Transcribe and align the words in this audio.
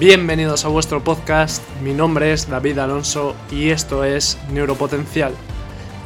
Bienvenidos 0.00 0.64
a 0.64 0.68
vuestro 0.68 1.04
podcast, 1.04 1.62
mi 1.82 1.92
nombre 1.92 2.32
es 2.32 2.48
David 2.48 2.78
Alonso 2.78 3.36
y 3.50 3.68
esto 3.68 4.02
es 4.02 4.38
Neuropotencial, 4.50 5.34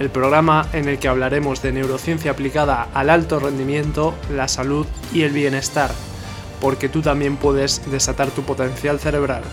el 0.01 0.11
programa 0.11 0.67
en 0.73 0.89
el 0.89 0.99
que 0.99 1.07
hablaremos 1.07 1.63
de 1.63 1.71
neurociencia 1.71 2.33
aplicada 2.33 2.89
al 2.93 3.09
alto 3.09 3.39
rendimiento, 3.39 4.13
la 4.35 4.49
salud 4.49 4.85
y 5.13 5.23
el 5.23 5.31
bienestar, 5.31 5.93
porque 6.61 6.89
tú 6.89 7.03
también 7.03 7.37
puedes 7.37 7.89
desatar 7.89 8.33
tu 8.33 8.43
potencial 8.43 8.99
cerebral. 8.99 9.45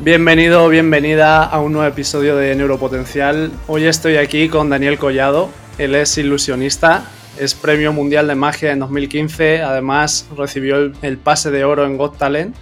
Bienvenido, 0.00 0.66
bienvenida 0.70 1.44
a 1.44 1.60
un 1.60 1.74
nuevo 1.74 1.86
episodio 1.86 2.36
de 2.36 2.54
Neuropotencial. 2.54 3.52
Hoy 3.66 3.84
estoy 3.84 4.16
aquí 4.16 4.48
con 4.48 4.70
Daniel 4.70 4.96
Collado, 4.96 5.50
él 5.76 5.94
es 5.94 6.16
ilusionista, 6.16 7.04
es 7.38 7.52
Premio 7.52 7.92
Mundial 7.92 8.28
de 8.28 8.34
Magia 8.34 8.72
en 8.72 8.78
2015, 8.78 9.60
además 9.60 10.26
recibió 10.34 10.90
el, 11.02 11.18
pase 11.18 11.50
de 11.50 11.66
oro 11.66 11.84
en 11.84 11.98
Got 11.98 12.16
Talent 12.16 12.56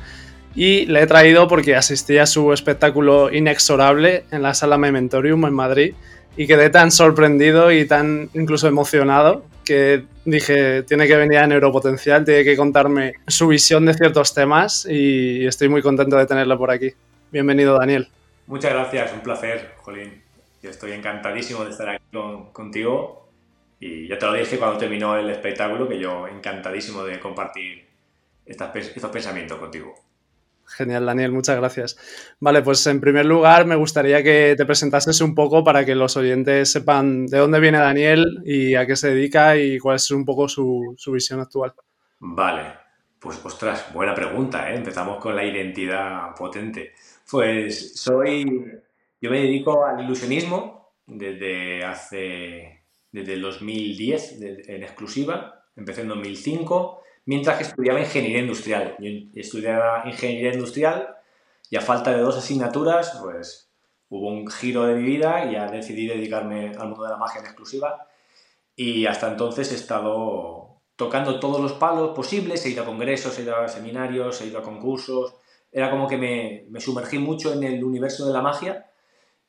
y 0.54 0.86
le 0.86 1.02
he 1.02 1.06
traído 1.06 1.48
porque 1.48 1.76
asistí 1.76 2.18
a 2.18 2.26
su 2.26 2.52
espectáculo 2.52 3.32
inexorable 3.32 4.24
en 4.30 4.42
la 4.42 4.54
sala 4.54 4.76
Mementorium 4.76 5.46
en 5.46 5.54
Madrid 5.54 5.94
y 6.36 6.46
quedé 6.46 6.70
tan 6.70 6.90
sorprendido 6.90 7.72
y 7.72 7.86
tan 7.86 8.30
incluso 8.34 8.68
emocionado 8.68 9.44
que 9.64 10.04
dije, 10.24 10.82
tiene 10.82 11.06
que 11.06 11.16
venir 11.16 11.38
a 11.38 11.46
Neuropotencial, 11.46 12.24
tiene 12.24 12.44
que 12.44 12.56
contarme 12.56 13.14
su 13.26 13.48
visión 13.48 13.86
de 13.86 13.94
ciertos 13.94 14.34
temas 14.34 14.86
y 14.88 15.46
estoy 15.46 15.68
muy 15.68 15.82
contento 15.82 16.16
de 16.16 16.26
tenerlo 16.26 16.58
por 16.58 16.70
aquí. 16.70 16.90
Bienvenido, 17.30 17.78
Daniel. 17.78 18.08
Muchas 18.46 18.72
gracias, 18.72 19.12
un 19.12 19.20
placer, 19.20 19.74
Jolín. 19.78 20.22
Yo 20.62 20.70
estoy 20.70 20.92
encantadísimo 20.92 21.64
de 21.64 21.70
estar 21.70 21.88
aquí 21.88 22.04
contigo 22.52 23.28
y 23.80 24.08
ya 24.08 24.18
te 24.18 24.26
lo 24.26 24.34
dije 24.34 24.58
cuando 24.58 24.78
terminó 24.78 25.16
el 25.16 25.30
espectáculo, 25.30 25.88
que 25.88 25.98
yo 25.98 26.28
encantadísimo 26.28 27.04
de 27.04 27.18
compartir 27.18 27.84
estos 28.44 29.10
pensamientos 29.10 29.58
contigo. 29.58 29.94
Genial, 30.66 31.06
Daniel, 31.06 31.32
muchas 31.32 31.56
gracias. 31.56 31.98
Vale, 32.40 32.62
pues 32.62 32.86
en 32.86 33.00
primer 33.00 33.26
lugar 33.26 33.66
me 33.66 33.76
gustaría 33.76 34.22
que 34.22 34.54
te 34.56 34.64
presentases 34.64 35.20
un 35.20 35.34
poco 35.34 35.62
para 35.62 35.84
que 35.84 35.94
los 35.94 36.16
oyentes 36.16 36.70
sepan 36.70 37.26
de 37.26 37.38
dónde 37.38 37.60
viene 37.60 37.78
Daniel 37.78 38.42
y 38.44 38.74
a 38.74 38.86
qué 38.86 38.96
se 38.96 39.10
dedica 39.10 39.56
y 39.56 39.78
cuál 39.78 39.96
es 39.96 40.10
un 40.10 40.24
poco 40.24 40.48
su, 40.48 40.94
su 40.96 41.12
visión 41.12 41.40
actual. 41.40 41.74
Vale, 42.20 42.62
pues 43.18 43.38
ostras, 43.44 43.92
buena 43.92 44.14
pregunta, 44.14 44.70
¿eh? 44.70 44.76
Empezamos 44.76 45.18
con 45.18 45.36
la 45.36 45.44
identidad 45.44 46.34
potente. 46.36 46.92
Pues 47.30 47.94
soy, 48.00 48.44
yo 49.20 49.30
me 49.30 49.40
dedico 49.40 49.84
al 49.84 50.04
ilusionismo 50.04 50.94
desde 51.06 51.84
hace 51.84 52.82
desde 53.12 53.34
el 53.34 53.42
2010 53.42 54.40
en 54.68 54.82
exclusiva, 54.82 55.66
empecé 55.76 56.00
en 56.00 56.08
2005, 56.08 57.02
mientras 57.24 57.56
que 57.56 57.64
estudiaba 57.64 58.00
ingeniería 58.00 58.40
industrial. 58.40 58.96
Yo 58.98 59.10
estudiaba 59.34 60.02
ingeniería 60.06 60.52
industrial 60.52 61.16
y 61.70 61.76
a 61.76 61.80
falta 61.80 62.12
de 62.12 62.20
dos 62.20 62.36
asignaturas, 62.36 63.18
pues 63.22 63.70
hubo 64.08 64.28
un 64.28 64.46
giro 64.50 64.84
de 64.84 64.94
mi 64.94 65.02
vida 65.04 65.46
y 65.46 65.52
ya 65.52 65.66
decidí 65.70 66.06
dedicarme 66.06 66.72
al 66.76 66.88
mundo 66.88 67.04
de 67.04 67.10
la 67.10 67.16
magia 67.16 67.40
en 67.40 67.46
exclusiva. 67.46 68.08
Y 68.76 69.06
hasta 69.06 69.28
entonces 69.28 69.72
he 69.72 69.76
estado 69.76 70.80
tocando 70.96 71.40
todos 71.40 71.60
los 71.60 71.72
palos 71.72 72.14
posibles, 72.14 72.64
he 72.64 72.70
ido 72.70 72.82
a 72.82 72.86
congresos, 72.86 73.38
he 73.38 73.42
ido 73.42 73.56
a 73.56 73.68
seminarios, 73.68 74.40
he 74.40 74.46
ido 74.46 74.58
a 74.58 74.62
concursos. 74.62 75.34
Era 75.70 75.90
como 75.90 76.06
que 76.06 76.18
me, 76.18 76.66
me 76.70 76.80
sumergí 76.80 77.18
mucho 77.18 77.52
en 77.52 77.62
el 77.62 77.82
universo 77.82 78.26
de 78.26 78.32
la 78.32 78.42
magia 78.42 78.86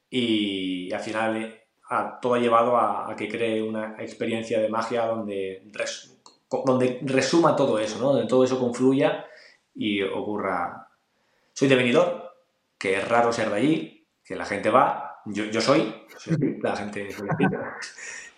y 0.09 0.91
al 0.93 0.99
final 1.01 1.63
todo 2.21 2.35
ha 2.35 2.39
llevado 2.39 2.77
a, 2.77 3.15
que 3.15 3.27
cree 3.27 3.61
una 3.61 3.95
experiencia 3.99 4.59
de 4.59 4.69
magia 4.69 5.05
donde, 5.05 5.63
donde 6.65 6.99
resuma 7.03 7.55
todo 7.55 7.79
eso, 7.79 7.99
¿no? 7.99 8.13
donde 8.13 8.27
todo 8.27 8.43
eso 8.43 8.59
confluya 8.59 9.25
y 9.75 10.01
ocurra. 10.01 10.87
Soy 11.53 11.67
de 11.67 11.75
Benidorm, 11.75 12.21
que 12.77 12.97
es 12.97 13.07
raro 13.07 13.31
ser 13.31 13.49
de 13.49 13.55
allí, 13.55 14.07
que 14.23 14.35
la 14.35 14.45
gente 14.45 14.69
va, 14.69 15.21
yo, 15.25 15.45
yo 15.45 15.61
soy, 15.61 15.93
la 16.61 16.75
gente 16.75 17.09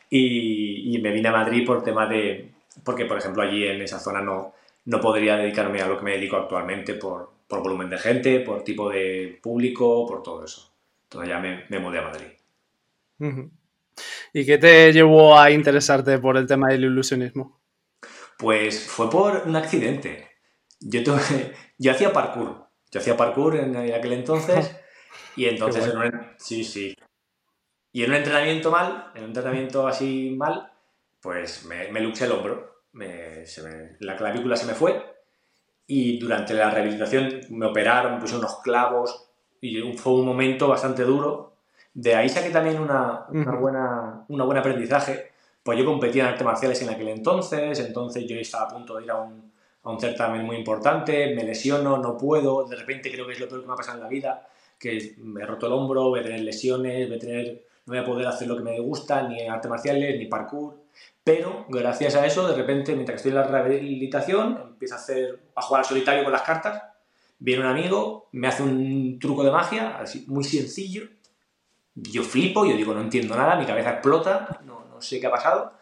y, 0.09 0.95
y 0.95 1.01
me 1.01 1.11
vine 1.11 1.29
a 1.29 1.33
Madrid 1.33 1.65
por 1.65 1.83
tema 1.83 2.05
de, 2.07 2.51
porque 2.83 3.05
por 3.05 3.17
ejemplo 3.17 3.43
allí 3.43 3.65
en 3.65 3.81
esa 3.81 3.99
zona 3.99 4.21
no, 4.21 4.53
no 4.85 5.01
podría 5.01 5.37
dedicarme 5.37 5.81
a 5.81 5.87
lo 5.87 5.97
que 5.97 6.03
me 6.03 6.11
dedico 6.11 6.37
actualmente 6.37 6.93
por, 6.93 7.31
por 7.47 7.61
volumen 7.61 7.89
de 7.89 7.97
gente, 7.97 8.39
por 8.41 8.63
tipo 8.63 8.89
de 8.89 9.39
público, 9.41 10.05
por 10.05 10.23
todo 10.23 10.45
eso. 10.45 10.71
Entonces 11.03 11.29
ya 11.29 11.39
me, 11.39 11.65
me 11.69 11.79
mudé 11.79 11.99
a 11.99 12.03
Madrid. 12.03 12.27
¿Y 14.33 14.45
qué 14.45 14.57
te 14.57 14.91
llevó 14.91 15.37
a 15.39 15.51
interesarte 15.51 16.19
por 16.19 16.37
el 16.37 16.47
tema 16.47 16.69
del 16.69 16.85
ilusionismo? 16.85 17.59
Pues 18.37 18.87
fue 18.87 19.09
por 19.09 19.43
un 19.45 19.55
accidente. 19.55 20.29
Yo, 20.79 21.01
yo 21.77 21.91
hacía 21.91 22.13
parkour. 22.13 22.67
Yo 22.91 22.99
hacía 22.99 23.17
parkour 23.17 23.55
en 23.57 23.75
aquel 23.75 24.13
entonces. 24.13 24.75
Y 25.37 25.47
entonces, 25.47 25.85
en 25.87 25.97
un, 25.97 26.31
sí, 26.37 26.63
sí. 26.63 26.95
Y 27.91 28.03
en 28.03 28.11
un 28.11 28.15
entrenamiento 28.15 28.71
mal, 28.71 29.11
en 29.15 29.23
un 29.23 29.29
entrenamiento 29.29 29.85
así 29.85 30.33
mal, 30.37 30.71
pues 31.19 31.65
me, 31.65 31.89
me 31.91 31.99
luxé 31.99 32.23
el 32.23 32.31
hombro. 32.31 32.83
la 32.93 34.15
clavícula 34.15 34.55
se 34.55 34.65
me 34.65 34.73
fue. 34.75 35.03
Y 35.87 36.19
durante 36.19 36.53
la 36.53 36.69
rehabilitación 36.69 37.41
me 37.49 37.65
operaron, 37.65 38.13
me 38.13 38.21
pusieron 38.21 38.45
unos 38.45 38.61
clavos. 38.61 39.27
Y 39.59 39.81
fue 39.97 40.13
un 40.13 40.25
momento 40.25 40.69
bastante 40.69 41.03
duro 41.03 41.55
de 41.95 42.13
ahí 42.13 42.27
saqué 42.27 42.49
también 42.49 42.79
una, 42.79 43.25
buena, 43.57 44.25
una 44.27 44.43
buen 44.43 44.57
aprendizaje. 44.57 45.31
Pues 45.65 45.79
yo 45.79 45.85
competía 45.85 46.25
en 46.25 46.29
artes 46.29 46.45
marciales 46.45 46.79
en 46.83 46.89
aquel 46.89 47.07
entonces, 47.07 47.79
entonces 47.79 48.23
yo 48.27 48.35
estaba 48.35 48.65
a 48.65 48.67
punto 48.67 48.97
de 48.97 49.05
ir 49.05 49.09
a 49.09 49.15
un, 49.15 49.51
a 49.81 49.89
un 49.89 49.99
certamen 49.99 50.45
muy 50.45 50.57
importante, 50.57 51.33
me 51.33 51.43
lesiono, 51.43 51.97
no 51.97 52.15
puedo, 52.15 52.65
de 52.65 52.75
repente 52.75 53.11
creo 53.11 53.25
que 53.25 53.33
es 53.33 53.39
lo 53.39 53.49
peor 53.49 53.61
que 53.61 53.67
me 53.67 53.73
ha 53.73 53.75
pasado 53.75 53.97
en 53.97 54.03
la 54.03 54.09
vida, 54.09 54.47
que 54.77 55.15
me 55.17 55.41
he 55.41 55.45
roto 55.47 55.65
el 55.65 55.73
hombro, 55.73 56.09
voy 56.09 56.19
a 56.19 56.23
tener 56.23 56.41
lesiones, 56.41 57.07
voy 57.07 57.17
a 57.17 57.19
tener, 57.19 57.65
no 57.87 57.93
voy 57.93 57.97
a 57.97 58.05
poder 58.05 58.27
hacer 58.27 58.47
lo 58.47 58.55
que 58.57 58.61
me 58.61 58.79
gusta, 58.79 59.27
ni 59.27 59.39
en 59.39 59.49
artes 59.49 59.67
marciales, 59.67 60.19
ni 60.19 60.27
parkour. 60.27 60.75
Pero 61.23 61.65
gracias 61.67 62.13
a 62.13 62.27
eso, 62.27 62.47
de 62.47 62.55
repente, 62.55 62.93
mientras 62.93 63.15
estoy 63.15 63.31
en 63.31 63.37
la 63.37 63.47
rehabilitación, 63.47 64.59
empiezo 64.67 64.93
a, 64.93 64.97
hacer, 64.97 65.39
a 65.55 65.63
jugar 65.63 65.81
al 65.81 65.87
solitario 65.87 66.23
con 66.23 66.31
las 66.31 66.43
cartas, 66.43 66.83
viene 67.39 67.63
un 67.63 67.69
amigo, 67.69 68.29
me 68.33 68.47
hace 68.47 68.61
un 68.61 69.17
truco 69.17 69.43
de 69.43 69.49
magia, 69.49 69.97
así, 69.97 70.25
muy 70.27 70.43
sencillo, 70.43 71.07
yo 71.95 72.21
flipo, 72.21 72.67
yo 72.67 72.77
digo, 72.77 72.93
no 72.93 73.01
entiendo 73.01 73.35
nada, 73.35 73.55
mi 73.55 73.65
cabeza 73.65 73.93
explota, 73.93 74.61
no, 74.63 74.84
sé 75.05 75.19
qué 75.19 75.27
ha 75.27 75.31
pasado. 75.31 75.73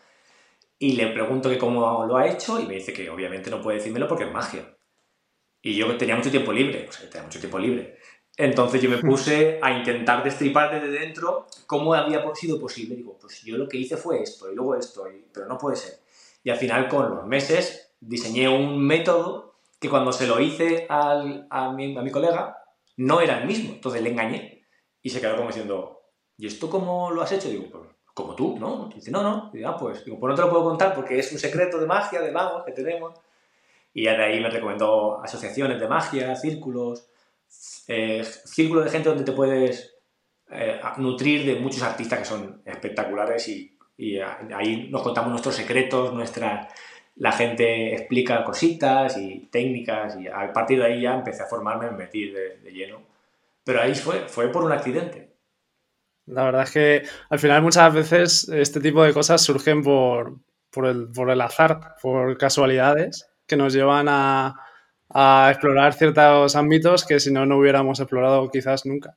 Y 0.80 0.94
le 0.94 1.08
pregunto 1.08 1.50
que 1.50 1.58
cómo 1.58 2.06
lo 2.06 2.18
ha 2.18 2.28
hecho 2.28 2.60
y 2.60 2.66
me 2.66 2.76
dice 2.76 2.94
que 2.94 3.10
obviamente 3.10 3.50
no 3.50 3.62
puede 3.62 3.78
decírmelo 3.78 4.08
porque 4.08 4.26
es 4.26 4.32
magia. 4.32 4.76
Y 5.62 5.76
yo 5.76 5.96
tenía 5.98 6.16
mucho 6.16 6.30
tiempo 6.30 6.52
libre, 6.52 6.88
o 6.90 6.92
sea, 6.92 7.10
tenía 7.10 7.24
mucho 7.24 7.40
tiempo 7.40 7.58
libre. 7.58 7.98
Entonces 8.36 8.82
yo 8.82 8.90
me 8.90 8.98
puse 8.98 9.60
a 9.62 9.72
intentar 9.72 10.24
destripar 10.24 10.74
desde 10.74 11.00
dentro 11.00 11.46
cómo 11.68 11.94
había 11.94 12.24
sido 12.36 12.60
posible. 12.60 12.96
Digo, 12.96 13.18
pues 13.20 13.44
yo 13.44 13.58
lo 13.58 13.68
que 13.68 13.78
hice 13.78 13.96
fue 13.96 14.22
esto 14.22 14.52
y 14.52 14.56
luego 14.56 14.76
esto, 14.76 15.06
pero 15.32 15.46
no 15.46 15.58
puede 15.58 15.78
ser. 15.78 16.00
Y 16.44 16.50
al 16.50 16.58
final 16.58 16.88
con 16.90 17.16
los 17.16 17.26
meses 17.28 17.94
diseñé 18.00 18.50
un 18.50 18.86
método 18.86 19.56
que 19.80 19.90
cuando 19.90 20.12
se 20.12 20.28
lo 20.28 20.40
hice 20.40 20.86
al, 20.90 21.48
a, 21.50 21.72
mi, 21.72 21.96
a 21.96 22.02
mi 22.02 22.12
colega 22.12 22.58
no 22.98 23.22
era 23.22 23.40
el 23.40 23.48
mismo. 23.48 23.74
Entonces 23.74 24.02
le 24.02 24.10
engañé 24.10 24.66
y 25.02 25.10
se 25.10 25.22
quedó 25.22 25.36
como 25.36 25.50
diciendo, 25.50 26.02
¿y 26.38 26.48
esto 26.48 26.70
cómo 26.70 27.12
lo 27.12 27.22
has 27.22 27.32
hecho? 27.32 27.50
Digo, 27.50 27.66
pues 27.72 27.93
como 28.14 28.36
tú, 28.36 28.58
¿no? 28.60 28.90
dice, 28.94 29.12
no, 29.12 29.24
no. 29.24 29.50
Digo, 29.52 29.70
ah, 29.70 29.78
pues, 29.78 30.06
digo, 30.06 30.20
pues 30.20 30.30
no 30.30 30.36
te 30.36 30.42
lo 30.42 30.50
puedo 30.50 30.64
contar 30.64 30.94
porque 30.94 31.18
es 31.18 31.32
un 31.32 31.40
secreto 31.40 31.80
de 31.80 31.88
magia, 31.88 32.22
de 32.22 32.32
magos 32.32 32.64
que 32.64 32.72
tenemos. 32.72 33.14
Y 33.94 34.04
ya 34.04 34.14
de 34.14 34.24
ahí 34.24 34.40
me 34.40 34.50
recomendó 34.50 35.22
asociaciones 35.24 35.80
de 35.80 35.88
magia, 35.88 36.36
círculos, 36.36 37.08
eh, 37.88 38.24
círculos 38.24 38.86
de 38.86 38.92
gente 38.92 39.10
donde 39.10 39.24
te 39.24 39.32
puedes 39.32 39.96
eh, 40.52 40.80
nutrir 40.98 41.46
de 41.46 41.60
muchos 41.60 41.82
artistas 41.84 42.20
que 42.20 42.26
son 42.26 42.62
espectaculares 42.66 43.48
y, 43.48 43.78
y, 43.98 44.20
ahí 44.20 44.90
nos 44.90 45.02
contamos 45.04 45.30
nuestros 45.32 45.56
secretos, 45.56 46.14
nuestra, 46.14 46.70
la 47.16 47.32
gente 47.32 47.94
explica 47.94 48.44
cositas 48.44 49.18
y 49.18 49.48
técnicas 49.52 50.18
y 50.20 50.28
a 50.28 50.52
partir 50.54 50.80
de 50.80 50.86
ahí 50.86 51.02
ya 51.02 51.14
empecé 51.14 51.44
a 51.44 51.48
formarme, 51.48 51.92
me 51.92 51.98
metí 51.98 52.30
de, 52.30 52.58
de 52.58 52.72
lleno. 52.72 53.02
Pero 53.64 53.82
ahí 53.82 53.96
fue, 53.96 54.28
fue 54.28 54.52
por 54.52 54.64
un 54.64 54.72
accidente. 54.72 55.33
La 56.26 56.44
verdad 56.44 56.64
es 56.64 56.72
que 56.72 57.04
al 57.30 57.40
final 57.40 57.62
muchas 57.62 57.94
veces 57.94 58.50
este 58.50 58.80
tipo 58.80 59.04
de 59.04 59.14
cosas 59.14 59.42
surgen 59.42 59.84
por, 59.84 60.40
el, 60.76 61.42
azar, 61.42 61.96
por 62.02 62.38
casualidades 62.38 63.28
que 63.46 63.58
nos 63.58 63.74
llevan 63.74 64.08
a, 64.10 64.56
explorar 65.50 65.94
ciertos 65.94 66.56
ámbitos 66.56 67.06
que 67.06 67.20
si 67.20 67.32
no, 67.32 67.46
no 67.46 67.58
hubiéramos 67.58 68.00
explorado 68.00 68.50
quizás 68.50 68.86
nunca. 68.86 69.16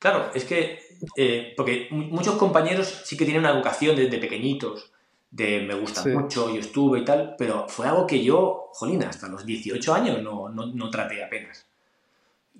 Claro, 0.00 0.30
es 0.34 0.44
que, 0.44 0.80
eh, 1.16 1.54
porque 1.56 1.86
muchos 1.90 2.34
compañeros 2.34 3.02
sí 3.04 3.16
que 3.16 3.24
tienen 3.24 3.44
una 3.44 3.52
educación 3.52 3.94
desde 3.94 4.18
pequeñitos, 4.18 4.92
de 5.30 5.60
me 5.60 5.74
gusta 5.74 6.04
mucho, 6.06 6.52
yo 6.52 6.58
estuve 6.58 7.00
y 7.00 7.04
tal, 7.04 7.36
pero 7.38 7.68
fue 7.68 7.86
algo 7.86 8.08
que 8.08 8.24
yo, 8.24 8.70
jolina, 8.72 9.08
hasta 9.08 9.28
los 9.28 9.46
18 9.46 9.94
años 9.94 10.20
no, 10.20 10.48
no, 10.48 10.66
no 10.66 10.90
traté 10.90 11.22
apenas 11.22 11.69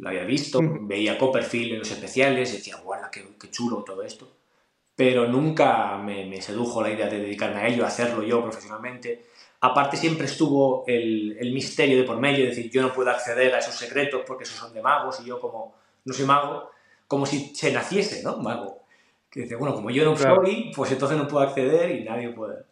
lo 0.01 0.09
había 0.09 0.25
visto, 0.25 0.61
veía 0.63 1.19
Copperfield 1.19 1.75
en 1.75 1.79
los 1.81 1.91
especiales, 1.91 2.53
decía, 2.53 2.77
guau, 2.77 3.01
qué, 3.13 3.25
qué, 3.39 3.51
chulo 3.51 3.85
todo 3.85 4.03
esto. 4.03 4.37
Pero 4.97 5.29
nunca 5.29 5.97
me, 5.99 6.27
me, 6.27 6.43
sedujo 6.43 6.83
la 6.83 6.91
idea 6.91 7.09
de 7.09 7.21
dedicarme 7.21 7.61
a 7.61 7.69
ello, 7.69 7.87
hacerlo 7.87 8.23
yo 8.23 8.43
profesionalmente, 8.43 9.25
Aparte 9.63 9.99
siempre 9.99 10.25
estuvo 10.25 10.85
el, 10.87 11.37
el, 11.39 11.53
misterio 11.53 11.99
de 11.99 12.05
por 12.05 12.19
medio, 12.19 12.45
es 12.45 12.57
decir, 12.57 12.71
yo 12.71 12.81
no 12.81 12.95
puedo 12.95 13.11
acceder 13.11 13.55
a 13.55 13.59
esos 13.59 13.75
secretos 13.75 14.23
porque 14.27 14.45
esos 14.45 14.57
son 14.57 14.73
de 14.73 14.81
magos 14.81 15.21
y 15.21 15.27
yo 15.27 15.39
como 15.39 15.75
no 16.07 16.15
soy 16.15 16.25
mago, 16.25 16.71
como 17.07 17.27
si 17.27 17.55
se 17.55 17.71
naciese, 17.71 18.23
¿no? 18.23 18.39
Mago. 18.39 18.85
Que 19.29 19.43
dice, 19.43 19.57
bueno, 19.57 19.75
como 19.75 19.91
yo 19.91 20.05
no 20.05 20.17
soy, 20.17 20.73
pues 20.75 20.93
entonces 20.93 21.19
no 21.19 21.29
puedo 21.29 21.47
acceder 21.47 21.91
y 21.91 22.05
nadie 22.05 22.31
puede. 22.31 22.65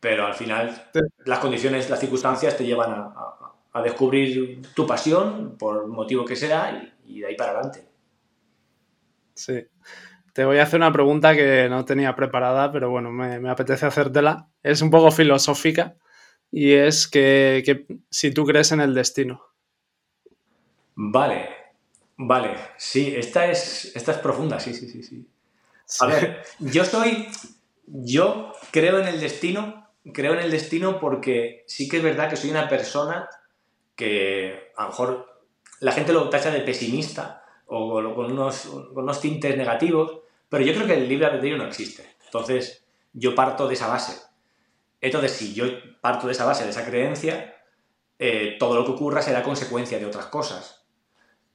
Pero 0.00 0.26
al 0.26 0.34
final 0.34 0.90
las 1.24 1.38
condiciones, 1.38 1.88
las 1.88 2.00
circunstancias 2.00 2.56
te 2.56 2.64
llevan 2.64 2.90
a, 2.90 3.14
a, 3.16 3.43
descubrir 3.82 4.62
tu 4.74 4.86
pasión, 4.86 5.56
por 5.58 5.86
motivo 5.88 6.24
que 6.24 6.36
sea, 6.36 6.92
y, 7.06 7.16
y 7.16 7.20
de 7.20 7.26
ahí 7.28 7.36
para 7.36 7.52
adelante. 7.52 7.84
Sí. 9.34 9.66
Te 10.32 10.44
voy 10.44 10.58
a 10.58 10.64
hacer 10.64 10.80
una 10.80 10.92
pregunta 10.92 11.36
que 11.36 11.68
no 11.68 11.84
tenía 11.84 12.16
preparada, 12.16 12.72
pero 12.72 12.90
bueno, 12.90 13.12
me, 13.12 13.38
me 13.38 13.50
apetece 13.50 13.86
hacértela. 13.86 14.48
Es 14.62 14.82
un 14.82 14.90
poco 14.90 15.10
filosófica 15.10 15.96
y 16.50 16.72
es 16.72 17.08
que, 17.08 17.62
que, 17.64 17.86
si 18.10 18.32
tú 18.32 18.44
crees 18.44 18.72
en 18.72 18.80
el 18.80 18.94
destino. 18.94 19.42
Vale, 20.96 21.48
vale, 22.16 22.56
sí, 22.76 23.14
esta 23.16 23.46
es, 23.46 23.94
esta 23.96 24.12
es 24.12 24.18
profunda, 24.18 24.60
sí, 24.60 24.72
sí, 24.74 24.88
sí, 24.88 25.02
sí. 25.02 25.28
A 26.00 26.06
ver, 26.06 26.42
yo 26.60 26.84
soy, 26.84 27.28
yo 27.86 28.52
creo 28.70 29.00
en 29.00 29.08
el 29.08 29.20
destino, 29.20 29.88
creo 30.12 30.34
en 30.34 30.40
el 30.40 30.50
destino 30.50 31.00
porque 31.00 31.64
sí 31.66 31.88
que 31.88 31.96
es 31.96 32.02
verdad 32.02 32.30
que 32.30 32.36
soy 32.36 32.50
una 32.50 32.68
persona 32.68 33.28
que 33.96 34.72
a 34.76 34.82
lo 34.84 34.88
mejor 34.88 35.42
la 35.80 35.92
gente 35.92 36.12
lo 36.12 36.28
tacha 36.30 36.50
de 36.50 36.60
pesimista 36.60 37.44
o 37.66 37.90
con 38.14 38.32
unos, 38.32 38.66
con 38.66 39.04
unos 39.04 39.20
tintes 39.20 39.56
negativos, 39.56 40.18
pero 40.48 40.64
yo 40.64 40.74
creo 40.74 40.86
que 40.86 40.94
el 40.94 41.08
libre 41.08 41.26
albedrío 41.26 41.56
no 41.56 41.66
existe. 41.66 42.16
Entonces, 42.24 42.84
yo 43.12 43.34
parto 43.34 43.68
de 43.68 43.74
esa 43.74 43.88
base. 43.88 44.20
Entonces, 45.00 45.32
si 45.32 45.54
yo 45.54 45.64
parto 46.00 46.26
de 46.26 46.32
esa 46.32 46.44
base, 46.44 46.64
de 46.64 46.70
esa 46.70 46.84
creencia, 46.84 47.56
eh, 48.18 48.56
todo 48.58 48.76
lo 48.76 48.84
que 48.84 48.92
ocurra 48.92 49.22
será 49.22 49.42
consecuencia 49.42 49.98
de 49.98 50.06
otras 50.06 50.26
cosas. 50.26 50.84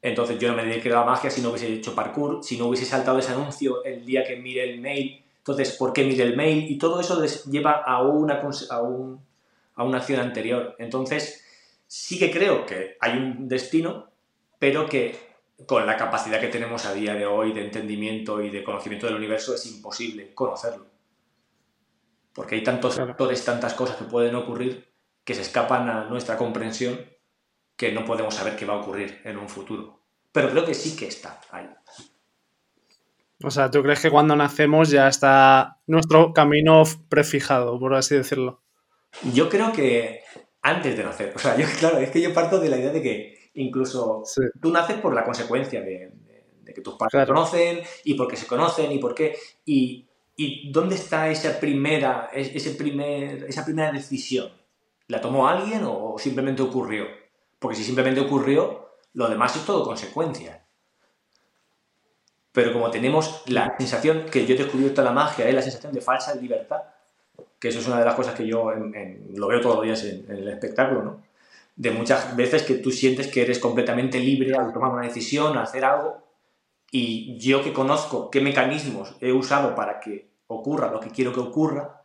Entonces, 0.02 0.40
yo 0.40 0.50
no 0.50 0.56
me 0.56 0.66
dediqué 0.66 0.90
a 0.90 1.00
la 1.00 1.04
magia 1.04 1.30
si 1.30 1.42
no 1.42 1.50
hubiese 1.50 1.74
hecho 1.74 1.96
parkour, 1.96 2.44
si 2.44 2.58
no 2.58 2.68
hubiese 2.68 2.86
saltado 2.86 3.20
ese 3.20 3.34
anuncio 3.34 3.84
el 3.84 4.06
día 4.06 4.24
que 4.24 4.38
mire 4.38 4.70
el 4.70 4.80
mail. 4.80 5.24
Entonces, 5.40 5.76
¿por 5.78 5.94
qué 5.94 6.04
mire 6.04 6.24
el 6.24 6.38
mail? 6.38 6.70
Y 6.70 6.78
todo 6.78 7.00
eso 7.02 7.22
lleva 7.50 7.84
a 7.86 8.02
una, 8.04 8.42
a, 8.70 8.82
un, 8.82 9.20
a 9.76 9.84
una 9.84 9.98
acción 9.98 10.20
anterior. 10.20 10.76
Entonces, 10.80 11.44
sí 11.90 12.20
que 12.20 12.32
creo 12.32 12.66
que 12.68 12.98
hay 13.02 13.18
un 13.18 13.48
destino, 13.48 14.12
pero 14.60 14.86
que 14.86 15.18
con 15.66 15.86
la 15.88 15.98
capacidad 15.98 16.40
que 16.40 16.48
tenemos 16.48 16.86
a 16.86 16.94
día 16.94 17.16
de 17.16 17.26
hoy 17.26 17.52
de 17.52 17.66
entendimiento 17.66 18.42
y 18.42 18.52
de 18.52 18.64
conocimiento 18.64 19.08
del 19.08 19.16
universo 19.16 19.56
es 19.56 19.66
imposible 19.66 20.34
conocerlo. 20.34 20.86
Porque 22.32 22.56
hay 22.56 22.64
tantos 22.64 22.96
factores, 22.96 23.44
tantas 23.44 23.74
cosas 23.74 23.98
que 23.98 24.06
pueden 24.06 24.36
ocurrir 24.36 24.88
que 25.26 25.34
se 25.34 25.42
escapan 25.42 25.90
a 25.90 26.06
nuestra 26.06 26.38
comprensión 26.38 27.00
que 27.76 27.92
no 27.92 28.06
podemos 28.06 28.36
saber 28.36 28.56
qué 28.56 28.66
va 28.66 28.76
a 28.76 28.82
ocurrir 28.82 29.22
en 29.26 29.38
un 29.38 29.50
futuro. 29.50 30.04
Pero 30.32 30.52
creo 30.52 30.66
que 30.66 30.76
sí 30.76 30.96
que 30.96 31.08
está 31.08 31.42
ahí. 31.50 31.68
O 33.44 33.50
sea, 33.50 33.72
¿tú 33.72 33.82
crees 33.82 34.02
que 34.02 34.12
cuando 34.12 34.36
nacemos 34.36 34.92
ya 34.92 35.08
está 35.08 35.80
nuestro 35.88 36.34
camino 36.34 36.84
prefijado, 37.10 37.80
por 37.80 37.96
así 37.96 38.16
decirlo? 38.16 38.62
Yo 39.34 39.50
creo 39.50 39.72
que 39.74 40.22
antes 40.62 40.98
de 40.98 41.04
nacer. 41.04 41.34
O 41.36 41.40
sea, 41.40 41.58
yo, 41.58 41.66
claro, 41.80 41.98
es 41.98 42.12
que 42.12 42.22
yo 42.22 42.34
parto 42.34 42.60
de 42.60 42.70
la 42.70 42.78
idea 42.78 42.92
de 42.92 43.02
que 43.02 43.40
Incluso 43.60 44.24
tú 44.62 44.72
naces 44.72 44.98
por 45.00 45.14
la 45.14 45.26
consecuencia 45.26 45.82
de, 45.82 46.12
que 46.74 46.82
tus 46.82 46.96
padres 46.96 47.22
se 47.22 47.28
conocen 47.28 47.82
y 48.04 48.14
porque 48.14 48.38
se 48.38 48.48
conocen 48.48 48.92
y 48.92 49.00
por 49.00 49.16
qué. 49.16 49.36
Y, 49.66 50.08
y, 50.36 50.72
dónde 50.72 50.96
está 50.96 51.30
esa 51.30 51.60
primera, 51.60 52.30
ese 52.32 52.72
primer, 52.72 53.46
esa 53.46 53.66
primera 53.66 53.92
decisión? 53.92 54.50
¿La 55.08 55.20
tomó 55.20 55.48
alguien 55.48 55.82
o 55.84 56.16
simplemente 56.20 56.62
ocurrió? 56.62 57.06
Porque 57.58 57.76
si 57.76 57.84
simplemente 57.84 58.22
ocurrió, 58.22 58.92
lo 59.14 59.28
demás 59.28 59.56
es 59.56 59.66
todo 59.66 59.84
consecuencia. 59.84 60.66
Pero 62.52 62.72
como 62.72 62.92
tenemos 62.92 63.44
la 63.48 63.76
sensación 63.78 64.26
que 64.32 64.46
yo 64.46 64.56
he 64.56 64.58
descubierto 64.58 65.02
la 65.02 65.12
magia, 65.12 65.48
es 65.48 65.56
la 65.56 65.62
sensación 65.62 65.92
de 65.92 66.02
falsa 66.02 66.36
libertad, 66.36 66.82
que 67.60 67.68
eso 67.68 67.80
es 67.80 67.88
una 67.88 68.00
de 68.00 68.06
las 68.06 68.16
cosas 68.16 68.36
que 68.36 68.48
yo 68.48 68.72
lo 69.34 69.48
veo 69.48 69.62
todos 69.62 69.76
los 69.76 69.86
días 69.86 70.04
en, 70.06 70.26
en 70.30 70.38
el 70.38 70.48
espectáculo, 70.48 71.04
¿no? 71.04 71.30
de 71.80 71.92
muchas 71.92 72.36
veces 72.36 72.64
que 72.64 72.76
tú 72.76 72.92
sientes 72.92 73.28
que 73.28 73.42
eres 73.42 73.58
completamente 73.58 74.20
libre 74.20 74.54
al 74.54 74.74
tomar 74.74 74.92
una 74.92 75.06
decisión, 75.06 75.58
a 75.58 75.64
hacer 75.64 75.86
algo, 75.86 76.28
y 76.92 77.38
yo 77.38 77.64
que 77.64 77.72
conozco 77.72 78.30
qué 78.30 78.42
mecanismos 78.42 79.16
he 79.22 79.32
usado 79.32 79.76
para 79.76 80.02
que 80.02 80.30
ocurra 80.48 80.92
lo 80.92 81.00
que 81.00 81.10
quiero 81.10 81.32
que 81.32 81.40
ocurra, 81.40 82.04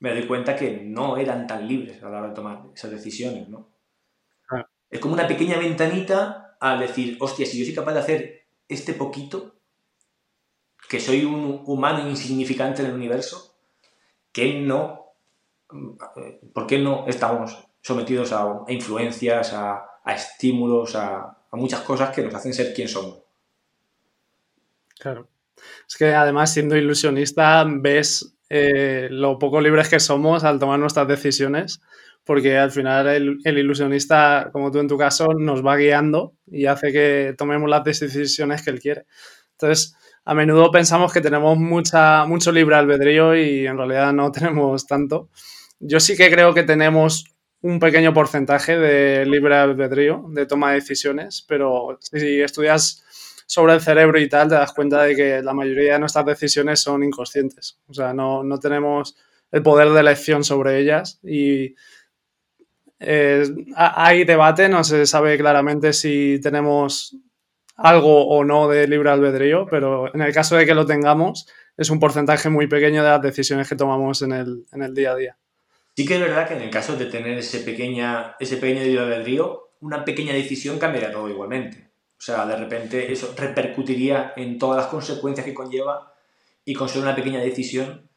me 0.00 0.12
doy 0.12 0.26
cuenta 0.26 0.54
que 0.54 0.82
no 0.84 1.16
eran 1.16 1.46
tan 1.46 1.66
libres 1.66 2.02
a 2.02 2.10
la 2.10 2.18
hora 2.18 2.28
de 2.28 2.34
tomar 2.34 2.64
esas 2.74 2.90
decisiones, 2.90 3.48
¿no? 3.48 3.70
Ah. 4.50 4.68
Es 4.90 5.00
como 5.00 5.14
una 5.14 5.26
pequeña 5.26 5.56
ventanita 5.56 6.58
al 6.60 6.80
decir, 6.80 7.16
hostia, 7.18 7.46
si 7.46 7.58
yo 7.58 7.64
soy 7.64 7.74
capaz 7.74 7.94
de 7.94 8.00
hacer 8.00 8.46
este 8.68 8.92
poquito, 8.92 9.54
que 10.86 11.00
soy 11.00 11.24
un 11.24 11.62
humano 11.64 12.06
insignificante 12.06 12.82
en 12.82 12.88
el 12.88 12.94
universo, 12.94 13.53
¿qué 14.34 14.60
no? 14.60 15.14
¿Por 16.52 16.66
qué 16.66 16.78
no 16.78 17.06
estamos 17.08 17.56
sometidos 17.84 18.32
a, 18.32 18.64
influencias, 18.68 19.52
a, 19.52 19.86
estímulos, 20.06 20.96
a, 20.96 21.38
muchas 21.52 21.80
cosas 21.82 22.10
que 22.10 22.22
nos 22.22 22.34
hacen 22.34 22.52
ser 22.52 22.74
quien 22.74 22.88
somos. 22.88 23.18
Claro. 24.98 25.28
Es 25.88 25.96
que 25.96 26.12
además, 26.12 26.52
siendo 26.52 26.76
ilusionista, 26.76 27.64
ves 27.66 28.36
eh, 28.50 29.08
lo 29.10 29.38
poco 29.38 29.60
libres 29.60 29.88
que 29.88 30.00
somos 30.00 30.42
al 30.42 30.58
tomar 30.58 30.80
nuestras 30.80 31.06
decisiones, 31.06 31.80
porque 32.24 32.56
al 32.58 32.72
final 32.72 33.06
el, 33.06 33.38
el, 33.44 33.58
ilusionista, 33.58 34.48
como 34.52 34.72
tú 34.72 34.80
en 34.80 34.88
tu 34.88 34.98
caso, 34.98 35.28
nos 35.34 35.64
va 35.64 35.76
guiando 35.76 36.34
y 36.46 36.66
hace 36.66 36.90
que 36.90 37.34
tomemos 37.38 37.70
las 37.70 37.84
decisiones 37.84 38.62
que 38.62 38.70
él 38.70 38.80
quiere. 38.80 39.06
Entonces, 39.52 39.94
a 40.24 40.34
menudo 40.34 40.70
pensamos 40.70 41.12
que 41.12 41.20
tenemos 41.20 41.58
mucha, 41.58 42.24
mucho 42.24 42.50
libre 42.50 42.76
albedrío 42.76 43.36
y 43.36 43.66
en 43.66 43.76
realidad 43.76 44.12
no 44.12 44.32
tenemos 44.32 44.86
tanto. 44.86 45.28
Yo 45.80 46.00
sí 46.00 46.16
que 46.16 46.30
creo 46.30 46.54
que 46.54 46.62
tenemos 46.62 47.24
un 47.60 47.78
pequeño 47.78 48.12
porcentaje 48.12 48.78
de 48.78 49.24
libre 49.26 49.56
albedrío, 49.56 50.24
de 50.28 50.46
toma 50.46 50.70
de 50.70 50.76
decisiones, 50.76 51.44
pero 51.48 51.98
si 52.00 52.40
estudias 52.40 53.02
sobre 53.46 53.74
el 53.74 53.80
cerebro 53.80 54.18
y 54.18 54.28
tal, 54.28 54.48
te 54.48 54.54
das 54.54 54.72
cuenta 54.72 55.02
de 55.02 55.16
que 55.16 55.42
la 55.42 55.54
mayoría 55.54 55.94
de 55.94 55.98
nuestras 55.98 56.26
decisiones 56.26 56.80
son 56.80 57.02
inconscientes. 57.02 57.78
O 57.86 57.94
sea, 57.94 58.12
no, 58.12 58.42
no 58.42 58.58
tenemos 58.58 59.16
el 59.50 59.62
poder 59.62 59.90
de 59.90 60.00
elección 60.00 60.44
sobre 60.44 60.78
ellas 60.78 61.20
y 61.22 61.74
eh, 62.98 63.44
hay 63.76 64.24
debate, 64.24 64.68
no 64.68 64.82
se 64.82 65.06
sabe 65.06 65.36
claramente 65.38 65.92
si 65.92 66.40
tenemos 66.42 67.16
algo 67.76 68.26
o 68.28 68.44
no 68.44 68.68
de 68.68 68.86
libre 68.86 69.10
albedrío, 69.10 69.66
pero 69.68 70.14
en 70.14 70.22
el 70.22 70.32
caso 70.32 70.56
de 70.56 70.66
que 70.66 70.74
lo 70.74 70.86
tengamos, 70.86 71.46
es 71.76 71.90
un 71.90 71.98
porcentaje 71.98 72.48
muy 72.48 72.66
pequeño 72.66 73.02
de 73.02 73.08
las 73.08 73.22
decisiones 73.22 73.68
que 73.68 73.76
tomamos 73.76 74.22
en 74.22 74.32
el, 74.32 74.66
en 74.72 74.82
el 74.82 74.94
día 74.94 75.12
a 75.12 75.16
día. 75.16 75.38
Sí 75.96 76.04
que 76.04 76.14
es 76.14 76.20
verdad 76.20 76.48
que 76.48 76.54
en 76.54 76.62
el 76.62 76.70
caso 76.70 76.96
de 76.96 77.06
tener 77.06 77.38
ese, 77.38 77.60
pequeña, 77.60 78.36
ese 78.40 78.56
pequeño 78.56 78.82
libre 78.82 79.22
río, 79.22 79.70
una 79.80 80.04
pequeña 80.04 80.32
decisión 80.32 80.78
cambiaría 80.78 81.12
todo 81.12 81.28
igualmente. 81.28 81.90
O 82.18 82.22
sea, 82.24 82.46
de 82.46 82.56
repente 82.56 83.12
eso 83.12 83.34
repercutiría 83.36 84.32
en 84.36 84.58
todas 84.58 84.78
las 84.78 84.86
consecuencias 84.86 85.44
que 85.44 85.54
conlleva 85.54 86.14
y 86.64 86.74
con 86.74 86.88
solo 86.88 87.02
una 87.02 87.14
pequeña 87.14 87.40
decisión. 87.40 88.08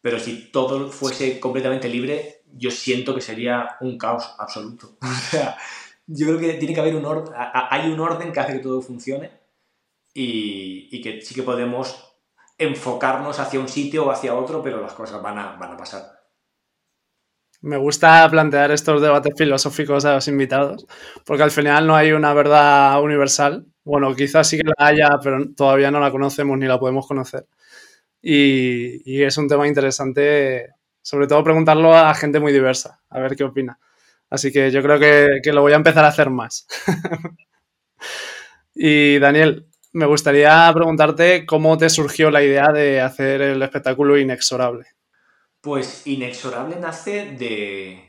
Pero 0.00 0.18
si 0.18 0.50
todo 0.50 0.90
fuese 0.90 1.38
completamente 1.40 1.88
libre, 1.88 2.42
yo 2.52 2.70
siento 2.70 3.14
que 3.14 3.20
sería 3.20 3.76
un 3.80 3.98
caos 3.98 4.34
absoluto. 4.38 4.96
O 5.02 5.30
sea, 5.30 5.56
yo 6.06 6.26
creo 6.26 6.38
que 6.38 6.54
tiene 6.54 6.74
que 6.74 6.80
haber 6.80 6.96
un 6.96 7.04
orden, 7.04 7.34
hay 7.34 7.90
un 7.90 8.00
orden 8.00 8.32
que 8.32 8.40
hace 8.40 8.54
que 8.54 8.58
todo 8.60 8.80
funcione 8.80 9.30
y, 10.14 10.88
y, 10.90 11.00
que 11.00 11.20
sí 11.20 11.34
que 11.34 11.42
podemos 11.42 12.16
enfocarnos 12.58 13.38
hacia 13.38 13.60
un 13.60 13.68
sitio 13.68 14.06
o 14.06 14.10
hacia 14.10 14.34
otro, 14.34 14.62
pero 14.62 14.80
las 14.80 14.94
cosas 14.94 15.20
van 15.22 15.38
a, 15.38 15.56
van 15.56 15.72
a 15.72 15.76
pasar. 15.76 16.16
Me 17.62 17.76
gusta 17.76 18.28
plantear 18.30 18.70
estos 18.70 19.00
debates 19.00 19.34
filosóficos 19.36 20.04
a 20.04 20.14
los 20.14 20.28
invitados, 20.28 20.86
porque 21.24 21.42
al 21.42 21.50
final 21.50 21.86
no 21.86 21.96
hay 21.96 22.12
una 22.12 22.32
verdad 22.34 23.02
universal. 23.02 23.66
Bueno, 23.82 24.14
quizás 24.14 24.48
sí 24.48 24.58
que 24.58 24.64
la 24.64 24.86
haya, 24.86 25.10
pero 25.22 25.38
todavía 25.54 25.90
no 25.90 26.00
la 26.00 26.10
conocemos 26.10 26.58
ni 26.58 26.66
la 26.66 26.78
podemos 26.78 27.06
conocer. 27.06 27.46
Y, 28.22 29.22
es 29.22 29.38
un 29.38 29.48
tema 29.48 29.68
interesante, 29.68 30.70
sobre 31.02 31.26
todo 31.26 31.44
preguntarlo 31.44 31.94
a 31.94 32.12
gente 32.14 32.40
muy 32.40 32.52
diversa, 32.52 33.00
a 33.08 33.20
ver 33.20 33.36
qué 33.36 33.44
opina. 33.44 33.78
Así 34.30 34.52
que 34.52 34.70
yo 34.70 34.82
creo 34.82 34.98
que, 34.98 35.40
que 35.42 35.52
lo 35.52 35.62
voy 35.62 35.72
a 35.72 35.76
empezar 35.76 36.04
a 36.04 36.08
hacer 36.08 36.30
más. 36.30 36.66
y 38.74 39.18
Daniel, 39.18 39.66
me 39.96 40.04
gustaría 40.04 40.70
preguntarte 40.74 41.46
cómo 41.46 41.78
te 41.78 41.88
surgió 41.88 42.30
la 42.30 42.42
idea 42.42 42.70
de 42.70 43.00
hacer 43.00 43.40
el 43.40 43.62
espectáculo 43.62 44.18
inexorable. 44.18 44.84
Pues 45.62 46.06
inexorable 46.06 46.76
nace 46.76 47.32
de, 47.32 48.06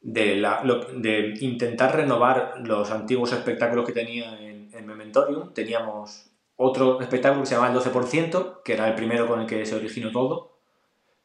de, 0.00 1.34
intentar 1.40 1.94
renovar 1.94 2.54
los 2.64 2.90
antiguos 2.90 3.32
espectáculos 3.32 3.86
que 3.86 3.92
tenía 3.92 4.38
en, 4.40 4.70
en, 4.72 4.86
Mementorium. 4.86 5.52
Teníamos 5.52 6.30
otro 6.56 7.02
espectáculo 7.02 7.42
que 7.42 7.48
se 7.48 7.54
llamaba 7.54 7.74
el 7.74 7.78
12%, 7.78 8.62
que 8.64 8.72
era 8.72 8.88
el 8.88 8.94
primero 8.94 9.26
con 9.26 9.40
el 9.40 9.46
que 9.46 9.66
se 9.66 9.74
originó 9.74 10.10
todo, 10.10 10.58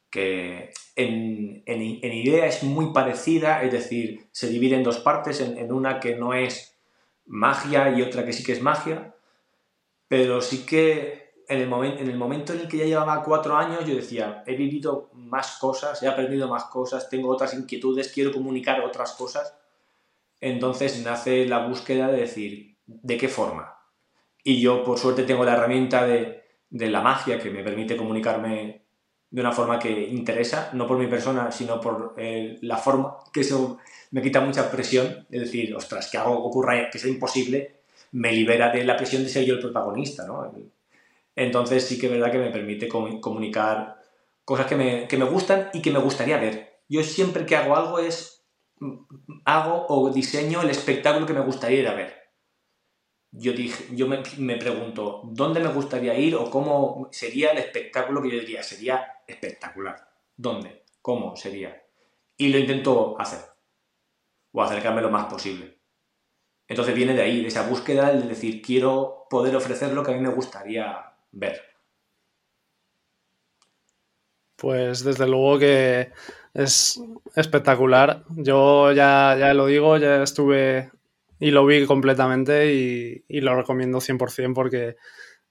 que 0.10 0.72
en, 0.96 1.64
idea 2.14 2.46
es 2.46 2.64
muy 2.64 2.94
parecida, 2.94 3.64
es 3.64 3.72
decir, 3.72 4.28
se 4.32 4.48
divide 4.48 4.76
en 4.76 4.84
dos 4.84 5.00
partes, 5.00 5.42
en, 5.42 5.72
una 5.72 6.00
que 6.00 6.16
no 6.16 6.34
es 6.34 6.78
magia 7.26 7.90
y 7.92 8.02
otra 8.02 8.26
que 8.26 8.34
sí 8.34 8.44
que 8.44 8.54
es 8.54 8.62
magia, 8.62 9.16
pero 10.08 10.42
sí 10.42 10.66
que 10.66 11.34
en 11.48 11.62
el, 11.62 11.74
en 11.74 12.10
el 12.10 12.18
momento 12.18 12.54
en 12.54 12.62
el 12.62 12.68
que 12.68 12.78
ya 12.78 12.86
llevaba 12.86 13.24
cuatro 13.24 13.58
años 13.58 13.86
yo 13.86 13.96
decía, 13.96 14.44
he 14.48 14.56
vivido 14.56 15.10
más 15.14 15.58
cosas, 15.60 16.02
he 16.02 16.08
aprendido 16.08 16.48
más 16.48 16.66
cosas, 16.66 17.10
tengo 17.10 17.30
otras 17.30 17.54
inquietudes, 17.54 18.12
quiero 18.12 18.32
comunicar 18.32 18.82
otras 18.82 19.14
cosas, 19.14 19.58
entonces 20.40 21.04
nace 21.04 21.46
la 21.46 21.68
búsqueda 21.68 22.08
de 22.08 22.22
decir, 22.22 22.78
¿de 22.86 23.18
qué 23.18 23.28
forma? 23.28 23.80
Y 24.44 24.62
yo 24.62 24.84
por 24.84 24.98
suerte 24.98 25.24
tengo 25.24 25.44
la 25.44 25.54
herramienta 25.54 26.06
de, 26.06 26.44
de 26.70 26.90
la 26.90 27.02
magia 27.02 27.40
que 27.40 27.50
me 27.50 27.64
permite 27.64 27.98
comunicarme 27.98 28.85
de 29.36 29.42
una 29.42 29.52
forma 29.52 29.78
que 29.78 29.92
interesa, 29.92 30.70
no 30.72 30.88
por 30.88 30.98
mi 30.98 31.08
persona, 31.08 31.52
sino 31.52 31.82
por 31.82 32.14
eh, 32.16 32.58
la 32.62 32.78
forma, 32.78 33.18
que 33.34 33.42
eso 33.42 33.80
me 34.12 34.22
quita 34.22 34.40
mucha 34.40 34.72
presión, 34.72 35.28
es 35.30 35.42
decir, 35.42 35.76
ostras, 35.76 36.10
que 36.10 36.18
algo 36.18 36.42
ocurra 36.42 36.90
que 36.90 36.98
sea 36.98 37.12
imposible, 37.12 37.82
me 38.14 38.32
libera 38.32 38.72
de 38.72 38.86
la 38.86 38.96
presión 38.96 39.24
de 39.24 39.30
ser 39.30 39.44
yo 39.44 39.56
el 39.56 39.60
protagonista, 39.60 40.26
¿no? 40.26 40.50
Entonces 41.36 41.84
sí 41.84 42.00
que 42.00 42.06
es 42.06 42.14
verdad 42.14 42.32
que 42.32 42.38
me 42.38 42.50
permite 42.50 42.88
comunicar 42.88 43.98
cosas 44.46 44.68
que 44.68 44.78
me, 44.78 45.06
que 45.10 45.18
me 45.18 45.26
gustan 45.26 45.68
y 45.74 45.82
que 45.82 45.92
me 45.92 46.00
gustaría 46.00 46.38
ver. 46.38 46.78
Yo 46.88 47.04
siempre 47.04 47.46
que 47.46 47.58
hago 47.58 47.76
algo 47.76 48.00
es, 48.00 48.46
hago 49.44 49.86
o 49.90 50.12
diseño 50.12 50.62
el 50.62 50.70
espectáculo 50.70 51.26
que 51.26 51.34
me 51.34 51.42
gustaría 51.42 51.82
ir 51.82 51.88
a 51.90 51.94
ver 51.94 52.25
yo, 53.38 53.54
dije, 53.54 53.96
yo 53.96 54.08
me, 54.08 54.24
me, 54.38 54.58
pregunto, 54.58 55.22
¿dónde 55.26 55.60
me 55.60 55.72
gustaría 55.72 56.18
ir 56.18 56.36
o 56.36 56.50
cómo 56.50 57.10
sería 57.12 57.52
el 57.52 57.58
espectáculo 57.58 58.22
que 58.22 58.32
yo 58.32 58.40
diría? 58.40 58.64
Sería 58.64 59.06
espectacular. 59.28 60.10
¿Dónde? 60.36 60.84
¿Cómo 61.02 61.36
sería? 61.36 61.84
Y 62.38 62.50
lo 62.50 62.58
intento 62.58 63.20
hacer. 63.20 63.40
O 64.52 64.62
acercarme 64.62 65.02
lo 65.02 65.10
más 65.10 65.26
posible. 65.26 65.78
Entonces 66.68 66.96
viene 66.96 67.14
de 67.14 67.22
ahí, 67.22 67.42
de 67.42 67.48
esa 67.48 67.68
búsqueda 67.68 68.12
de 68.12 68.28
decir, 68.28 68.62
quiero 68.62 69.28
poder 69.30 69.56
ofrecer 69.56 69.94
lo 69.94 70.04
que 70.04 70.12
a 70.12 70.16
mí 70.16 70.22
me 70.22 70.30
gustaría 70.30 71.14
ver. 71.32 71.62
Pues 74.56 75.04
desde 75.04 75.28
luego 75.28 75.60
que 75.60 76.12
es 76.56 77.02
espectacular. 77.36 78.24
Yo 78.30 78.92
ya, 78.94 79.36
ya 79.38 79.54
lo 79.54 79.68
digo, 79.68 79.98
ya 79.98 80.24
estuve 80.24 80.90
y 81.46 81.52
lo 81.52 81.64
vi 81.64 81.86
completamente 81.86 82.74
y, 82.74 83.40
lo 83.42 83.56
recomiendo 83.56 84.00
100% 84.00 84.56
porque 84.56 84.96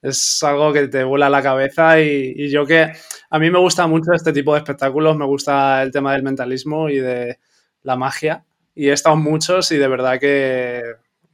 es 0.02 0.42
algo 0.42 0.72
que 0.72 0.88
te 0.88 1.04
vuela 1.04 1.30
la 1.30 1.40
cabeza 1.40 2.00
y, 2.00 2.50
yo 2.50 2.66
que 2.66 2.92
a 3.30 3.38
mí 3.38 3.48
me 3.48 3.60
gusta 3.60 3.86
mucho 3.86 4.12
este 4.12 4.32
tipo 4.32 4.54
de 4.54 4.58
espectáculos, 4.58 5.16
me 5.16 5.24
gusta 5.24 5.84
el 5.84 5.92
tema 5.92 6.12
del 6.12 6.24
mentalismo 6.24 6.90
y 6.90 6.96
de 6.96 7.38
la 7.82 7.94
magia 7.94 8.44
y 8.74 8.88
he 8.88 8.92
estado 8.92 9.14
muchos 9.14 9.70
y 9.70 9.76
de 9.76 9.86
verdad 9.86 10.18
que 10.18 10.82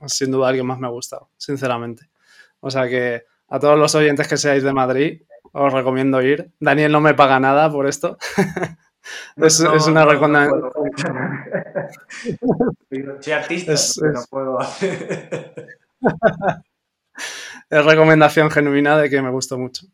sin 0.05 0.31
duda 0.31 0.51
el 0.51 0.57
que 0.57 0.63
más 0.63 0.79
me 0.79 0.89
ha 0.89 0.91
gustado, 0.91 1.31
sinceramente. 1.39 2.11
O 2.61 2.71
sea 2.71 2.87
que 2.87 3.23
a 3.49 3.59
todos 3.59 3.79
los 3.79 3.95
oyentes 3.95 4.29
que 4.29 4.37
seáis 4.37 4.63
de 4.63 4.75
Madrid, 4.75 5.23
os 5.53 5.73
recomiendo 5.73 6.21
ir. 6.21 6.53
Daniel 6.61 6.93
no 6.93 7.01
me 7.01 7.15
paga 7.15 7.41
nada 7.41 7.73
por 7.73 7.87
esto. 7.87 8.19
es, 9.37 9.61
una 9.61 10.05
recomendación. 10.05 10.71
Soy 13.21 13.33
artista, 13.33 13.75
no 14.03 14.25
puedo 14.31 14.61
hacer. 14.61 15.67
es 17.71 17.85
recomendación 17.85 18.51
genuina 18.51 18.99
de 18.99 19.11
que 19.11 19.23
me 19.23 19.31
gustó 19.31 19.59
mucho. 19.59 19.87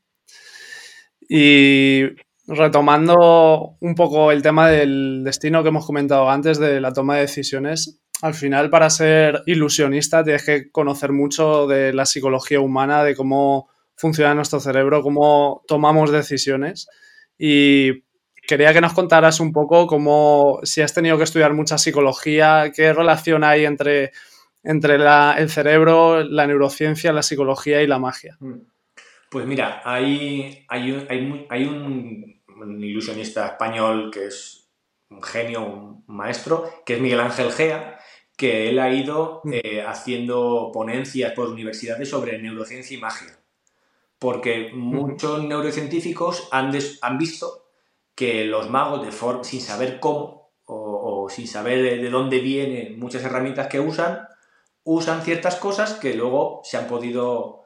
Y 1.29 2.03
retomando 2.47 3.77
un 3.81 3.95
poco 3.95 4.31
el 4.31 4.43
tema 4.43 4.69
del 4.69 5.23
destino 5.25 5.63
que 5.63 5.71
hemos 5.71 5.87
comentado 5.87 6.31
antes 6.31 6.59
de 6.59 6.81
la 6.81 6.93
toma 6.93 7.17
de 7.17 7.23
decisiones, 7.23 8.01
al 8.23 8.35
final 8.35 8.71
para 8.71 8.89
ser 8.89 9.43
ilusionista 9.47 10.25
tienes 10.25 10.45
que 10.45 10.71
conocer 10.71 11.13
mucho 11.13 11.67
de 11.67 11.93
la 11.93 12.07
psicología 12.07 12.61
humana, 12.61 13.05
de 13.05 13.15
cómo 13.15 13.69
funciona 13.97 14.35
nuestro 14.35 14.61
cerebro, 14.61 15.03
cómo 15.03 15.63
tomamos 15.67 16.11
decisiones. 16.13 16.89
Y 17.39 18.05
quería 18.47 18.73
que 18.73 18.81
nos 18.81 18.93
contaras 18.93 19.41
un 19.41 19.53
poco 19.53 19.87
cómo, 19.87 20.61
si 20.63 20.83
has 20.83 20.95
tenido 20.95 21.17
que 21.19 21.25
estudiar 21.25 21.53
mucha 21.53 21.79
psicología, 21.79 22.73
qué 22.75 22.93
relación 22.93 23.45
hay 23.45 23.65
entre, 23.65 24.13
entre 24.63 24.97
el 24.97 25.51
cerebro, 25.51 26.23
la 26.23 26.47
neurociencia, 26.47 27.13
la 27.13 27.23
psicología 27.23 27.83
y 27.83 27.87
la 27.87 27.99
magia. 27.99 28.37
Mm. 28.41 28.61
Pues 29.31 29.47
mira, 29.47 29.83
hay, 29.85 30.65
hay, 30.69 30.93
un, 30.93 31.47
hay 31.49 31.65
un, 31.65 32.83
ilusionista 32.83 33.47
español 33.47 34.11
que 34.13 34.27
es 34.27 34.71
un 35.11 35.23
genio, 35.23 35.67
un 35.67 36.05
maestro, 36.07 36.83
que 36.87 36.95
es 36.95 37.01
Miguel 37.01 37.21
Ángel 37.21 37.51
Gea, 37.53 37.99
que 38.37 38.69
él 38.69 38.79
ha 38.79 38.93
ido 38.93 39.41
mm. 39.45 39.53
eh, 39.53 39.85
haciendo 39.87 40.71
ponencias 40.73 41.33
por 41.33 41.49
universidades 41.49 42.09
sobre 42.09 42.41
neurociencia 42.41 42.97
y 42.97 43.01
magia. 43.01 43.39
Porque 44.19 44.71
muchos 44.73 45.45
neurocientíficos 45.45 46.49
han, 46.51 46.73
han 47.03 47.19
visto 47.19 47.66
que 48.17 48.47
los 48.47 48.71
magos, 48.71 49.05
de 49.05 49.45
sin 49.45 49.61
saber 49.61 50.01
cómo 50.01 50.49
o, 50.65 51.29
sin 51.31 51.47
saber 51.47 52.01
de, 52.01 52.11
dónde 52.11 52.41
vienen 52.41 52.99
muchas 52.99 53.23
herramientas 53.23 53.69
que 53.69 53.79
usan, 53.79 54.27
usan 54.85 55.23
ciertas 55.23 55.57
cosas 55.57 55.95
que 55.95 56.15
luego 56.15 56.61
se 56.65 56.79
han 56.79 56.89
podido 56.89 57.65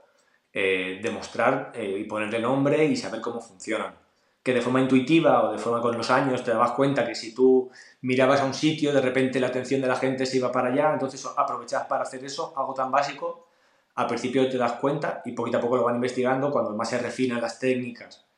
eh, 0.52 1.00
demostrar 1.02 1.72
eh, 1.74 1.98
y 2.00 2.04
ponerle 2.04 2.40
nombre 2.40 2.84
y 2.84 2.96
saber 2.96 3.20
cómo 3.20 3.40
funcionan. 3.40 3.94
Que 4.42 4.52
de 4.52 4.60
forma 4.60 4.80
intuitiva 4.80 5.44
o 5.44 5.52
de 5.52 5.58
forma 5.58 5.80
con 5.80 5.96
los 5.96 6.10
años 6.10 6.42
te 6.42 6.50
dabas 6.50 6.72
cuenta 6.72 7.06
que 7.06 7.14
si 7.14 7.32
tú 7.34 7.70
mirabas 8.02 8.40
a 8.40 8.44
un 8.44 8.54
sitio, 8.54 8.92
de 8.92 9.00
repente 9.00 9.38
la 9.38 9.48
atención 9.48 9.80
de 9.80 9.86
la 9.86 9.96
gente 9.96 10.26
se 10.26 10.38
iba 10.38 10.50
para 10.50 10.68
allá, 10.68 10.92
entonces 10.92 11.24
aprovechabas 11.36 11.86
para 11.86 12.02
hacer 12.02 12.24
eso, 12.24 12.52
algo 12.56 12.74
tan 12.74 12.90
básico, 12.90 13.46
al 13.94 14.06
principio 14.08 14.48
te 14.48 14.58
das 14.58 14.72
cuenta 14.72 15.22
y 15.24 15.32
poquito 15.32 15.58
a 15.58 15.60
poco 15.60 15.76
lo 15.76 15.84
van 15.84 15.96
investigando, 15.96 16.50
cuando 16.50 16.74
más 16.74 16.90
se 16.90 16.98
refinan 16.98 17.40
las 17.40 17.58
técnicas 17.58 18.29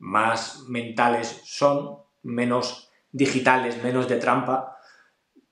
más 0.00 0.64
mentales 0.66 1.42
son, 1.44 1.98
menos 2.22 2.90
digitales, 3.12 3.82
menos 3.82 4.08
de 4.08 4.16
trampa, 4.16 4.78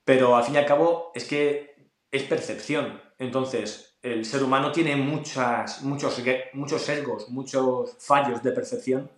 pero 0.04 0.36
al 0.36 0.44
fin 0.44 0.54
y 0.54 0.58
al 0.58 0.66
cabo 0.66 1.12
es 1.14 1.24
que 1.24 1.76
es 2.10 2.22
percepción. 2.24 3.00
Entonces, 3.18 3.98
el 4.02 4.24
ser 4.24 4.42
humano 4.42 4.72
tiene 4.72 4.96
muchas, 4.96 5.82
muchos, 5.82 6.22
muchos 6.54 6.82
sesgos, 6.82 7.28
muchos 7.28 7.96
fallos 7.98 8.42
de 8.42 8.52
percepción 8.52 9.10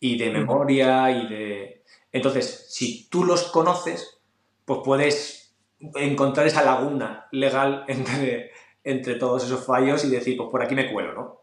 y 0.00 0.18
de 0.18 0.30
memoria 0.30 1.10
y 1.10 1.28
de... 1.28 1.84
Entonces, 2.10 2.66
si 2.68 3.08
tú 3.08 3.24
los 3.24 3.44
conoces, 3.44 4.18
pues 4.64 4.80
puedes 4.84 5.54
encontrar 5.94 6.46
esa 6.46 6.64
laguna 6.64 7.28
legal 7.30 7.84
entre, 7.88 8.50
entre 8.82 9.14
todos 9.14 9.44
esos 9.44 9.64
fallos 9.64 10.04
y 10.04 10.10
decir, 10.10 10.36
pues 10.36 10.48
por 10.50 10.62
aquí 10.62 10.74
me 10.74 10.92
cuelo, 10.92 11.12
¿no? 11.12 11.40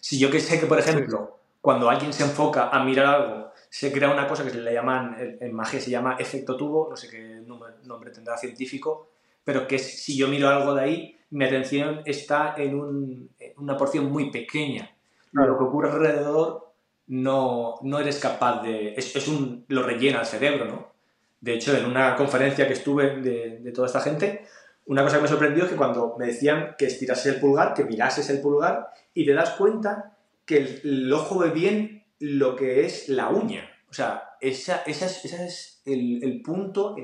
Si 0.00 0.18
yo 0.18 0.30
que 0.30 0.40
sé 0.40 0.58
que, 0.58 0.66
por 0.66 0.78
ejemplo, 0.78 1.35
cuando 1.66 1.90
alguien 1.90 2.12
se 2.12 2.22
enfoca 2.22 2.68
a 2.68 2.84
mirar 2.84 3.06
algo, 3.06 3.50
se 3.68 3.90
crea 3.90 4.08
una 4.08 4.28
cosa 4.28 4.44
que 4.44 4.50
se 4.50 4.60
le 4.60 4.72
llaman, 4.72 5.16
en 5.40 5.52
magia 5.52 5.80
se 5.80 5.90
llama 5.90 6.14
efecto 6.16 6.56
tubo, 6.56 6.86
no 6.88 6.96
sé 6.96 7.10
qué 7.10 7.42
nombre, 7.44 8.12
tendrá 8.12 8.36
científico, 8.36 9.10
pero 9.42 9.66
que 9.66 9.80
si 9.80 10.16
yo 10.16 10.28
miro 10.28 10.48
algo 10.48 10.76
de 10.76 10.82
ahí, 10.84 11.18
mi 11.30 11.44
atención 11.44 12.02
está 12.04 12.54
en, 12.56 13.28
una 13.56 13.76
porción 13.76 14.12
muy 14.12 14.30
pequeña. 14.30 14.94
Lo 15.32 15.58
que 15.58 15.64
ocurre 15.64 15.90
alrededor 15.90 16.72
no, 17.08 17.74
no 17.82 17.98
eres 17.98 18.20
capaz 18.20 18.62
de... 18.62 18.94
Es, 18.94 19.26
un, 19.26 19.64
lo 19.66 19.82
rellena 19.82 20.20
el 20.20 20.26
cerebro, 20.26 20.66
¿no? 20.66 20.92
De 21.40 21.54
hecho, 21.54 21.76
en 21.76 21.84
una 21.84 22.14
conferencia 22.14 22.68
que 22.68 22.74
estuve 22.74 23.16
de, 23.16 23.58
de, 23.58 23.72
toda 23.72 23.88
esta 23.88 24.02
gente, 24.02 24.46
una 24.84 25.02
cosa 25.02 25.16
que 25.16 25.22
me 25.22 25.28
sorprendió 25.28 25.64
es 25.64 25.70
que 25.70 25.76
cuando 25.76 26.14
me 26.16 26.26
decían 26.26 26.76
que 26.78 26.86
estirases 26.86 27.34
el 27.34 27.40
pulgar, 27.40 27.74
que 27.74 27.82
mirases 27.82 28.30
el 28.30 28.40
pulgar, 28.40 28.90
y 29.12 29.26
te 29.26 29.34
das 29.34 29.50
cuenta 29.58 30.15
que 30.46 30.80
el, 30.82 31.12
ojo 31.12 31.40
ve 31.40 31.50
bien 31.50 32.06
lo 32.18 32.56
que 32.56 32.86
es 32.86 33.08
la 33.08 33.28
uña. 33.28 33.68
O 33.90 33.92
sea, 33.92 34.36
ese 34.40 34.76
esa 34.86 35.06
es, 35.06 35.82
el, 35.84 36.40
punto 36.42 36.96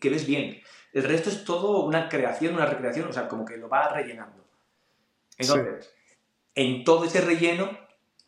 que 0.00 0.10
ves 0.10 0.26
bien. 0.26 0.60
El 0.92 1.04
resto 1.04 1.30
es 1.30 1.44
todo 1.44 1.84
una 1.84 2.08
creación, 2.08 2.54
una 2.54 2.66
recreación, 2.66 3.08
o 3.08 3.12
sea, 3.12 3.28
como 3.28 3.44
que 3.44 3.56
lo 3.56 3.68
va 3.68 3.88
rellenando. 3.88 4.44
Entonces, 5.36 5.94
en 6.54 6.84
todo 6.84 7.04
ese 7.04 7.20
relleno 7.20 7.70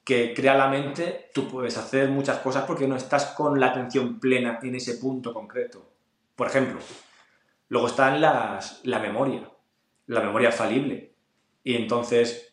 que 0.04 0.32
crea 0.34 0.54
la 0.54 0.68
mente, 0.68 1.30
tú 1.34 1.48
puedes 1.48 1.76
hacer 1.76 2.08
muchas 2.08 2.38
cosas 2.38 2.64
porque 2.64 2.86
no 2.86 2.96
estás 2.96 3.26
con 3.26 3.58
la 3.58 3.68
atención 3.68 4.20
plena 4.20 4.60
en 4.62 4.74
ese 4.76 4.94
punto 4.94 5.34
concreto. 5.34 5.90
Por 6.36 6.46
ejemplo, 6.46 6.78
luego 7.68 7.88
está 7.88 8.16
la 8.16 8.98
memoria, 9.00 9.50
la 10.06 10.20
memoria 10.20 10.52
falible. 10.52 11.14
Y 11.64 11.74
entonces 11.74 12.49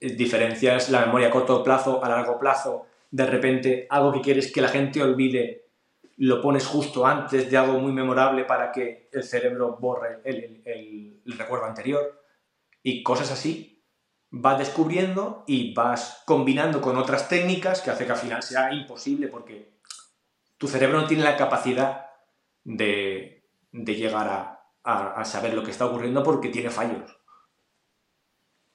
diferencias 0.00 0.90
la 0.90 1.06
memoria 1.06 1.28
a 1.28 1.30
corto 1.30 1.62
plazo, 1.62 2.04
a 2.04 2.08
largo 2.08 2.38
plazo, 2.38 2.86
de 3.10 3.26
repente 3.26 3.86
algo 3.90 4.12
que 4.12 4.20
quieres 4.20 4.52
que 4.52 4.60
la 4.60 4.68
gente 4.68 5.02
olvide, 5.02 5.66
lo 6.18 6.40
pones 6.40 6.66
justo 6.66 7.06
antes 7.06 7.50
de 7.50 7.56
algo 7.56 7.78
muy 7.78 7.92
memorable 7.92 8.44
para 8.44 8.72
que 8.72 9.08
el 9.12 9.24
cerebro 9.24 9.76
borre 9.78 10.20
el, 10.24 11.22
recuerdo 11.38 11.66
anterior 11.66 12.22
y 12.82 13.02
cosas 13.02 13.30
así, 13.32 13.82
vas 14.30 14.58
descubriendo 14.58 15.44
y 15.46 15.74
vas 15.74 16.22
combinando 16.24 16.80
con 16.80 16.96
otras 16.96 17.28
técnicas 17.28 17.80
que 17.80 17.90
hace 17.90 18.06
que 18.06 18.12
al 18.12 18.18
final 18.18 18.42
sea 18.42 18.72
imposible 18.72 19.28
porque 19.28 19.76
tu 20.58 20.68
cerebro 20.68 21.00
no 21.00 21.06
tiene 21.06 21.24
la 21.24 21.36
capacidad 21.36 22.06
de, 22.64 23.44
llegar 23.72 24.62
a, 24.84 25.24
saber 25.24 25.54
lo 25.54 25.62
que 25.62 25.70
está 25.70 25.86
ocurriendo 25.86 26.22
porque 26.22 26.48
tiene 26.48 26.70
fallos. 26.70 27.18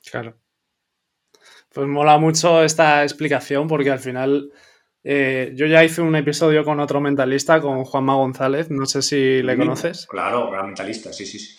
Claro. 0.09 0.35
Pues 1.73 1.87
mola 1.87 2.17
mucho 2.17 2.63
esta 2.63 3.03
explicación 3.03 3.67
porque 3.67 3.91
al 3.91 3.99
final 3.99 4.51
eh, 5.03 5.53
yo 5.55 5.65
ya 5.65 5.83
hice 5.83 6.01
un 6.01 6.15
episodio 6.15 6.63
con 6.63 6.79
otro 6.79 6.99
mentalista, 6.99 7.61
con 7.61 7.83
Juanma 7.83 8.15
González, 8.15 8.69
no 8.69 8.85
sé 8.85 9.01
si 9.01 9.41
le 9.41 9.57
conoces. 9.57 10.05
Claro, 10.07 10.51
gran 10.51 10.67
mentalista, 10.67 11.13
sí, 11.13 11.25
sí, 11.25 11.39
sí. 11.39 11.57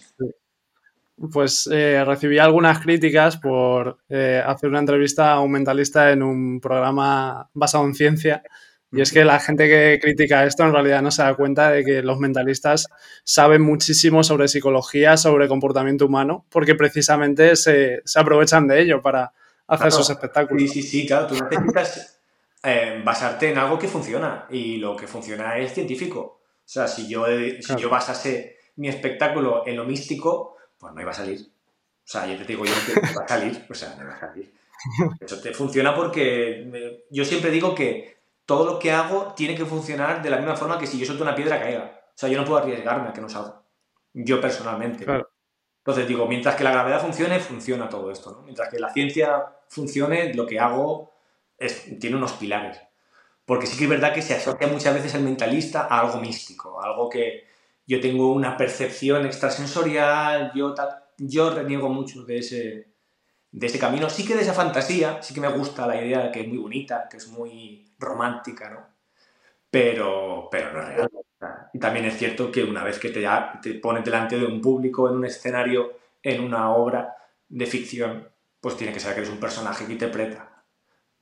Pues 1.32 1.68
eh, 1.70 2.02
recibí 2.04 2.38
algunas 2.38 2.80
críticas 2.80 3.36
por 3.36 3.98
eh, 4.08 4.42
hacer 4.44 4.70
una 4.70 4.80
entrevista 4.80 5.32
a 5.32 5.40
un 5.40 5.52
mentalista 5.52 6.10
en 6.10 6.22
un 6.22 6.60
programa 6.60 7.48
basado 7.54 7.84
en 7.84 7.94
ciencia 7.94 8.42
y 8.94 9.00
es 9.00 9.10
que 9.10 9.24
la 9.24 9.40
gente 9.40 9.68
que 9.68 9.98
critica 10.00 10.44
esto 10.44 10.64
en 10.64 10.72
realidad 10.72 11.00
no 11.00 11.10
se 11.10 11.22
da 11.22 11.34
cuenta 11.34 11.70
de 11.70 11.82
que 11.82 12.02
los 12.02 12.18
mentalistas 12.18 12.88
saben 13.24 13.62
muchísimo 13.62 14.22
sobre 14.22 14.48
psicología, 14.48 15.16
sobre 15.16 15.48
comportamiento 15.48 16.04
humano, 16.04 16.44
porque 16.50 16.74
precisamente 16.74 17.56
se, 17.56 18.02
aprovechan 18.14 18.68
de 18.68 18.82
ello 18.82 19.00
para 19.00 19.32
hacer 19.66 19.92
sus 19.92 20.10
espectáculos. 20.10 20.62
Sí, 20.62 20.68
sí, 20.68 20.82
sí, 20.82 21.06
claro, 21.06 21.26
tú 21.26 21.34
necesitas 21.34 22.20
eh, 22.62 23.00
basarte 23.04 23.50
en 23.50 23.58
algo 23.58 23.78
que 23.78 23.88
funciona 23.88 24.46
y 24.50 24.76
lo 24.76 24.96
que 24.96 25.06
funciona 25.06 25.58
es 25.58 25.74
científico. 25.74 26.20
O 26.20 26.68
sea, 26.72 26.86
si 26.86 27.08
yo, 27.08 27.26
si 27.26 27.76
yo 27.76 27.90
basase 27.90 28.56
mi 28.76 28.88
espectáculo 28.88 29.66
en 29.66 29.76
lo 29.76 29.84
místico, 29.84 30.56
pues 30.78 30.94
no 30.94 31.00
iba 31.00 31.10
a 31.10 31.14
salir. 31.14 31.40
O 31.40 32.08
sea, 32.12 32.26
yo 32.26 32.36
te 32.36 32.44
digo 32.44 32.64
yo 32.64 32.72
que 32.86 33.00
no 33.00 33.14
va 33.18 33.24
a 33.24 33.28
salir, 33.28 33.66
o 33.68 33.74
sea, 33.74 33.94
no 33.98 34.06
va 34.06 34.14
a 34.14 34.20
salir. 34.20 34.54
Eso 35.20 35.40
te 35.40 35.52
funciona 35.52 35.94
porque 35.94 37.04
yo 37.10 37.24
siempre 37.24 37.50
digo 37.50 37.74
que 37.74 38.16
todo 38.46 38.64
lo 38.64 38.78
que 38.78 38.90
hago 38.90 39.34
tiene 39.36 39.54
que 39.54 39.64
funcionar 39.64 40.22
de 40.22 40.30
la 40.30 40.38
misma 40.38 40.56
forma 40.56 40.78
que 40.78 40.86
si 40.86 40.98
yo 40.98 41.06
suelto 41.06 41.24
una 41.24 41.34
piedra 41.34 41.60
caiga. 41.60 42.00
O 42.08 42.18
sea, 42.18 42.28
yo 42.28 42.38
no 42.38 42.44
puedo 42.44 42.60
arriesgarme 42.60 43.08
a 43.08 43.12
que 43.12 43.20
no 43.20 43.28
salga. 43.28 43.62
Yo 44.12 44.40
personalmente. 44.40 45.06
Entonces 45.82 46.06
digo, 46.06 46.26
mientras 46.28 46.54
que 46.54 46.62
la 46.62 46.70
gravedad 46.70 47.00
funcione, 47.00 47.40
funciona 47.40 47.88
todo 47.88 48.12
esto. 48.12 48.30
¿no? 48.30 48.42
Mientras 48.42 48.68
que 48.68 48.78
la 48.78 48.92
ciencia 48.92 49.46
funcione, 49.68 50.32
lo 50.32 50.46
que 50.46 50.60
hago 50.60 51.12
tiene 51.98 52.16
unos 52.16 52.34
pilares. 52.34 52.80
Porque 53.44 53.66
sí 53.66 53.76
que 53.76 53.84
es 53.84 53.90
verdad 53.90 54.14
que 54.14 54.22
se 54.22 54.34
asocia 54.34 54.68
muchas 54.68 54.94
veces 54.94 55.14
el 55.14 55.22
mentalista 55.22 55.88
a 55.90 56.00
algo 56.00 56.20
místico, 56.20 56.80
algo 56.80 57.08
que 57.08 57.48
yo 57.84 58.00
tengo 58.00 58.32
una 58.32 58.56
percepción 58.56 59.26
extrasensorial, 59.26 60.52
yo 60.54 60.72
tal. 60.72 61.02
Yo 61.18 61.50
reniego 61.50 61.88
mucho 61.88 62.22
de 62.24 62.38
ese, 62.38 62.88
de 63.50 63.66
ese 63.66 63.78
camino. 63.80 64.08
Sí 64.08 64.24
que 64.24 64.36
de 64.36 64.42
esa 64.42 64.54
fantasía, 64.54 65.20
sí 65.20 65.34
que 65.34 65.40
me 65.40 65.48
gusta 65.48 65.86
la 65.86 66.00
idea 66.00 66.20
de 66.20 66.30
que 66.30 66.42
es 66.42 66.48
muy 66.48 66.58
bonita, 66.58 67.08
que 67.10 67.16
es 67.16 67.26
muy 67.26 67.92
romántica, 67.98 68.70
¿no? 68.70 68.86
Pero, 69.68 70.48
pero 70.48 70.72
no 70.72 70.80
es 70.80 70.86
real. 70.86 71.10
Y 71.72 71.78
también 71.78 72.04
es 72.04 72.16
cierto 72.16 72.50
que 72.50 72.62
una 72.64 72.84
vez 72.84 72.98
que 72.98 73.10
te, 73.10 73.26
te 73.62 73.74
pones 73.74 74.04
delante 74.04 74.38
de 74.38 74.44
un 74.44 74.60
público 74.60 75.08
en 75.08 75.16
un 75.16 75.24
escenario, 75.24 75.98
en 76.22 76.42
una 76.42 76.72
obra 76.72 77.16
de 77.48 77.66
ficción, 77.66 78.28
pues 78.60 78.76
tiene 78.76 78.92
que 78.92 79.00
saber 79.00 79.16
que 79.16 79.20
eres 79.22 79.32
un 79.32 79.40
personaje 79.40 79.86
que 79.86 79.92
interpreta 79.92 80.64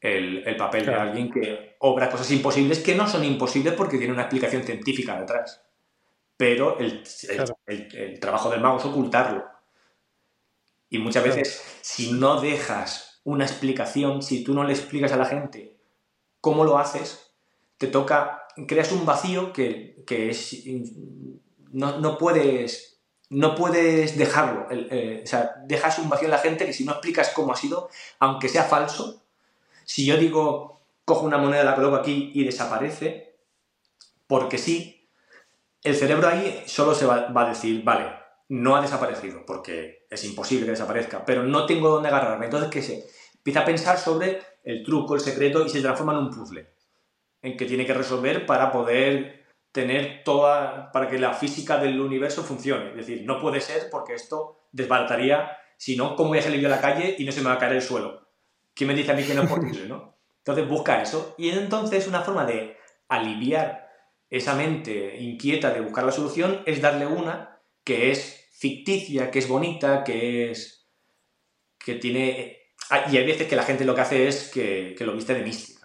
el, 0.01 0.47
el 0.47 0.57
papel 0.57 0.87
de 0.87 0.95
alguien 0.95 1.31
que 1.31 1.77
obra 1.81 2.11
cosas 2.11 2.31
imposibles 2.31 2.81
que 2.81 2.95
no 2.95 3.07
son 3.07 3.25
imposibles 3.25 3.75
porque 3.75 3.99
tiene 3.99 4.13
una 4.13 4.23
explicación 4.23 4.63
científica 4.63 5.19
detrás. 5.19 5.63
Pero 6.37 6.79
el, 6.79 7.03
el, 7.67 7.97
el 7.97 8.21
trabajo 8.21 8.51
del 8.51 8.61
mago 8.61 8.79
es 8.79 8.85
ocultarlo. 8.85 9.45
Y 10.89 10.99
muchas 10.99 11.23
veces, 11.23 11.79
si 11.83 12.13
no 12.13 12.41
dejas 12.41 13.21
una 13.25 13.45
explicación, 13.45 14.23
si 14.23 14.43
tú 14.43 14.55
no 14.55 14.65
le 14.65 14.73
explicas 14.73 15.13
a 15.13 15.17
la 15.17 15.27
gente 15.27 15.77
cómo 16.41 16.65
lo 16.65 16.79
haces, 16.79 17.35
te 17.77 17.87
toca, 17.87 18.40
creas 18.67 18.93
un 18.93 19.07
vacío 19.07 19.53
que, 19.53 20.05
es, 20.09 20.65
no, 21.73 22.19
puedes, 22.19 23.01
no 23.29 23.55
puedes 23.55 24.17
dejarlo. 24.17 24.67
Eh, 24.71 25.23
o 25.25 25.27
sea, 25.27 25.55
dejas 25.67 25.99
un 25.99 26.09
vacío 26.09 26.27
en 26.27 26.33
la 26.33 26.39
gente 26.39 26.67
que 26.67 26.73
si 26.73 26.85
no 26.85 26.93
explicas 26.93 27.31
cómo 27.31 27.53
ha 27.53 27.57
sido, 27.57 27.89
aunque 28.19 28.49
sea 28.49 28.65
falso, 28.65 29.23
si 29.85 30.05
yo 30.05 30.17
digo, 30.17 30.83
cojo 31.05 31.27
una 31.27 31.39
moneda, 31.39 31.65
la 31.65 31.75
coloco 31.75 31.97
aquí 31.97 32.31
y 32.35 32.45
desaparece, 32.45 33.35
porque 34.27 34.59
sí, 34.59 35.09
el 35.83 35.97
cerebro 35.97 36.29
ahí 36.29 36.63
solo 36.67 36.95
se 36.95 37.07
va, 37.07 37.29
va 37.29 37.47
a 37.47 37.49
decir, 37.49 37.83
vale, 37.83 38.13
no 38.49 38.77
ha 38.77 38.83
desaparecido, 38.83 39.45
porque 39.47 40.07
es 40.11 40.25
imposible 40.25 40.67
que 40.67 40.73
desaparezca, 40.73 41.25
pero 41.25 41.43
no 41.43 41.67
tengo 41.67 41.89
dónde 41.89 42.09
agarrarme. 42.09 42.47
Entonces, 42.47 42.71
¿qué 42.71 42.83
sé? 42.83 43.07
Empieza 43.35 43.61
a 43.61 43.65
pensar 43.65 43.99
sobre 43.99 44.41
el 44.63 44.85
truco, 44.85 45.15
el 45.15 45.21
secreto 45.21 45.65
y 45.65 45.71
se 45.71 45.81
transforma 45.81 46.13
en 46.13 46.19
un 46.19 46.31
puzzle 46.31 46.80
en 47.43 47.57
que 47.57 47.67
tiene 47.67 47.87
que 47.87 47.95
resolver 47.95 48.47
para 48.47 48.73
poder 48.73 49.45
tener 49.73 50.23
toda, 50.25 50.91
para 50.93 51.09
que 51.09 51.19
la 51.19 51.33
física 51.33 51.79
del 51.79 52.01
universo 52.01 52.43
funcione. 52.43 52.91
Es 52.91 53.07
decir, 53.07 53.23
no 53.25 53.41
puede 53.41 53.61
ser 53.61 53.89
porque 53.91 54.15
esto 54.15 54.67
desbarataría, 54.73 55.57
si 55.77 55.97
no, 55.97 56.17
¿cómo 56.17 56.31
voy 56.31 56.39
a 56.39 56.43
salir 56.43 56.61
yo 56.61 56.69
a 56.69 56.71
la 56.71 56.81
calle 56.81 57.17
y 57.19 57.25
no 57.25 57.33
se 57.33 57.41
me 57.41 57.49
va 57.49 57.55
a 57.55 57.59
caer 57.59 57.75
el 57.75 57.83
suelo? 57.83 58.29
¿Quién 58.75 58.89
me 58.89 58.95
dice 58.95 59.13
a 59.13 59.15
mí 59.15 59.23
que 59.23 59.35
no 59.35 59.43
es 59.43 59.51
posible, 59.51 59.87
no? 59.89 60.17
Entonces 60.39 60.69
busca 60.69 61.03
eso 61.03 61.35
y 61.39 61.51
entonces 61.51 62.09
una 62.09 62.23
forma 62.23 62.45
de 62.47 62.77
aliviar 63.09 63.89
esa 64.29 64.55
mente 64.55 65.17
inquieta 65.21 65.71
de 65.71 65.81
buscar 65.81 66.05
la 66.05 66.13
solución 66.13 66.63
es 66.67 66.81
darle 66.81 67.07
una 67.07 67.61
que 67.85 68.11
es 68.11 68.49
ficticia, 68.53 69.31
que 69.31 69.39
es 69.39 69.49
bonita, 69.49 70.03
que 70.05 70.51
es 70.51 70.89
que 71.79 71.95
tiene 71.95 72.61
Ah, 72.91 73.07
y 73.09 73.17
hay 73.17 73.25
veces 73.25 73.47
que 73.47 73.55
la 73.55 73.63
gente 73.63 73.85
lo 73.85 73.95
que 73.95 74.01
hace 74.01 74.27
es 74.27 74.51
que, 74.51 74.97
lo 74.99 75.15
viste 75.15 75.33
de 75.33 75.45
mística. 75.45 75.80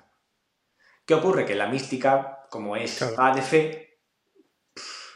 ¿Qué 1.05 1.13
ocurre? 1.13 1.45
Que 1.45 1.55
la 1.55 1.67
mística, 1.67 2.45
como 2.49 2.75
es 2.75 3.01
A 3.01 3.33
de 3.33 3.41
fe, 3.41 3.99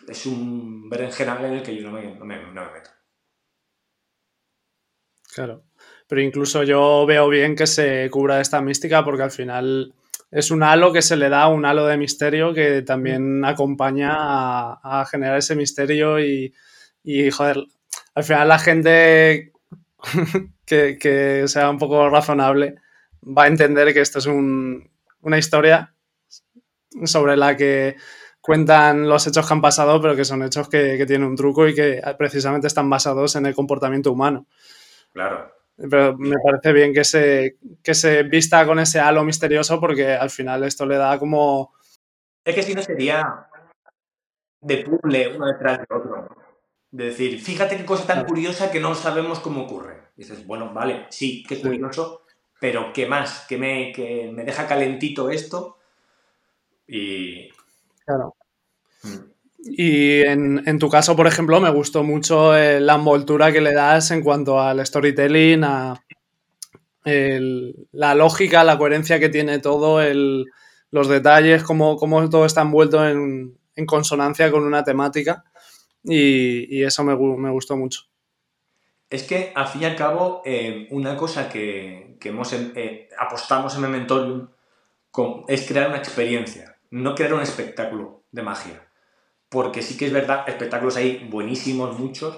es 0.08 0.26
un 0.26 0.90
berenjenal 0.90 1.46
en 1.46 1.54
el 1.54 1.64
que 1.64 1.76
yo 1.76 1.90
no 1.90 1.92
me, 1.92 2.16
meto. 2.38 2.90
Claro. 5.34 5.64
Pero 6.08 6.22
incluso 6.22 6.64
yo 6.64 7.06
veo 7.06 7.30
bien 7.30 7.56
que 7.56 7.68
se 7.68 8.10
cubra 8.10 8.42
esta 8.42 8.62
mística 8.62 9.04
porque 9.04 9.24
al 9.24 9.32
final 9.32 9.94
es 10.32 10.52
un 10.52 10.64
halo 10.64 10.92
que 10.92 11.02
se 11.02 11.16
le 11.16 11.30
da, 11.30 11.48
un 11.48 11.66
halo 11.66 11.86
de 11.86 11.98
misterio 11.98 12.54
que 12.54 12.82
también 12.82 13.44
acompaña 13.46 14.12
a, 14.12 15.06
generar 15.10 15.38
ese 15.38 15.56
misterio 15.56 16.20
y, 16.20 16.54
y, 17.04 17.30
joder, 17.30 17.58
al 18.16 18.24
final 18.24 18.48
la 18.48 18.60
gente 18.60 19.54
que, 20.66 21.44
sea 21.48 21.70
un 21.70 21.78
poco 21.78 22.10
razonable, 22.10 22.76
va 23.24 23.44
a 23.44 23.48
entender 23.48 23.94
que 23.94 24.02
esto 24.02 24.20
es 24.20 24.26
una 25.22 25.38
historia 25.38 25.94
sobre 27.06 27.38
la 27.38 27.56
que 27.56 27.96
cuentan 28.42 29.08
los 29.08 29.28
hechos 29.28 29.48
que 29.48 29.54
han 29.54 29.62
pasado, 29.62 30.02
pero 30.02 30.16
que 30.16 30.26
son 30.26 30.44
hechos 30.44 30.70
que, 30.70 31.04
tienen 31.06 31.28
un 31.28 31.36
truco 31.36 31.68
y 31.68 31.76
que 31.76 32.02
precisamente 32.18 32.68
están 32.68 32.90
basados 32.90 33.36
en 33.36 33.46
el 33.46 33.56
comportamiento 33.56 34.12
humano. 34.12 34.48
Claro. 35.14 35.54
Pero 35.76 36.18
me 36.18 36.36
parece 36.44 36.74
bien 36.74 36.94
que 36.94 37.04
se, 37.04 37.58
que 37.82 37.94
se 37.94 38.24
vista 38.24 38.66
con 38.66 38.80
ese 38.80 39.00
halo 39.00 39.24
misterioso 39.24 39.80
porque 39.80 40.14
al 40.14 40.30
final 40.30 40.64
esto 40.64 40.86
le 40.86 40.98
da 40.98 41.18
como... 41.18 41.74
Es 42.44 42.56
que 42.56 42.64
si 42.64 42.74
no 42.74 42.82
sería 42.82 43.48
de 44.62 44.78
puzzle 44.78 45.36
uno 45.36 45.48
detrás 45.48 45.80
de 45.80 45.86
otro. 45.90 46.28
De 46.92 47.06
decir, 47.06 47.40
fíjate 47.40 47.78
qué 47.78 47.86
cosa 47.86 48.08
tan 48.08 48.26
curiosa 48.26 48.72
que 48.72 48.80
no 48.80 48.96
sabemos 48.96 49.40
cómo 49.40 49.64
ocurre. 49.64 50.10
dices, 50.16 50.46
bueno, 50.46 50.74
vale, 50.74 51.06
sí, 51.10 51.44
qué 51.48 51.62
curioso, 51.62 52.24
pero 52.60 52.92
¿qué 52.94 53.06
más? 53.06 53.46
Que 53.48 53.58
me, 53.58 53.92
que 53.92 54.32
me 54.34 54.44
deja 54.44 54.68
calentito 54.68 55.30
esto. 55.30 55.78
Y. 56.88 57.50
Claro. 58.06 58.36
Mm. 59.04 59.18
Y 59.62 60.22
en, 60.22 60.80
tu 60.80 60.90
caso, 60.90 61.16
por 61.18 61.28
ejemplo, 61.28 61.60
me 61.60 61.70
gustó 61.70 62.04
mucho 62.04 62.56
eh, 62.56 62.80
la 62.80 62.96
envoltura 62.96 63.52
que 63.52 63.60
le 63.60 63.74
das 63.74 64.10
en 64.12 64.24
cuanto 64.24 64.62
al 64.62 64.86
storytelling, 64.86 65.64
a 65.66 66.02
la 67.04 68.16
lógica, 68.16 68.64
la 68.64 68.78
coherencia 68.78 69.20
que 69.20 69.30
tiene 69.30 69.60
todo, 69.60 70.00
los 70.92 71.08
detalles, 71.10 71.64
cómo, 71.64 71.98
cómo, 71.98 72.30
todo 72.30 72.46
está 72.46 72.62
envuelto 72.62 73.06
en, 73.06 73.58
en 73.76 73.86
consonancia 73.86 74.52
con 74.52 74.64
una 74.64 74.84
temática 74.84 75.44
y, 76.04 76.84
eso 76.84 77.04
me, 77.04 77.14
gustó 77.14 77.78
mucho. 77.78 78.02
Es 79.10 79.24
que, 79.24 79.52
al 79.56 79.68
fin 79.68 79.82
y 79.82 79.86
al 79.86 79.96
cabo, 79.96 80.42
eh, 80.46 80.88
una 80.92 81.18
cosa 81.18 81.50
que, 81.50 82.18
hemos, 82.24 82.54
eh, 82.54 83.10
apostamos 83.18 83.76
en 83.76 83.82
Mementorium 83.82 84.50
es 85.48 85.68
crear 85.68 85.90
una 85.90 85.98
experiencia, 85.98 86.78
no 86.92 87.16
crear 87.16 87.34
un 87.34 87.42
espectáculo 87.42 88.24
de 88.32 88.44
magia. 88.44 88.88
Porque 89.50 89.82
sí 89.82 89.98
que 89.98 90.06
es 90.06 90.14
verdad, 90.14 90.48
espectáculos 90.48 90.96
hay 90.96 91.28
buenísimos, 91.30 91.98
muchos, 91.98 92.38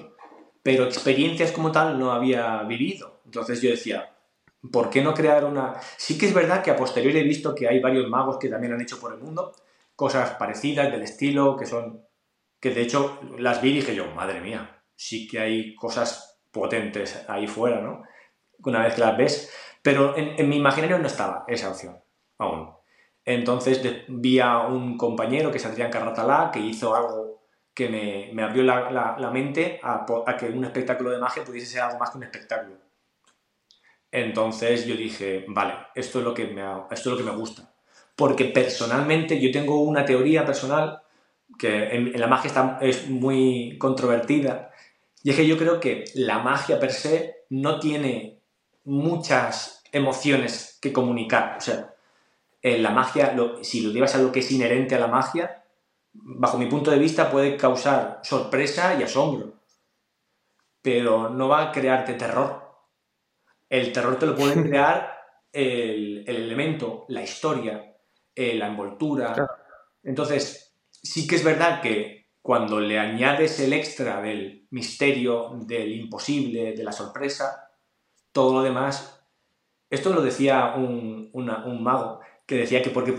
pero 0.64 0.86
experiencias 0.86 1.52
como 1.52 1.72
tal 1.72 2.00
no 2.00 2.14
había 2.14 2.64
vivido. 2.64 3.22
Entonces 3.26 3.62
yo 3.62 3.70
decía, 3.70 4.16
¿por 4.72 4.90
qué 4.90 5.02
no 5.02 5.14
crear 5.14 5.44
una...? 5.44 5.76
Sí 5.98 6.18
que 6.18 6.28
es 6.28 6.34
verdad 6.34 6.64
que 6.64 6.72
a 6.72 6.78
posteriori 6.78 7.20
he 7.20 7.24
visto 7.24 7.54
que 7.54 7.68
hay 7.68 7.82
varios 7.82 8.08
magos 8.08 8.38
que 8.38 8.48
también 8.48 8.74
han 8.74 8.82
hecho 8.82 9.00
por 9.00 9.14
el 9.14 9.20
mundo 9.20 9.54
cosas 9.96 10.32
parecidas 10.32 10.92
del 10.92 11.04
estilo, 11.04 11.56
que 11.56 11.66
son 11.66 12.04
que 12.60 12.72
de 12.72 12.82
hecho 12.82 13.20
las 13.38 13.62
vi 13.62 13.72
y 13.72 13.74
dije 13.76 13.96
yo, 13.96 14.08
madre 14.16 14.40
mía, 14.40 14.84
sí 14.96 15.28
que 15.28 15.40
hay 15.40 15.76
cosas 15.76 16.31
potentes 16.52 17.24
ahí 17.28 17.48
fuera, 17.48 17.82
¿no? 17.82 18.04
Una 18.64 18.84
vez 18.84 18.96
que 18.96 19.02
las 19.02 19.18
ves, 19.18 19.54
pero 19.82 20.16
en, 20.18 20.48
mi 20.48 20.58
imaginario 20.58 21.00
no 21.00 21.08
estaba 21.08 21.46
esa 21.48 21.70
opción 21.70 22.00
aún. 22.38 22.72
Entonces 23.26 23.82
vi 24.08 24.40
a 24.40 24.60
un 24.60 24.98
compañero 24.98 25.52
que 25.52 25.58
es 25.58 25.66
Adrián 25.66 25.92
Carratalá, 25.92 26.52
que 26.52 26.60
hizo 26.60 26.96
algo 26.96 27.42
que 27.74 28.32
me, 28.34 28.44
abrió 28.44 28.64
la, 28.64 29.32
mente 29.32 29.80
a, 29.84 30.06
que 30.38 30.48
un 30.48 30.66
espectáculo 30.66 31.10
de 31.12 31.20
magia 31.20 31.44
pudiese 31.44 31.68
ser 31.68 31.82
algo 31.82 32.00
más 32.00 32.12
que 32.12 32.18
un 32.18 32.24
espectáculo. 32.24 32.78
Entonces 34.12 34.86
yo 34.86 34.96
dije, 34.96 35.46
vale, 35.48 35.74
esto 35.96 36.20
es 36.20 36.26
lo 36.26 36.34
que 36.34 36.48
me, 36.48 36.62
esto 36.92 37.10
es 37.10 37.18
lo 37.18 37.18
que 37.18 37.24
me 37.24 37.36
gusta. 37.36 37.74
Porque 38.16 38.46
personalmente 38.46 39.40
yo 39.40 39.52
tengo 39.52 39.82
una 39.82 40.04
teoría 40.04 40.46
personal 40.46 41.02
que 41.58 41.96
en, 41.96 42.20
la 42.20 42.28
magia 42.28 42.48
está, 42.48 42.80
es 42.82 43.10
muy 43.10 43.78
controvertida. 43.78 44.71
Y 45.24 45.30
es 45.30 45.36
que 45.36 45.48
yo 45.48 45.58
creo 45.58 45.80
que 45.80 46.06
la 46.16 46.40
magia 46.40 46.80
per 46.80 46.92
se 46.92 47.46
no 47.50 47.80
tiene 47.80 48.40
muchas 48.86 49.84
emociones 49.92 50.78
que 50.82 50.92
comunicar. 50.92 51.58
O 51.58 51.62
sea, 51.62 51.94
en 52.62 52.84
la 52.84 52.92
magia, 52.92 53.36
si 53.62 53.82
lo 53.82 53.92
llevas 53.92 54.16
a 54.16 54.20
lo 54.20 54.32
que 54.32 54.40
es 54.40 54.52
inherente 54.52 54.96
a 54.96 55.00
la 55.00 55.08
magia, 55.08 55.64
bajo 56.14 56.58
mi 56.58 56.66
punto 56.66 56.92
de 56.92 57.00
vista 57.00 57.32
puede 57.32 57.58
causar 57.58 58.20
sorpresa 58.24 58.96
y 59.00 59.04
asombro, 59.04 59.54
pero 60.82 61.30
no 61.30 61.48
va 61.48 61.70
a 61.70 61.72
crearte 61.72 62.14
terror. 62.14 62.62
El 63.70 63.92
terror 63.94 64.18
te 64.18 64.26
lo 64.26 64.36
puede 64.36 64.62
crear 64.62 65.22
el, 65.54 66.24
elemento, 66.28 67.06
la 67.10 67.24
historia, 67.24 67.96
eh, 68.36 68.56
la 68.56 68.68
envoltura. 68.68 69.36
Entonces, 70.04 70.76
sí 70.90 71.28
que 71.28 71.36
es 71.36 71.44
verdad 71.44 71.82
que 71.82 72.21
cuando 72.42 72.80
le 72.80 72.98
añades 72.98 73.60
el 73.60 73.74
extra 73.74 74.22
del 74.22 74.66
misterio, 74.72 75.52
del 75.66 75.92
imposible, 75.94 76.74
de 76.74 76.84
la 76.84 76.92
sorpresa, 76.92 77.72
todo 78.32 78.54
lo 78.54 78.64
demás, 78.64 79.24
esto 79.90 80.14
lo 80.14 80.22
decía 80.22 80.74
un, 80.76 81.30
un 81.34 81.84
mago, 81.84 82.22
que 82.46 82.58
decía 82.58 82.82
que 82.82 82.90
porque, 82.90 83.14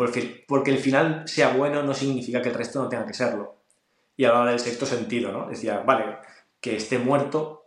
porque 0.46 0.70
el 0.70 0.78
final 0.78 1.26
sea 1.26 1.54
bueno 1.54 1.82
no 1.82 1.94
significa 1.94 2.42
que 2.42 2.48
el 2.48 2.54
resto 2.54 2.82
no 2.82 2.88
tenga 2.88 3.06
que 3.06 3.14
serlo. 3.14 3.56
Y 4.16 4.24
hablaba 4.24 4.50
del 4.50 4.60
sexto 4.60 4.84
sentido, 4.86 5.32
¿no? 5.32 5.48
Decía, 5.48 5.80
vale, 5.80 6.18
que 6.60 6.76
esté 6.76 6.98
muerto 6.98 7.62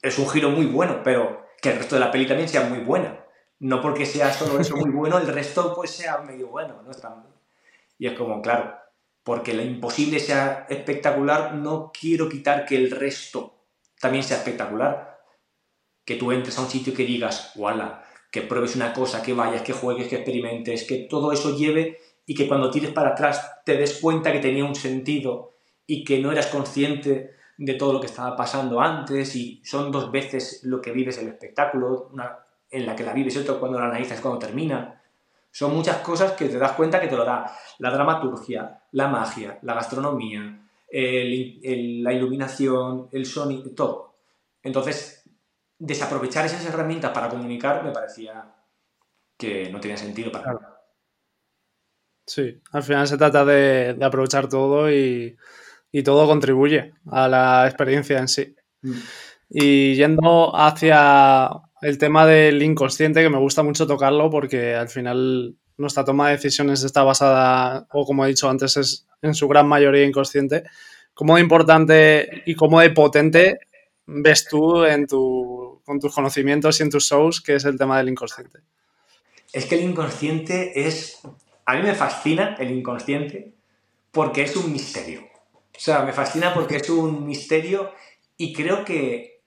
es 0.00 0.18
un 0.18 0.28
giro 0.28 0.50
muy 0.50 0.66
bueno, 0.66 1.00
pero 1.02 1.46
que 1.60 1.70
el 1.70 1.78
resto 1.78 1.94
de 1.94 2.00
la 2.00 2.10
peli 2.10 2.26
también 2.26 2.48
sea 2.48 2.68
muy 2.68 2.80
buena. 2.80 3.24
No 3.60 3.80
porque 3.80 4.04
sea 4.04 4.32
solo 4.32 4.60
eso 4.60 4.76
muy 4.76 4.90
bueno, 4.94 5.18
el 5.18 5.28
resto 5.28 5.74
pues 5.74 5.90
sea 5.90 6.18
medio 6.18 6.48
bueno, 6.48 6.82
¿no? 6.82 6.90
Y 7.98 8.06
es 8.08 8.18
como, 8.18 8.42
claro, 8.42 8.74
porque 9.24 9.54
lo 9.54 9.62
imposible 9.62 10.18
sea 10.18 10.66
espectacular, 10.68 11.54
no 11.54 11.92
quiero 11.98 12.28
quitar 12.28 12.64
que 12.66 12.76
el 12.76 12.90
resto 12.90 13.66
también 14.00 14.24
sea 14.24 14.38
espectacular. 14.38 15.20
Que 16.04 16.16
tú 16.16 16.32
entres 16.32 16.58
a 16.58 16.62
un 16.62 16.68
sitio 16.68 16.92
y 16.92 16.96
que 16.96 17.04
digas, 17.04 17.52
¡wala! 17.54 18.02
que 18.32 18.40
pruebes 18.40 18.74
una 18.74 18.94
cosa, 18.94 19.22
que 19.22 19.34
vayas, 19.34 19.60
que 19.60 19.74
juegues, 19.74 20.08
que 20.08 20.16
experimentes, 20.16 20.84
que 20.84 21.06
todo 21.08 21.32
eso 21.32 21.54
lleve 21.54 21.98
y 22.24 22.34
que 22.34 22.48
cuando 22.48 22.70
tires 22.70 22.90
para 22.90 23.10
atrás 23.10 23.62
te 23.64 23.76
des 23.76 23.98
cuenta 24.00 24.32
que 24.32 24.38
tenía 24.38 24.64
un 24.64 24.74
sentido 24.74 25.52
y 25.86 26.02
que 26.02 26.18
no 26.18 26.32
eras 26.32 26.46
consciente 26.46 27.36
de 27.58 27.74
todo 27.74 27.92
lo 27.92 28.00
que 28.00 28.06
estaba 28.06 28.34
pasando 28.34 28.80
antes 28.80 29.36
y 29.36 29.60
son 29.64 29.92
dos 29.92 30.10
veces 30.10 30.60
lo 30.64 30.80
que 30.80 30.92
vives 30.92 31.18
el 31.18 31.28
espectáculo, 31.28 32.08
una 32.10 32.38
en 32.70 32.86
la 32.86 32.96
que 32.96 33.04
la 33.04 33.12
vives 33.12 33.36
y 33.36 33.40
otra 33.40 33.56
cuando 33.56 33.78
la 33.78 33.84
analizas 33.84 34.22
cuando 34.22 34.38
termina. 34.38 35.01
Son 35.52 35.74
muchas 35.74 35.98
cosas 35.98 36.32
que 36.32 36.48
te 36.48 36.58
das 36.58 36.72
cuenta 36.72 36.98
que 36.98 37.08
te 37.08 37.16
lo 37.16 37.26
da 37.26 37.54
la 37.78 37.90
dramaturgia, 37.90 38.84
la 38.92 39.08
magia, 39.08 39.58
la 39.62 39.74
gastronomía, 39.74 40.66
la 40.90 42.12
iluminación, 42.12 43.08
el 43.12 43.26
sonido, 43.26 43.70
todo. 43.74 44.14
Entonces, 44.62 45.28
desaprovechar 45.78 46.46
esas 46.46 46.64
herramientas 46.64 47.10
para 47.12 47.28
comunicar 47.28 47.84
me 47.84 47.90
parecía 47.90 48.54
que 49.36 49.70
no 49.70 49.78
tenía 49.78 49.98
sentido 49.98 50.32
para 50.32 50.54
nada. 50.54 50.82
Sí, 52.26 52.62
al 52.70 52.82
final 52.82 53.06
se 53.06 53.18
trata 53.18 53.44
de, 53.44 53.98
aprovechar 54.00 54.48
todo 54.48 54.90
y, 54.90 55.36
todo 56.02 56.26
contribuye 56.26 56.94
a 57.10 57.28
la 57.28 57.66
experiencia 57.66 58.18
en 58.18 58.28
sí. 58.28 58.56
Mm. 58.80 58.92
Y 59.50 59.94
yendo 59.96 60.56
hacia 60.56 61.50
el 61.82 61.98
tema 61.98 62.24
del 62.26 62.62
inconsciente, 62.62 63.22
que 63.22 63.28
me 63.28 63.38
gusta 63.38 63.62
mucho 63.62 63.86
tocarlo 63.86 64.30
porque 64.30 64.74
al 64.74 64.88
final 64.88 65.56
nuestra 65.76 66.04
toma 66.04 66.28
de 66.28 66.36
decisiones 66.36 66.84
está 66.84 67.02
basada, 67.02 67.86
o 67.90 68.06
como 68.06 68.24
he 68.24 68.28
dicho 68.28 68.48
antes, 68.48 68.76
es 68.76 69.06
en 69.20 69.34
su 69.34 69.48
gran 69.48 69.66
mayoría 69.66 70.04
inconsciente. 70.04 70.62
¿Cómo 71.12 71.34
de 71.34 71.42
importante 71.42 72.42
y 72.46 72.54
cómo 72.54 72.80
de 72.80 72.90
potente 72.90 73.58
ves 74.06 74.46
tú 74.48 74.84
en 74.84 75.06
tu, 75.06 75.82
con 75.84 75.98
tus 75.98 76.14
conocimientos 76.14 76.78
y 76.78 76.84
en 76.84 76.90
tus 76.90 77.08
shows, 77.08 77.40
que 77.40 77.56
es 77.56 77.64
el 77.64 77.76
tema 77.76 77.98
del 77.98 78.08
inconsciente? 78.08 78.60
Es 79.52 79.66
que 79.66 79.74
el 79.74 79.82
inconsciente 79.82 80.86
es... 80.86 81.20
A 81.66 81.74
mí 81.74 81.82
me 81.82 81.94
fascina 81.94 82.56
el 82.58 82.70
inconsciente 82.70 83.52
porque 84.12 84.42
es 84.42 84.56
un 84.56 84.72
misterio. 84.72 85.22
O 85.52 85.78
sea, 85.78 86.02
me 86.04 86.12
fascina 86.12 86.54
porque 86.54 86.76
es 86.76 86.88
un 86.90 87.26
misterio 87.26 87.92
y 88.36 88.52
creo 88.52 88.84
que 88.84 89.41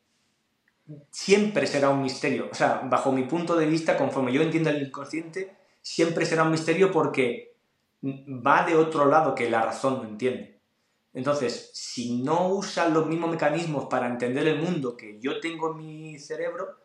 siempre 1.10 1.67
será 1.67 1.89
un 1.89 2.02
misterio. 2.02 2.50
O 2.52 2.56
sea, 2.56 2.82
bajo 2.89 3.12
mi 3.12 3.24
punto 3.24 3.56
de 3.56 3.65
vista, 3.65 3.98
conforme 3.98 4.34
yo 4.34 4.41
entiendo 4.41 4.69
el 4.69 4.88
inconsciente, 4.88 5.56
siempre 5.82 6.26
será 6.26 6.43
un 6.43 6.52
misterio 6.52 6.91
porque 6.91 7.56
va 8.04 8.65
de 8.65 8.76
otro 8.76 9.06
lado 9.06 9.36
que 9.36 9.50
la 9.50 9.62
razón 9.62 9.98
no 9.98 10.10
entiende. 10.10 10.60
Entonces, 11.13 11.71
si 11.74 12.17
no 12.17 12.50
usa 12.50 12.89
los 12.89 13.08
mismos 13.08 13.32
mecanismos 13.32 13.86
para 13.86 14.08
entender 14.08 14.48
el 14.48 14.62
mundo 14.62 14.98
que 14.98 15.17
yo 15.19 15.39
tengo 15.39 15.71
en 15.71 15.78
mi 15.78 16.19
cerebro, 16.19 16.78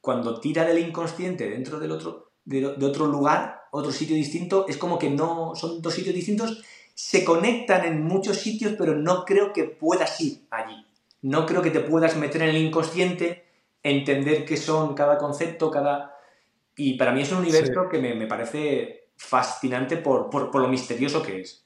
cuando 0.00 0.38
tira 0.38 0.64
del 0.64 0.78
inconsciente 0.78 1.48
dentro 1.48 1.80
del 1.80 1.92
otro, 1.92 2.32
de, 2.44 2.66
otro 2.66 3.06
lugar, 3.06 3.62
otro 3.72 3.90
sitio 3.90 4.14
distinto, 4.14 4.66
es 4.68 4.76
como 4.76 4.98
que 4.98 5.08
no 5.08 5.54
son 5.56 5.80
dos 5.80 5.94
sitios 5.94 6.14
distintos, 6.14 6.62
se 6.92 7.24
conectan 7.24 7.86
en 7.86 8.04
muchos 8.04 8.36
sitios, 8.36 8.74
pero 8.78 8.94
no 8.94 9.24
creo 9.24 9.52
que 9.54 9.64
puedas 9.64 10.20
ir 10.20 10.42
allí. 10.50 10.83
No 11.24 11.46
creo 11.46 11.60
que 11.62 11.70
te 11.70 11.80
puedas 11.80 12.16
meter 12.16 12.42
en 12.42 12.50
el 12.50 12.56
inconsciente, 12.56 13.44
entender 13.82 14.44
qué 14.44 14.56
son 14.56 14.94
cada 14.94 15.18
concepto, 15.18 15.70
cada... 15.70 16.16
Y 16.76 16.94
para 16.94 17.12
mí 17.12 17.22
es 17.22 17.32
un 17.32 17.38
universo 17.38 17.88
que 17.88 17.98
me, 17.98 18.26
parece 18.26 19.08
fascinante 19.16 19.96
por, 19.96 20.30
por 20.30 20.60
lo 20.60 20.68
misterioso 20.68 21.22
que 21.22 21.40
es 21.40 21.64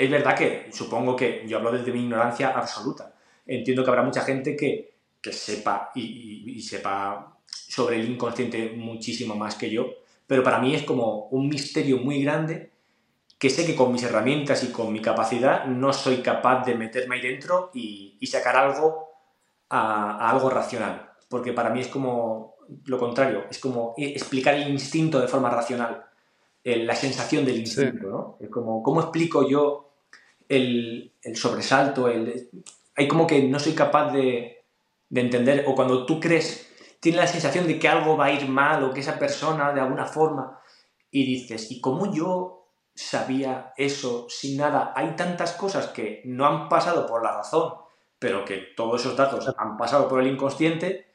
es 0.00 0.10
verdad 0.10 0.34
que 0.34 0.70
supongo 0.72 1.14
que 1.14 1.44
yo 1.46 1.58
hablo 1.58 1.72
desde 1.72 1.92
mi 1.92 2.00
ignorancia 2.00 2.52
absoluta. 2.56 3.14
Entiendo 3.44 3.84
que 3.84 3.90
habrá 3.90 4.02
mucha 4.02 4.22
gente 4.22 4.56
que, 4.56 4.94
sepa 5.30 5.90
y, 5.94 6.58
sepa 6.62 7.36
sobre 7.46 8.00
el 8.00 8.08
inconsciente 8.08 8.70
muchísimo 8.74 9.36
más 9.36 9.56
que 9.56 9.68
yo, 9.68 9.90
pero 10.26 10.42
para 10.42 10.58
mí 10.58 10.74
es 10.74 10.84
como 10.84 11.26
un 11.26 11.50
misterio 11.50 11.98
muy 11.98 12.22
grande 12.22 12.70
que 13.40 13.48
sé 13.48 13.64
que 13.64 13.74
con 13.74 13.90
mis 13.90 14.02
herramientas 14.02 14.62
y 14.64 14.70
con 14.70 14.92
mi 14.92 15.00
capacidad 15.00 15.64
no 15.64 15.94
soy 15.94 16.18
capaz 16.18 16.66
de 16.66 16.74
meterme 16.74 17.16
ahí 17.16 17.22
dentro 17.22 17.70
y, 17.72 18.18
sacar 18.26 18.54
algo 18.54 19.08
a, 19.70 20.30
algo 20.30 20.50
racional. 20.50 21.10
Porque 21.30 21.54
para 21.54 21.70
mí 21.70 21.80
es 21.80 21.88
como 21.88 22.56
lo 22.84 22.98
contrario, 22.98 23.46
es 23.50 23.58
como 23.58 23.94
explicar 23.96 24.54
el 24.54 24.68
instinto 24.68 25.18
de 25.18 25.26
forma 25.26 25.48
racional, 25.48 26.04
la 26.62 26.94
sensación 26.94 27.46
del 27.46 27.58
instinto, 27.58 28.08
¿no? 28.08 28.36
Es 28.40 28.50
como, 28.50 28.82
¿cómo 28.82 29.00
explico 29.00 29.48
yo 29.48 29.94
el, 30.46 31.14
sobresalto, 31.34 32.08
el, 32.08 32.50
hay 32.94 33.08
como 33.08 33.26
que 33.26 33.42
no 33.42 33.58
soy 33.58 33.72
capaz 33.72 34.12
de, 34.12 34.64
entender, 35.10 35.64
o 35.66 35.74
cuando 35.74 36.04
tú 36.04 36.20
crees, 36.20 36.68
tienes 37.00 37.22
la 37.22 37.26
sensación 37.26 37.66
de 37.66 37.78
que 37.78 37.88
algo 37.88 38.18
va 38.18 38.26
a 38.26 38.32
ir 38.32 38.46
mal 38.48 38.84
o 38.84 38.92
que 38.92 39.00
esa 39.00 39.18
persona 39.18 39.72
de 39.72 39.80
alguna 39.80 40.04
forma, 40.04 40.60
y 41.10 41.24
dices, 41.24 41.70
¿y 41.70 41.80
cómo 41.80 42.12
yo 42.12 42.59
sabía 43.08 43.72
eso 43.76 44.26
sin 44.28 44.56
nada? 44.56 44.92
Hay 44.96 45.16
tantas 45.16 45.52
cosas 45.52 45.88
que 45.88 46.22
no 46.24 46.46
han 46.46 46.68
pasado 46.68 47.06
por 47.06 47.22
la 47.22 47.36
razón, 47.36 47.74
pero 48.18 48.44
que 48.44 48.58
todos 48.76 49.00
esos 49.00 49.16
datos 49.16 49.52
han 49.56 49.76
pasado 49.76 50.08
por 50.08 50.20
el 50.20 50.28
inconsciente 50.28 51.06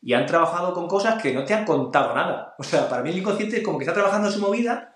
y 0.00 0.14
han 0.14 0.26
trabajado 0.26 0.72
con 0.72 0.88
cosas 0.88 1.22
que 1.22 1.32
no 1.32 1.44
te 1.44 1.54
han 1.54 1.64
contado 1.64 2.14
nada. 2.14 2.54
O 2.58 2.62
sea, 2.62 2.88
para 2.88 3.02
mí 3.02 3.10
el 3.10 3.18
inconsciente 3.18 3.58
es 3.58 3.62
como 3.62 3.78
que 3.78 3.84
está 3.84 3.94
trabajando 3.94 4.30
su 4.30 4.40
movida 4.40 4.92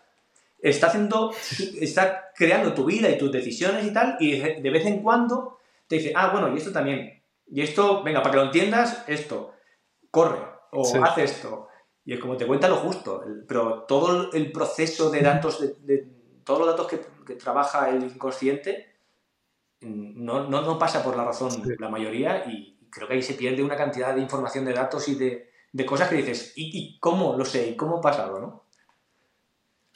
está 0.61 0.89
haciendo, 0.89 1.33
está 1.81 2.33
creando 2.35 2.75
tu 2.75 2.85
vida 2.85 3.09
y 3.11 3.19
tus 3.19 3.33
decisiones 3.33 3.87
y 3.87 3.93
tal, 3.93 4.17
y 4.21 4.39
de 4.39 4.71
vez 4.71 4.87
en 4.87 5.03
cuando 5.03 5.59
te 5.87 5.97
dice, 5.97 6.13
ah, 6.15 6.31
bueno, 6.33 6.53
y 6.53 6.59
esto 6.59 6.73
también, 6.73 7.23
y 7.51 7.63
esto, 7.63 8.03
venga, 8.03 8.23
para 8.23 8.33
que 8.33 8.39
lo 8.39 8.45
entiendas, 8.47 9.05
esto, 9.07 9.53
corre, 10.11 10.41
o 10.73 11.05
haz 11.05 11.19
esto, 11.19 11.69
y 12.05 12.15
es 12.15 12.21
como 12.21 12.37
te 12.37 12.47
cuenta 12.47 12.69
lo 12.69 12.77
justo, 12.77 13.23
pero 13.47 13.85
todo 13.85 14.33
el 14.33 14.53
proceso 14.53 15.11
de 15.11 15.21
datos, 15.21 15.61
de, 15.87 16.07
todos 16.47 16.61
los 16.61 16.69
datos 16.69 16.87
que, 16.87 17.35
trabaja 17.35 17.91
el 17.91 18.05
inconsciente, 18.05 18.95
no, 19.81 20.49
no, 20.49 20.79
pasa 20.79 21.03
por 21.03 21.17
la 21.17 21.25
razón 21.25 21.51
la 21.79 21.89
mayoría, 21.89 22.45
y 22.49 22.79
creo 22.89 23.09
que 23.09 23.15
ahí 23.15 23.23
se 23.23 23.35
pierde 23.35 23.65
una 23.65 23.77
cantidad 23.77 24.15
de 24.15 24.23
información 24.23 24.65
de 24.65 24.73
datos 24.73 25.09
y 25.09 25.17
de, 25.17 25.51
cosas 25.85 26.09
que 26.09 26.15
dices, 26.15 26.53
¿y, 26.57 26.71
¿y, 26.73 26.99
cómo 27.01 27.37
lo 27.37 27.45
sé? 27.45 27.71
¿Y 27.71 27.77
cómo 27.77 27.99
ha 27.99 28.01
pasado? 28.01 28.39
¿no? 28.39 28.67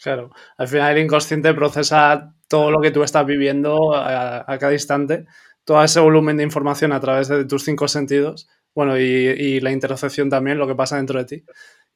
Claro, 0.02 0.30
al 0.56 0.66
final 0.66 0.96
el 0.96 1.04
inconsciente 1.04 1.54
procesa 1.54 2.34
todo 2.48 2.72
lo 2.72 2.80
que 2.80 2.90
tú 2.90 3.04
estás 3.04 3.24
viviendo 3.24 3.94
a, 3.94 4.44
cada 4.58 4.72
instante, 4.72 5.26
todo 5.64 5.84
ese 5.84 6.00
volumen 6.00 6.36
de 6.36 6.42
información 6.42 6.92
a 6.92 7.00
través 7.00 7.28
de 7.28 7.44
tus 7.44 7.64
cinco 7.64 7.86
sentidos, 7.86 8.48
bueno, 8.74 8.98
y, 8.98 9.60
la 9.60 9.70
interocepción 9.70 10.28
también, 10.28 10.58
lo 10.58 10.66
que 10.66 10.74
pasa 10.74 10.96
dentro 10.96 11.18
de 11.20 11.26
ti. 11.26 11.44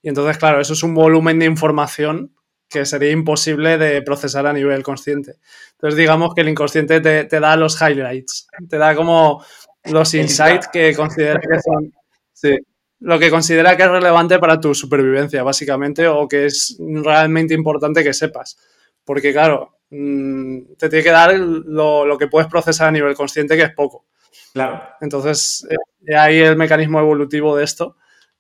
Y 0.01 0.11
entonces, 0.11 0.38
claro, 0.38 0.61
eso 0.61 0.75
es 0.75 0.83
un 0.85 0.95
volumen 0.95 1.40
de 1.40 1.47
información 1.47 2.35
que 2.74 2.84
sería 2.84 3.12
imposible 3.12 3.78
de 3.78 4.02
procesar 4.02 4.48
a 4.48 4.52
nivel 4.52 4.82
consciente. 4.82 5.37
Entonces, 5.72 5.96
digamos 5.96 6.34
que 6.34 6.40
el 6.40 6.48
inconsciente 6.48 7.00
te, 7.00 7.24
te 7.24 7.38
da 7.38 7.54
los 7.54 7.80
highlights, 7.80 8.48
te 8.68 8.78
da 8.78 8.96
como 8.96 9.44
los 9.84 10.12
insights 10.14 10.66
que 10.68 10.92
considera 10.96 11.40
que 11.40 11.60
son. 11.60 11.92
Sí, 12.32 12.58
lo 12.98 13.16
que 13.20 13.30
considera 13.30 13.76
que 13.76 13.84
es 13.84 13.88
relevante 13.88 14.40
para 14.40 14.58
tu 14.60 14.74
supervivencia, 14.74 15.44
básicamente, 15.44 16.08
o 16.08 16.26
que 16.26 16.46
es 16.46 16.76
realmente 16.80 17.54
importante 17.54 18.02
que 18.02 18.12
sepas. 18.12 18.58
Porque, 19.04 19.32
claro, 19.32 19.78
mm, 19.90 20.74
te 20.76 20.88
tiene 20.88 21.04
que 21.04 21.10
dar 21.10 21.38
lo, 21.38 22.04
lo 22.04 22.18
que 22.18 22.26
puedes 22.26 22.48
procesar 22.48 22.88
a 22.88 22.92
nivel 22.92 23.14
consciente, 23.14 23.56
que 23.56 23.62
es 23.62 23.74
poco. 23.74 24.06
Claro. 24.52 24.82
Entonces, 25.00 25.64
eh, 25.70 26.16
ahí 26.16 26.38
el 26.38 26.56
mecanismo 26.56 26.98
evolutivo 26.98 27.56
de 27.56 27.62
esto. 27.62 27.96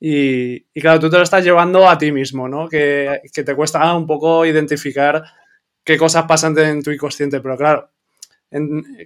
Y, 0.06 0.60
claro, 0.82 1.00
tú 1.00 1.08
te 1.08 1.16
lo 1.16 1.22
estás 1.22 1.42
llevando 1.42 1.88
a 1.88 1.96
ti 1.96 2.12
mismo, 2.12 2.46
¿no? 2.46 2.68
Que, 2.68 3.22
te 3.32 3.56
cuesta 3.56 3.96
un 3.96 4.06
poco 4.06 4.44
identificar 4.44 5.24
qué 5.82 5.96
cosas 5.96 6.24
pasan 6.24 6.58
en 6.58 6.82
tu 6.82 6.90
inconsciente, 6.90 7.40
pero 7.40 7.56
claro, 7.56 7.88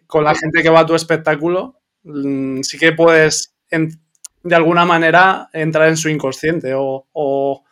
con 0.08 0.24
la 0.24 0.34
gente 0.34 0.60
que 0.60 0.70
va 0.70 0.80
a 0.80 0.86
tu 0.86 0.96
espectáculo, 0.96 1.78
mm, 2.02 2.62
sí 2.62 2.80
que 2.80 2.94
puedes, 2.94 3.54
de 3.70 4.54
alguna 4.56 4.84
manera, 4.84 5.48
entrar 5.52 5.88
en 5.88 5.96
su 5.96 6.08
inconsciente 6.08 6.74
o, 6.74 7.06
o 7.12 7.64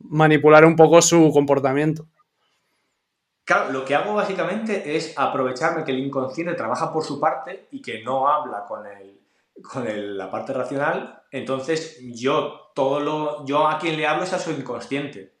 manipular 0.00 0.66
un 0.66 0.76
poco 0.76 1.00
su 1.00 1.30
comportamiento. 1.32 2.06
Claro, 3.46 3.72
lo 3.72 3.86
que 3.86 3.94
hago 3.94 4.12
básicamente 4.12 4.94
es 4.94 5.14
aprovecharme 5.16 5.82
que 5.82 5.92
el 5.92 6.00
inconsciente 6.00 6.52
trabaja 6.52 6.92
por 6.92 7.02
su 7.02 7.18
parte 7.18 7.68
y 7.70 7.80
que 7.80 8.02
no 8.02 8.28
habla 8.28 8.66
con, 8.66 8.86
el, 8.86 9.18
con 9.62 9.86
el, 9.86 10.16
la 10.16 10.30
parte 10.30 10.52
racional. 10.52 11.22
Entonces, 11.30 11.98
yo 12.14 12.72
todo 12.74 13.00
lo. 13.00 13.46
Yo 13.46 13.66
a 13.68 13.78
quien 13.78 13.96
le 13.96 14.06
hablo 14.06 14.24
es 14.24 14.32
a 14.32 14.38
su 14.38 14.50
inconsciente. 14.50 15.34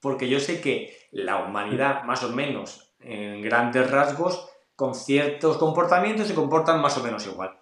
Porque 0.00 0.28
yo 0.28 0.40
sé 0.40 0.60
que 0.60 0.96
la 1.12 1.44
humanidad, 1.44 2.04
más 2.04 2.22
o 2.24 2.30
menos, 2.30 2.94
en 3.00 3.42
grandes 3.42 3.90
rasgos, 3.90 4.48
con 4.74 4.94
ciertos 4.94 5.58
comportamientos 5.58 6.26
se 6.26 6.34
comportan 6.34 6.80
más 6.80 6.96
o 6.96 7.02
menos 7.02 7.26
igual. 7.26 7.58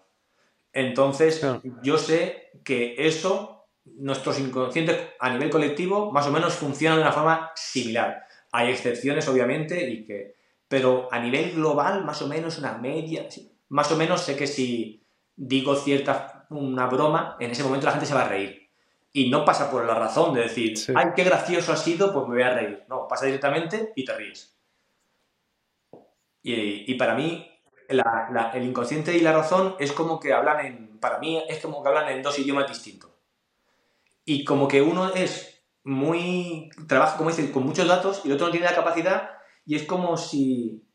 Entonces, 0.72 1.40
claro. 1.40 1.60
yo 1.82 1.98
sé 1.98 2.50
que 2.64 2.94
eso, 2.98 3.66
nuestros 3.84 4.38
inconscientes 4.38 4.96
a 5.18 5.30
nivel 5.30 5.50
colectivo, 5.50 6.12
más 6.12 6.28
o 6.28 6.30
menos 6.30 6.54
funcionan 6.54 6.98
de 6.98 7.02
una 7.02 7.12
forma 7.12 7.50
similar. 7.56 8.22
Hay 8.52 8.70
excepciones, 8.70 9.26
obviamente, 9.26 9.90
y 9.90 10.04
que, 10.04 10.36
pero 10.68 11.08
a 11.10 11.18
nivel 11.18 11.52
global, 11.52 12.04
más 12.04 12.22
o 12.22 12.28
menos 12.28 12.58
una 12.58 12.78
media, 12.78 13.26
más 13.70 13.90
o 13.90 13.96
menos 13.96 14.22
sé 14.22 14.36
que 14.36 14.46
si 14.46 15.02
digo 15.38 15.76
cierta 15.76 16.46
una 16.50 16.86
broma, 16.86 17.36
en 17.40 17.50
ese 17.50 17.62
momento 17.62 17.86
la 17.86 17.92
gente 17.92 18.06
se 18.06 18.14
va 18.14 18.22
a 18.22 18.28
reír. 18.28 18.68
Y 19.12 19.30
no 19.30 19.44
pasa 19.44 19.70
por 19.70 19.86
la 19.86 19.94
razón 19.94 20.34
de 20.34 20.42
decir, 20.42 20.76
sí. 20.76 20.92
ay, 20.94 21.12
qué 21.16 21.24
gracioso 21.24 21.72
ha 21.72 21.76
sido, 21.76 22.12
pues 22.12 22.26
me 22.26 22.34
voy 22.34 22.42
a 22.42 22.54
reír. 22.54 22.84
No, 22.88 23.08
pasa 23.08 23.26
directamente 23.26 23.92
y 23.96 24.04
te 24.04 24.14
ríes. 24.14 24.58
Y, 26.42 26.92
y 26.92 26.94
para 26.94 27.14
mí, 27.14 27.48
la, 27.88 28.28
la, 28.32 28.50
el 28.50 28.64
inconsciente 28.64 29.16
y 29.16 29.20
la 29.20 29.32
razón 29.32 29.76
es 29.78 29.92
como 29.92 30.20
que 30.20 30.32
hablan 30.32 30.66
en, 30.66 30.98
para 31.00 31.18
mí, 31.18 31.42
es 31.48 31.60
como 31.60 31.82
que 31.82 31.88
hablan 31.88 32.08
en 32.10 32.22
dos 32.22 32.38
idiomas 32.38 32.68
distintos. 32.68 33.10
Y 34.24 34.44
como 34.44 34.68
que 34.68 34.82
uno 34.82 35.14
es 35.14 35.64
muy, 35.84 36.70
trabaja, 36.86 37.16
como 37.16 37.30
dice, 37.30 37.50
con 37.50 37.64
muchos 37.64 37.88
datos 37.88 38.22
y 38.24 38.28
el 38.28 38.34
otro 38.34 38.46
no 38.46 38.52
tiene 38.52 38.66
la 38.66 38.74
capacidad 38.74 39.30
y 39.64 39.76
es 39.76 39.84
como 39.84 40.16
si, 40.16 40.86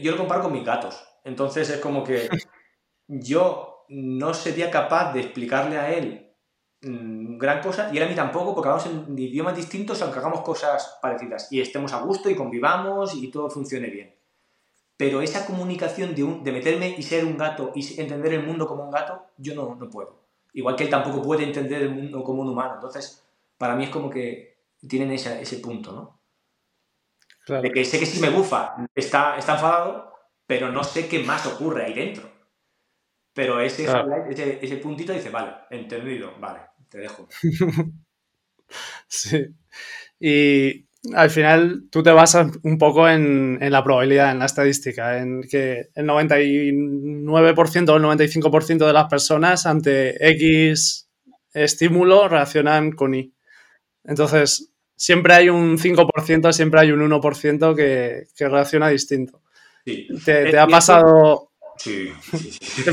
yo 0.00 0.12
lo 0.12 0.18
comparo 0.18 0.42
con 0.42 0.52
mis 0.52 0.64
gatos. 0.64 1.04
Entonces 1.24 1.68
es 1.70 1.80
como 1.80 2.04
que 2.04 2.28
yo 3.08 3.69
no 3.90 4.34
sería 4.34 4.70
capaz 4.70 5.12
de 5.12 5.20
explicarle 5.20 5.76
a 5.76 5.92
él 5.92 6.32
mmm, 6.82 7.36
gran 7.38 7.60
cosa 7.60 7.90
y 7.92 7.96
él 7.96 8.04
a 8.04 8.06
mí 8.06 8.14
tampoco 8.14 8.54
porque 8.54 8.68
hablamos 8.68 8.86
en 8.86 9.18
idiomas 9.18 9.56
distintos 9.56 10.00
aunque 10.00 10.20
hagamos 10.20 10.42
cosas 10.42 10.98
parecidas 11.02 11.50
y 11.50 11.60
estemos 11.60 11.92
a 11.92 12.00
gusto 12.00 12.30
y 12.30 12.36
convivamos 12.36 13.14
y 13.14 13.28
todo 13.28 13.50
funcione 13.50 13.88
bien. 13.88 14.14
Pero 14.96 15.22
esa 15.22 15.46
comunicación 15.46 16.14
de, 16.14 16.22
un, 16.22 16.44
de 16.44 16.52
meterme 16.52 16.94
y 16.96 17.02
ser 17.02 17.24
un 17.24 17.38
gato 17.38 17.72
y 17.74 17.98
entender 17.98 18.34
el 18.34 18.46
mundo 18.46 18.66
como 18.66 18.84
un 18.84 18.90
gato, 18.90 19.28
yo 19.38 19.54
no, 19.54 19.74
no 19.74 19.88
puedo. 19.88 20.20
Igual 20.52 20.76
que 20.76 20.84
él 20.84 20.90
tampoco 20.90 21.22
puede 21.22 21.44
entender 21.44 21.80
el 21.80 21.90
mundo 21.90 22.22
como 22.22 22.42
un 22.42 22.50
humano. 22.50 22.74
Entonces, 22.74 23.24
para 23.56 23.74
mí 23.76 23.84
es 23.84 23.90
como 23.90 24.10
que 24.10 24.58
tienen 24.86 25.10
ese, 25.12 25.40
ese 25.40 25.56
punto, 25.56 25.92
¿no? 25.92 26.20
Claro. 27.46 27.62
De 27.62 27.72
que 27.72 27.82
sé 27.86 27.98
que 27.98 28.04
si 28.04 28.20
me 28.20 28.28
bufa, 28.28 28.76
está, 28.94 29.38
está 29.38 29.54
enfadado, 29.54 30.12
pero 30.46 30.70
no 30.70 30.84
sé 30.84 31.08
qué 31.08 31.20
más 31.20 31.46
ocurre 31.46 31.86
ahí 31.86 31.94
dentro. 31.94 32.29
Pero 33.32 33.60
ese, 33.60 33.84
claro. 33.84 34.26
ese, 34.28 34.58
ese, 34.62 34.76
puntito 34.78 35.12
dice, 35.12 35.30
vale, 35.30 35.52
entendido, 35.70 36.34
vale, 36.40 36.60
te 36.88 36.98
dejo. 36.98 37.28
sí. 39.06 39.46
Y 40.18 40.86
al 41.14 41.30
final 41.30 41.84
tú 41.90 42.02
te 42.02 42.10
basas 42.10 42.48
un 42.62 42.76
poco 42.76 43.08
en, 43.08 43.58
en, 43.60 43.72
la 43.72 43.82
probabilidad, 43.82 44.32
en 44.32 44.40
la 44.40 44.46
estadística, 44.46 45.18
en 45.18 45.42
que 45.42 45.88
el 45.94 46.06
99% 46.06 47.88
o 47.88 47.96
el 47.96 48.02
95% 48.02 48.86
de 48.86 48.92
las 48.92 49.06
personas 49.06 49.64
ante 49.66 50.28
X 50.32 51.08
estímulo 51.52 52.28
reaccionan 52.28 52.92
con 52.92 53.14
Y. 53.14 53.32
Entonces, 54.04 54.72
siempre 54.96 55.34
hay 55.34 55.48
un 55.48 55.78
5%, 55.78 56.52
siempre 56.52 56.80
hay 56.80 56.90
un 56.90 57.00
1% 57.00 57.74
que, 57.74 58.26
que 58.36 58.48
reacciona 58.48 58.88
distinto. 58.88 59.40
Sí. 59.84 60.08
¿Te, 60.24 60.50
te 60.50 60.58
ha 60.58 60.66
pasado...? 60.66 61.49
Sí, 61.80 62.12
sí, 62.20 62.52
sí. 62.52 62.84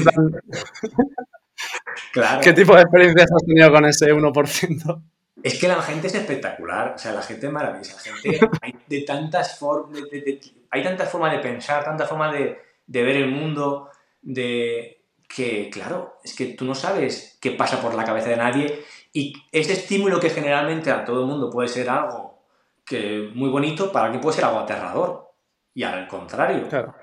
claro. 2.14 2.40
¿Qué 2.42 2.54
tipo 2.54 2.74
de 2.74 2.84
experiencias 2.84 3.28
has 3.36 3.46
tenido 3.46 3.70
con 3.70 3.84
ese 3.84 4.14
1%? 4.14 5.02
Es 5.44 5.60
que 5.60 5.68
la 5.68 5.82
gente 5.82 6.08
es 6.08 6.16
espectacular, 6.16 6.94
o 6.96 6.98
sea, 6.98 7.12
la 7.12 7.22
gente 7.22 7.48
es 7.48 7.52
maravillosa. 7.52 8.00
Gente, 8.00 8.40
hay, 8.62 8.74
de 8.88 9.02
tantas 9.02 9.60
formas, 9.60 10.02
hay 10.72 10.84
tantas 10.84 11.10
formas 11.10 11.34
de 11.34 11.40
pensar, 11.40 11.84
tantas 11.84 12.08
formas 12.08 12.34
de, 12.34 12.58
ver 12.88 13.18
el 13.18 13.30
mundo, 13.30 13.90
de 14.22 15.04
que, 15.28 15.70
claro, 15.70 16.20
es 16.24 16.34
que 16.34 16.46
tú 16.46 16.64
no 16.64 16.74
sabes 16.74 17.38
qué 17.42 17.52
pasa 17.52 17.82
por 17.82 17.94
la 17.94 18.06
cabeza 18.06 18.30
de 18.30 18.38
nadie 18.38 18.86
y 19.12 19.34
ese 19.52 19.74
estímulo 19.74 20.22
que 20.22 20.30
generalmente 20.30 20.92
a 20.92 21.04
todo 21.04 21.22
el 21.22 21.28
mundo 21.28 21.50
puede 21.50 21.68
ser 21.68 21.90
algo 21.90 22.42
que 22.86 23.30
muy 23.36 23.50
bonito, 23.50 23.92
para 23.92 24.06
alguien 24.06 24.22
puede 24.22 24.38
ser 24.38 24.46
algo 24.46 24.60
aterrador. 24.60 25.34
Y 25.74 25.84
al 25.84 26.08
contrario, 26.08 26.68
claro. 26.70 26.96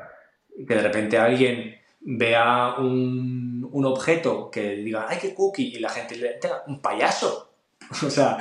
Que 0.57 0.75
de 0.75 0.83
repente 0.83 1.19
alguien 1.19 1.81
vea 2.01 2.75
un, 2.79 3.69
un, 3.71 3.85
objeto 3.87 4.51
que 4.51 4.77
diga, 4.77 5.07
¡ay, 5.09 5.19
qué 5.21 5.35
cookie! 5.35 5.75
Y 5.75 5.79
la 5.79 5.89
gente 5.89 6.17
le 6.17 6.35
tenga 6.35 6.63
un 6.67 6.81
payaso. 6.81 7.51
o 8.07 8.11
sea, 8.11 8.39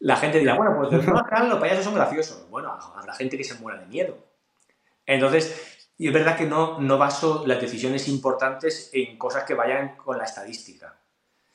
la 0.00 0.16
gente 0.16 0.38
dirá, 0.38 0.56
bueno, 0.56 0.76
pues 0.76 0.90
de 0.90 1.10
los 1.10 1.58
payasos 1.58 1.84
son 1.84 1.94
graciosos. 1.94 2.48
Bueno, 2.50 2.76
habrá 2.94 3.14
gente 3.14 3.36
que 3.36 3.44
se 3.44 3.54
muera 3.54 3.80
de 3.80 3.86
miedo. 3.86 4.18
Entonces, 5.06 5.88
y 5.96 6.08
es 6.08 6.12
verdad 6.12 6.36
que 6.36 6.46
no, 6.46 6.80
no 6.80 6.98
baso 6.98 7.44
las 7.46 7.60
decisiones 7.60 8.08
importantes 8.08 8.90
en 8.92 9.16
cosas 9.16 9.44
que 9.44 9.54
vayan 9.54 9.96
con 9.96 10.18
la 10.18 10.24
estadística 10.24 10.96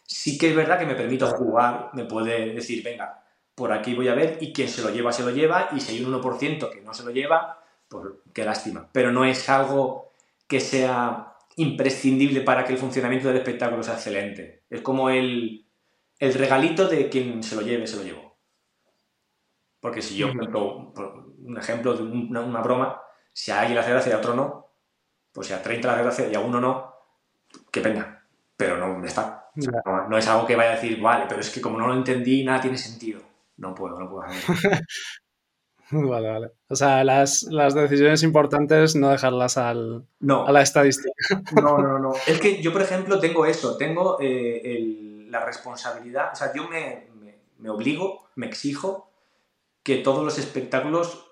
sí 0.09 0.37
que 0.39 0.49
es 0.49 0.55
verdad 0.55 0.79
que 0.79 0.87
me 0.87 0.95
permito 0.95 1.27
jugar, 1.27 1.91
me 1.93 2.03
puede 2.05 2.53
decir, 2.53 2.83
venga, 2.83 3.23
por 3.53 3.71
aquí 3.71 3.93
voy 3.93 4.07
a 4.07 4.15
ver 4.15 4.39
y 4.41 4.51
quien 4.51 4.67
se 4.67 4.81
lo 4.81 4.89
lleva, 4.89 5.13
se 5.13 5.23
lo 5.23 5.29
lleva, 5.29 5.69
y 5.71 5.79
si 5.79 5.95
hay 5.95 6.03
un 6.03 6.19
1% 6.19 6.69
que 6.71 6.81
no 6.81 6.93
se 6.95 7.03
lo 7.03 7.11
lleva, 7.11 7.58
pues 7.89 8.06
qué 8.34 8.45
lástima. 8.45 8.89
Pero 8.93 9.12
no 9.12 9.25
es 9.25 9.49
algo 9.49 10.13
que 10.47 10.60
sea 10.60 11.36
imprescindible 11.58 12.41
para 12.41 12.63
que 12.63 12.73
el 12.73 12.80
funcionamiento 12.80 13.28
del 13.28 13.38
espectáculo 13.38 13.84
sea 13.84 13.95
excelente. 13.95 14.63
Es 14.69 14.82
como 14.82 15.10
el, 15.10 15.67
el 16.19 16.34
regalito 16.34 16.88
de 16.88 17.10
quien 17.10 17.43
se 17.43 17.56
lo 17.56 17.62
lleve, 17.62 17.88
se 17.88 17.97
lo 17.97 18.04
llevó. 18.04 18.38
Porque 19.80 20.02
si 20.02 20.17
yo 20.17 20.34
cuento 20.34 20.93
un 21.39 21.58
ejemplo 21.58 21.93
de 21.93 22.04
una, 22.04 22.41
una, 22.41 22.62
broma, 22.62 23.02
si 23.34 23.52
a 23.52 23.60
alguien 23.60 23.75
le 23.75 23.82
hace 23.82 23.91
gracia 23.91 24.12
y 24.12 24.13
a 24.13 24.17
otro 24.17 24.36
no, 24.36 24.73
pues 25.32 25.47
si 25.47 25.54
a 25.54 25.62
30 25.62 25.88
le 25.88 25.93
hace 25.93 26.04
gracia 26.04 26.28
y 26.30 26.36
a 26.36 26.39
uno 26.39 26.60
no, 26.60 26.93
qué 27.71 27.82
pena. 27.82 28.25
Pero 28.56 28.78
no 28.78 29.06
está. 29.06 29.49
No, 29.56 30.08
no, 30.10 30.17
es 30.17 30.28
algo 30.28 30.45
que 30.45 30.56
vaya 30.56 30.71
a 30.71 30.75
decir, 30.75 31.02
vale, 31.02 31.25
pero 31.28 31.39
es 31.39 31.49
que 31.49 31.62
como 31.62 31.78
no 31.78 31.88
lo 31.88 31.93
entendí, 31.93 32.43
nada 32.43 32.62
tiene 32.62 32.78
sentido. 32.78 33.21
No 33.58 33.73
puedo, 33.73 33.97
no 33.97 34.10
puedo 34.10 34.23
hacer. 34.23 34.86
vale, 36.10 36.30
vale. 36.30 36.52
O 36.67 36.75
sea, 36.75 37.04
las, 37.04 37.43
las, 37.43 37.73
decisiones 37.73 38.23
importantes 38.23 38.95
no 38.95 39.10
dejarlas 39.10 39.58
al, 39.58 40.06
no. 40.19 40.45
a 40.45 40.52
la 40.52 40.62
estadística. 40.62 41.12
no, 41.62 41.80
no, 41.80 41.99
no. 41.99 42.13
Es 42.28 42.39
que 42.39 42.62
yo, 42.62 42.71
por 42.71 42.82
ejemplo, 42.82 43.19
tengo 43.19 43.45
eso, 43.45 43.78
tengo 43.78 44.19
eh, 44.21 44.62
el, 44.63 45.32
la 45.32 45.45
responsabilidad, 45.45 46.32
o 46.34 46.36
sea, 46.36 46.54
yo 46.54 46.67
me, 46.67 47.08
me, 47.19 47.39
me, 47.58 47.69
obligo, 47.69 48.28
me 48.36 48.47
exijo 48.47 49.10
que 49.84 49.97
todos 49.97 50.23
los 50.23 50.38
espectáculos 50.38 51.25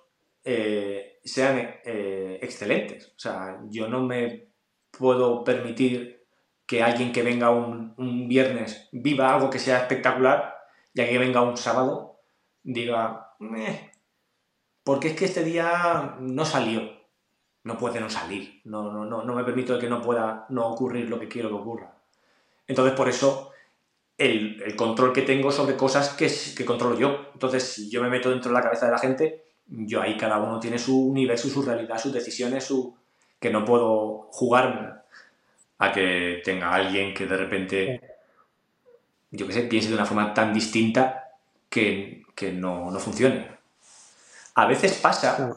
eh, 0.44 1.20
sean 1.24 1.58
eh, 1.84 2.40
excelentes. 2.42 3.08
O 3.16 3.20
sea, 3.20 3.60
yo 3.70 3.88
no 3.88 4.02
me 4.02 4.48
puedo 4.92 5.44
permitir 5.44 6.26
que 6.66 6.84
alguien 6.84 7.12
que 7.12 7.24
venga 7.24 7.50
un, 7.50 7.94
un, 7.98 8.28
viernes 8.28 8.90
viva 8.92 9.34
algo 9.34 9.50
que 9.50 9.60
sea 9.60 9.78
espectacular 9.78 10.58
y 10.94 11.02
alguien 11.02 11.22
que 11.22 11.26
venga 11.28 11.42
un 11.42 11.56
sábado 11.56 12.20
diga, 12.64 13.34
porque 14.88 15.10
es 15.10 15.16
que 15.18 15.26
este 15.26 15.44
día 15.44 16.16
no 16.22 16.46
salió. 16.46 16.82
No 17.66 17.78
puede 17.78 18.00
no 18.00 18.10
salir. 18.10 18.62
No, 18.64 18.90
no, 18.90 19.04
no, 19.04 19.22
no 19.22 19.36
me 19.36 19.44
permito 19.44 19.78
que 19.78 19.90
no 19.90 20.02
pueda 20.02 20.46
no 20.48 20.66
ocurrir 20.66 21.10
lo 21.10 21.20
que 21.20 21.28
quiero 21.28 21.50
que 21.50 21.56
ocurra. 21.56 21.94
Entonces, 22.66 22.96
por 22.96 23.10
eso, 23.10 23.52
el, 24.18 24.64
el 24.64 24.78
control 24.78 25.12
que 25.12 25.24
tengo 25.24 25.52
sobre 25.52 25.76
cosas 25.76 26.12
que, 26.12 26.32
que 26.56 26.64
controlo 26.64 26.98
yo. 26.98 27.32
Entonces, 27.34 27.64
si 27.64 27.90
yo 27.90 28.02
me 28.02 28.10
meto 28.10 28.30
dentro 28.30 28.50
de 28.50 28.54
la 28.54 28.64
cabeza 28.64 28.86
de 28.86 28.94
la 28.94 28.98
gente, 28.98 29.44
yo 29.68 30.02
ahí 30.02 30.16
cada 30.16 30.38
uno 30.38 30.58
tiene 30.58 30.80
su 30.80 30.98
universo, 30.98 31.50
su 31.50 31.64
realidad, 31.64 32.00
sus 32.00 32.14
decisiones, 32.14 32.64
su 32.64 32.96
que 33.42 33.50
no 33.50 33.66
puedo 33.66 34.30
jugarme 34.32 34.88
a 35.80 35.92
que 35.92 36.42
tenga 36.46 36.74
alguien 36.74 37.14
que 37.14 37.26
de 37.26 37.36
repente, 37.36 38.02
yo 39.32 39.46
qué 39.48 39.52
sé, 39.52 39.64
piense 39.64 39.90
de 39.90 39.96
una 39.96 40.06
forma 40.06 40.34
tan 40.34 40.54
distinta 40.54 41.26
que, 41.70 42.24
no, 42.54 42.98
funcione. 43.02 43.57
A 44.58 44.66
veces 44.66 44.94
pasa 44.94 45.56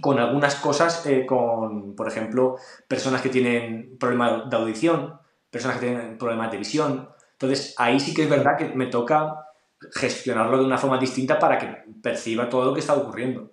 con 0.00 0.20
algunas 0.20 0.54
cosas, 0.54 1.04
eh, 1.04 1.26
con, 1.26 1.96
por 1.96 2.06
ejemplo, 2.06 2.58
personas 2.86 3.22
que 3.22 3.28
tienen 3.28 3.98
problemas 3.98 4.48
de 4.48 4.56
audición, 4.56 5.18
personas 5.50 5.78
que 5.78 5.86
tienen 5.86 6.16
problemas 6.16 6.52
de 6.52 6.58
visión. 6.58 7.10
Entonces, 7.32 7.74
ahí 7.76 7.98
sí 7.98 8.14
que 8.14 8.22
es 8.22 8.30
verdad 8.30 8.56
que 8.56 8.66
me 8.66 8.86
toca 8.86 9.46
gestionarlo 9.92 10.58
de 10.58 10.64
una 10.64 10.78
forma 10.78 10.96
distinta 10.96 11.40
para 11.40 11.58
que 11.58 11.66
perciba 12.00 12.48
todo 12.48 12.66
lo 12.66 12.72
que 12.72 12.78
está 12.78 12.94
ocurriendo. 12.94 13.50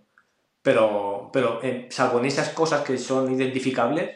Pero, 0.62 1.32
pero 1.34 1.60
eh, 1.64 1.88
salvo 1.90 2.20
en 2.20 2.26
esas 2.26 2.50
cosas 2.50 2.82
que 2.82 3.00
son 3.00 3.34
identificables, 3.34 4.16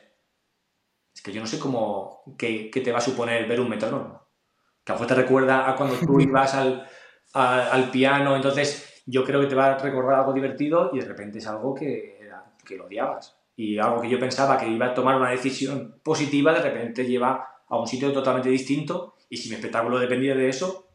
es 1.12 1.22
que 1.24 1.32
yo 1.32 1.42
no 1.42 1.48
sé 1.48 1.58
cómo, 1.58 2.36
qué, 2.38 2.70
te 2.72 2.92
va 2.92 3.00
a 3.00 3.02
suponer 3.02 3.48
ver 3.48 3.60
un 3.60 3.70
metrónomo. 3.70 4.28
Que 4.84 4.92
a 4.92 4.94
lo 4.96 5.02
mejor 5.02 5.16
te 5.16 5.22
recuerda 5.24 5.68
a 5.68 5.76
cuando 5.76 5.96
tú 5.96 6.20
ibas 6.22 6.54
al, 6.54 6.88
al 7.34 7.90
piano, 7.90 8.36
entonces 8.36 8.91
yo 9.06 9.24
creo 9.24 9.42
que 9.42 9.48
te 9.48 9.56
va 9.56 9.74
a 9.74 9.78
recordar 9.78 10.20
algo 10.20 10.34
divertido 10.34 10.92
y 10.94 11.00
de 11.00 11.06
repente 11.06 11.40
es 11.40 11.48
algo 11.48 11.74
que, 11.74 12.20
que 12.66 12.78
lo 12.78 12.86
odiabas. 12.86 13.38
Y 13.56 13.78
algo 13.78 14.02
que 14.02 14.10
yo 14.10 14.20
pensaba 14.20 14.58
que 14.58 14.68
iba 14.68 14.88
a 14.88 14.94
tomar 14.94 15.18
una 15.18 15.32
decisión 15.32 16.00
positiva, 16.04 16.54
de 16.54 16.62
repente 16.62 17.06
lleva 17.06 17.48
a 17.68 17.80
un 17.80 17.88
sitio 17.88 18.12
totalmente 18.12 18.50
distinto 18.50 19.16
y 19.30 19.38
si 19.38 19.50
mi 19.50 19.56
espectáculo 19.56 20.00
dependía 20.00 20.36
de 20.36 20.50
eso, 20.50 20.90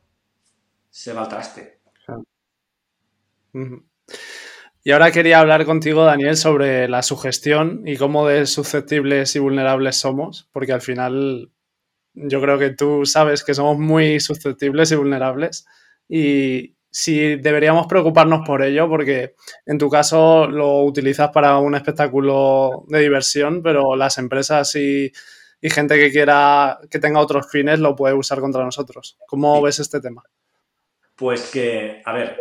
se 0.90 1.12
va 1.12 1.22
al 1.22 1.28
traste. 1.28 1.80
Y 4.84 4.92
ahora 4.92 5.10
quería 5.10 5.40
hablar 5.40 5.64
contigo, 5.64 6.04
Daniel, 6.04 6.36
sobre 6.36 6.88
la 6.88 7.02
sugestión 7.02 7.82
y 7.86 7.96
cómo 7.96 8.26
de 8.26 8.46
susceptibles 8.46 9.34
y 9.34 9.38
vulnerables 9.38 9.96
somos, 9.96 10.48
porque 10.52 10.72
al 10.72 10.80
final 10.80 11.50
yo 12.14 12.40
creo 12.40 12.58
que 12.58 12.70
tú 12.70 13.04
sabes 13.04 13.42
que 13.42 13.54
somos 13.54 13.78
muy 13.78 14.20
susceptibles 14.20 14.92
y 14.92 14.96
vulnerables 14.96 15.66
y 16.08 16.75
si 16.98 17.36
deberíamos 17.36 17.86
preocuparnos 17.88 18.40
por 18.46 18.62
ello, 18.62 18.88
porque 18.88 19.34
en 19.66 19.76
tu 19.76 19.90
caso 19.90 20.46
lo 20.46 20.82
utilizas 20.82 21.28
para 21.28 21.58
un 21.58 21.74
espectáculo 21.74 22.84
de 22.88 23.00
diversión, 23.00 23.62
pero 23.62 23.96
las 23.96 24.16
empresas 24.16 24.74
y, 24.76 25.12
gente 25.60 25.98
que 25.98 26.10
quiera 26.10 26.78
que 26.90 26.98
tenga 26.98 27.20
otros 27.20 27.50
fines 27.50 27.80
lo 27.80 27.94
puede 27.94 28.14
usar 28.14 28.40
contra 28.40 28.64
nosotros. 28.64 29.18
¿Cómo 29.26 29.60
ves 29.60 29.78
este 29.78 30.00
tema? 30.00 30.22
Pues 31.16 31.50
que, 31.50 32.00
a 32.02 32.14
ver, 32.14 32.40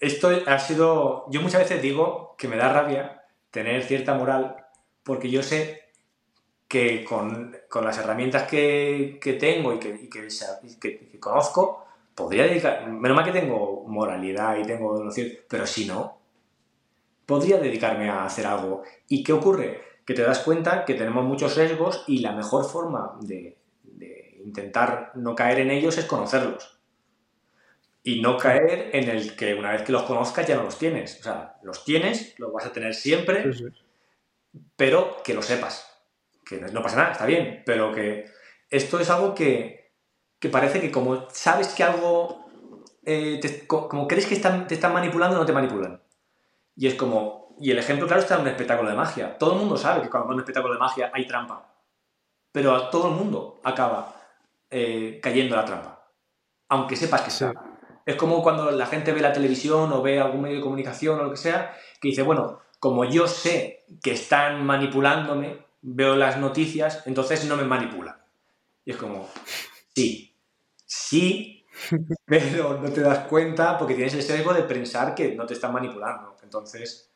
esto 0.00 0.28
ha 0.44 0.58
sido, 0.58 1.26
yo 1.30 1.40
muchas 1.40 1.60
veces 1.60 1.80
digo 1.80 2.34
que 2.36 2.48
me 2.48 2.56
da 2.56 2.72
rabia 2.72 3.22
tener 3.52 3.84
cierta 3.84 4.14
moral 4.14 4.56
porque 5.04 5.30
yo 5.30 5.44
sé 5.44 5.84
que 6.66 7.04
con, 7.04 7.56
las 7.80 7.98
herramientas 7.98 8.48
que, 8.48 9.20
tengo 9.38 9.72
y 9.72 9.78
que, 9.78 10.08
que, 10.80 11.20
conozco, 11.20 11.85
podría 12.16 12.44
dedicar, 12.44 12.90
menos 12.90 13.14
mal 13.14 13.24
que 13.24 13.38
tengo 13.38 13.84
moralidad 13.86 14.58
y 14.58 14.64
tengo 14.64 15.08
pero 15.48 15.66
si 15.66 15.86
no, 15.86 16.18
podría 17.24 17.58
dedicarme 17.58 18.10
a 18.10 18.24
hacer 18.24 18.46
algo. 18.46 18.82
¿Y 19.06 19.22
qué 19.22 19.32
ocurre? 19.32 19.80
Que 20.04 20.14
te 20.14 20.22
das 20.22 20.40
cuenta 20.40 20.84
que 20.84 20.94
tenemos 20.94 21.24
muchos 21.24 21.54
sesgos 21.54 22.04
y 22.08 22.18
la 22.18 22.32
mejor 22.32 22.64
forma 22.64 23.16
de 23.20 23.58
intentar 24.44 25.12
no 25.14 25.34
caer 25.34 25.60
en 25.60 25.70
ellos 25.70 25.98
es 25.98 26.04
conocerlos 26.04 26.76
y 28.06 28.20
no 28.20 28.36
caer 28.36 28.90
en 28.92 29.08
el 29.08 29.34
que 29.34 29.54
una 29.54 29.72
vez 29.72 29.82
que 29.82 29.90
los 29.90 30.04
conozcas 30.04 30.46
ya 30.46 30.54
no 30.54 30.62
los 30.62 30.78
tienes. 30.78 31.18
O 31.18 31.24
sea, 31.24 31.56
los 31.64 31.84
tienes, 31.84 32.38
los 32.38 32.52
vas 32.52 32.64
a 32.64 32.72
tener 32.72 32.94
siempre, 32.94 33.50
pero 34.76 35.16
que 35.24 35.34
lo 35.34 35.42
sepas. 35.42 35.92
Que 36.48 36.60
no 36.60 36.82
pasa 36.84 36.98
nada, 36.98 37.10
está 37.10 37.26
bien, 37.26 37.64
pero 37.66 37.92
que 37.92 38.26
esto 38.70 39.00
es 39.00 39.10
algo 39.10 39.34
que, 39.34 39.85
parece 40.50 40.80
que 40.80 40.90
como 40.90 41.28
sabes 41.30 41.68
que 41.68 41.82
algo, 41.82 42.46
eh, 43.04 43.40
como 43.66 44.06
crees 44.06 44.26
que 44.26 44.36
te 44.36 44.74
están 44.74 44.92
manipulando, 44.92 45.36
no 45.36 45.46
te 45.46 45.52
manipulan. 45.52 46.02
Y 46.76 46.86
es 46.86 46.94
como, 46.94 47.56
y 47.58 47.70
el 47.70 47.78
ejemplo 47.78 48.06
claro 48.06 48.22
está 48.22 48.34
en 48.36 48.42
un 48.42 48.48
espectáculo 48.48 48.90
de 48.90 48.96
magia. 48.96 49.38
Todo 49.38 49.54
el 49.54 49.60
mundo 49.60 49.76
sabe 49.76 50.02
que 50.02 50.10
cuando 50.10 50.28
en 50.28 50.34
un 50.34 50.40
espectáculo 50.40 50.74
de 50.74 50.80
magia 50.80 51.10
hay 51.12 51.26
trampa, 51.26 51.74
pero 52.52 52.74
a 52.74 52.90
todo 52.90 53.08
el 53.08 53.14
mundo 53.14 53.60
acaba 53.64 54.14
eh, 54.70 55.20
cayendo 55.22 55.56
la 55.56 55.64
trampa, 55.64 56.10
aunque 56.68 56.96
sepas 56.96 57.22
que 57.22 57.28
está. 57.28 57.54
Es 58.04 58.16
como 58.16 58.42
cuando 58.42 58.70
la 58.70 58.86
gente 58.86 59.12
ve 59.12 59.20
la 59.20 59.32
televisión 59.32 59.92
o 59.92 60.02
ve 60.02 60.20
algún 60.20 60.42
medio 60.42 60.56
de 60.56 60.62
comunicación 60.62 61.18
o 61.18 61.24
lo 61.24 61.30
que 61.30 61.36
sea, 61.36 61.74
que 62.00 62.08
dice, 62.08 62.22
bueno, 62.22 62.60
como 62.78 63.04
yo 63.04 63.26
sé 63.26 63.84
que 64.02 64.12
están 64.12 64.64
manipulándome, 64.64 65.66
veo 65.82 66.14
las 66.14 66.38
noticias, 66.38 67.02
entonces 67.06 67.44
no 67.46 67.56
me 67.56 67.64
manipulan. 67.64 68.16
Y 68.84 68.92
es 68.92 68.96
como, 68.96 69.28
sí, 69.96 70.36
sí, 70.84 71.64
pero 72.26 72.80
no 72.80 72.90
te 72.90 73.00
das 73.00 73.26
cuenta 73.26 73.78
porque 73.78 73.94
tienes 73.94 74.14
el 74.14 74.22
sesgo 74.22 74.52
de 74.52 74.62
pensar 74.62 75.14
que 75.14 75.34
no 75.34 75.46
te 75.46 75.54
están 75.54 75.72
manipulando. 75.72 76.36
Entonces, 76.42 77.10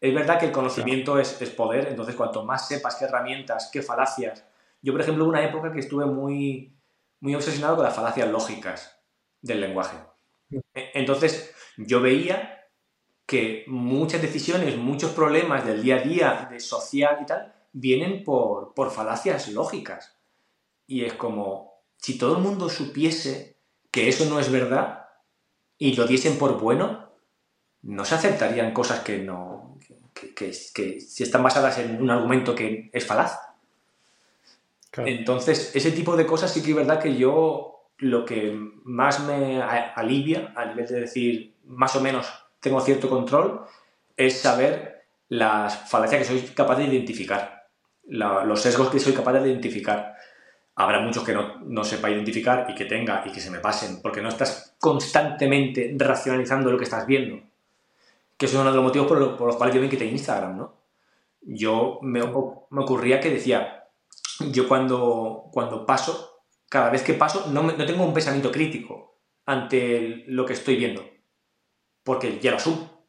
es 0.00 0.14
verdad 0.14 0.38
que 0.38 0.46
el 0.46 0.52
conocimiento 0.52 1.18
es, 1.18 1.40
es, 1.40 1.50
poder, 1.50 1.88
entonces 1.88 2.14
cuanto 2.14 2.44
más 2.44 2.68
sepas 2.68 2.96
qué 2.96 3.06
herramientas, 3.06 3.70
qué 3.72 3.82
falacias. 3.82 4.44
Yo, 4.82 4.92
por 4.92 5.00
ejemplo, 5.00 5.24
hubo 5.24 5.30
una 5.30 5.44
época 5.44 5.72
que 5.72 5.80
estuve 5.80 6.06
muy, 6.06 6.72
muy 7.20 7.34
obsesionado 7.34 7.76
con 7.76 7.84
las 7.84 7.96
falacias 7.96 8.28
lógicas 8.28 8.98
del 9.40 9.60
lenguaje. 9.60 9.96
E, 10.74 10.90
entonces, 10.94 11.54
yo 11.76 12.00
veía 12.00 12.66
que 13.26 13.64
muchas 13.66 14.22
decisiones, 14.22 14.76
muchos 14.76 15.12
problemas 15.12 15.64
del 15.64 15.82
día 15.82 15.96
a 15.96 16.00
día, 16.00 16.48
de 16.50 16.60
social 16.60 17.18
y 17.22 17.26
tal, 17.26 17.54
vienen 17.72 18.24
por, 18.24 18.74
por 18.74 18.90
falacias 18.90 19.48
lógicas. 19.48 20.18
Y 20.86 21.04
es 21.04 21.12
como, 21.12 21.69
si 22.00 22.18
todo 22.18 22.36
el 22.36 22.42
mundo 22.42 22.68
supiese 22.68 23.56
que 23.90 24.08
eso 24.08 24.24
no 24.26 24.40
es 24.40 24.50
verdad 24.50 25.06
y 25.78 25.94
lo 25.94 26.06
diesen 26.06 26.38
por 26.38 26.58
bueno, 26.58 27.10
no 27.82 28.04
se 28.04 28.14
aceptarían 28.14 28.72
cosas 28.72 29.00
que 29.00 29.18
no. 29.18 29.78
que, 30.14 30.34
que, 30.34 31.00
si 31.00 31.22
están 31.22 31.42
basadas 31.42 31.78
en 31.78 32.00
un 32.00 32.10
argumento 32.10 32.54
que 32.54 32.90
es 32.92 33.06
falaz. 33.06 33.38
Entonces, 34.96 35.74
ese 35.74 35.92
tipo 35.92 36.16
de 36.16 36.26
cosas 36.26 36.52
sí 36.52 36.62
que 36.62 36.70
es 36.70 36.76
verdad 36.76 37.00
que 37.00 37.16
yo 37.16 37.86
lo 37.98 38.24
que 38.24 38.58
más 38.84 39.20
me 39.20 39.62
alivia 39.62 40.52
a 40.56 40.64
nivel 40.64 40.86
de 40.86 41.00
decir 41.00 41.54
más 41.66 41.94
o 41.96 42.00
menos 42.00 42.26
tengo 42.60 42.80
cierto 42.80 43.08
control 43.08 43.60
es 44.16 44.40
saber 44.40 45.04
las 45.28 45.88
falacias 45.88 46.22
que 46.22 46.28
soy 46.28 46.40
capaz 46.54 46.76
de 46.76 46.84
identificar, 46.84 47.68
los 48.06 48.60
sesgos 48.60 48.90
que 48.90 48.98
soy 48.98 49.12
capaz 49.12 49.34
de 49.34 49.48
identificar. 49.48 50.16
Habrá 50.80 51.00
muchos 51.00 51.24
que 51.24 51.34
no, 51.34 51.60
no, 51.60 51.84
sepa 51.84 52.08
identificar 52.08 52.66
y 52.70 52.74
que 52.74 52.86
tenga 52.86 53.22
y 53.26 53.32
que 53.32 53.40
se 53.40 53.50
me 53.50 53.58
pasen, 53.58 54.00
porque 54.00 54.22
no 54.22 54.30
estás 54.30 54.74
constantemente 54.78 55.94
racionalizando 55.98 56.70
lo 56.70 56.78
que 56.78 56.84
estás 56.84 57.06
viendo. 57.06 57.38
Que 58.38 58.46
eso 58.46 58.56
es 58.56 58.60
uno 58.62 58.70
de 58.70 58.76
los 58.76 58.84
motivos 58.86 59.06
por, 59.06 59.18
los 59.18 59.56
cuales 59.56 59.74
yo 59.74 59.82
me 59.82 59.90
quité 59.90 60.06
Instagram, 60.06 60.56
¿no? 60.56 60.74
Yo 61.42 61.98
me, 62.00 62.20
me 62.22 62.82
ocurría 62.82 63.20
que 63.20 63.28
decía, 63.28 63.88
yo 64.40 64.66
cuando, 64.66 65.50
cuando 65.52 65.84
paso 65.84 66.44
cada 66.70 66.88
vez 66.88 67.02
que 67.02 67.12
paso 67.12 67.50
no, 67.52 67.62
no 67.62 67.84
tengo 67.84 68.02
un 68.02 68.14
pensamiento 68.14 68.50
crítico 68.50 69.18
ante 69.44 70.24
lo 70.28 70.46
que 70.46 70.54
estoy 70.54 70.76
viendo, 70.76 71.04
porque 72.04 72.38
ya 72.40 72.52
lo 72.52 72.56
asumo. 72.56 72.99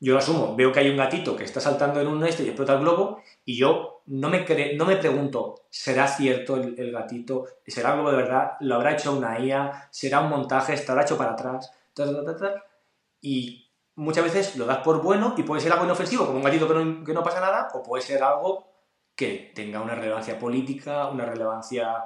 Yo 0.00 0.18
asumo, 0.18 0.54
veo 0.54 0.72
que 0.72 0.80
hay 0.80 0.90
un 0.90 0.96
gatito 0.96 1.36
que 1.36 1.44
está 1.44 1.60
saltando 1.60 2.00
en 2.00 2.06
un 2.06 2.24
este 2.24 2.42
y 2.42 2.48
explota 2.48 2.74
el 2.74 2.80
globo 2.80 3.22
y 3.44 3.56
yo 3.56 4.02
no 4.06 4.28
me, 4.28 4.44
no 4.76 4.84
me 4.84 4.96
pregunto, 4.96 5.62
¿será 5.70 6.06
cierto 6.06 6.56
el, 6.56 6.92
gatito? 6.92 7.46
¿Será 7.66 7.92
algo 7.92 8.10
de 8.10 8.16
verdad? 8.16 8.52
¿Lo 8.60 8.74
habrá 8.74 8.92
hecho 8.92 9.16
una 9.16 9.38
IA? 9.38 9.88
¿Será 9.90 10.20
un 10.20 10.28
montaje? 10.28 10.74
¿Estará 10.74 11.02
hecho 11.02 11.16
para 11.16 11.32
atrás? 11.32 11.72
y 13.22 13.70
muchas 13.94 14.24
veces 14.24 14.56
lo 14.56 14.66
das 14.66 14.78
por 14.78 15.02
bueno 15.02 15.34
y 15.38 15.42
puede 15.42 15.62
ser 15.62 15.72
algo 15.72 15.86
inofensivo, 15.86 16.26
como 16.26 16.38
un 16.38 16.44
gatito 16.44 16.68
que 16.68 16.74
no, 16.74 17.04
que 17.04 17.14
no 17.14 17.22
pasa 17.22 17.40
nada, 17.40 17.68
o 17.72 17.82
puede 17.82 18.02
ser 18.02 18.22
algo 18.22 18.68
que 19.14 19.50
tenga 19.54 19.80
una 19.80 19.94
relevancia 19.94 20.38
política, 20.38 21.08
una 21.08 21.24
relevancia 21.24 22.04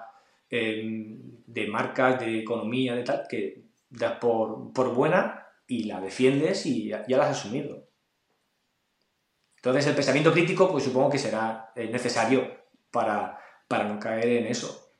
de 0.48 1.66
marcas, 1.68 2.20
de 2.20 2.40
economía, 2.40 2.94
de 2.94 3.02
tal, 3.02 3.26
que 3.28 3.64
das 3.90 4.14
por, 4.18 4.72
por 4.72 4.94
buena 4.94 5.49
y 5.70 5.84
la 5.84 6.00
defiendes 6.00 6.66
y 6.66 6.88
ya, 6.88 7.04
la 7.06 7.24
has 7.24 7.38
asumido. 7.38 7.86
Entonces 9.56 9.86
el 9.86 9.94
pensamiento 9.94 10.32
crítico, 10.32 10.70
pues 10.70 10.84
supongo 10.84 11.10
que 11.10 11.18
será 11.18 11.70
eh, 11.76 11.88
necesario 11.88 12.66
para, 12.90 13.38
para 13.68 13.84
no 13.84 14.00
caer 14.00 14.28
en 14.28 14.46
eso. 14.46 14.92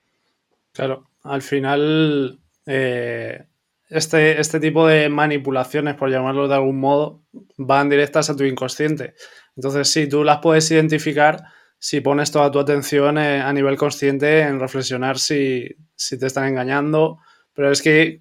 Claro, 0.73 1.11
al 1.25 1.43
final 1.43 2.41
eh, 2.66 3.47
este, 3.89 4.41
este 4.41 4.61
tipo 4.61 4.87
de 4.87 5.09
manipulaciones, 5.09 5.97
por 5.97 6.09
llamarlo 6.09 6.47
de 6.47 6.55
algún 6.55 6.79
modo, 6.79 7.25
van 7.57 7.89
directas 7.91 8.31
a 8.31 8.37
tu 8.37 8.45
inconsciente. 8.45 9.14
Entonces, 9.57 9.91
sí, 9.91 10.09
tú 10.09 10.23
las 10.23 10.39
puedes 10.39 10.71
identificar, 10.71 11.43
si 11.81 12.01
pones 12.01 12.31
toda 12.31 12.53
tu 12.53 12.61
atención 12.61 13.18
eh, 13.18 13.41
a 13.41 13.53
nivel 13.53 13.77
consciente 13.77 14.43
en 14.43 14.61
reflexionar 14.61 15.18
si, 15.18 15.66
te 15.97 16.27
están 16.27 16.47
engañando. 16.47 17.18
Pero 17.55 17.73
es 17.73 17.83
que 17.83 18.21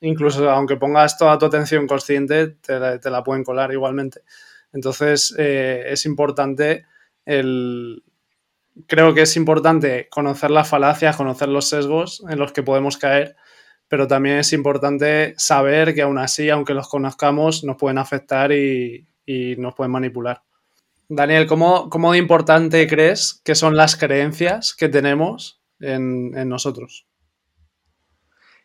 incluso 0.00 0.48
aunque 0.50 0.76
pongas 0.76 1.18
toda 1.18 1.38
tu 1.38 1.46
atención 1.46 1.86
consciente, 1.86 2.48
te 2.48 3.10
la, 3.10 3.22
pueden 3.24 3.44
colar 3.44 3.72
igualmente. 3.72 4.22
Entonces, 4.72 5.34
eh, 5.38 5.84
es 5.86 6.06
importante 6.06 6.86
el... 7.24 8.02
Creo 8.86 9.12
que 9.12 9.22
es 9.22 9.36
importante 9.36 10.08
conocer 10.08 10.52
las 10.52 10.68
falacias, 10.68 11.16
conocer 11.16 11.48
los 11.48 11.68
sesgos 11.68 12.22
en 12.28 12.38
los 12.38 12.52
que 12.52 12.62
podemos 12.62 12.96
caer, 12.96 13.34
pero 13.88 14.06
también 14.06 14.36
es 14.36 14.52
importante 14.52 15.34
saber 15.36 15.94
que 15.94 16.02
aún 16.02 16.18
así, 16.18 16.48
aunque 16.48 16.74
los 16.74 16.88
conozcamos, 16.88 17.64
nos 17.64 17.76
pueden 17.76 17.98
afectar 17.98 18.52
y, 18.52 19.04
nos 19.58 19.74
pueden 19.74 19.90
manipular. 19.90 20.42
Daniel, 21.08 21.46
¿cómo, 21.48 21.90
¿cómo, 21.90 22.12
de 22.12 22.18
importante 22.18 22.86
crees 22.86 23.40
que 23.44 23.56
son 23.56 23.76
las 23.76 23.96
creencias 23.96 24.74
que 24.74 24.88
tenemos 24.88 25.60
en, 25.80 26.36
en 26.36 26.48
nosotros? 26.48 27.06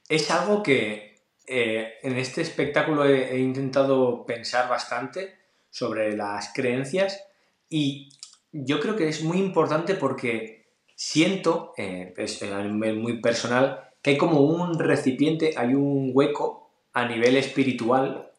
Es 0.09 0.29
algo 0.29 0.61
que 0.61 1.12
eh, 1.47 1.95
en 2.01 2.17
este 2.17 2.41
espectáculo 2.41 3.05
he, 3.05 3.37
intentado 3.39 4.25
pensar 4.25 4.69
bastante 4.69 5.35
sobre 5.69 6.15
las 6.15 6.53
creencias 6.53 7.23
y 7.69 8.09
yo 8.51 8.79
creo 8.79 8.95
que 8.95 9.09
es 9.09 9.23
muy 9.23 9.39
importante 9.39 9.95
porque 9.95 10.67
siento, 10.95 11.73
eh, 11.77 12.13
a 12.53 12.63
nivel 12.63 12.97
muy 12.97 13.19
personal, 13.19 13.89
que 14.01 14.11
hay 14.11 14.17
como 14.17 14.41
un 14.41 14.77
recipiente, 14.79 15.53
hay 15.57 15.73
un 15.73 16.11
hueco 16.13 16.69
a 16.93 17.07
nivel 17.07 17.35
espiritual 17.35 18.31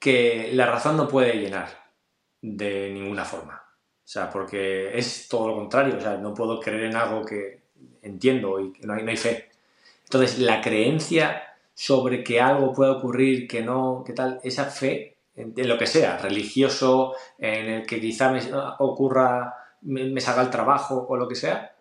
que 0.00 0.50
la 0.52 0.66
razón 0.66 0.96
no 0.96 1.08
puede 1.08 1.34
llenar 1.34 1.68
de 2.40 2.90
ninguna 2.90 3.24
forma. 3.24 3.64
O 4.08 4.10
sea, 4.10 4.30
porque 4.30 4.96
es 4.96 5.28
todo 5.28 5.48
lo 5.48 5.56
contrario. 5.56 5.96
O 5.98 6.00
sea, 6.00 6.16
no 6.16 6.32
puedo 6.32 6.60
creer 6.60 6.84
en 6.84 6.96
algo 6.96 7.24
que 7.24 7.60
entiendo 8.02 8.58
y 8.60 8.72
no 8.82 8.94
hay, 8.94 9.02
no 9.02 9.10
hay 9.10 9.16
fe. 9.16 9.50
Entonces, 10.04 10.38
la 10.38 10.62
creencia 10.62 11.47
sobre 11.78 12.24
que 12.24 12.40
algo 12.40 12.72
puede 12.72 12.90
ocurrir, 12.90 13.46
que 13.46 13.62
no, 13.62 14.02
que 14.04 14.12
tal, 14.12 14.40
esa 14.42 14.64
fe, 14.64 15.16
en, 15.36 15.54
lo 15.68 15.78
que 15.78 15.86
sea, 15.86 16.18
religioso, 16.18 17.14
en 17.38 17.66
el 17.66 17.86
que 17.86 18.00
quizá 18.00 18.32
me 18.32 18.40
ocurra, 18.80 19.54
me, 19.82 20.20
salga 20.20 20.42
el 20.42 20.50
trabajo 20.50 21.06
o 21.08 21.16
lo 21.16 21.28
que 21.28 21.36
sea, 21.36 21.72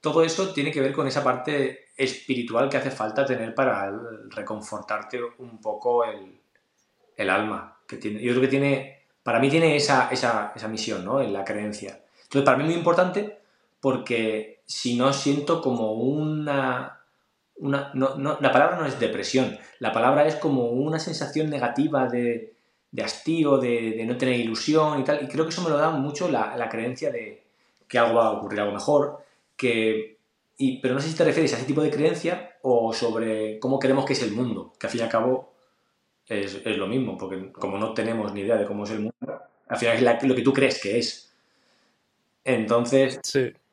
todo 0.00 0.22
eso 0.22 0.52
tiene 0.52 0.70
que 0.70 0.80
ver 0.80 0.92
con 0.92 1.08
esa 1.08 1.24
parte 1.24 1.86
espiritual 1.96 2.68
que 2.68 2.76
hace 2.76 2.92
falta 2.92 3.26
tener 3.26 3.56
para 3.56 3.90
reconfortarte 4.28 5.18
un 5.38 5.60
poco 5.60 6.04
el, 6.04 7.28
alma. 7.28 7.78
Que 7.88 7.96
tiene, 7.96 8.22
yo 8.22 8.30
creo 8.30 8.42
que 8.42 8.48
tiene, 8.48 9.02
para 9.24 9.40
mí 9.40 9.50
tiene 9.50 9.74
esa, 9.74 10.10
esa, 10.12 10.52
esa 10.54 10.68
misión, 10.68 11.04
¿no? 11.04 11.20
En 11.20 11.32
la 11.32 11.44
creencia. 11.44 12.04
Entonces, 12.22 12.44
para 12.44 12.56
mí 12.56 12.62
es 12.62 12.68
muy 12.68 12.78
importante 12.78 13.40
porque 13.80 14.60
si 14.64 14.96
no 14.96 15.12
siento 15.12 15.60
como 15.60 15.94
una 15.94 16.93
una, 17.56 17.90
no, 17.94 18.16
no, 18.16 18.38
la 18.40 18.52
palabra 18.52 18.76
no 18.76 18.86
es 18.86 18.98
depresión, 18.98 19.58
la 19.78 19.92
palabra 19.92 20.26
es 20.26 20.36
como 20.36 20.70
una 20.70 20.98
sensación 20.98 21.50
negativa 21.50 22.06
de, 22.06 22.54
de 22.90 23.02
hastío, 23.02 23.58
de, 23.58 24.04
no 24.06 24.16
tener 24.16 24.38
ilusión 24.38 25.00
y 25.00 25.04
tal, 25.04 25.22
y 25.22 25.28
creo 25.28 25.44
que 25.44 25.50
eso 25.50 25.62
me 25.62 25.70
lo 25.70 25.76
da 25.76 25.90
mucho 25.90 26.28
la, 26.28 26.56
la 26.56 26.68
creencia 26.68 27.10
de 27.10 27.42
que 27.88 27.98
algo 27.98 28.16
va 28.16 28.26
a 28.26 28.32
ocurrir 28.32 28.60
algo 28.60 28.72
mejor, 28.72 29.24
que, 29.56 30.18
y, 30.56 30.80
pero 30.80 30.94
no 30.94 31.00
sé 31.00 31.08
si 31.08 31.16
te 31.16 31.24
refieres 31.24 31.52
a 31.52 31.56
ese 31.56 31.66
tipo 31.66 31.82
de 31.82 31.90
creencia 31.90 32.56
o 32.62 32.92
sobre 32.92 33.58
cómo 33.58 33.78
queremos 33.78 34.04
que 34.04 34.14
es 34.14 34.22
el 34.22 34.32
mundo, 34.32 34.72
que 34.78 34.86
al 34.86 34.90
fin 34.90 35.00
y 35.00 35.04
al 35.04 35.10
cabo 35.10 35.52
es, 36.26 36.60
es 36.64 36.76
lo 36.76 36.86
mismo, 36.86 37.16
porque 37.18 37.52
como 37.52 37.78
no 37.78 37.94
tenemos 37.94 38.32
ni 38.32 38.40
idea 38.40 38.56
de 38.56 38.66
cómo 38.66 38.84
es 38.84 38.90
el 38.90 39.00
mundo, 39.00 39.42
al 39.68 39.76
final 39.76 39.96
es 39.96 40.22
lo 40.24 40.34
que 40.34 40.42
tú 40.42 40.52
crees 40.52 40.80
que 40.80 40.98
es. 40.98 41.32
Entonces, 42.44 43.20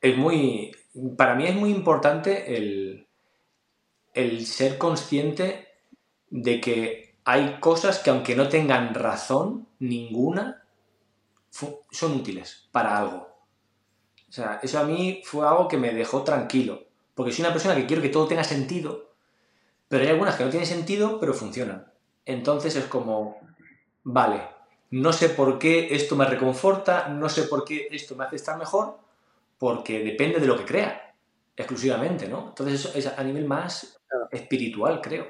es 0.00 0.16
muy, 0.16 0.74
para 1.16 1.34
mí 1.34 1.46
es 1.46 1.54
muy 1.54 1.70
importante 1.70 2.56
el, 2.56 3.06
el 4.14 4.46
ser 4.46 4.78
consciente 4.78 5.68
de 6.30 6.60
que 6.60 7.16
hay 7.24 7.60
cosas 7.60 7.98
que 7.98 8.10
aunque 8.10 8.34
no 8.34 8.48
tengan 8.48 8.94
razón 8.94 9.66
ninguna, 9.78 10.64
son 11.50 12.12
útiles 12.12 12.68
para 12.72 12.98
algo. 12.98 13.28
O 14.28 14.32
sea, 14.32 14.60
eso 14.62 14.78
a 14.78 14.84
mí 14.84 15.22
fue 15.24 15.46
algo 15.46 15.68
que 15.68 15.76
me 15.76 15.92
dejó 15.92 16.22
tranquilo. 16.22 16.84
Porque 17.14 17.32
soy 17.32 17.44
una 17.44 17.52
persona 17.52 17.76
que 17.76 17.86
quiero 17.86 18.00
que 18.00 18.08
todo 18.08 18.26
tenga 18.26 18.44
sentido, 18.44 19.12
pero 19.88 20.04
hay 20.04 20.10
algunas 20.10 20.36
que 20.36 20.44
no 20.44 20.50
tienen 20.50 20.66
sentido, 20.66 21.20
pero 21.20 21.34
funcionan. 21.34 21.92
Entonces 22.24 22.74
es 22.76 22.86
como, 22.86 23.38
vale, 24.04 24.42
no 24.90 25.12
sé 25.12 25.28
por 25.28 25.58
qué 25.58 25.94
esto 25.94 26.16
me 26.16 26.24
reconforta, 26.24 27.08
no 27.08 27.28
sé 27.28 27.42
por 27.42 27.64
qué 27.64 27.88
esto 27.90 28.16
me 28.16 28.24
hace 28.24 28.36
estar 28.36 28.56
mejor, 28.56 28.98
porque 29.58 30.02
depende 30.02 30.40
de 30.40 30.46
lo 30.46 30.56
que 30.56 30.64
crea, 30.64 31.14
exclusivamente, 31.54 32.26
¿no? 32.28 32.48
Entonces 32.48 32.80
eso 32.80 32.96
es 32.96 33.06
a 33.06 33.22
nivel 33.22 33.44
más 33.44 34.00
espiritual, 34.30 35.00
creo. 35.00 35.26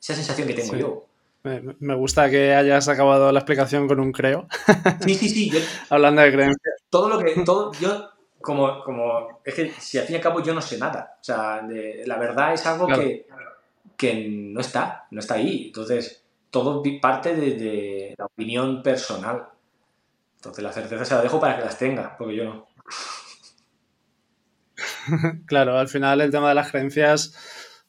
Esa 0.00 0.14
sensación 0.14 0.48
que 0.48 0.54
tengo 0.54 0.76
yo. 0.76 1.06
Me, 1.42 1.94
gusta 1.94 2.28
que 2.28 2.54
hayas 2.54 2.88
acabado 2.88 3.32
la 3.32 3.38
explicación 3.38 3.88
con 3.88 3.98
un 4.00 4.12
creo. 4.12 4.46
Sí, 5.00 5.14
sí, 5.14 5.28
sí. 5.28 5.52
Hablando 5.88 6.20
de 6.22 6.32
creencias. 6.32 6.74
Todo 6.90 7.08
lo 7.08 7.18
que. 7.18 7.42
Todo, 7.44 7.72
yo, 7.80 8.10
como, 8.40 8.82
como. 8.84 9.40
Es 9.44 9.54
que 9.54 9.70
si 9.78 9.98
al 9.98 10.04
fin 10.04 10.14
y 10.14 10.16
al 10.16 10.22
cabo 10.22 10.42
yo 10.42 10.52
no 10.52 10.60
sé 10.60 10.78
nada. 10.78 11.16
O 11.20 11.24
sea, 11.24 11.62
la 11.62 12.18
verdad 12.18 12.52
es 12.52 12.66
algo 12.66 12.86
que, 12.88 13.26
que 13.96 14.28
no 14.28 14.60
está. 14.60 15.06
No 15.10 15.20
está 15.20 15.34
ahí. 15.34 15.66
Entonces, 15.66 16.24
todo 16.50 16.82
parte 17.00 17.34
de, 17.34 18.14
la 18.18 18.26
opinión 18.26 18.82
personal. 18.82 19.48
Entonces, 20.36 20.62
la 20.62 20.72
certeza 20.72 21.04
se 21.04 21.14
la 21.14 21.22
dejo 21.22 21.40
para 21.40 21.56
que 21.56 21.64
las 21.64 21.78
tenga, 21.78 22.16
porque 22.18 22.36
yo 22.36 22.44
no. 22.44 22.66
claro, 25.46 25.78
al 25.78 25.88
final 25.88 26.20
el 26.20 26.30
tema 26.30 26.50
de 26.50 26.54
las 26.54 26.70
creencias 26.70 27.34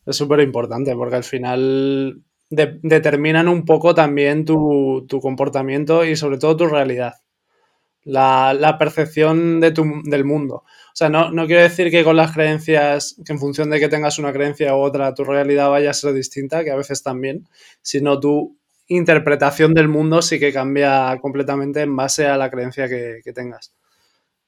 es 0.06 0.16
súper 0.16 0.40
importante 0.40 0.96
porque 0.96 1.16
al 1.16 1.24
final 1.24 2.22
determinan 2.50 3.48
un 3.48 3.64
poco 3.66 3.96
también 3.96 4.46
tu, 4.46 5.06
comportamiento 5.22 6.04
y 6.04 6.16
sobre 6.16 6.38
todo 6.38 6.58
tu 6.58 6.68
realidad. 6.68 7.16
La, 8.04 8.78
percepción 8.80 9.60
de 9.60 9.72
del 10.06 10.26
mundo. 10.26 10.56
O 10.56 10.96
sea, 10.96 11.10
no, 11.10 11.30
quiero 11.46 11.62
decir 11.62 11.92
que 11.92 12.04
con 12.04 12.18
las 12.18 12.34
creencias, 12.34 13.16
que 13.26 13.34
en 13.34 13.40
función 13.40 13.70
de 13.70 13.80
que 13.80 13.90
tengas 13.90 14.20
una 14.20 14.34
creencia 14.34 14.76
u 14.76 14.80
otra, 14.80 15.14
tu 15.14 15.24
realidad 15.24 15.70
vaya 15.70 15.92
a 15.92 15.94
ser 15.94 16.14
distinta, 16.14 16.64
que 16.64 16.72
a 16.72 16.76
veces 16.76 17.04
también, 17.04 17.48
sino 17.82 18.20
tu 18.20 18.58
interpretación 18.88 19.74
del 19.74 19.88
mundo 19.88 20.22
sí 20.22 20.40
que 20.40 20.52
cambia 20.52 21.18
completamente 21.22 21.82
en 21.82 21.96
base 21.96 22.26
a 22.26 22.38
la 22.38 22.50
creencia 22.50 22.90
que 22.90 23.34
tengas. 23.34 23.74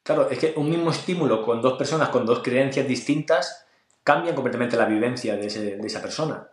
Claro, 0.04 0.30
es 0.30 0.38
que 0.38 0.54
un 0.58 0.70
mismo 0.70 0.92
estímulo 0.92 1.42
con 1.42 1.62
dos 1.62 1.78
personas 1.78 2.10
con 2.10 2.26
dos 2.26 2.42
creencias 2.44 2.86
distintas 2.86 3.63
cambian 4.04 4.36
completamente 4.36 4.78
la 4.78 4.86
vivencia 4.86 5.36
de, 5.36 5.48
esa 5.84 6.02
persona. 6.02 6.48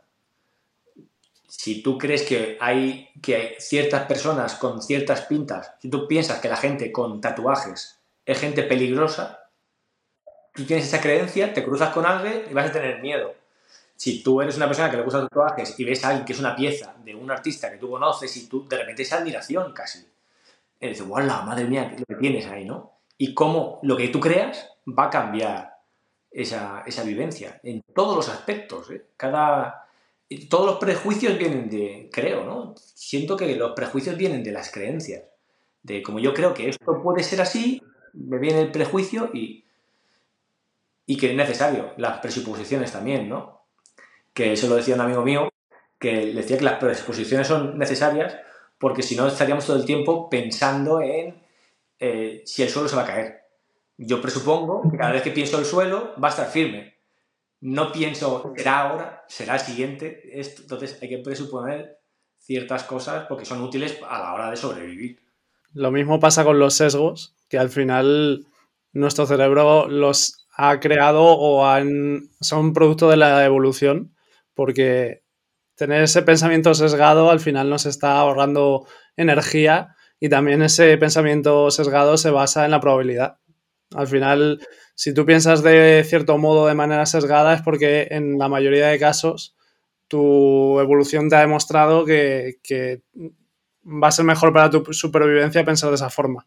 Si 1.48 1.82
tú 1.82 1.98
crees 1.98 2.22
que 2.22 2.56
hay, 2.60 3.10
que 3.20 3.36
hay 3.36 3.54
ciertas 3.58 4.06
personas 4.06 4.54
con 4.54 4.80
ciertas 4.80 5.22
pintas, 5.22 5.72
si 5.80 5.90
tú 5.90 6.06
piensas 6.06 6.40
que 6.40 6.48
la 6.48 6.56
gente 6.56 6.92
con 6.92 7.20
tatuajes 7.20 8.00
es 8.24 8.38
gente 8.38 8.62
peligrosa, 8.62 9.50
tú 10.54 10.64
tienes 10.64 10.86
esa 10.86 11.00
creencia, 11.00 11.52
te 11.52 11.64
cruzas 11.64 11.92
con 11.92 12.06
alguien 12.06 12.44
y 12.48 12.54
vas 12.54 12.70
a 12.70 12.72
tener 12.72 13.00
miedo. 13.00 13.34
Si 13.96 14.22
tú 14.22 14.40
eres 14.40 14.56
una 14.56 14.66
persona 14.66 14.90
que 14.90 14.96
le 14.96 15.02
gusta 15.02 15.22
tatuajes 15.22 15.78
y 15.78 15.84
ves 15.84 16.04
a 16.04 16.08
alguien 16.08 16.24
que 16.24 16.32
es 16.32 16.38
una 16.38 16.56
pieza 16.56 16.94
de 17.04 17.14
un 17.14 17.30
artista 17.30 17.70
que 17.70 17.76
tú 17.76 17.90
conoces 17.90 18.34
y 18.36 18.46
tú 18.46 18.66
de 18.66 18.78
repente 18.78 19.02
es 19.02 19.12
admiración 19.12 19.72
casi. 19.72 20.06
Y 20.80 20.88
dices, 20.88 21.06
¡Wala! 21.06 21.42
Madre 21.42 21.64
mía, 21.64 21.94
lo 21.98 22.06
que 22.06 22.14
tienes 22.14 22.46
ahí, 22.46 22.64
¿no? 22.64 22.92
Y 23.18 23.34
cómo 23.34 23.80
lo 23.82 23.96
que 23.96 24.08
tú 24.08 24.18
creas 24.18 24.70
va 24.86 25.06
a 25.06 25.10
cambiar 25.10 25.69
esa, 26.30 26.82
esa 26.86 27.02
vivencia, 27.02 27.60
en 27.62 27.82
todos 27.94 28.16
los 28.16 28.28
aspectos. 28.28 28.90
¿eh? 28.90 29.06
Cada, 29.16 29.88
todos 30.48 30.66
los 30.66 30.76
prejuicios 30.78 31.36
vienen 31.38 31.68
de, 31.68 32.08
creo, 32.12 32.44
¿no? 32.44 32.74
Siento 32.76 33.36
que 33.36 33.54
los 33.56 33.72
prejuicios 33.72 34.16
vienen 34.16 34.42
de 34.42 34.52
las 34.52 34.70
creencias. 34.70 35.24
De 35.82 36.02
como 36.02 36.18
yo 36.18 36.34
creo 36.34 36.54
que 36.54 36.68
esto 36.68 37.02
puede 37.02 37.22
ser 37.22 37.40
así, 37.40 37.82
me 38.12 38.38
viene 38.38 38.60
el 38.60 38.70
prejuicio 38.70 39.30
y, 39.32 39.64
y 41.06 41.16
que 41.16 41.30
es 41.30 41.36
necesario. 41.36 41.94
Las 41.96 42.20
presuposiciones 42.20 42.92
también, 42.92 43.28
¿no? 43.28 43.62
Que 44.32 44.52
eso 44.52 44.68
lo 44.68 44.76
decía 44.76 44.94
un 44.94 45.00
amigo 45.00 45.22
mío, 45.22 45.48
que 45.98 46.32
decía 46.32 46.58
que 46.58 46.64
las 46.64 46.78
presuposiciones 46.78 47.48
son 47.48 47.78
necesarias 47.78 48.36
porque 48.78 49.02
si 49.02 49.16
no 49.16 49.26
estaríamos 49.26 49.66
todo 49.66 49.76
el 49.76 49.84
tiempo 49.84 50.30
pensando 50.30 51.00
en 51.02 51.42
eh, 51.98 52.42
si 52.46 52.62
el 52.62 52.70
suelo 52.70 52.88
se 52.88 52.96
va 52.96 53.02
a 53.02 53.06
caer 53.06 53.39
yo 54.02 54.22
presupongo 54.22 54.90
que 54.90 54.96
cada 54.96 55.12
vez 55.12 55.22
que 55.22 55.30
pienso 55.30 55.58
el 55.58 55.66
suelo 55.66 56.14
va 56.22 56.28
a 56.28 56.30
estar 56.30 56.48
firme. 56.48 56.94
No 57.60 57.92
pienso, 57.92 58.54
será 58.56 58.80
ahora, 58.80 59.24
será 59.28 59.54
el 59.54 59.60
siguiente. 59.60 60.22
entonces 60.32 60.98
hay 61.02 61.08
que 61.10 61.18
presuponer 61.18 61.98
ciertas 62.38 62.84
cosas 62.84 63.26
porque 63.28 63.44
son 63.44 63.60
útiles 63.60 63.98
a 64.08 64.18
la 64.18 64.32
hora 64.32 64.50
de 64.50 64.56
sobrevivir. 64.56 65.20
Lo 65.74 65.90
mismo 65.90 66.18
pasa 66.18 66.44
con 66.44 66.58
los 66.58 66.74
sesgos, 66.74 67.34
que 67.50 67.58
al 67.58 67.68
final 67.68 68.46
nuestro 68.92 69.26
cerebro 69.26 69.86
los 69.86 70.46
ha 70.56 70.80
creado 70.80 71.22
o 71.22 71.62
son 72.40 72.72
producto 72.72 73.10
de 73.10 73.18
la 73.18 73.44
evolución, 73.44 74.14
porque 74.54 75.22
tener 75.74 76.02
ese 76.02 76.22
pensamiento 76.22 76.72
sesgado 76.72 77.30
al 77.30 77.40
final 77.40 77.68
nos 77.68 77.84
está 77.84 78.18
ahorrando 78.18 78.86
energía 79.16 79.94
y 80.18 80.30
también 80.30 80.62
ese 80.62 80.96
pensamiento 80.96 81.70
sesgado 81.70 82.16
se 82.16 82.30
basa 82.30 82.64
en 82.64 82.70
la 82.70 82.80
probabilidad. 82.80 83.36
Al 83.94 84.06
final, 84.06 84.60
si 84.94 85.12
tú 85.12 85.26
piensas 85.26 85.62
de 85.62 86.04
cierto 86.06 86.38
modo 86.38 86.66
de 86.66 86.74
manera 86.74 87.06
sesgada 87.06 87.54
es 87.54 87.62
porque 87.62 88.08
en 88.10 88.38
la 88.38 88.48
mayoría 88.48 88.88
de 88.88 88.98
casos 88.98 89.56
tu 90.06 90.80
evolución 90.80 91.28
te 91.28 91.36
ha 91.36 91.40
demostrado 91.40 92.04
que, 92.04 93.02
va 93.84 94.08
a 94.08 94.12
ser 94.12 94.24
mejor 94.24 94.52
para 94.52 94.68
tu 94.68 94.84
supervivencia 94.92 95.64
pensar 95.64 95.88
de 95.90 95.94
esa 95.94 96.10
forma. 96.10 96.46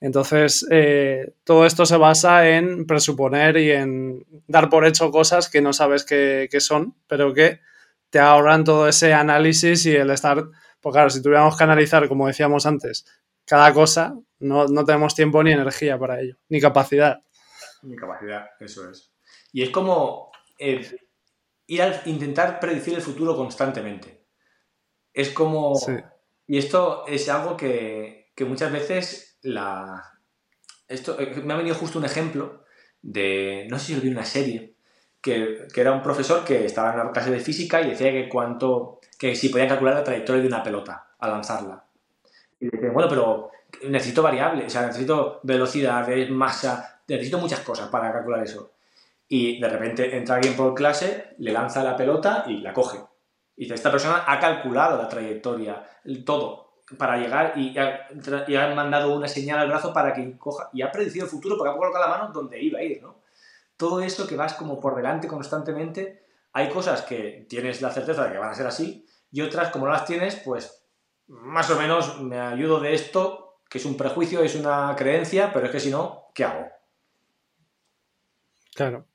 Entonces, 0.00 0.66
eh, 0.70 1.34
todo 1.44 1.66
esto 1.66 1.84
se 1.84 1.96
basa 1.96 2.48
en 2.48 2.86
presuponer 2.86 3.56
y 3.56 3.72
en 3.72 4.24
dar 4.46 4.70
por 4.70 4.86
hecho 4.86 5.10
cosas 5.10 5.50
que 5.50 5.60
no 5.60 5.72
sabes 5.72 6.04
que, 6.04 6.48
son, 6.60 6.94
pero 7.06 7.34
que 7.34 7.60
te 8.10 8.18
ahorran 8.18 8.64
todo 8.64 8.88
ese 8.88 9.12
análisis 9.12 9.84
y 9.86 9.94
el 9.94 10.10
estar, 10.10 10.44
pues 10.80 10.92
claro, 10.92 11.10
si 11.10 11.20
tuviéramos 11.20 11.56
que 11.56 11.64
analizar, 11.64 12.08
como 12.08 12.26
decíamos 12.26 12.64
antes, 12.64 13.04
cada 13.48 13.72
cosa, 13.72 14.14
no, 14.40 14.66
tenemos 14.84 15.14
tiempo 15.14 15.42
ni 15.42 15.52
energía 15.52 15.98
para 15.98 16.20
ello, 16.20 16.36
ni 16.48 16.60
capacidad. 16.60 17.22
Ni 17.82 17.96
capacidad, 17.96 18.46
eso 18.60 18.90
es. 18.90 19.12
Y 19.52 19.62
es 19.62 19.70
como 19.70 20.30
eh, 20.58 20.86
ir 21.66 21.82
a 21.82 22.02
intentar 22.06 22.60
predecir 22.60 22.94
el 22.94 23.02
futuro 23.02 23.36
constantemente. 23.36 24.26
Es 25.12 25.30
como... 25.30 25.74
Y 26.46 26.56
esto 26.56 27.06
es 27.06 27.28
algo 27.28 27.56
que, 27.56 28.32
que 28.34 28.44
muchas 28.44 28.72
veces 28.72 29.38
la... 29.42 30.02
Esto, 30.86 31.20
eh, 31.20 31.42
me 31.44 31.52
ha 31.52 31.58
venido 31.58 31.74
justo 31.74 31.98
un 31.98 32.04
ejemplo 32.04 32.64
de, 33.02 33.66
no 33.70 33.78
sé 33.78 33.86
si 33.86 33.94
lo 33.94 34.00
vi 34.00 34.08
una 34.08 34.24
serie, 34.24 34.76
que, 35.20 35.66
era 35.74 35.92
un 35.92 36.02
profesor 36.02 36.44
que 36.44 36.64
estaba 36.64 36.92
en 36.92 37.00
una 37.00 37.12
clase 37.12 37.30
de 37.30 37.40
física 37.40 37.80
y 37.82 37.90
decía 37.90 38.10
que 38.10 38.28
cuánto, 38.28 39.00
que 39.18 39.34
si 39.34 39.48
podían 39.48 39.68
calcular 39.68 39.94
la 39.94 40.04
trayectoria 40.04 40.42
de 40.42 40.48
una 40.48 40.62
pelota 40.62 41.14
al 41.18 41.30
lanzarla. 41.32 41.87
Y 42.60 42.68
decía, 42.68 42.90
bueno, 42.90 43.08
pero 43.08 43.50
necesito 43.84 44.22
variables, 44.22 44.66
o 44.66 44.70
sea, 44.70 44.86
necesito 44.86 45.40
velocidad, 45.42 46.06
masa, 46.30 47.02
necesito 47.06 47.38
muchas 47.38 47.60
cosas 47.60 47.88
para 47.88 48.12
calcular 48.12 48.42
eso. 48.42 48.72
Y 49.28 49.60
de 49.60 49.68
repente 49.68 50.16
entra 50.16 50.36
alguien 50.36 50.56
por 50.56 50.74
clase, 50.74 51.34
le 51.38 51.52
lanza 51.52 51.84
la 51.84 51.96
pelota 51.96 52.44
y 52.46 52.58
la 52.58 52.72
coge. 52.72 52.98
Y 53.56 53.64
dice, 53.64 53.74
esta 53.74 53.90
persona 53.90 54.24
ha 54.26 54.38
calculado 54.38 54.96
la 55.00 55.08
trayectoria, 55.08 55.84
todo 56.24 56.68
para 56.96 57.18
llegar 57.18 57.52
y, 57.56 57.76
ha, 57.76 58.74
mandado 58.74 59.14
una 59.14 59.28
señal 59.28 59.58
al 59.58 59.68
brazo 59.68 59.92
para 59.92 60.14
que 60.14 60.38
coja 60.38 60.70
y 60.72 60.80
ha 60.82 60.90
predecido 60.90 61.26
el 61.26 61.30
futuro 61.30 61.58
porque 61.58 61.70
ha 61.70 61.76
colocado 61.76 62.06
la 62.06 62.10
mano 62.10 62.32
donde 62.32 62.62
iba 62.62 62.78
a 62.78 62.82
ir, 62.82 63.02
¿no? 63.02 63.18
Todo 63.76 64.00
eso 64.00 64.26
que 64.26 64.36
vas 64.36 64.54
como 64.54 64.80
por 64.80 64.96
delante 64.96 65.28
constantemente, 65.28 66.24
hay 66.52 66.68
cosas 66.70 67.02
que 67.02 67.46
tienes 67.48 67.82
la 67.82 67.90
certeza 67.90 68.24
de 68.24 68.32
que 68.32 68.38
van 68.38 68.50
a 68.50 68.54
ser 68.54 68.66
así 68.66 69.06
y 69.30 69.42
otras 69.42 69.70
como 69.70 69.86
no 69.86 69.92
las 69.92 70.06
tienes, 70.06 70.36
pues 70.36 70.77
más 71.28 71.70
o 71.70 71.78
menos 71.78 72.20
me 72.20 72.38
ayudo 72.38 72.80
de 72.80 72.94
esto, 72.94 73.60
que 73.68 73.78
es 73.78 73.84
un 73.84 73.96
prejuicio, 73.96 74.42
es 74.42 74.54
una 74.54 74.94
creencia, 74.96 75.52
pero 75.52 75.66
es 75.66 75.72
que 75.72 75.80
si 75.80 75.90
no, 75.90 76.26
¿qué 76.34 76.44
hago? 76.44 76.66
Claro. 78.74 79.06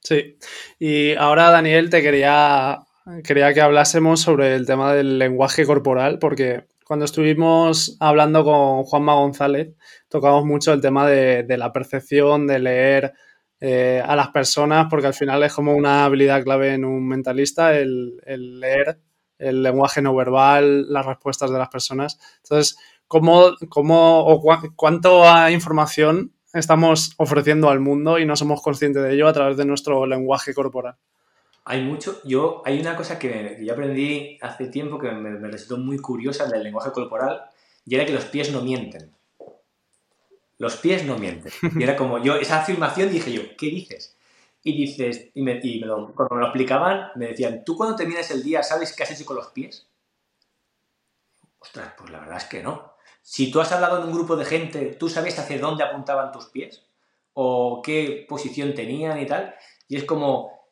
Sí. 0.00 0.38
Y 0.78 1.14
ahora, 1.14 1.50
Daniel, 1.50 1.90
te 1.90 2.02
quería, 2.02 2.80
quería 3.24 3.52
que 3.54 3.60
hablásemos 3.60 4.20
sobre 4.20 4.54
el 4.54 4.66
tema 4.66 4.94
del 4.94 5.18
lenguaje 5.18 5.66
corporal, 5.66 6.18
porque 6.18 6.66
cuando 6.84 7.06
estuvimos 7.06 7.96
hablando 8.00 8.44
con 8.44 8.84
Juanma 8.84 9.14
González, 9.14 9.74
tocamos 10.08 10.44
mucho 10.44 10.72
el 10.72 10.82
tema 10.82 11.08
de, 11.08 11.46
la 11.56 11.72
percepción, 11.72 12.46
de 12.46 12.58
leer 12.58 13.14
eh, 13.60 14.02
a 14.04 14.14
las 14.14 14.28
personas, 14.28 14.86
porque 14.90 15.06
al 15.06 15.14
final 15.14 15.42
es 15.42 15.54
como 15.54 15.74
una 15.74 16.04
habilidad 16.04 16.44
clave 16.44 16.74
en 16.74 16.84
un 16.84 17.08
mentalista, 17.08 17.76
el, 17.76 18.18
leer 18.26 18.98
el 19.38 19.62
lenguaje 19.62 20.02
no 20.02 20.14
verbal, 20.14 20.92
las 20.92 21.06
respuestas 21.06 21.50
de 21.50 21.58
las 21.58 21.68
personas. 21.68 22.18
Entonces, 22.42 22.78
¿cómo, 23.08 23.54
cómo 23.68 24.26
o 24.26 24.42
cuánto 24.76 25.24
información 25.50 26.32
estamos 26.52 27.14
ofreciendo 27.16 27.68
al 27.68 27.80
mundo 27.80 28.18
y 28.18 28.26
no 28.26 28.36
somos 28.36 28.62
conscientes 28.62 29.02
de 29.02 29.14
ello 29.14 29.28
a 29.28 29.32
través 29.32 29.56
de 29.56 29.64
nuestro 29.64 30.06
lenguaje 30.06 30.54
corporal? 30.54 30.96
Hay 31.66 31.82
mucho. 31.82 32.20
Yo, 32.24 32.62
hay 32.64 32.80
una 32.80 32.94
cosa 32.96 33.18
que, 33.18 33.58
yo 33.62 33.72
aprendí 33.72 34.38
hace 34.42 34.66
tiempo 34.66 34.98
que 34.98 35.10
me, 35.10 35.48
resultó 35.48 35.78
muy 35.78 35.98
curiosa 35.98 36.46
del 36.46 36.62
lenguaje 36.62 36.92
corporal 36.92 37.42
y 37.86 37.94
era 37.94 38.04
que 38.04 38.12
los 38.12 38.26
pies 38.26 38.52
no 38.52 38.62
mienten. 38.62 39.10
Los 40.58 40.76
pies 40.76 41.04
no 41.04 41.18
mienten. 41.18 41.52
Y 41.76 41.82
era 41.82 41.96
como 41.96 42.22
yo, 42.22 42.36
esa 42.36 42.60
afirmación 42.60 43.10
dije 43.10 43.32
yo, 43.32 43.42
¿qué 43.58 43.66
dices? 43.66 44.16
Y 44.66 44.74
dices, 44.74 45.30
y, 45.34 45.42
me, 45.42 45.60
cuando 46.14 46.34
me 46.34 46.40
lo 46.40 46.46
explicaban, 46.46 47.10
me 47.16 47.28
decían, 47.28 47.64
¿tú 47.64 47.76
cuando 47.76 47.96
terminas 47.96 48.30
el 48.30 48.42
día 48.42 48.62
sabes 48.62 48.96
qué 48.96 49.02
has 49.02 49.10
hecho 49.10 49.26
con 49.26 49.36
los 49.36 49.48
pies? 49.48 49.86
Ostras, 51.58 51.92
pues 51.98 52.10
la 52.10 52.20
verdad 52.20 52.38
es 52.38 52.44
que 52.44 52.62
no. 52.62 52.94
Si 53.20 53.50
tú 53.50 53.60
has 53.60 53.72
hablado 53.72 53.98
en 53.98 54.04
un 54.08 54.14
grupo 54.14 54.36
de 54.36 54.46
gente, 54.46 54.96
¿tú 54.98 55.10
sabes 55.10 55.38
hacia 55.38 55.58
dónde 55.58 55.84
apuntaban 55.84 56.32
tus 56.32 56.46
pies? 56.46 56.82
¿O 57.34 57.82
qué 57.82 58.24
posición 58.26 58.74
tenían 58.74 59.20
y 59.20 59.26
tal? 59.26 59.54
Y 59.86 59.96
es 59.96 60.04
como, 60.04 60.68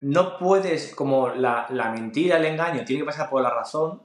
no 0.00 0.38
puedes, 0.38 0.94
como 0.94 1.30
la, 1.30 1.66
mentira, 1.94 2.36
el 2.36 2.44
engaño, 2.44 2.84
tiene 2.84 3.02
que 3.02 3.06
pasar 3.06 3.30
por 3.30 3.42
la 3.42 3.50
razón. 3.50 4.02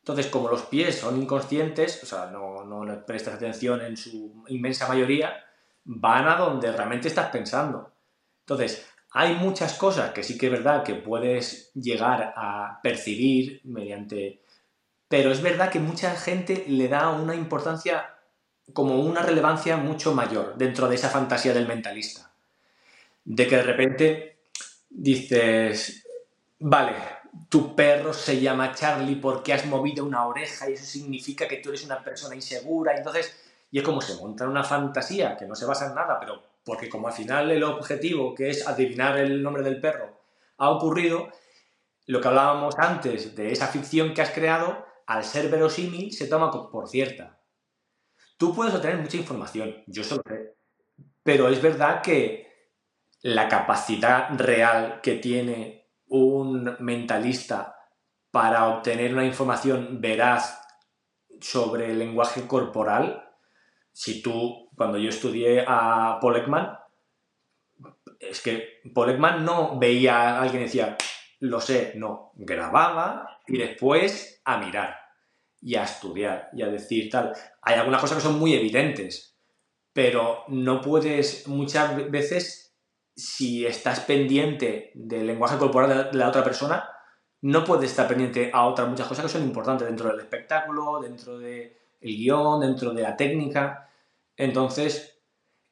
Entonces, 0.00 0.26
como 0.26 0.48
los 0.48 0.62
pies 0.62 0.98
son 0.98 1.20
inconscientes, 1.20 2.02
o 2.02 2.06
sea, 2.06 2.26
no, 2.26 2.64
no 2.64 2.84
le 2.84 2.94
prestas 2.96 3.34
atención 3.34 3.80
en 3.80 3.96
su 3.96 4.44
inmensa 4.48 4.86
mayoría, 4.86 5.44
van 5.84 6.28
a 6.28 6.36
donde 6.36 6.72
realmente 6.72 7.08
estás 7.08 7.30
pensando. 7.30 7.90
Entonces, 8.50 8.84
hay 9.12 9.36
muchas 9.36 9.74
cosas 9.74 10.10
que 10.10 10.24
sí 10.24 10.36
que 10.36 10.46
es 10.46 10.52
verdad 10.52 10.82
que 10.82 10.96
puedes 10.96 11.70
llegar 11.74 12.34
a 12.36 12.80
percibir 12.82 13.60
mediante... 13.62 14.42
Pero 15.06 15.30
es 15.30 15.40
verdad 15.40 15.70
que 15.70 15.78
mucha 15.78 16.16
gente 16.16 16.64
le 16.66 16.88
da 16.88 17.10
una 17.10 17.36
importancia, 17.36 18.12
como 18.72 18.98
una 19.02 19.22
relevancia 19.22 19.76
mucho 19.76 20.14
mayor 20.14 20.56
dentro 20.56 20.88
de 20.88 20.96
esa 20.96 21.10
fantasía 21.10 21.54
del 21.54 21.68
mentalista. 21.68 22.32
De 23.24 23.46
que 23.46 23.56
de 23.56 23.62
repente 23.62 24.38
dices, 24.88 26.04
vale, 26.58 26.94
tu 27.48 27.76
perro 27.76 28.12
se 28.12 28.40
llama 28.40 28.74
Charlie 28.74 29.14
porque 29.14 29.52
has 29.52 29.64
movido 29.66 30.04
una 30.04 30.26
oreja 30.26 30.68
y 30.68 30.72
eso 30.72 30.84
significa 30.84 31.46
que 31.46 31.58
tú 31.58 31.68
eres 31.68 31.84
una 31.84 32.02
persona 32.02 32.34
insegura. 32.34 32.96
Entonces, 32.96 33.32
y 33.70 33.78
es 33.78 33.84
como 33.84 34.00
se 34.00 34.16
monta 34.16 34.48
una 34.48 34.64
fantasía 34.64 35.36
que 35.36 35.46
no 35.46 35.54
se 35.54 35.66
basa 35.66 35.86
en 35.86 35.94
nada, 35.94 36.18
pero 36.18 36.49
porque 36.64 36.88
como 36.88 37.08
al 37.08 37.14
final 37.14 37.50
el 37.50 37.62
objetivo, 37.64 38.34
que 38.34 38.50
es 38.50 38.66
adivinar 38.66 39.18
el 39.18 39.42
nombre 39.42 39.62
del 39.62 39.80
perro, 39.80 40.20
ha 40.58 40.70
ocurrido, 40.70 41.28
lo 42.06 42.20
que 42.20 42.28
hablábamos 42.28 42.74
antes 42.78 43.34
de 43.34 43.52
esa 43.52 43.68
ficción 43.68 44.14
que 44.14 44.22
has 44.22 44.30
creado, 44.30 44.84
al 45.06 45.24
ser 45.24 45.48
verosímil, 45.48 46.12
se 46.12 46.26
toma 46.26 46.50
por 46.50 46.88
cierta. 46.88 47.40
Tú 48.36 48.54
puedes 48.54 48.74
obtener 48.74 48.98
mucha 48.98 49.16
información, 49.16 49.82
yo 49.86 50.04
solo 50.04 50.22
sé, 50.26 50.56
pero 51.22 51.48
es 51.48 51.60
verdad 51.60 52.02
que 52.02 52.50
la 53.22 53.48
capacidad 53.48 54.30
real 54.38 55.00
que 55.02 55.16
tiene 55.16 55.90
un 56.06 56.76
mentalista 56.80 57.76
para 58.30 58.68
obtener 58.68 59.12
una 59.12 59.24
información 59.24 60.00
veraz 60.00 60.60
sobre 61.40 61.90
el 61.90 61.98
lenguaje 61.98 62.46
corporal, 62.46 63.28
si 63.92 64.22
tú, 64.22 64.69
cuando 64.80 64.96
yo 64.96 65.10
estudié 65.10 65.62
a 65.68 66.16
Paul 66.22 66.42
es 68.18 68.40
que 68.40 68.80
Paul 68.94 69.20
no 69.44 69.78
veía 69.78 70.16
a 70.16 70.40
alguien 70.40 70.62
y 70.62 70.64
decía, 70.64 70.96
lo 71.40 71.60
sé, 71.60 71.92
no, 71.96 72.32
grababa 72.34 73.40
y 73.46 73.58
después 73.58 74.40
a 74.42 74.56
mirar 74.56 74.96
y 75.60 75.74
a 75.74 75.84
estudiar 75.84 76.48
y 76.54 76.62
a 76.62 76.68
decir 76.68 77.10
tal. 77.10 77.34
Hay 77.60 77.74
algunas 77.74 78.00
cosas 78.00 78.16
que 78.16 78.22
son 78.22 78.38
muy 78.38 78.54
evidentes, 78.54 79.36
pero 79.92 80.44
no 80.48 80.80
puedes 80.80 81.46
muchas 81.46 82.10
veces 82.10 82.74
si 83.14 83.66
estás 83.66 84.00
pendiente 84.00 84.92
del 84.94 85.26
lenguaje 85.26 85.58
corporal 85.58 86.10
de 86.10 86.16
la 86.16 86.30
otra 86.30 86.42
persona, 86.42 86.88
no 87.42 87.64
puedes 87.64 87.90
estar 87.90 88.08
pendiente 88.08 88.50
a 88.50 88.66
otras 88.66 88.88
muchas 88.88 89.08
cosas 89.08 89.26
que 89.26 89.30
son 89.30 89.42
importantes 89.42 89.86
dentro 89.86 90.08
del 90.08 90.20
espectáculo, 90.20 91.00
dentro 91.00 91.38
del 91.38 91.76
guion, 92.00 92.60
dentro 92.60 92.94
de 92.94 93.02
la 93.02 93.14
técnica. 93.14 93.88
Entonces, 94.40 95.20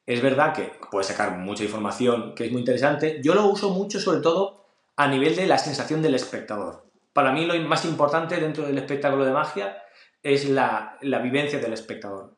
es 0.05 0.21
verdad 0.21 0.53
que 0.53 0.71
puedes 0.91 1.07
sacar 1.07 1.39
mucha 1.39 1.63
información 1.63 2.35
que 2.35 2.45
es 2.45 2.51
muy 2.51 2.61
interesante. 2.61 3.19
Yo 3.23 3.33
lo 3.33 3.47
uso 3.47 3.71
mucho 3.71 3.99
sobre 3.99 4.21
todo 4.21 4.63
a 4.95 5.07
nivel 5.07 5.35
de 5.35 5.47
la 5.47 5.57
sensación 5.57 6.03
del 6.03 6.13
espectador. 6.13 6.85
Para 7.11 7.31
mí 7.31 7.45
lo 7.45 7.59
más 7.67 7.83
importante 7.85 8.39
dentro 8.39 8.67
del 8.67 8.77
espectáculo 8.77 9.25
de 9.25 9.31
magia 9.31 9.81
es 10.21 10.47
la, 10.47 10.99
vivencia 11.01 11.57
del 11.57 11.73
espectador. 11.73 12.35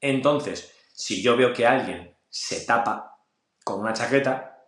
Entonces, 0.00 0.74
si 0.92 1.22
yo 1.22 1.36
veo 1.36 1.52
que 1.52 1.64
alguien 1.64 2.12
se 2.28 2.66
tapa 2.66 3.20
con 3.62 3.78
una 3.78 3.92
chaqueta, 3.92 4.64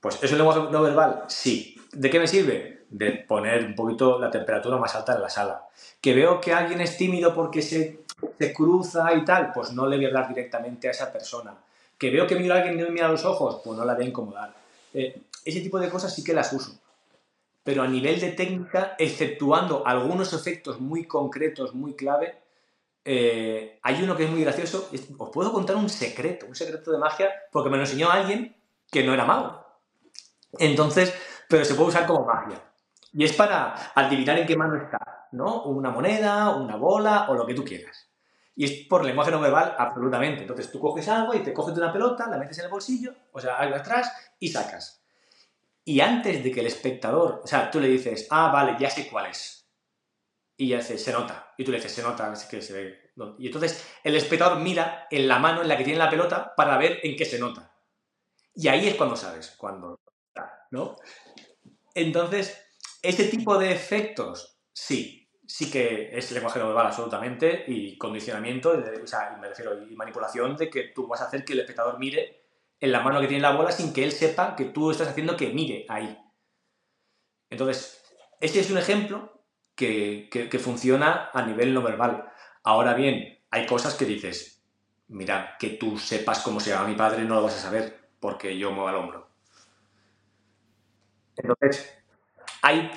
pues 0.00 0.22
¿es 0.22 0.30
un 0.32 0.38
lenguaje 0.38 0.70
no 0.70 0.82
verbal? 0.82 1.24
Sí. 1.28 1.80
¿De 1.92 2.10
qué 2.10 2.18
me 2.18 2.28
sirve? 2.28 2.84
De 2.90 3.12
poner 3.12 3.64
un 3.64 3.74
poquito 3.74 4.18
la 4.18 4.30
temperatura 4.30 4.76
más 4.76 4.94
alta 4.94 5.14
en 5.14 5.22
la 5.22 5.30
sala. 5.30 5.64
¿Que 6.02 6.12
veo 6.12 6.42
que 6.42 6.52
alguien 6.52 6.82
es 6.82 6.98
tímido 6.98 7.34
porque 7.34 7.62
se, 7.62 8.05
se 8.38 8.52
cruza 8.52 9.14
y 9.14 9.24
tal? 9.24 9.52
Pues 9.52 9.72
no 9.72 9.86
le 9.86 9.96
voy 9.96 10.06
a 10.06 10.08
hablar 10.08 10.28
directamente 10.28 10.88
a 10.88 10.90
esa 10.90 11.12
persona. 11.12 11.56
¿Que 11.98 12.10
veo 12.10 12.26
que 12.26 12.36
mira 12.36 12.54
a 12.54 12.58
alguien 12.58 12.78
y 12.78 12.80
no 12.80 12.88
me 12.88 12.92
mira 12.92 13.06
a 13.06 13.10
los 13.10 13.24
ojos? 13.24 13.60
Pues 13.64 13.78
no 13.78 13.84
la 13.84 13.94
voy 13.94 14.04
a 14.04 14.08
incomodar. 14.08 14.54
Eh, 14.92 15.22
ese 15.44 15.60
tipo 15.60 15.78
de 15.78 15.88
cosas 15.88 16.14
sí 16.14 16.22
que 16.22 16.34
las 16.34 16.52
uso. 16.52 16.78
Pero 17.62 17.82
a 17.82 17.88
nivel 17.88 18.20
de 18.20 18.32
técnica, 18.32 18.94
exceptuando 18.98 19.86
algunos 19.86 20.32
efectos 20.32 20.80
muy 20.80 21.04
concretos, 21.04 21.74
muy 21.74 21.94
clave, 21.94 22.38
eh, 23.04 23.78
hay 23.82 24.02
uno 24.02 24.16
que 24.16 24.24
es 24.24 24.30
muy 24.30 24.42
gracioso. 24.42 24.90
Os 25.18 25.30
puedo 25.30 25.52
contar 25.52 25.76
un 25.76 25.88
secreto, 25.88 26.46
un 26.46 26.54
secreto 26.54 26.92
de 26.92 26.98
magia, 26.98 27.30
porque 27.50 27.70
me 27.70 27.76
lo 27.76 27.84
enseñó 27.84 28.10
alguien 28.10 28.56
que 28.90 29.04
no 29.04 29.14
era 29.14 29.24
mago. 29.24 29.64
Entonces, 30.58 31.14
pero 31.48 31.64
se 31.64 31.74
puede 31.74 31.90
usar 31.90 32.06
como 32.06 32.24
magia. 32.24 32.62
Y 33.12 33.24
es 33.24 33.32
para 33.32 33.92
adivinar 33.94 34.38
en 34.38 34.46
qué 34.46 34.56
mano 34.56 34.76
está, 34.76 35.28
¿no? 35.32 35.62
Una 35.64 35.90
moneda, 35.90 36.54
una 36.56 36.76
bola 36.76 37.26
o 37.30 37.34
lo 37.34 37.46
que 37.46 37.54
tú 37.54 37.64
quieras. 37.64 38.05
Y 38.56 38.64
es 38.64 38.88
por 38.88 39.04
lenguaje 39.04 39.30
no 39.30 39.40
verbal, 39.40 39.76
absolutamente. 39.78 40.40
Entonces 40.40 40.72
tú 40.72 40.80
coges 40.80 41.06
algo 41.08 41.34
y 41.34 41.42
te 41.42 41.52
coges 41.52 41.76
una 41.76 41.92
pelota, 41.92 42.26
la 42.28 42.38
metes 42.38 42.58
en 42.58 42.64
el 42.64 42.70
bolsillo, 42.70 43.14
o 43.32 43.40
sea, 43.40 43.58
algo 43.58 43.76
atrás 43.76 44.10
y 44.40 44.48
sacas. 44.48 45.04
Y 45.84 46.00
antes 46.00 46.42
de 46.42 46.50
que 46.50 46.60
el 46.60 46.66
espectador, 46.66 47.42
o 47.44 47.46
sea, 47.46 47.70
tú 47.70 47.78
le 47.78 47.88
dices, 47.88 48.26
ah, 48.30 48.50
vale, 48.50 48.76
ya 48.78 48.90
sé 48.90 49.08
cuál 49.08 49.26
es. 49.26 49.68
Y 50.56 50.68
ya 50.68 50.80
se, 50.80 50.98
se 50.98 51.12
nota. 51.12 51.52
Y 51.56 51.64
tú 51.64 51.70
le 51.70 51.76
dices, 51.76 51.92
se 51.92 52.02
nota, 52.02 52.32
es 52.32 52.44
que 52.44 52.60
se 52.60 52.72
ve. 52.72 53.06
Y 53.38 53.46
entonces 53.46 53.86
el 54.02 54.16
espectador 54.16 54.58
mira 54.58 55.06
en 55.10 55.28
la 55.28 55.38
mano 55.38 55.62
en 55.62 55.68
la 55.68 55.76
que 55.76 55.84
tiene 55.84 55.98
la 55.98 56.10
pelota 56.10 56.54
para 56.56 56.76
ver 56.76 57.00
en 57.02 57.14
qué 57.14 57.24
se 57.24 57.38
nota. 57.38 57.72
Y 58.54 58.68
ahí 58.68 58.88
es 58.88 58.94
cuando 58.94 59.16
sabes, 59.16 59.54
cuando 59.56 60.00
¿no? 60.70 60.96
Entonces, 61.94 62.58
ese 63.02 63.24
tipo 63.24 63.58
de 63.58 63.72
efectos, 63.72 64.58
sí, 64.72 65.25
sí 65.46 65.70
que 65.70 66.10
es 66.16 66.30
lenguaje 66.32 66.58
no 66.58 66.66
verbal 66.66 66.86
absolutamente 66.86 67.64
y 67.66 67.96
condicionamiento, 67.96 68.82
o 69.02 69.06
sea, 69.06 69.36
me 69.40 69.48
refiero, 69.48 69.82
y 69.82 69.94
manipulación 69.94 70.56
de 70.56 70.68
que 70.70 70.84
tú 70.94 71.06
vas 71.06 71.20
a 71.20 71.26
hacer 71.26 71.44
que 71.44 71.52
el 71.52 71.60
espectador 71.60 71.98
mire 71.98 72.44
en 72.80 72.92
la 72.92 73.00
mano 73.00 73.20
que 73.20 73.28
tiene 73.28 73.42
la 73.42 73.52
bola 73.52 73.72
sin 73.72 73.92
que 73.92 74.04
él 74.04 74.12
sepa 74.12 74.54
que 74.56 74.66
tú 74.66 74.90
estás 74.90 75.08
haciendo 75.08 75.36
que 75.36 75.52
mire 75.52 75.86
ahí. 75.88 76.18
Entonces, 77.50 78.02
ese 78.40 78.60
es 78.60 78.70
un 78.70 78.78
ejemplo 78.78 79.44
que, 79.74 80.28
que, 80.30 80.58
funciona 80.58 81.30
a 81.32 81.42
nivel 81.42 81.72
no 81.72 81.82
verbal. 81.82 82.30
Ahora 82.64 82.94
bien, 82.94 83.38
hay 83.50 83.66
cosas 83.66 83.94
que 83.94 84.04
dices, 84.04 84.62
mira, 85.08 85.56
que 85.58 85.70
tú 85.70 85.98
sepas 85.98 86.40
cómo 86.40 86.60
se 86.60 86.70
llama 86.70 86.88
mi 86.88 86.94
padre 86.94 87.24
no 87.24 87.36
lo 87.36 87.42
vas 87.42 87.54
a 87.54 87.60
saber 87.60 88.08
porque 88.20 88.58
yo 88.58 88.72
muevo 88.72 88.90
el 88.90 88.96
hombro. 88.96 89.28
Entonces, 91.36 91.96
hay 92.62 92.90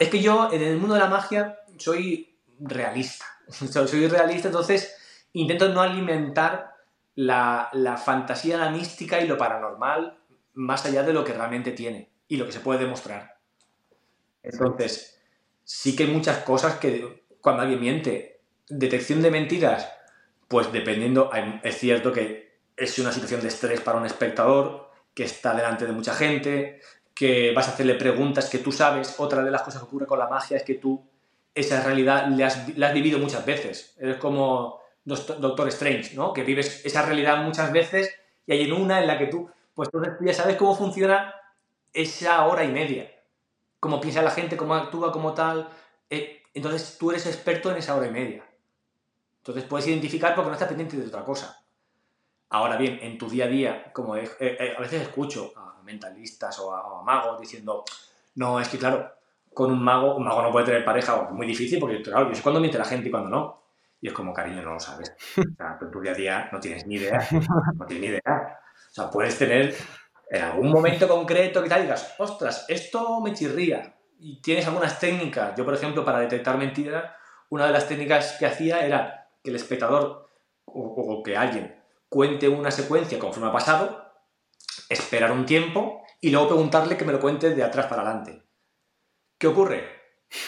es 0.00 0.08
que 0.10 0.20
yo 0.20 0.52
en 0.52 0.62
el 0.62 0.76
mundo 0.76 0.94
de 0.94 1.00
la 1.00 1.08
magia 1.08 1.58
soy 1.78 2.38
realista. 2.58 3.24
soy 3.48 4.08
realista, 4.08 4.48
entonces 4.48 4.96
intento 5.32 5.68
no 5.68 5.80
alimentar 5.80 6.74
la, 7.14 8.00
fantasía, 8.02 8.56
la 8.56 8.70
mística 8.70 9.20
y 9.20 9.28
lo 9.28 9.38
paranormal 9.38 10.18
más 10.54 10.84
allá 10.86 11.02
de 11.02 11.12
lo 11.12 11.24
que 11.24 11.32
realmente 11.32 11.72
tiene 11.72 12.10
y 12.28 12.36
lo 12.36 12.46
que 12.46 12.52
se 12.52 12.60
puede 12.60 12.80
demostrar. 12.80 13.38
Entonces, 14.42 15.20
sí 15.64 15.96
que 15.96 16.04
hay 16.04 16.10
muchas 16.10 16.38
cosas 16.38 16.76
que 16.76 17.24
cuando 17.40 17.62
alguien 17.62 17.80
miente, 17.80 18.40
detección 18.68 19.22
de 19.22 19.30
mentiras, 19.30 19.88
pues 20.48 20.70
dependiendo, 20.72 21.30
es 21.62 21.78
cierto 21.78 22.12
que 22.12 22.58
es 22.76 22.98
una 22.98 23.12
situación 23.12 23.40
de 23.40 23.48
estrés 23.48 23.80
para 23.80 23.98
un 23.98 24.06
espectador 24.06 24.90
que 25.14 25.24
está 25.24 25.54
delante 25.54 25.86
de 25.86 25.92
mucha 25.92 26.14
gente, 26.14 26.80
que 27.14 27.52
vas 27.54 27.68
a 27.68 27.72
hacerle 27.72 27.94
preguntas 27.94 28.50
que 28.50 28.58
tú 28.58 28.72
sabes. 28.72 29.14
Otra 29.18 29.42
de 29.42 29.50
las 29.50 29.62
cosas 29.62 29.80
que 29.80 29.86
ocurre 29.86 30.06
con 30.06 30.18
la 30.18 30.28
magia 30.28 30.56
es 30.56 30.64
que 30.64 30.74
tú 30.74 31.08
esa 31.54 31.82
realidad 31.82 32.28
la 32.28 32.46
has, 32.46 32.66
has 32.68 32.94
vivido 32.94 33.18
muchas 33.18 33.44
veces. 33.46 33.94
Eres 33.98 34.16
como 34.16 34.80
Doctor 35.04 35.68
Strange, 35.68 36.14
¿no? 36.14 36.32
Que 36.32 36.42
vives 36.42 36.84
esa 36.84 37.02
realidad 37.02 37.42
muchas 37.44 37.72
veces 37.72 38.14
y 38.46 38.52
hay 38.52 38.62
en 38.62 38.72
una 38.72 39.00
en 39.00 39.06
la 39.06 39.18
que 39.18 39.26
tú, 39.26 39.50
pues 39.74 39.90
tú 39.90 40.02
ya 40.20 40.34
sabes 40.34 40.56
cómo 40.56 40.74
funciona 40.76 41.34
esa 41.92 42.44
hora 42.46 42.64
y 42.64 42.68
media. 42.68 43.10
Cómo 43.80 44.00
piensa 44.00 44.22
la 44.22 44.30
gente, 44.30 44.56
cómo 44.56 44.74
actúa, 44.74 45.12
como 45.12 45.34
tal. 45.34 45.68
Eh, 46.10 46.42
entonces 46.54 46.96
tú 46.98 47.10
eres 47.10 47.26
experto 47.26 47.70
en 47.70 47.76
esa 47.76 47.94
hora 47.94 48.06
y 48.06 48.10
media. 48.10 48.44
Entonces 49.38 49.64
puedes 49.64 49.86
identificar 49.86 50.34
porque 50.34 50.48
no 50.48 50.54
estás 50.54 50.68
pendiente 50.68 50.96
de 50.96 51.06
otra 51.06 51.24
cosa. 51.24 51.62
Ahora 52.48 52.76
bien, 52.76 52.98
en 53.02 53.18
tu 53.18 53.28
día 53.28 53.44
a 53.44 53.48
día, 53.48 53.92
como 53.92 54.14
a 54.14 54.18
veces 54.18 55.02
escucho 55.02 55.52
a 55.56 55.82
mentalistas 55.82 56.58
o 56.60 56.72
a, 56.74 57.02
magos 57.02 57.40
diciendo, 57.40 57.84
no, 58.36 58.60
es 58.60 58.68
que 58.68 58.78
claro, 58.78 59.12
con 59.54 59.70
un 59.70 59.82
mago, 59.82 60.16
un 60.16 60.24
mago 60.24 60.42
no 60.42 60.50
puede 60.50 60.66
tener 60.66 60.84
pareja, 60.84 61.14
o 61.14 61.24
es 61.26 61.30
muy 61.30 61.46
difícil 61.46 61.78
porque, 61.78 62.02
claro, 62.02 62.28
yo 62.28 62.34
sé 62.34 62.42
cuándo 62.42 62.60
miente 62.60 62.78
la 62.78 62.84
gente 62.84 63.08
y 63.08 63.10
cuándo 63.10 63.30
no. 63.30 63.62
Y 64.00 64.08
es 64.08 64.12
como, 64.12 64.34
cariño, 64.34 64.60
no 64.62 64.74
lo 64.74 64.80
sabes. 64.80 65.14
O 65.38 65.56
sea, 65.56 65.78
tu 65.90 66.00
día 66.00 66.12
a 66.12 66.14
día 66.14 66.48
no 66.52 66.60
tienes 66.60 66.86
ni 66.86 66.96
idea. 66.96 67.26
No 67.78 67.86
tienes 67.86 68.00
ni 68.00 68.06
idea. 68.08 68.58
O 68.90 68.94
sea, 68.94 69.10
puedes 69.10 69.38
tener 69.38 69.74
en 70.28 70.42
algún 70.42 70.70
momento 70.70 71.08
concreto 71.08 71.62
que 71.62 71.80
digas, 71.80 72.14
ostras, 72.18 72.66
esto 72.68 73.20
me 73.20 73.32
chirría. 73.32 73.94
Y 74.18 74.42
tienes 74.42 74.66
algunas 74.66 74.98
técnicas. 74.98 75.56
Yo, 75.56 75.64
por 75.64 75.74
ejemplo, 75.74 76.04
para 76.04 76.20
detectar 76.20 76.58
mentiras, 76.58 77.12
una 77.48 77.66
de 77.66 77.72
las 77.72 77.88
técnicas 77.88 78.36
que 78.38 78.46
hacía 78.46 78.84
era 78.84 79.28
que 79.42 79.50
el 79.50 79.56
espectador 79.56 80.28
o 80.66 81.22
que 81.24 81.36
alguien 81.36 81.84
cuente 82.08 82.48
una 82.48 82.70
secuencia 82.70 83.18
conforme 83.18 83.48
ha 83.48 83.52
pasado, 83.52 84.04
esperar 84.88 85.32
un 85.32 85.44
tiempo 85.44 86.02
y 86.20 86.30
luego 86.30 86.46
preguntarle 86.46 86.96
que 86.96 87.04
me 87.04 87.12
lo 87.12 87.20
cuente 87.20 87.50
de 87.50 87.62
atrás 87.62 87.86
para 87.86 88.02
adelante. 88.02 88.42
¿Qué 89.44 89.48
ocurre? 89.48 89.84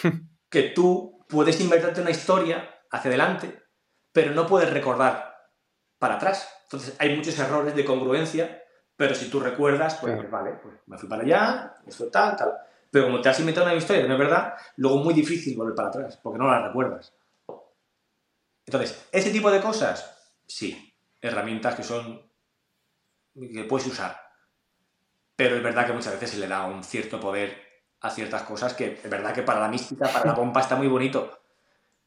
que 0.49 0.63
tú 0.69 1.23
puedes 1.29 1.61
inventarte 1.61 2.01
una 2.01 2.09
historia 2.09 2.81
hacia 2.89 3.09
adelante, 3.09 3.61
pero 4.11 4.31
no 4.31 4.47
puedes 4.47 4.73
recordar 4.73 5.37
para 5.99 6.15
atrás. 6.15 6.49
Entonces 6.63 6.95
hay 6.97 7.15
muchos 7.15 7.37
errores 7.37 7.75
de 7.75 7.85
congruencia, 7.85 8.63
pero 8.95 9.13
si 9.13 9.29
tú 9.29 9.39
recuerdas, 9.39 9.99
pues 10.01 10.31
vale, 10.31 10.53
pues 10.63 10.77
me 10.87 10.97
fui 10.97 11.07
para 11.07 11.21
allá, 11.21 11.77
esto 11.85 12.07
tal, 12.07 12.35
tal. 12.35 12.53
Pero 12.89 13.05
como 13.05 13.21
te 13.21 13.29
has 13.29 13.39
inventado 13.39 13.67
una 13.67 13.75
historia 13.75 14.01
que 14.01 14.07
no 14.07 14.15
es 14.15 14.19
verdad, 14.19 14.55
luego 14.77 14.97
es 14.97 15.05
muy 15.05 15.13
difícil 15.13 15.55
volver 15.55 15.75
para 15.75 15.89
atrás, 15.89 16.17
porque 16.17 16.39
no 16.39 16.47
la 16.47 16.67
recuerdas. 16.67 17.13
Entonces, 18.65 19.07
ese 19.11 19.29
tipo 19.29 19.51
de 19.51 19.61
cosas, 19.61 20.33
sí, 20.47 20.91
herramientas 21.21 21.75
que 21.75 21.83
son 21.83 22.31
que 23.35 23.63
puedes 23.65 23.85
usar. 23.85 24.19
Pero 25.35 25.55
es 25.55 25.61
verdad 25.61 25.85
que 25.85 25.93
muchas 25.93 26.13
veces 26.13 26.31
se 26.31 26.39
le 26.39 26.47
da 26.47 26.65
un 26.65 26.83
cierto 26.83 27.19
poder 27.19 27.66
a 28.01 28.09
ciertas 28.09 28.43
cosas 28.43 28.73
que 28.73 28.99
es 29.03 29.09
verdad 29.09 29.33
que 29.33 29.43
para 29.43 29.59
la 29.59 29.67
mística, 29.67 30.07
para 30.07 30.25
la 30.25 30.35
pompa 30.35 30.61
está 30.61 30.75
muy 30.75 30.87
bonito, 30.87 31.39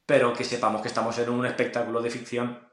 pero 0.07 0.33
que 0.33 0.45
sepamos 0.45 0.83
que 0.83 0.89
estamos 0.89 1.19
en 1.19 1.31
un 1.31 1.47
espectáculo 1.47 2.01
de 2.01 2.11
ficción 2.11 2.69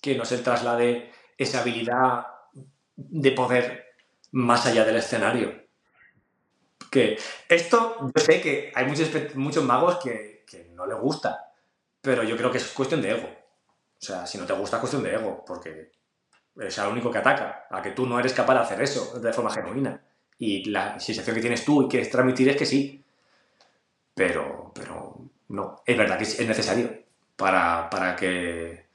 que 0.00 0.16
no 0.16 0.24
se 0.24 0.38
traslade 0.38 1.12
esa 1.36 1.60
habilidad 1.60 2.26
de 2.96 3.32
poder 3.32 3.86
más 4.32 4.66
allá 4.66 4.84
del 4.84 4.96
escenario. 4.96 5.66
Que 6.90 7.18
esto, 7.48 7.96
yo 8.14 8.24
sé 8.24 8.40
que 8.40 8.72
hay 8.74 8.86
muchos, 8.86 9.10
muchos 9.34 9.64
magos 9.64 9.96
que, 9.96 10.44
que 10.46 10.70
no 10.74 10.86
les 10.86 10.98
gusta, 10.98 11.52
pero 12.00 12.22
yo 12.22 12.36
creo 12.36 12.50
que 12.50 12.58
es 12.58 12.66
cuestión 12.68 13.02
de 13.02 13.10
ego. 13.10 13.28
O 13.28 14.04
sea, 14.04 14.26
si 14.26 14.38
no 14.38 14.46
te 14.46 14.52
gusta, 14.52 14.76
es 14.76 14.80
cuestión 14.80 15.02
de 15.02 15.14
ego, 15.14 15.44
porque 15.44 15.90
es 16.60 16.78
el 16.78 16.88
único 16.88 17.10
que 17.10 17.18
ataca, 17.18 17.66
a 17.70 17.82
que 17.82 17.90
tú 17.90 18.06
no 18.06 18.18
eres 18.18 18.32
capaz 18.32 18.54
de 18.54 18.60
hacer 18.60 18.82
eso 18.82 19.18
de 19.18 19.32
forma 19.32 19.50
genuina. 19.50 20.02
Y 20.38 20.64
la 20.70 21.00
sensación 21.00 21.34
que 21.34 21.40
tienes 21.40 21.64
tú 21.64 21.82
y 21.82 21.88
quieres 21.88 22.10
transmitir 22.10 22.48
es 22.48 22.56
que 22.56 22.66
sí. 22.66 23.02
Pero, 24.14 24.72
pero 24.74 25.18
no, 25.48 25.82
es 25.84 25.96
verdad 25.96 26.18
que 26.18 26.24
es 26.24 26.46
necesario 26.46 26.90
para, 27.36 28.16
que, 28.18 28.86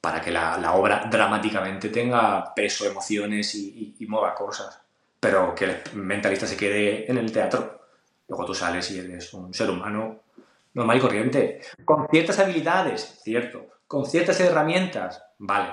para 0.00 0.20
que 0.20 0.30
la, 0.30 0.72
obra 0.74 1.08
dramáticamente 1.10 1.88
tenga 1.88 2.54
peso, 2.54 2.86
emociones 2.86 3.54
y, 3.54 3.96
y, 3.98 4.06
mueva 4.06 4.34
cosas. 4.34 4.80
Pero 5.20 5.54
que 5.54 5.64
el 5.64 5.82
mentalista 5.94 6.46
se 6.46 6.56
quede 6.56 7.10
en 7.10 7.18
el 7.18 7.32
teatro. 7.32 7.80
Luego 8.28 8.44
tú 8.44 8.54
sales 8.54 8.90
y 8.90 8.98
eres 8.98 9.32
un 9.34 9.52
ser 9.52 9.70
humano 9.70 10.20
normal 10.74 10.96
y 10.96 11.00
corriente, 11.00 11.60
con 11.84 12.08
ciertas 12.10 12.38
habilidades, 12.40 13.20
cierto, 13.22 13.66
con 13.86 14.06
ciertas 14.06 14.40
herramientas, 14.40 15.22
vale, 15.38 15.72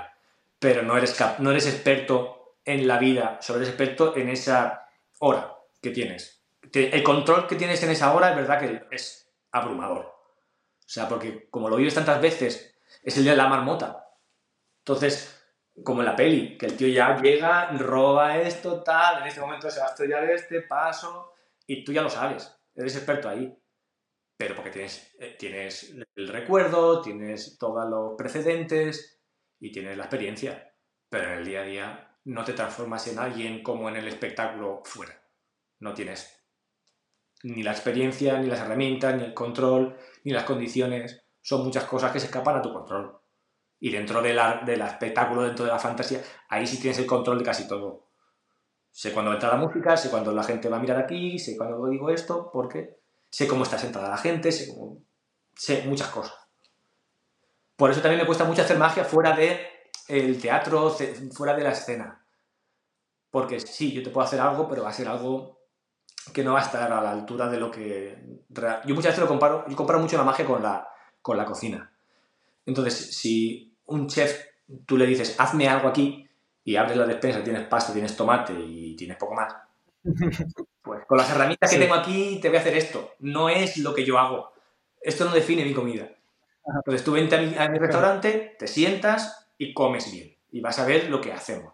pero 0.59 0.83
no 0.83 0.95
eres, 0.95 1.17
no 1.39 1.51
eres 1.51 1.65
experto 1.65 2.55
en 2.63 2.87
la 2.87 2.99
vida, 2.99 3.39
solo 3.41 3.57
eres 3.57 3.69
experto 3.69 4.15
en 4.15 4.29
esa 4.29 4.80
hora 5.21 5.57
que 5.81 5.91
tienes. 5.91 6.43
El 6.73 7.03
control 7.03 7.47
que 7.47 7.55
tienes 7.55 7.81
en 7.83 7.89
esa 7.89 8.13
hora 8.13 8.29
es 8.29 8.35
verdad 8.35 8.59
que 8.59 8.95
es 8.95 9.33
abrumador. 9.51 10.05
O 10.05 10.93
sea, 10.93 11.07
porque 11.07 11.49
como 11.49 11.69
lo 11.69 11.77
vives 11.77 11.95
tantas 11.95 12.21
veces, 12.21 12.77
es 13.01 13.17
el 13.17 13.23
día 13.23 13.31
de 13.31 13.37
la 13.37 13.47
marmota. 13.47 14.09
Entonces, 14.79 15.41
como 15.83 16.01
en 16.01 16.07
la 16.07 16.15
peli, 16.15 16.57
que 16.57 16.67
el 16.67 16.77
tío 16.77 16.87
ya 16.87 17.19
llega, 17.21 17.71
roba 17.71 18.37
esto, 18.37 18.83
tal, 18.83 19.21
en 19.21 19.27
este 19.27 19.41
momento 19.41 19.69
se 19.69 19.79
va 19.79 19.87
a 19.87 19.89
estrellar 19.89 20.29
este 20.29 20.61
paso, 20.61 21.33
y 21.65 21.83
tú 21.83 21.93
ya 21.93 22.01
lo 22.01 22.09
sabes, 22.09 22.53
eres 22.75 22.95
experto 22.95 23.29
ahí 23.29 23.57
pero 24.41 24.55
porque 24.55 24.71
tienes, 24.71 25.15
eh, 25.19 25.35
tienes 25.37 25.95
el 26.15 26.27
recuerdo, 26.27 27.03
tienes 27.03 27.59
todos 27.59 27.87
los 27.87 28.15
precedentes 28.17 29.21
y 29.59 29.71
tienes 29.71 29.95
la 29.95 30.05
experiencia, 30.05 30.73
pero 31.09 31.25
en 31.25 31.37
el 31.37 31.45
día 31.45 31.61
a 31.61 31.63
día 31.63 32.10
no 32.25 32.43
te 32.43 32.53
transformas 32.53 33.07
en 33.07 33.19
alguien 33.19 33.63
como 33.63 33.89
en 33.89 33.97
el 33.97 34.07
espectáculo 34.07 34.81
fuera. 34.85 35.21
No 35.79 35.93
tienes 35.93 36.41
ni 37.43 37.63
la 37.63 37.71
experiencia, 37.71 38.37
ni 38.37 38.47
las 38.47 38.59
herramientas, 38.59 39.15
ni 39.15 39.23
el 39.23 39.33
control, 39.33 39.97
ni 40.23 40.31
las 40.31 40.43
condiciones. 40.43 41.23
Son 41.41 41.63
muchas 41.63 41.85
cosas 41.85 42.11
que 42.11 42.19
se 42.19 42.27
escapan 42.27 42.57
a 42.57 42.61
tu 42.61 42.71
control. 42.71 43.19
Y 43.79 43.89
dentro 43.89 44.21
de 44.21 44.33
la, 44.33 44.61
del 44.63 44.81
espectáculo, 44.81 45.41
dentro 45.41 45.65
de 45.65 45.71
la 45.71 45.79
fantasía, 45.79 46.21
ahí 46.49 46.67
sí 46.67 46.79
tienes 46.79 46.99
el 46.99 47.07
control 47.07 47.39
de 47.39 47.45
casi 47.45 47.67
todo. 47.67 48.09
Sé 48.91 49.11
cuándo 49.11 49.33
entra 49.33 49.49
la 49.49 49.55
música, 49.55 49.97
sé 49.97 50.11
cuándo 50.11 50.31
la 50.33 50.43
gente 50.43 50.69
va 50.69 50.77
a 50.77 50.79
mirar 50.79 50.99
aquí, 50.99 51.39
sé 51.39 51.57
cuándo 51.57 51.87
digo 51.87 52.09
esto, 52.09 52.51
porque 52.53 52.99
sé 53.29 53.47
cómo 53.47 53.63
está 53.63 53.79
sentada 53.79 54.09
la 54.09 54.17
gente, 54.17 54.51
sé, 54.51 54.71
sé 55.55 55.83
muchas 55.87 56.09
cosas. 56.09 56.35
Por 57.75 57.89
eso 57.89 58.01
también 58.01 58.19
me 58.19 58.27
cuesta 58.27 58.43
mucho 58.43 58.61
hacer 58.61 58.77
magia 58.77 59.03
fuera 59.03 59.35
del 59.35 59.57
el 60.11 60.39
teatro, 60.41 60.95
fuera 61.31 61.55
de 61.55 61.63
la 61.63 61.71
escena. 61.71 62.25
Porque 63.29 63.59
sí, 63.59 63.91
yo 63.93 64.03
te 64.03 64.09
puedo 64.09 64.25
hacer 64.25 64.39
algo, 64.39 64.67
pero 64.67 64.83
va 64.83 64.89
a 64.89 64.93
ser 64.93 65.07
algo 65.07 65.59
que 66.33 66.43
no 66.43 66.53
va 66.53 66.59
a 66.59 66.63
estar 66.63 66.91
a 66.91 67.01
la 67.01 67.11
altura 67.11 67.49
de 67.49 67.59
lo 67.59 67.71
que... 67.71 68.43
Yo 68.85 68.95
muchas 68.95 69.11
veces 69.11 69.19
lo 69.19 69.27
comparo, 69.27 69.65
yo 69.67 69.75
comparo 69.75 69.99
mucho 69.99 70.17
la 70.17 70.23
magia 70.23 70.45
con 70.45 70.61
la, 70.61 70.87
con 71.21 71.37
la 71.37 71.45
cocina. 71.45 71.91
Entonces, 72.65 73.17
si 73.17 73.75
un 73.85 74.07
chef, 74.07 74.45
tú 74.85 74.97
le 74.97 75.05
dices, 75.05 75.35
hazme 75.39 75.67
algo 75.67 75.87
aquí, 75.87 76.27
y 76.63 76.75
abres 76.75 76.97
la 76.97 77.05
despensa, 77.05 77.43
tienes 77.43 77.67
pasta, 77.67 77.93
tienes 77.93 78.15
tomate 78.15 78.53
y 78.53 78.95
tienes 78.95 79.17
poco 79.17 79.33
más, 79.33 79.53
pues 80.81 81.05
con 81.07 81.17
las 81.17 81.29
herramientas 81.29 81.69
que 81.69 81.77
tengo 81.77 81.93
aquí 81.93 82.39
te 82.41 82.49
voy 82.49 82.57
a 82.57 82.61
hacer 82.61 82.75
esto. 82.75 83.15
No 83.19 83.49
es 83.49 83.77
lo 83.77 83.93
que 83.93 84.05
yo 84.05 84.17
hago. 84.17 84.51
Esto 84.99 85.25
no 85.25 85.31
define 85.31 85.65
mi 85.65 85.73
comida. 85.73 86.09
Entonces 86.65 87.03
tú 87.03 87.13
vente 87.13 87.35
a 87.35 87.69
mi, 87.69 87.79
restaurante, 87.79 88.55
te 88.57 88.67
sientas 88.67 89.40
y 89.61 89.75
comes 89.75 90.11
bien. 90.11 90.35
Y 90.51 90.59
vas 90.59 90.79
a 90.79 90.85
ver 90.85 91.07
lo 91.09 91.21
que 91.21 91.31
hacemos. 91.31 91.73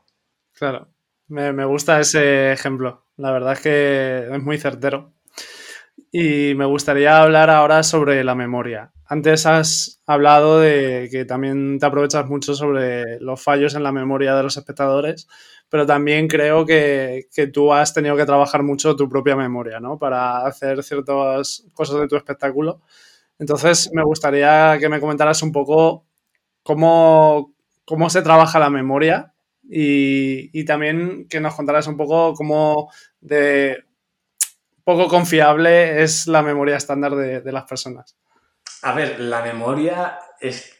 Claro. 0.52 0.90
Me, 1.28 1.64
gusta 1.64 2.02
ese 2.02 2.52
ejemplo. 2.52 3.06
La 3.16 3.32
verdad 3.32 3.54
es 3.54 3.62
que 3.62 4.28
es 4.30 4.44
muy 4.44 4.58
certero. 4.58 5.14
Y 6.12 6.54
me 6.56 6.66
gustaría 6.66 7.22
hablar 7.22 7.50
ahora 7.50 7.84
sobre 7.84 8.26
la 8.26 8.36
memoria. 8.36 8.92
Antes 9.06 9.46
has 9.46 10.02
hablado 10.06 10.60
de 10.60 11.08
que 11.10 11.24
también 11.24 11.80
te 11.80 11.86
aprovechas 11.86 12.26
mucho 12.28 12.56
sobre 12.56 13.22
los 13.22 13.42
fallos 13.42 13.74
en 13.74 13.84
la 13.84 13.94
memoria 13.94 14.36
de 14.36 14.44
los 14.44 14.58
espectadores, 14.58 15.30
pero 15.70 15.86
también 15.86 16.28
creo 16.28 16.66
que, 16.66 17.28
que, 17.34 17.48
tú 17.48 17.72
has 17.74 17.94
tenido 17.94 18.18
que 18.18 18.26
trabajar 18.26 18.64
mucho 18.64 18.98
tu 18.98 19.08
propia 19.08 19.38
memoria, 19.38 19.80
¿no? 19.80 19.98
Para 19.98 20.46
hacer 20.46 20.84
ciertas 20.84 21.64
cosas 21.74 22.02
de 22.02 22.08
tu 22.10 22.18
espectáculo. 22.18 22.82
Entonces, 23.40 23.90
me 23.94 24.04
gustaría 24.04 24.78
que 24.78 24.90
me 24.90 25.00
comentaras 25.00 25.42
un 25.42 25.54
poco 25.54 26.06
cómo, 26.64 27.54
cómo 27.88 28.10
se 28.10 28.22
trabaja 28.22 28.60
la 28.60 28.70
memoria 28.70 29.34
y, 29.64 30.66
también 30.66 31.26
que 31.30 31.40
nos 31.40 31.56
contaras 31.56 31.88
un 31.88 31.96
poco 31.96 32.34
cómo 32.34 32.92
de 33.22 33.86
poco 34.84 35.08
confiable 35.08 36.04
es 36.04 36.28
la 36.28 36.42
memoria 36.42 36.76
estándar 36.76 37.16
de, 37.16 37.52
las 37.52 37.64
personas. 37.64 38.18
A 38.82 38.94
ver, 38.94 39.22
la 39.22 39.42
memoria 39.42 40.20
es, 40.40 40.78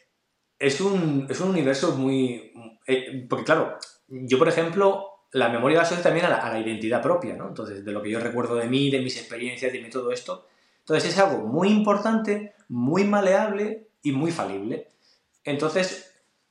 es, 0.58 0.80
un, 0.82 1.26
universo 1.40 1.96
muy... 1.96 2.52
Eh, 2.86 3.26
porque 3.28 3.44
claro, 3.44 3.78
yo 4.06 4.38
por 4.38 4.48
ejemplo, 4.48 5.24
la 5.32 5.48
memoria 5.48 5.78
la 5.78 5.82
asocio 5.84 6.02
también 6.02 6.26
a 6.26 6.50
la, 6.50 6.60
identidad 6.60 7.00
propia, 7.00 7.34
¿no? 7.36 7.48
Entonces, 7.48 7.84
de 7.84 7.92
lo 7.92 8.02
que 8.02 8.10
yo 8.10 8.20
recuerdo 8.20 8.56
de 8.56 8.66
mí, 8.66 8.90
de 8.90 9.00
mis 9.00 9.16
experiencias, 9.16 9.72
de 9.72 9.80
todo 9.84 10.12
esto. 10.12 10.46
Entonces 10.80 11.10
es 11.10 11.18
algo 11.18 11.46
muy 11.46 11.68
importante, 11.68 12.54
muy 12.68 13.04
maleable 13.04 13.88
y 14.02 14.12
muy 14.12 14.30
falible. 14.30 14.88
Entonces, 15.44 16.07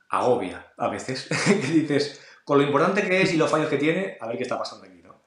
agobia 0.08 0.72
a 0.76 0.88
veces. 0.88 1.28
que 1.44 1.72
dices, 1.72 2.20
con 2.44 2.58
lo 2.58 2.64
importante 2.64 3.02
que 3.02 3.22
es 3.22 3.32
y 3.32 3.36
los 3.36 3.50
fallos 3.50 3.68
que 3.68 3.78
tiene, 3.78 4.16
a 4.20 4.26
ver 4.28 4.36
qué 4.36 4.42
está 4.42 4.58
pasando 4.58 4.86
aquí, 4.86 5.02
¿no? 5.02 5.20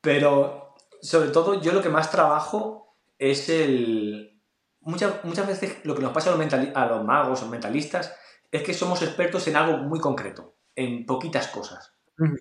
Pero, 0.00 0.74
sobre 1.00 1.30
todo, 1.30 1.60
yo 1.60 1.72
lo 1.72 1.82
que 1.82 1.88
más 1.88 2.10
trabajo 2.10 2.94
es 3.18 3.48
el... 3.48 4.40
Muchas, 4.80 5.24
muchas 5.24 5.46
veces 5.46 5.78
lo 5.84 5.94
que 5.94 6.02
nos 6.02 6.12
pasa 6.12 6.32
a 6.32 6.36
los, 6.36 6.52
a 6.52 6.86
los 6.86 7.04
magos 7.04 7.42
o 7.42 7.48
mentalistas 7.48 8.14
es 8.50 8.62
que 8.62 8.72
somos 8.72 9.02
expertos 9.02 9.46
en 9.48 9.56
algo 9.56 9.78
muy 9.78 10.00
concreto, 10.00 10.54
en 10.74 11.04
poquitas 11.04 11.48
cosas, 11.48 11.92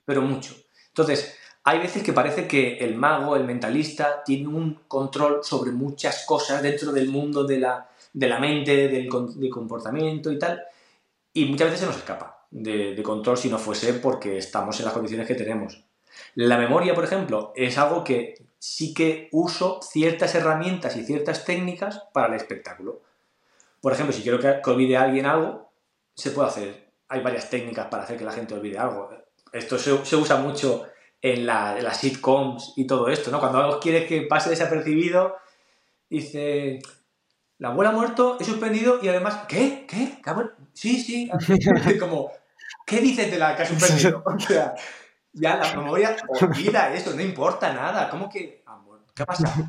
pero 0.05 0.21
mucho. 0.21 0.55
Entonces, 0.89 1.37
hay 1.63 1.79
veces 1.79 2.01
que 2.01 2.13
parece 2.13 2.47
que 2.47 2.77
el 2.77 2.95
mago, 2.95 3.35
el 3.35 3.43
mentalista, 3.43 4.23
tiene 4.23 4.47
un 4.47 4.83
control 4.87 5.39
sobre 5.43 5.71
muchas 5.71 6.25
cosas 6.25 6.61
dentro 6.61 6.93
del 6.93 7.09
mundo 7.09 7.43
de 7.43 7.59
la, 7.59 7.89
de 8.13 8.27
la 8.29 8.39
mente, 8.39 8.87
del, 8.87 9.09
comportamiento 9.49 10.31
y 10.31 10.39
tal, 10.39 10.63
y 11.37 11.45
muchas 11.45 11.67
veces 11.67 11.81
se 11.81 11.85
nos 11.85 11.97
escapa 11.97 12.47
de, 12.49 12.99
control 13.03 13.37
si 13.37 13.47
no 13.47 13.59
fuese 13.59 13.93
porque 13.93 14.39
estamos 14.39 14.79
en 14.79 14.85
las 14.85 14.93
condiciones 14.93 15.27
que 15.27 15.35
tenemos. 15.35 15.83
La 16.33 16.57
memoria, 16.57 16.95
por 16.95 17.03
ejemplo, 17.03 17.53
es 17.55 17.77
algo 17.77 18.03
que 18.03 18.33
sí 18.57 18.91
que 18.91 19.29
uso 19.31 19.79
ciertas 19.83 20.33
herramientas 20.33 20.95
y 20.95 21.05
ciertas 21.05 21.45
técnicas 21.45 22.01
para 22.11 22.29
el 22.29 22.33
espectáculo. 22.33 23.01
Por 23.81 23.93
ejemplo, 23.93 24.15
si 24.15 24.23
quiero 24.23 24.39
que, 24.39 24.59
olvide 24.67 24.97
a 24.97 25.03
alguien 25.03 25.27
algo, 25.27 25.69
se 26.15 26.31
puede 26.31 26.47
hacer. 26.47 26.89
Hay 27.07 27.21
varias 27.21 27.51
técnicas 27.51 27.85
para 27.85 28.01
hacer 28.01 28.17
que 28.17 28.25
la 28.25 28.31
gente 28.31 28.55
olvide 28.55 28.79
algo. 28.79 29.11
Esto 29.53 29.77
se, 29.77 30.03
se 30.05 30.15
usa 30.15 30.37
mucho 30.37 30.87
en, 31.21 31.45
las 31.45 31.99
sitcoms 31.99 32.73
y 32.75 32.87
todo 32.87 33.09
esto, 33.09 33.29
¿no? 33.29 33.39
Cuando 33.39 33.59
algo 33.59 33.79
quiere 33.79 34.07
que 34.07 34.23
pase 34.23 34.49
desapercibido, 34.49 35.35
dice, 36.09 36.79
la 37.59 37.69
abuela 37.69 37.89
ha 37.89 37.93
muerto, 37.93 38.37
he 38.39 38.43
suspendido 38.43 38.99
y 39.01 39.07
además, 39.09 39.45
¿qué? 39.47 39.85
¿Qué? 39.87 40.21
Sí, 40.73 41.01
sí. 41.01 41.29
Como, 41.99 42.31
¿qué 42.85 42.99
dices 42.99 43.31
de 43.31 43.39
la 43.39 43.55
que 43.55 43.63
ha 43.63 43.65
suspendido? 43.65 44.23
O 44.25 44.39
sea, 44.39 44.75
ya 45.33 45.57
la 45.57 45.75
memoria 45.75 46.15
olvida 46.41 46.93
eso, 46.93 47.13
no 47.13 47.21
importa 47.21 47.73
nada. 47.73 48.09
¿Cómo 48.09 48.29
que 48.29 48.63
¿Qué 49.15 49.23
ha 49.23 49.25
pasado? 49.25 49.65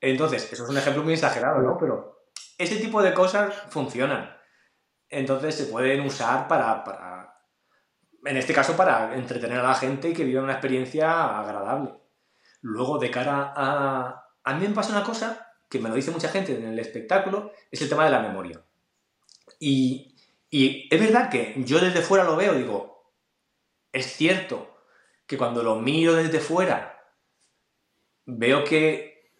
Entonces, 0.00 0.50
eso 0.52 0.64
es 0.64 0.70
un 0.70 0.78
ejemplo 0.78 1.02
muy 1.02 1.14
exagerado, 1.14 1.60
¿no? 1.60 1.76
Pero 1.78 2.28
ese 2.56 2.76
tipo 2.76 3.02
de 3.02 3.12
cosas 3.12 3.54
funcionan. 3.68 4.34
Entonces 5.08 5.54
se 5.54 5.64
pueden 5.64 6.00
usar 6.00 6.48
para 6.48 6.82
en 8.24 8.36
este 8.36 8.54
caso 8.54 8.76
para 8.76 9.14
entretener 9.14 9.58
a 9.58 9.68
la 9.68 9.74
gente 9.74 10.08
y 10.08 10.14
que 10.14 10.24
viva 10.24 10.42
una 10.42 10.52
experiencia 10.52 11.38
agradable. 11.38 11.94
Luego, 12.62 12.98
de 12.98 13.10
cara 13.10 13.52
a... 13.54 14.20
A 14.46 14.54
mí 14.54 14.66
me 14.66 14.74
pasa 14.74 14.92
una 14.92 15.04
cosa 15.04 15.43
que 15.74 15.80
me 15.80 15.88
lo 15.88 15.96
dice 15.96 16.12
mucha 16.12 16.28
gente 16.28 16.56
en 16.56 16.66
el 16.66 16.78
espectáculo, 16.78 17.50
es 17.68 17.82
el 17.82 17.88
tema 17.88 18.04
de 18.04 18.12
la 18.12 18.20
memoria. 18.20 18.62
Y, 19.58 20.14
es 20.48 21.00
verdad 21.00 21.30
que 21.30 21.52
yo 21.64 21.80
desde 21.80 22.00
fuera 22.00 22.22
lo 22.22 22.36
veo, 22.36 22.54
digo, 22.54 23.10
es 23.92 24.06
cierto 24.06 24.70
que 25.26 25.36
cuando 25.36 25.64
lo 25.64 25.80
miro 25.80 26.14
desde 26.14 26.38
fuera, 26.38 27.02
veo 28.24 28.62
que 28.62 29.32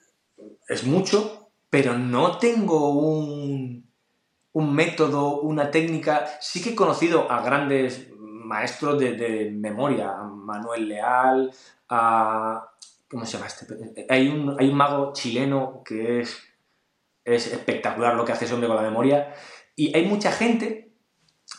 es 0.66 0.82
mucho, 0.82 1.52
pero 1.70 1.96
no 1.96 2.38
tengo 2.38 2.90
un, 2.90 3.88
un 4.52 4.74
método, 4.74 5.40
una 5.40 5.70
técnica. 5.70 6.26
Sí 6.40 6.60
que 6.60 6.70
he 6.70 6.74
conocido 6.74 7.30
a 7.30 7.42
grandes 7.42 8.10
maestros 8.18 8.98
de, 8.98 9.52
memoria, 9.54 10.14
Manuel 10.16 10.88
Leal, 10.88 11.52
a... 11.88 12.70
¿Cómo 13.08 13.26
se 13.26 13.32
llama 13.32 13.46
este? 13.46 14.06
Hay 14.08 14.28
un, 14.28 14.56
hay 14.58 14.68
un 14.68 14.76
mago 14.76 15.12
chileno 15.12 15.82
que 15.84 16.20
es, 16.20 16.42
es 17.24 17.52
espectacular 17.52 18.14
lo 18.14 18.24
que 18.24 18.32
hace 18.32 18.44
ese 18.44 18.54
hombre 18.54 18.68
con 18.68 18.76
la 18.76 18.82
memoria. 18.82 19.34
Y 19.76 19.94
hay 19.96 20.06
mucha 20.06 20.32
gente 20.32 20.92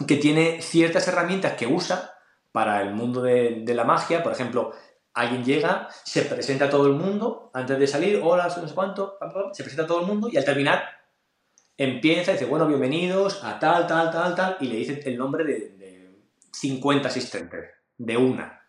que 0.07 0.17
tiene 0.17 0.61
ciertas 0.61 1.07
herramientas 1.07 1.53
que 1.53 1.67
usa 1.67 2.13
para 2.51 2.81
el 2.81 2.93
mundo 2.93 3.21
de, 3.21 3.61
de, 3.63 3.73
la 3.73 3.83
magia. 3.83 4.23
Por 4.23 4.31
ejemplo, 4.31 4.73
alguien 5.13 5.43
llega, 5.43 5.87
se 6.03 6.23
presenta 6.23 6.65
a 6.65 6.69
todo 6.69 6.87
el 6.87 6.93
mundo 6.93 7.49
antes 7.53 7.79
de 7.79 7.87
salir, 7.87 8.19
hola, 8.21 8.47
no 8.47 8.67
sé 8.67 8.75
cuánto, 8.75 9.17
se 9.53 9.63
presenta 9.63 9.83
a 9.83 9.87
todo 9.87 10.01
el 10.01 10.07
mundo 10.07 10.29
y 10.31 10.37
al 10.37 10.45
terminar 10.45 10.83
empieza 11.77 12.31
y 12.31 12.33
dice, 12.35 12.45
bueno, 12.45 12.67
bienvenidos 12.67 13.43
a 13.43 13.59
tal, 13.59 13.87
tal, 13.87 14.11
tal, 14.11 14.35
tal, 14.35 14.57
y 14.59 14.67
le 14.67 14.75
dice 14.77 15.01
el 15.05 15.17
nombre 15.17 15.43
de, 15.43 15.75
50 16.51 17.09
asistentes, 17.09 17.69
de 17.97 18.15
una. 18.15 18.64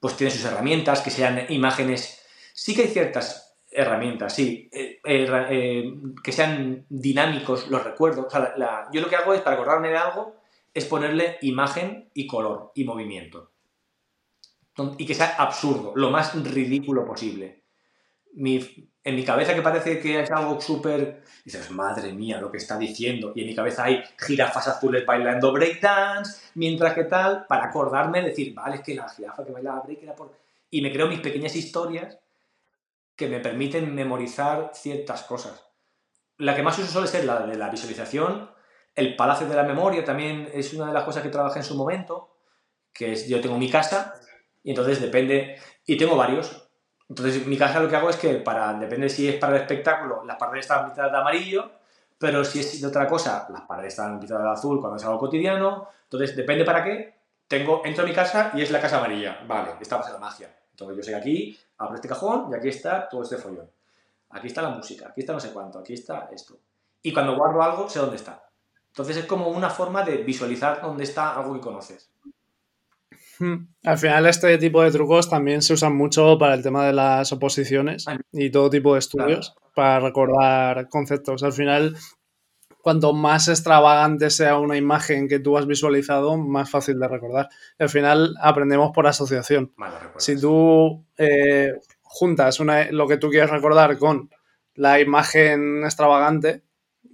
Pues 0.00 0.16
tiene 0.16 0.30
sus 0.30 0.44
herramientas, 0.44 1.00
que 1.00 1.10
sean 1.10 1.46
imágenes. 1.48 2.22
Sí 2.54 2.74
que 2.74 2.82
hay 2.82 2.88
ciertas 2.88 3.48
herramientas, 3.70 4.34
sí, 4.34 4.68
eh, 4.72 5.00
eh, 5.04 5.46
eh, 5.50 5.94
que 6.22 6.32
sean 6.32 6.86
dinámicos 6.88 7.68
los 7.68 7.84
recuerdos. 7.84 8.32
yo 8.92 9.00
lo 9.00 9.08
que 9.08 9.16
hago 9.16 9.34
es, 9.34 9.40
para 9.42 9.56
acordarme 9.56 9.88
de 9.88 9.96
algo, 9.96 10.36
es 10.72 10.84
ponerle 10.86 11.38
imagen 11.42 12.08
y 12.14 12.26
color 12.26 12.72
y 12.74 12.84
movimiento. 12.84 13.50
Y 14.96 15.06
que 15.06 15.14
sea 15.14 15.34
absurdo, 15.36 15.92
lo 15.96 16.10
más 16.10 16.40
ridículo 16.44 17.04
posible. 17.04 17.64
Mi, 18.34 18.60
en 19.08 19.16
mi 19.16 19.24
cabeza 19.24 19.54
que 19.54 19.62
parece 19.62 19.98
que 20.00 20.20
es 20.20 20.30
algo 20.30 20.60
súper... 20.60 21.22
Dices, 21.44 21.70
madre 21.70 22.12
mía, 22.12 22.38
lo 22.40 22.50
que 22.50 22.58
está 22.58 22.76
diciendo. 22.76 23.32
Y 23.34 23.40
en 23.40 23.46
mi 23.46 23.54
cabeza 23.54 23.84
hay 23.84 24.02
jirafas 24.18 24.68
azules 24.68 25.06
bailando 25.06 25.50
breakdance, 25.50 26.50
mientras 26.54 26.92
que 26.92 27.04
tal, 27.04 27.46
para 27.46 27.66
acordarme, 27.66 28.22
decir, 28.22 28.52
vale, 28.54 28.76
es 28.76 28.82
que 28.82 28.94
la 28.94 29.08
jirafa 29.08 29.44
que 29.44 29.52
bailaba 29.52 29.80
break 29.80 30.02
era 30.02 30.14
por... 30.14 30.32
Y 30.70 30.82
me 30.82 30.92
creo 30.92 31.08
mis 31.08 31.20
pequeñas 31.20 31.56
historias 31.56 32.18
que 33.16 33.28
me 33.28 33.40
permiten 33.40 33.94
memorizar 33.94 34.72
ciertas 34.74 35.22
cosas. 35.22 35.64
La 36.36 36.54
que 36.54 36.62
más 36.62 36.78
uso 36.78 36.92
suele 36.92 37.08
ser 37.08 37.24
la 37.24 37.46
de 37.46 37.56
la 37.56 37.70
visualización. 37.70 38.50
El 38.94 39.16
palacio 39.16 39.48
de 39.48 39.56
la 39.56 39.62
memoria 39.62 40.04
también 40.04 40.50
es 40.52 40.74
una 40.74 40.88
de 40.88 40.92
las 40.92 41.04
cosas 41.04 41.22
que 41.22 41.30
trabajé 41.30 41.60
en 41.60 41.64
su 41.64 41.76
momento, 41.76 42.36
que 42.92 43.12
es, 43.12 43.26
yo 43.26 43.40
tengo 43.40 43.56
mi 43.56 43.70
casa, 43.70 44.14
y 44.62 44.70
entonces 44.70 45.00
depende... 45.00 45.56
Y 45.86 45.96
tengo 45.96 46.16
varios, 46.16 46.67
entonces, 47.08 47.42
en 47.42 47.48
mi 47.48 47.56
casa 47.56 47.80
lo 47.80 47.88
que 47.88 47.96
hago 47.96 48.10
es 48.10 48.16
que, 48.16 48.34
para, 48.34 48.74
depende 48.74 49.08
si 49.08 49.28
es 49.28 49.36
para 49.36 49.56
el 49.56 49.62
espectáculo, 49.62 50.24
las 50.24 50.36
paredes 50.36 50.66
están 50.66 50.84
pintadas 50.86 51.10
de 51.10 51.18
amarillo, 51.18 51.70
pero 52.18 52.44
si 52.44 52.60
es 52.60 52.80
de 52.80 52.86
otra 52.86 53.06
cosa, 53.06 53.46
las 53.50 53.62
paredes 53.62 53.94
están 53.94 54.20
pintadas 54.20 54.44
de 54.44 54.50
azul 54.50 54.80
cuando 54.80 54.96
es 54.96 55.04
algo 55.04 55.18
cotidiano. 55.18 55.88
Entonces, 56.04 56.36
depende 56.36 56.64
para 56.64 56.84
qué. 56.84 57.16
Tengo, 57.46 57.80
entro 57.84 58.04
a 58.04 58.06
mi 58.06 58.12
casa 58.12 58.50
y 58.54 58.60
es 58.60 58.70
la 58.70 58.80
casa 58.80 58.98
amarilla. 58.98 59.38
Vale, 59.46 59.72
esta 59.80 59.96
va 59.96 60.02
a 60.02 60.04
ser 60.04 60.14
la 60.14 60.20
magia. 60.20 60.54
Entonces, 60.72 60.96
yo 60.96 61.02
sé 61.02 61.10
que 61.12 61.16
aquí 61.16 61.58
abro 61.78 61.94
este 61.94 62.08
cajón 62.08 62.50
y 62.52 62.54
aquí 62.54 62.68
está 62.68 63.08
todo 63.08 63.22
este 63.22 63.38
follón. 63.38 63.70
Aquí 64.30 64.48
está 64.48 64.60
la 64.60 64.68
música, 64.68 65.08
aquí 65.08 65.20
está 65.20 65.32
no 65.32 65.40
sé 65.40 65.52
cuánto, 65.54 65.78
aquí 65.78 65.94
está 65.94 66.28
esto. 66.30 66.58
Y 67.00 67.14
cuando 67.14 67.36
guardo 67.36 67.62
algo, 67.62 67.88
sé 67.88 68.00
dónde 68.00 68.16
está. 68.16 68.44
Entonces, 68.88 69.16
es 69.16 69.24
como 69.24 69.48
una 69.48 69.70
forma 69.70 70.02
de 70.02 70.18
visualizar 70.18 70.82
dónde 70.82 71.04
está 71.04 71.34
algo 71.34 71.54
que 71.54 71.60
conoces. 71.60 72.10
Al 73.84 73.98
final 73.98 74.26
este 74.26 74.58
tipo 74.58 74.82
de 74.82 74.90
trucos 74.90 75.30
también 75.30 75.62
se 75.62 75.72
usan 75.72 75.96
mucho 75.96 76.38
para 76.38 76.54
el 76.54 76.62
tema 76.62 76.86
de 76.86 76.92
las 76.92 77.32
oposiciones 77.32 78.06
y 78.32 78.50
todo 78.50 78.70
tipo 78.70 78.94
de 78.94 78.98
estudios 78.98 79.54
para 79.74 80.00
recordar 80.00 80.88
conceptos. 80.88 81.42
Al 81.42 81.52
final, 81.52 81.96
cuanto 82.82 83.12
más 83.12 83.48
extravagante 83.48 84.30
sea 84.30 84.58
una 84.58 84.76
imagen 84.76 85.28
que 85.28 85.38
tú 85.38 85.56
has 85.56 85.66
visualizado, 85.66 86.36
más 86.36 86.70
fácil 86.70 86.98
de 86.98 87.06
recordar. 87.06 87.48
al 87.78 87.88
final 87.88 88.34
aprendemos 88.40 88.90
por 88.92 89.06
asociación. 89.06 89.72
si 90.16 90.40
tú 90.40 91.04
eh, 91.16 91.74
juntas 92.02 92.58
lo 92.90 93.06
que 93.06 93.18
tú 93.18 93.28
quieres 93.30 93.50
recordar 93.50 93.98
con 93.98 94.30
la 94.74 95.00
imagen 95.00 95.84
extravagante, 95.84 96.62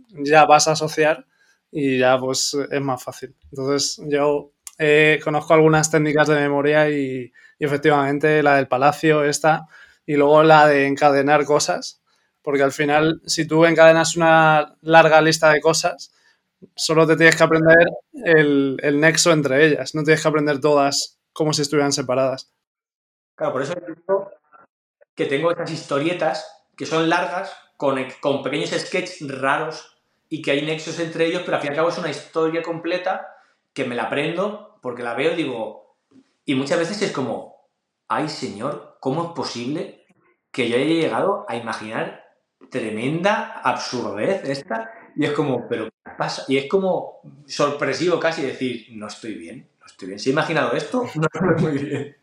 ya 0.09 0.47
vas 0.47 0.69
a 0.69 0.73
asociar 0.73 1.27
y 1.71 1.99
ya 1.99 2.19
pues 2.19 2.57
es 2.71 2.81
más 2.81 3.03
fácil. 3.03 3.35
Entonces 3.51 4.01
yo 4.07 4.54
eh, 4.79 5.21
conozco 5.23 5.55
algunas 5.55 5.91
técnicas 5.91 6.29
de 6.29 6.37
memoria 6.37 6.89
y, 6.91 7.33
efectivamente 7.59 8.43
la 8.43 8.57
del 8.57 8.69
palacio, 8.69 9.25
esta, 9.25 9.67
y 10.05 10.17
luego 10.17 10.43
la 10.43 10.67
de 10.67 10.87
encadenar 10.87 11.45
cosas, 11.45 12.03
porque 12.43 12.63
al 12.63 12.73
final 12.73 13.23
si 13.25 13.47
tú 13.47 13.65
encadenas 13.65 14.17
una 14.17 14.77
larga 14.83 15.23
lista 15.23 15.51
de 15.51 15.61
cosas, 15.61 16.13
solo 16.75 17.07
te 17.07 17.17
tienes 17.17 17.37
que 17.37 17.45
aprender 17.45 17.87
el, 18.13 18.77
el 18.83 19.01
nexo 19.01 19.33
entre 19.33 19.67
ellas, 19.67 19.95
no 19.95 20.03
tienes 20.03 20.21
que 20.21 20.29
aprender 20.29 20.61
todas 20.61 21.19
como 21.33 21.53
si 21.53 21.63
estuvieran 21.63 21.93
separadas. 21.93 22.53
Claro, 23.35 23.53
por 23.53 23.63
eso 23.63 23.75
que 25.15 25.27
tengo 25.27 25.51
estas 25.51 25.71
historietas 25.71 26.67
que 26.77 26.87
son 26.87 27.09
largas, 27.09 27.57
con, 27.77 27.99
con 28.21 28.43
pequeños 28.43 28.71
sketches 28.71 29.27
raros 29.29 29.97
y 30.29 30.43
que 30.43 30.53
hay 30.53 30.63
nexos 30.63 30.99
entre 31.01 31.27
ellos, 31.27 31.43
pero 31.45 31.57
al 31.57 31.63
fin 31.63 31.69
y 31.69 31.73
al 31.73 31.77
cabo 31.77 31.89
es 31.89 31.99
una 31.99 32.11
historia 32.11 32.63
completa 32.63 33.34
que 33.75 33.85
me 33.85 33.97
la 33.97 34.05
aprendo 34.05 34.79
porque 34.81 35.03
la 35.03 35.15
veo 35.15 35.35
digo, 35.35 35.97
y 36.47 36.55
muchas 36.55 36.79
veces 36.79 37.03
es 37.03 37.13
como, 37.13 37.69
ay 38.09 38.29
señor, 38.29 38.97
¿cómo 39.01 39.25
es 39.25 39.31
posible 39.31 40.07
que 40.51 40.69
yo 40.69 40.77
haya 40.77 40.87
llegado 40.87 41.45
a 41.49 41.57
imaginar 41.57 42.25
tremenda 42.71 43.61
absurdez 43.63 44.45
esta? 44.45 44.91
Y 45.17 45.25
es 45.25 45.33
como, 45.33 45.69
pero 45.69 45.87
¿qué 45.87 46.13
pasa? 46.17 46.45
Y 46.49 46.57
es 46.57 46.69
como 46.69 47.21
sorpresivo 47.47 48.21
casi 48.21 48.43
decir, 48.43 48.87
no 48.93 49.07
estoy 49.07 49.35
bien, 49.35 49.69
no 49.81 49.87
estoy 49.87 50.09
bien. 50.09 50.19
Si 50.19 50.31
he 50.31 50.33
imaginado 50.33 50.73
esto, 50.73 51.05
no 51.15 51.27
estoy 51.33 51.63
muy 51.63 51.79
bien. 51.79 52.17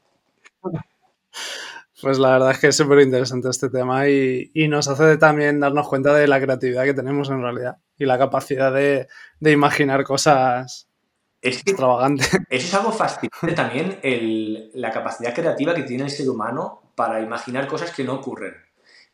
Pues 2.02 2.18
la 2.18 2.32
verdad 2.32 2.52
es 2.52 2.60
que 2.60 2.68
es 2.68 2.76
súper 2.76 3.00
interesante 3.00 3.50
este 3.50 3.70
tema 3.70 4.08
y, 4.08 4.52
nos 4.70 4.88
hace 4.88 5.18
también 5.18 5.60
darnos 5.60 5.88
cuenta 5.88 6.14
de 6.14 6.28
la 6.28 6.40
creatividad 6.40 6.84
que 6.84 6.94
tenemos 6.94 7.30
en 7.30 7.42
realidad 7.42 7.78
y 7.98 8.06
la 8.06 8.18
capacidad 8.18 8.72
de 8.74 9.08
imaginar 9.52 10.04
cosas 10.04 10.91
es 11.42 11.60
extravagante. 11.60 12.26
Eso 12.50 12.68
es 12.68 12.74
algo 12.74 12.92
fascinante 12.92 13.54
también, 13.54 14.00
el, 14.04 14.72
la 14.74 14.92
capacidad 14.92 15.34
creativa 15.34 15.74
que 15.74 15.84
tiene 15.84 16.04
el 16.04 16.10
ser 16.10 16.30
humano 16.30 16.82
para 16.96 17.22
imaginar 17.22 17.68
cosas 17.68 17.92
que 17.92 18.04
no 18.04 18.16
ocurren. 18.16 18.56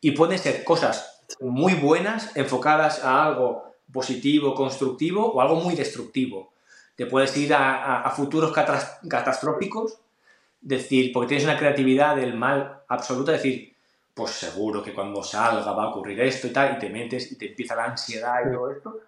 Y 0.00 0.12
pueden 0.12 0.38
ser 0.38 0.64
cosas 0.64 1.24
muy 1.40 1.74
buenas 1.74 2.36
enfocadas 2.36 3.04
a 3.04 3.24
algo 3.24 3.74
positivo, 3.92 4.54
constructivo 4.54 5.32
o 5.32 5.40
algo 5.40 5.56
muy 5.56 5.74
destructivo. 5.74 6.52
Te 6.96 7.06
puedes 7.06 7.36
ir 7.36 7.54
a, 7.54 8.02
a 8.02 8.10
futuros 8.10 8.52
catastróficos 8.52 9.98
decir, 10.60 11.12
porque 11.12 11.28
tienes 11.28 11.44
una 11.44 11.56
creatividad 11.56 12.16
del 12.16 12.34
mal 12.34 12.82
absoluta, 12.88 13.32
decir, 13.32 13.74
pues 14.14 14.32
seguro 14.32 14.82
que 14.82 14.92
cuando 14.92 15.22
salga 15.22 15.72
va 15.72 15.84
a 15.84 15.88
ocurrir 15.90 16.20
esto 16.20 16.48
y 16.48 16.50
tal, 16.50 16.76
y 16.76 16.78
te 16.78 16.90
metes 16.90 17.30
y 17.30 17.38
te 17.38 17.50
empieza 17.50 17.76
la 17.76 17.84
ansiedad 17.84 18.40
y 18.44 18.52
todo 18.52 18.70
esto. 18.70 19.00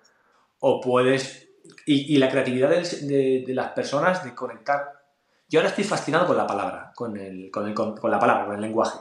O 0.61 0.81
puedes, 0.81 1.49
y, 1.87 2.17
la 2.19 2.29
creatividad 2.29 2.71
de, 2.71 3.45
las 3.49 3.73
personas 3.73 4.25
de 4.25 4.35
conectar. 4.35 5.01
Yo 5.49 5.61
ahora 5.61 5.71
estoy 5.71 5.85
fascinado 5.85 6.27
con 6.27 6.37
la 6.37 6.47
palabra, 6.47 6.93
con, 6.95 7.17
el, 7.17 7.51
con, 7.51 7.67
el, 7.67 7.75
con, 7.75 7.95
la 8.11 8.19
palabra, 8.19 8.47
con 8.47 8.55
el 8.55 8.61
lenguaje. 8.61 8.99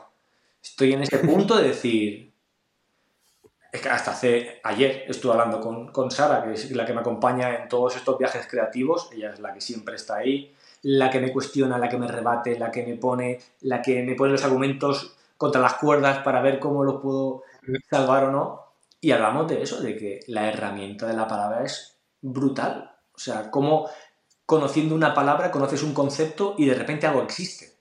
Estoy 0.61 0.93
en 0.93 1.03
ese 1.03 1.17
punto 1.19 1.55
de 1.57 1.67
decir, 1.69 2.33
es 3.71 3.81
que 3.81 3.89
hasta 3.89 4.11
hace 4.11 4.59
ayer 4.63 5.05
estuve 5.07 5.33
hablando 5.33 5.61
con, 5.61 5.91
con, 5.91 6.09
Sara, 6.09 6.43
que 6.43 6.53
es 6.53 6.71
la 6.71 6.85
que 6.85 6.93
me 6.93 7.01
acompaña 7.01 7.55
en 7.55 7.69
todos 7.69 7.95
estos 7.95 8.17
viajes 8.17 8.47
creativos, 8.49 9.09
ella 9.13 9.31
es 9.31 9.39
la 9.39 9.53
que 9.53 9.61
siempre 9.61 9.95
está 9.95 10.17
ahí, 10.17 10.55
la 10.81 11.09
que 11.09 11.19
me 11.19 11.31
cuestiona, 11.31 11.77
la 11.77 11.89
que 11.89 11.97
me 11.97 12.07
rebate, 12.07 12.57
la 12.57 12.71
que 12.71 12.85
me 12.85 12.95
pone, 12.95 13.39
la 13.61 13.81
que 13.81 14.01
me 14.03 14.15
pone 14.15 14.31
los 14.31 14.43
argumentos 14.43 15.15
contra 15.37 15.61
las 15.61 15.75
cuerdas 15.75 16.19
para 16.23 16.41
ver 16.41 16.59
cómo 16.59 16.83
los 16.83 17.01
puedo 17.01 17.43
salvar 17.89 18.25
o 18.25 18.31
no. 18.31 18.65
Y 19.01 19.11
hablamos 19.11 19.47
de 19.47 19.61
eso, 19.61 19.81
de 19.81 19.95
que 19.95 20.19
la 20.27 20.49
herramienta 20.49 21.05
de 21.05 21.13
la 21.13 21.27
palabra 21.27 21.63
es 21.63 21.98
brutal. 22.21 22.97
O 23.13 23.19
sea, 23.19 23.51
cómo 23.51 23.89
conociendo 24.45 24.95
una 24.95 25.13
palabra 25.13 25.51
conoces 25.51 25.83
un 25.83 25.93
concepto 25.93 26.55
y 26.57 26.65
de 26.65 26.73
repente 26.73 27.05
algo 27.05 27.21
existe. 27.21 27.79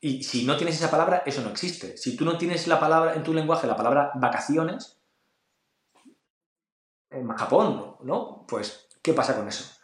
Y 0.00 0.22
si 0.22 0.44
no 0.44 0.56
tienes 0.56 0.76
esa 0.76 0.90
palabra, 0.90 1.22
eso 1.24 1.42
no 1.42 1.50
existe. 1.50 1.96
Si 1.96 2.16
tú 2.16 2.24
no 2.24 2.36
tienes 2.36 2.66
la 2.66 2.78
palabra 2.78 3.14
en 3.14 3.22
tu 3.22 3.32
lenguaje, 3.32 3.66
la 3.66 3.76
palabra 3.76 4.12
vacaciones, 4.16 4.98
en 7.10 7.28
Japón, 7.28 7.96
¿no? 8.02 8.44
Pues, 8.46 8.88
¿qué 9.02 9.12
pasa 9.12 9.36
con 9.36 9.48
eso? 9.48 9.76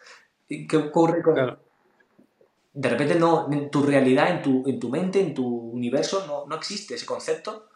¿Qué 0.46 0.76
ocurre 0.76 1.22
con...? 1.22 1.58
De 2.72 2.88
repente 2.88 3.14
no, 3.14 3.50
en 3.50 3.70
tu 3.70 3.82
realidad, 3.82 4.30
en 4.30 4.42
tu, 4.42 4.62
en 4.68 4.78
tu 4.78 4.88
mente, 4.88 5.20
en 5.20 5.34
tu 5.34 5.46
universo, 5.46 6.26
no, 6.26 6.46
no 6.46 6.56
existe 6.56 6.94
ese 6.94 7.06
concepto. 7.06 7.68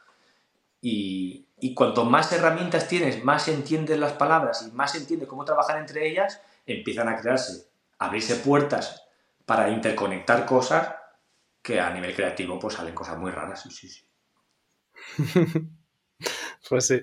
Y, 0.86 1.48
y, 1.60 1.72
cuanto 1.72 2.04
más 2.04 2.30
herramientas 2.32 2.88
tienes, 2.88 3.24
más 3.24 3.48
entiendes 3.48 3.98
las 3.98 4.12
palabras 4.12 4.68
y 4.68 4.72
más 4.72 4.94
entiendes 4.94 5.26
cómo 5.26 5.46
trabajar 5.46 5.78
entre 5.78 6.06
ellas, 6.06 6.42
empiezan 6.66 7.08
a 7.08 7.16
crearse, 7.16 7.68
abrirse 7.98 8.36
puertas 8.36 9.02
para 9.46 9.70
interconectar 9.70 10.44
cosas 10.44 10.94
que 11.62 11.80
a 11.80 11.90
nivel 11.90 12.14
creativo 12.14 12.58
pues 12.58 12.74
salen 12.74 12.94
cosas 12.94 13.16
muy 13.16 13.30
raras. 13.30 13.62
Sí, 13.62 13.88
sí. 13.88 14.04
pues 16.68 16.86
sí. 16.86 17.00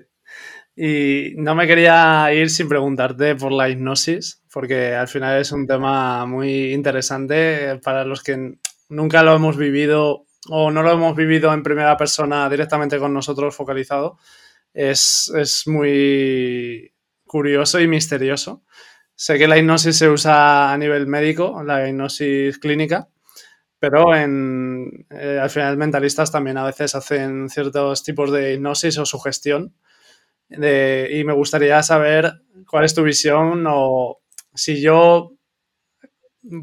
Y 0.75 1.33
no 1.37 1.55
me 1.55 1.65
quería 1.65 2.31
ir 2.31 2.51
sin 2.51 2.69
preguntarte 2.69 3.35
por 3.35 3.51
la 3.51 3.67
hipnosis, 3.67 4.43
porque 4.53 4.93
al 4.93 5.07
final 5.07 5.41
es 5.41 5.51
un 5.51 5.65
tema 5.65 6.27
muy 6.27 6.71
interesante 6.71 7.79
para 7.83 8.05
los 8.05 8.21
que 8.21 8.59
nunca 8.89 9.23
lo 9.23 9.33
hemos 9.33 9.57
vivido 9.57 10.27
o 10.49 10.71
no 10.71 10.83
lo 10.83 10.91
hemos 10.91 11.15
vivido 11.15 11.53
en 11.53 11.63
primera 11.63 11.97
persona 11.97 12.49
directamente 12.49 12.99
con 12.99 13.13
nosotros 13.13 13.55
focalizado. 13.55 14.17
Es, 14.73 15.31
es 15.35 15.67
muy 15.67 16.93
curioso 17.25 17.79
y 17.79 17.87
misterioso. 17.87 18.63
Sé 19.15 19.37
que 19.37 19.47
la 19.47 19.57
hipnosis 19.57 19.97
se 19.97 20.09
usa 20.09 20.73
a 20.73 20.77
nivel 20.77 21.07
médico, 21.07 21.61
la 21.63 21.87
hipnosis 21.87 22.57
clínica, 22.57 23.09
pero 23.79 24.15
en, 24.15 25.05
eh, 25.09 25.39
al 25.41 25.49
final 25.49 25.77
mentalistas 25.77 26.31
también 26.31 26.57
a 26.57 26.65
veces 26.65 26.95
hacen 26.95 27.49
ciertos 27.49 28.03
tipos 28.03 28.31
de 28.31 28.53
hipnosis 28.53 28.97
o 28.97 29.05
sugestión 29.05 29.75
y 30.51 31.23
me 31.23 31.33
gustaría 31.33 31.81
saber 31.81 32.41
cuál 32.67 32.83
es 32.83 32.93
tu 32.93 33.03
visión 33.03 33.65
o 33.67 34.19
si 34.53 34.81
yo, 34.81 35.33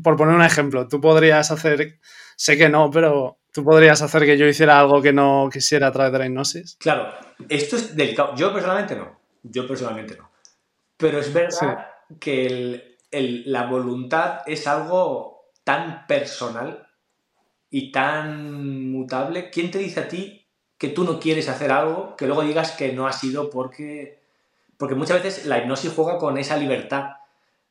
por 0.03 0.17
poner 0.17 0.35
un 0.35 0.43
ejemplo, 0.43 0.87
tú 0.89 1.01
podrías 1.01 1.51
hacer, 1.51 1.99
sé 2.37 2.59
que 2.59 2.69
no, 2.69 2.91
pero 2.91 3.38
tú 3.53 3.65
podrías 3.65 4.01
hacer 4.03 4.25
que 4.25 4.39
yo 4.39 4.47
hiciera 4.47 4.79
algo 4.79 5.03
que 5.03 5.13
no 5.13 5.49
quisiera 5.53 5.89
a 5.89 5.93
través 5.93 6.13
de 6.13 6.19
la 6.19 6.27
hipnosis. 6.27 6.77
Claro, 6.79 7.13
esto 7.49 7.77
es 7.77 7.97
delicado. 7.97 8.35
Yo 8.37 8.53
personalmente 8.53 8.97
no, 8.97 9.19
yo 9.43 9.67
personalmente 9.67 10.17
no. 10.17 10.31
Pero 10.97 11.21
es 11.21 11.33
verdad 11.33 11.87
que 12.19 12.99
la 13.11 13.67
voluntad 13.67 14.41
es 14.47 14.67
algo 14.67 15.51
tan 15.65 16.07
personal 16.07 16.89
y 17.71 17.93
tan 17.93 18.91
mutable. 18.91 19.51
¿Quién 19.51 19.71
te 19.71 19.79
dice 19.79 20.01
a 20.01 20.09
ti 20.09 20.47
que 20.77 20.89
tú 20.89 21.05
no 21.05 21.19
quieres 21.19 21.49
hacer 21.49 21.73
algo, 21.73 22.17
que 22.17 22.27
luego 22.27 22.43
digas 22.43 22.73
que 22.73 22.93
no 22.93 23.07
ha 23.07 23.13
sido 23.13 23.51
porque... 23.51 24.19
Porque 24.77 24.95
muchas 24.95 25.23
veces 25.23 25.47
la 25.47 25.59
hipnosis 25.59 25.93
juega 25.93 26.19
con 26.19 26.39
esa 26.39 26.57
libertad 26.57 27.17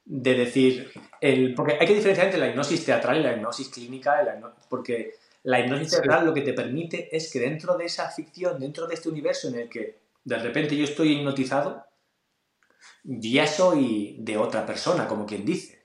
de 0.06 0.36
decir... 0.36 0.92
El, 1.22 1.54
porque 1.56 1.78
hay 1.80 1.88
que 1.88 1.96
diferenciar 1.96 2.28
entre 2.28 2.40
la 2.40 2.50
hipnosis 2.50 2.86
teatral 2.86 3.18
y 3.18 3.24
la 3.24 3.34
hipnosis 3.34 3.70
clínica, 3.70 4.24
porque 4.70 5.16
la 5.44 5.60
hipnosis 5.60 5.92
teatral 5.92 6.26
lo 6.26 6.34
que 6.34 6.42
te 6.42 6.54
permite 6.54 7.16
es 7.16 7.32
que 7.32 7.40
dentro 7.40 7.78
de 7.78 7.86
esa 7.86 8.10
ficción, 8.10 8.60
dentro 8.60 8.88
de 8.88 8.96
este 8.96 9.10
universo 9.10 9.48
en 9.48 9.56
el 9.56 9.70
que 9.70 10.00
de 10.24 10.38
repente 10.38 10.76
yo 10.76 10.84
estoy 10.84 11.14
hipnotizado, 11.14 11.86
ya 13.04 13.48
soy 13.48 14.18
de 14.20 14.38
otra 14.38 14.66
persona, 14.66 15.08
como 15.08 15.26
quien 15.26 15.46
dice 15.46 15.78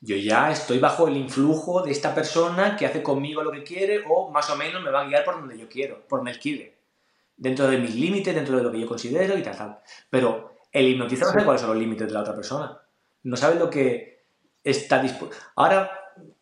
yo 0.00 0.16
ya 0.16 0.50
estoy 0.50 0.78
bajo 0.78 1.08
el 1.08 1.16
influjo 1.16 1.82
de 1.82 1.90
esta 1.90 2.14
persona 2.14 2.76
que 2.76 2.86
hace 2.86 3.02
conmigo 3.02 3.42
lo 3.42 3.50
que 3.50 3.64
quiere 3.64 4.04
o 4.08 4.30
más 4.30 4.48
o 4.50 4.56
menos 4.56 4.82
me 4.82 4.90
va 4.90 5.00
a 5.00 5.08
guiar 5.08 5.24
por 5.24 5.34
donde 5.34 5.58
yo 5.58 5.68
quiero, 5.68 6.06
por 6.06 6.20
donde 6.20 6.32
él 6.32 6.38
quiere. 6.38 6.78
Dentro 7.36 7.68
de 7.68 7.78
mis 7.78 7.94
límites, 7.94 8.34
dentro 8.34 8.56
de 8.56 8.62
lo 8.62 8.70
que 8.70 8.80
yo 8.80 8.86
considero 8.86 9.36
y 9.36 9.42
tal, 9.42 9.56
tal. 9.56 9.78
Pero 10.10 10.56
el 10.70 10.88
hipnotizador 10.88 11.34
no 11.34 11.40
sabe 11.40 11.44
cuáles 11.44 11.60
son 11.60 11.70
los 11.70 11.78
límites 11.78 12.06
de 12.06 12.12
la 12.12 12.20
otra 12.20 12.34
persona. 12.34 12.80
No 13.24 13.36
sabe 13.36 13.56
lo 13.56 13.70
que 13.70 14.24
está 14.62 15.02
dispuesto. 15.02 15.36
Ahora, 15.56 15.90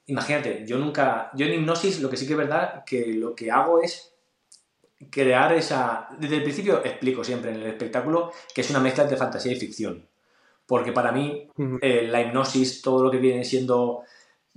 imagínate, 0.06 0.64
yo 0.66 0.78
nunca, 0.78 1.30
yo 1.34 1.46
en 1.46 1.54
hipnosis 1.54 2.00
lo 2.00 2.10
que 2.10 2.16
sí 2.16 2.26
que 2.26 2.32
es 2.32 2.38
verdad 2.38 2.84
que 2.84 3.06
lo 3.08 3.34
que 3.34 3.50
hago 3.50 3.80
es 3.80 4.14
crear 5.10 5.52
esa... 5.52 6.08
Desde 6.18 6.36
el 6.36 6.42
principio 6.42 6.84
explico 6.84 7.22
siempre 7.22 7.50
en 7.50 7.56
el 7.56 7.66
espectáculo 7.66 8.32
que 8.54 8.62
es 8.62 8.70
una 8.70 8.80
mezcla 8.80 9.02
entre 9.04 9.18
fantasía 9.18 9.52
y 9.52 9.56
ficción 9.60 10.06
porque 10.66 10.92
para 10.92 11.12
mí 11.12 11.48
eh, 11.80 12.08
la 12.10 12.20
hipnosis, 12.20 12.82
todo 12.82 13.02
lo 13.02 13.10
que 13.10 13.18
viene 13.18 13.44
siendo 13.44 14.02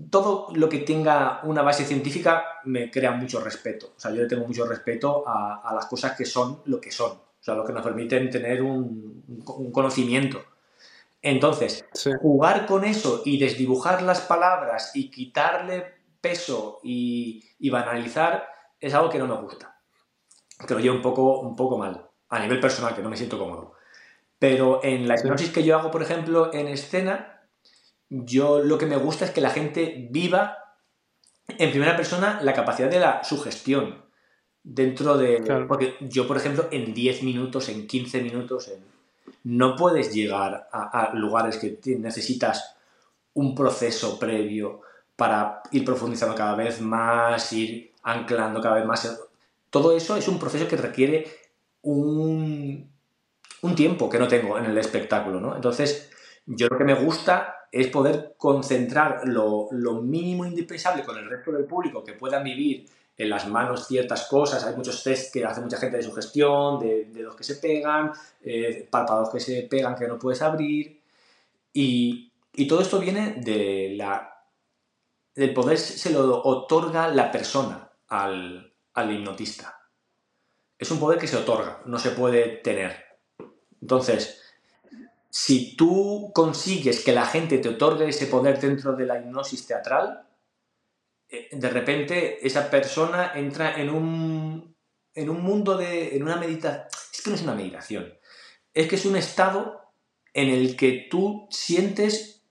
todo 0.09 0.47
lo 0.55 0.69
que 0.69 0.79
tenga 0.79 1.41
una 1.43 1.61
base 1.61 1.83
científica 1.83 2.43
me 2.63 2.89
crea 2.89 3.11
mucho 3.11 3.41
respeto. 3.41 3.93
O 3.97 3.99
sea, 3.99 4.11
yo 4.11 4.21
le 4.21 4.27
tengo 4.27 4.47
mucho 4.47 4.65
respeto 4.65 5.25
a, 5.27 5.73
las 5.75 5.87
cosas 5.87 6.15
que 6.17 6.25
son 6.25 6.61
lo 6.65 6.79
que 6.79 6.89
son. 6.89 7.11
O 7.11 7.41
sea, 7.41 7.53
lo 7.53 7.65
que 7.65 7.73
nos 7.73 7.83
permiten 7.83 8.29
tener 8.29 8.61
un, 8.61 9.25
conocimiento. 9.73 10.41
Entonces, 11.21 11.85
jugar 12.21 12.65
con 12.65 12.85
eso 12.85 13.21
y 13.25 13.37
desdibujar 13.37 14.01
las 14.03 14.21
palabras 14.21 14.91
y 14.95 15.11
quitarle 15.11 15.99
peso 16.21 16.79
y, 16.83 17.69
banalizar 17.69 18.47
es 18.79 18.93
algo 18.93 19.09
que 19.09 19.19
no 19.19 19.27
me 19.27 19.35
gusta. 19.35 19.81
Que 20.65 20.73
lo 20.73 20.79
llevo 20.79 20.95
un 20.95 21.01
poco, 21.01 21.39
un 21.41 21.55
poco 21.55 21.77
mal, 21.77 22.09
a 22.29 22.39
nivel 22.39 22.59
personal, 22.59 22.95
que 22.95 23.01
no 23.01 23.09
me 23.09 23.17
siento 23.17 23.37
cómodo. 23.37 23.73
Pero 24.37 24.81
en 24.83 25.07
la 25.07 25.15
hipnosis 25.15 25.51
que 25.51 25.63
yo 25.63 25.77
hago, 25.77 25.91
por 25.91 26.01
ejemplo, 26.01 26.53
en 26.53 26.67
escena, 26.67 27.41
yo 28.09 28.59
lo 28.59 28.77
que 28.77 28.85
me 28.85 28.95
gusta 28.95 29.25
es 29.25 29.31
que 29.31 29.41
la 29.41 29.49
gente 29.49 30.07
viva 30.09 30.57
en 31.47 31.71
primera 31.71 31.97
persona 31.97 32.39
la 32.41 32.53
capacidad 32.53 32.89
de 32.89 32.99
la 32.99 33.23
sugestión 33.23 34.05
dentro 34.63 35.17
de... 35.17 35.65
Porque 35.67 35.97
yo, 35.99 36.27
por 36.27 36.37
ejemplo, 36.37 36.67
en 36.71 36.93
10 36.93 37.23
minutos, 37.23 37.67
en 37.67 37.87
15 37.87 38.21
minutos, 38.21 38.71
no 39.43 39.75
puedes 39.75 40.13
llegar 40.13 40.69
a, 40.71 41.11
lugares 41.13 41.57
que 41.57 41.79
necesitas 41.97 42.75
un 43.33 43.55
proceso 43.55 44.19
previo 44.19 44.81
para 45.15 45.61
ir 45.71 45.83
profundizando 45.83 46.35
cada 46.35 46.55
vez 46.55 46.81
más, 46.81 47.51
ir 47.53 47.91
anclando 48.03 48.61
cada 48.61 48.75
vez 48.75 48.85
más. 48.85 49.19
Todo 49.69 49.95
eso 49.95 50.15
es 50.17 50.27
un 50.27 50.39
proceso 50.39 50.67
que 50.67 50.77
requiere 50.77 51.27
un, 51.81 52.89
un 53.61 53.75
tiempo 53.75 54.09
que 54.09 54.19
no 54.19 54.27
tengo 54.27 54.57
en 54.57 54.65
el 54.65 54.77
espectáculo, 54.77 55.39
¿no? 55.39 55.55
Entonces, 55.55 56.09
yo 56.45 56.67
lo 56.67 56.77
que 56.77 56.83
me 56.83 56.93
gusta 56.93 57.67
es 57.71 57.87
poder 57.87 58.33
concentrar 58.37 59.21
lo, 59.25 59.69
mínimo 60.01 60.45
indispensable 60.45 61.03
con 61.03 61.17
el 61.17 61.29
resto 61.29 61.51
del 61.51 61.65
público 61.65 62.03
que 62.03 62.13
puedan 62.13 62.43
vivir 62.43 62.85
en 63.19 63.29
las 63.29 63.47
manos 63.49 63.85
ciertas 63.85 64.27
cosas. 64.27 64.63
Hay 64.63 64.75
muchos 64.75 65.03
test 65.03 65.31
que 65.33 65.43
hace 65.43 65.59
mucha 65.59 65.77
gente 65.77 65.97
de 65.97 66.03
sugestión, 66.03 66.79
de 66.79 67.05
dedos 67.11 67.35
que 67.35 67.43
se 67.43 67.55
pegan, 67.55 68.13
eh, 68.41 68.87
párpados 68.89 69.29
que 69.29 69.41
se 69.41 69.63
pegan 69.63 69.95
que 69.95 70.07
no 70.07 70.17
puedes 70.17 70.41
abrir. 70.41 71.01
Y, 71.73 72.31
todo 72.67 72.81
esto 72.81 72.99
viene 72.99 73.35
de 73.37 73.93
la, 73.95 74.43
del 75.35 75.53
poder 75.53 75.77
se 75.77 76.09
lo 76.11 76.43
otorga 76.43 77.07
la 77.07 77.31
persona 77.31 77.89
al, 78.07 78.73
al 78.93 79.11
hipnotista. 79.11 79.79
Es 80.77 80.89
un 80.91 80.99
poder 80.99 81.19
que 81.19 81.27
se 81.27 81.37
otorga, 81.37 81.81
no 81.85 81.99
se 81.99 82.11
puede 82.11 82.57
tener. 82.57 82.95
Entonces, 83.81 84.41
si 85.29 85.75
tú 85.75 86.31
consigues 86.33 87.03
que 87.03 87.13
la 87.13 87.25
gente 87.25 87.59
te 87.59 87.69
otorgue 87.69 88.09
ese 88.09 88.27
poder 88.27 88.59
dentro 88.59 88.93
de 88.93 89.05
la 89.05 89.19
hipnosis 89.19 89.67
teatral, 89.67 90.25
de 91.29 91.69
repente 91.69 92.45
esa 92.45 92.69
persona 92.69 93.33
entra 93.35 93.79
en 93.79 93.89
un, 93.89 94.75
en 95.13 95.29
un 95.29 95.41
mundo 95.41 95.77
de, 95.77 96.15
en 96.15 96.23
una 96.23 96.37
meditación, 96.37 96.87
es 97.13 97.21
que 97.21 97.29
no 97.29 97.35
es 97.35 97.43
una 97.43 97.55
meditación, 97.55 98.13
es 98.73 98.87
que 98.87 98.95
es 98.95 99.05
un 99.05 99.15
estado 99.15 99.81
en 100.33 100.49
el 100.49 100.75
que 100.75 101.07
tú 101.09 101.47
sientes 101.51 102.43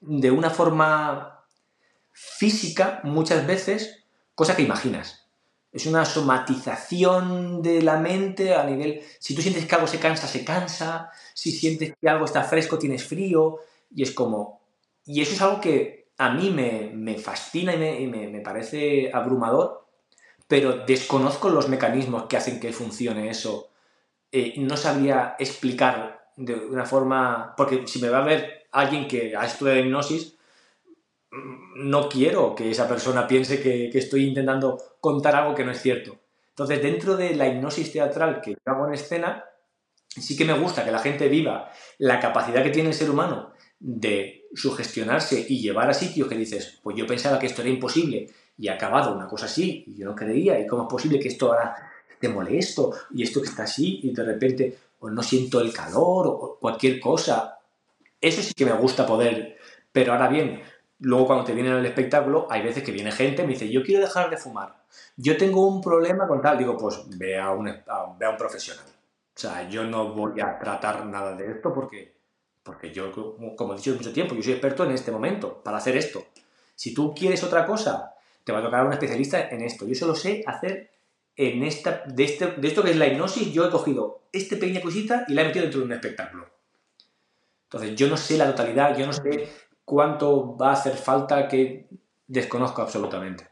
de 0.00 0.30
una 0.30 0.50
forma 0.50 1.44
física 2.12 3.00
muchas 3.04 3.46
veces 3.46 4.04
cosa 4.34 4.56
que 4.56 4.62
imaginas. 4.62 5.28
Es 5.72 5.86
una 5.86 6.04
somatización 6.04 7.62
de 7.62 7.82
la 7.82 7.98
mente 7.98 8.54
a 8.54 8.64
nivel... 8.64 9.02
Si 9.20 9.34
tú 9.34 9.42
sientes 9.42 9.66
que 9.66 9.74
algo 9.74 9.86
se 9.86 10.00
cansa, 10.00 10.26
se 10.26 10.44
cansa. 10.44 11.10
Si 11.32 11.52
sientes 11.52 11.92
que 12.00 12.08
algo 12.08 12.24
está 12.24 12.42
fresco, 12.42 12.78
tienes 12.78 13.04
frío. 13.04 13.58
Y 13.94 14.02
es 14.02 14.10
como... 14.10 14.60
Y 15.04 15.20
eso 15.20 15.34
es 15.34 15.42
algo 15.42 15.60
que 15.60 15.99
a 16.20 16.28
mí 16.28 16.50
me, 16.50 17.16
fascina 17.16 17.74
y, 17.74 18.06
me, 18.06 18.40
parece 18.40 19.10
abrumador, 19.10 19.86
pero 20.46 20.84
desconozco 20.84 21.48
los 21.48 21.70
mecanismos 21.70 22.26
que 22.26 22.36
hacen 22.36 22.60
que 22.60 22.74
funcione 22.74 23.30
eso. 23.30 23.70
Eh, 24.30 24.52
no 24.58 24.76
sabría 24.76 25.36
explicar 25.38 26.28
de 26.36 26.56
una 26.56 26.84
forma... 26.84 27.54
Porque 27.56 27.86
si 27.86 28.02
me 28.02 28.10
va 28.10 28.18
a 28.18 28.26
ver 28.26 28.66
alguien 28.70 29.08
que 29.08 29.34
ha 29.34 29.46
estudiado 29.46 29.80
hipnosis, 29.80 30.36
no 31.76 32.10
quiero 32.10 32.54
que 32.54 32.70
esa 32.70 32.86
persona 32.86 33.26
piense 33.26 33.62
que, 33.62 33.88
estoy 33.88 34.26
intentando 34.26 34.76
contar 35.00 35.34
algo 35.34 35.54
que 35.54 35.64
no 35.64 35.72
es 35.72 35.80
cierto. 35.80 36.18
Entonces, 36.50 36.82
dentro 36.82 37.16
de 37.16 37.34
la 37.34 37.48
hipnosis 37.48 37.92
teatral 37.92 38.42
que 38.42 38.58
hago 38.66 38.86
en 38.86 38.92
escena, 38.92 39.46
sí 40.06 40.36
que 40.36 40.44
me 40.44 40.58
gusta 40.58 40.84
que 40.84 40.92
la 40.92 40.98
gente 40.98 41.28
viva 41.28 41.70
la 41.96 42.20
capacidad 42.20 42.62
que 42.62 42.68
tiene 42.68 42.90
el 42.90 42.94
ser 42.94 43.10
humano 43.10 43.54
de 43.78 44.39
sugestionarse 44.54 45.46
y 45.48 45.60
llevar 45.60 45.90
a 45.90 45.94
sitios 45.94 46.28
que 46.28 46.36
dices, 46.36 46.78
pues 46.82 46.96
yo 46.96 47.06
pensaba 47.06 47.38
que 47.38 47.46
esto 47.46 47.62
era 47.62 47.70
imposible 47.70 48.28
y 48.56 48.68
ha 48.68 48.74
acabado 48.74 49.14
una 49.14 49.26
cosa 49.26 49.46
así 49.46 49.84
y 49.86 49.96
yo 49.96 50.06
no 50.06 50.14
creía, 50.14 50.58
y 50.58 50.66
cómo 50.66 50.82
es 50.82 50.88
posible 50.88 51.18
que 51.18 51.28
esto 51.28 51.52
ahora 51.52 51.74
te 52.18 52.28
molesto 52.28 52.92
y 53.14 53.22
esto 53.22 53.40
que 53.40 53.48
está 53.48 53.62
así 53.62 54.00
y 54.02 54.12
de 54.12 54.24
repente 54.24 54.76
pues 54.98 55.14
no 55.14 55.22
siento 55.22 55.60
el 55.60 55.72
calor 55.72 56.26
o 56.26 56.58
cualquier 56.60 57.00
cosa. 57.00 57.58
Eso 58.20 58.42
sí 58.42 58.52
que 58.52 58.66
me 58.66 58.72
gusta 58.72 59.06
poder, 59.06 59.56
pero 59.92 60.12
ahora 60.12 60.28
bien, 60.28 60.60
Luego 61.00 61.26
cuando 61.26 61.44
te 61.44 61.54
vienen 61.54 61.72
al 61.72 61.86
espectáculo, 61.86 62.46
hay 62.50 62.62
veces 62.62 62.82
que 62.82 62.92
viene 62.92 63.10
gente 63.10 63.42
me 63.42 63.54
dice, 63.54 63.70
yo 63.70 63.82
quiero 63.82 64.02
dejar 64.02 64.28
de 64.28 64.36
fumar. 64.36 64.84
Yo 65.16 65.36
tengo 65.36 65.66
un 65.66 65.80
problema 65.80 66.28
con 66.28 66.42
tal. 66.42 66.58
Digo, 66.58 66.76
pues 66.76 67.00
ve 67.16 67.38
a 67.38 67.50
un, 67.52 67.64
ve 67.64 68.26
a 68.26 68.30
un 68.30 68.36
profesional. 68.36 68.84
O 68.84 69.40
sea, 69.40 69.66
yo 69.68 69.84
no 69.84 70.12
voy 70.12 70.38
a 70.40 70.58
tratar 70.58 71.06
nada 71.06 71.34
de 71.34 71.52
esto 71.52 71.72
porque, 71.72 72.19
porque 72.62 72.92
yo, 72.92 73.12
como 73.56 73.74
he 73.74 73.76
dicho 73.76 73.94
mucho 73.94 74.12
tiempo, 74.12 74.34
yo 74.34 74.42
soy 74.42 74.52
experto 74.52 74.84
en 74.84 74.92
este 74.92 75.10
momento 75.10 75.62
para 75.62 75.78
hacer 75.78 75.96
esto. 75.96 76.24
Si 76.74 76.94
tú 76.94 77.14
quieres 77.14 77.42
otra 77.42 77.66
cosa, 77.66 78.14
te 78.44 78.52
va 78.52 78.58
a 78.58 78.62
tocar 78.62 78.86
un 78.86 78.92
especialista 78.92 79.48
en 79.48 79.62
esto. 79.62 79.86
Yo 79.86 79.94
solo 79.94 80.14
sé 80.14 80.42
hacer 80.46 80.90
en 81.36 81.62
esta, 81.62 82.02
de, 82.06 82.24
este, 82.24 82.46
de 82.48 82.68
esto 82.68 82.82
que 82.82 82.90
es 82.90 82.96
la 82.96 83.06
hipnosis, 83.06 83.52
yo 83.52 83.66
he 83.66 83.70
cogido 83.70 84.22
esta 84.32 84.56
pequeña 84.56 84.80
cosita 84.80 85.24
y 85.28 85.34
la 85.34 85.42
he 85.42 85.46
metido 85.46 85.62
dentro 85.62 85.80
de 85.80 85.86
un 85.86 85.92
espectáculo. 85.92 86.46
Entonces, 87.64 87.94
yo 87.94 88.08
no 88.08 88.16
sé 88.16 88.36
la 88.36 88.46
totalidad, 88.46 88.96
yo 88.98 89.06
no 89.06 89.12
sé 89.12 89.48
cuánto 89.84 90.56
va 90.56 90.70
a 90.70 90.72
hacer 90.72 90.96
falta 90.96 91.48
que 91.48 91.88
desconozco 92.26 92.82
absolutamente. 92.82 93.48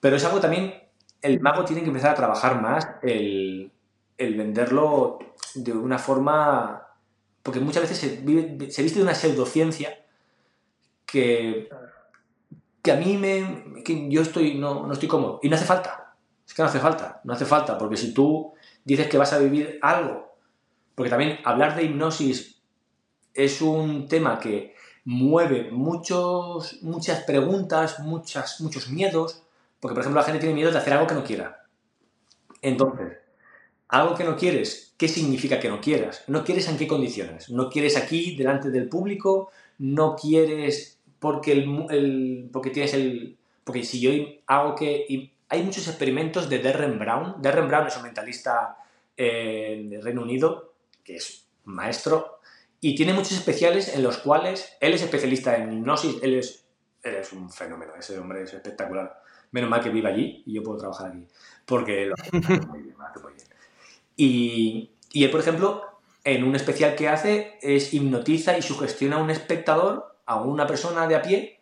Pero 0.00 0.16
es 0.16 0.24
algo 0.24 0.40
también, 0.40 0.74
el 1.20 1.40
mago 1.40 1.64
tiene 1.64 1.82
que 1.82 1.88
empezar 1.88 2.10
a 2.12 2.14
trabajar 2.14 2.60
más 2.60 2.86
el, 3.02 3.72
venderlo 4.18 5.18
de 5.54 5.72
una 5.72 5.98
forma, 5.98 6.83
porque 7.44 7.60
muchas 7.60 7.82
veces 7.82 7.98
se, 7.98 8.16
viste 8.82 8.98
de 8.98 9.02
una 9.02 9.14
pseudociencia 9.14 10.02
que, 11.04 11.68
que 12.82 12.90
a 12.90 12.96
mí 12.96 13.18
me, 13.18 13.82
yo 14.08 14.22
estoy, 14.22 14.54
no, 14.54 14.86
no 14.86 14.92
estoy 14.94 15.08
cómodo. 15.08 15.40
Y 15.42 15.50
no 15.50 15.56
hace 15.56 15.66
falta. 15.66 16.14
Es 16.46 16.54
que 16.54 16.62
no 16.62 16.68
hace 16.68 16.80
falta. 16.80 17.20
No 17.22 17.34
hace 17.34 17.44
falta, 17.44 17.76
porque 17.76 17.98
si 17.98 18.14
tú 18.14 18.54
dices 18.82 19.08
que 19.08 19.18
vas 19.18 19.34
a 19.34 19.38
vivir 19.38 19.78
algo, 19.82 20.38
porque 20.94 21.10
también 21.10 21.38
hablar 21.44 21.76
de 21.76 21.84
hipnosis 21.84 22.62
es 23.34 23.60
un 23.60 24.08
tema 24.08 24.40
que 24.40 24.74
mueve 25.04 25.70
muchos, 25.70 26.82
muchas 26.82 27.24
preguntas, 27.24 28.00
muchas, 28.00 28.58
muchos 28.62 28.88
miedos, 28.88 29.42
porque 29.80 29.94
por 29.94 30.00
ejemplo 30.00 30.22
la 30.22 30.26
gente 30.26 30.40
tiene 30.40 30.54
miedo 30.54 30.72
de 30.72 30.78
hacer 30.78 30.94
algo 30.94 31.06
que 31.06 31.14
no 31.14 31.24
quiera. 31.24 31.66
Entonces, 32.62 33.18
algo 33.88 34.14
que 34.14 34.24
no 34.24 34.36
quieres, 34.36 34.94
¿qué 34.96 35.08
significa 35.08 35.60
que 35.60 35.68
no 35.68 35.80
quieras? 35.80 36.24
¿No 36.26 36.44
quieres 36.44 36.68
en 36.68 36.76
qué 36.76 36.86
condiciones? 36.86 37.50
¿No 37.50 37.68
quieres 37.68 37.96
aquí 37.96 38.36
delante 38.36 38.70
del 38.70 38.88
público? 38.88 39.50
¿No 39.78 40.16
quieres 40.16 40.98
porque, 41.18 41.52
el, 41.52 42.48
porque 42.52 42.70
tienes 42.70 42.94
el... 42.94 43.36
Porque 43.64 43.82
si 43.82 44.00
yo 44.00 44.10
hago 44.46 44.74
que... 44.74 45.30
hay 45.48 45.62
muchos 45.62 45.88
experimentos 45.88 46.48
de 46.48 46.58
Derren 46.58 46.98
Brown. 46.98 47.40
Derren 47.40 47.68
Brown 47.68 47.86
es 47.86 47.96
un 47.96 48.02
mentalista 48.02 48.78
eh, 49.16 49.86
de 49.88 50.00
Reino 50.00 50.22
Unido, 50.22 50.74
que 51.02 51.16
es 51.16 51.46
maestro 51.64 52.40
y 52.84 52.94
tiene 52.94 53.14
muchos 53.14 53.32
especiales 53.32 53.94
en 53.96 54.02
los 54.02 54.18
cuales 54.18 54.76
él 54.78 54.92
es 54.92 55.00
especialista 55.00 55.56
en 55.56 55.72
hipnosis, 55.72 56.22
él 56.22 56.34
es, 56.34 56.66
es 57.02 57.32
un 57.32 57.50
fenómeno, 57.50 57.94
ese 57.98 58.18
hombre 58.18 58.42
es 58.42 58.52
espectacular. 58.52 59.22
Menos 59.52 59.70
mal 59.70 59.80
que 59.80 59.88
vive 59.88 60.10
allí 60.10 60.42
y 60.44 60.52
yo 60.52 60.62
puedo 60.62 60.76
trabajar 60.76 61.06
aquí, 61.12 61.26
porque 61.64 62.12
muy 62.68 62.82
bien, 62.82 62.94
lo 62.98 63.06
hace 63.06 63.20
muy 63.20 63.32
bien. 63.32 63.46
Y, 64.16 64.92
y 65.12 65.24
él, 65.24 65.30
por 65.30 65.40
ejemplo, 65.40 65.82
en 66.24 66.44
un 66.44 66.56
especial 66.56 66.94
que 66.94 67.08
hace 67.08 67.58
es 67.62 67.92
hipnotiza 67.92 68.56
y 68.56 68.62
sugestiona 68.62 69.16
a 69.16 69.22
un 69.22 69.30
espectador, 69.30 70.18
a 70.26 70.40
una 70.40 70.66
persona 70.66 71.06
de 71.06 71.16
a 71.16 71.22
pie, 71.22 71.60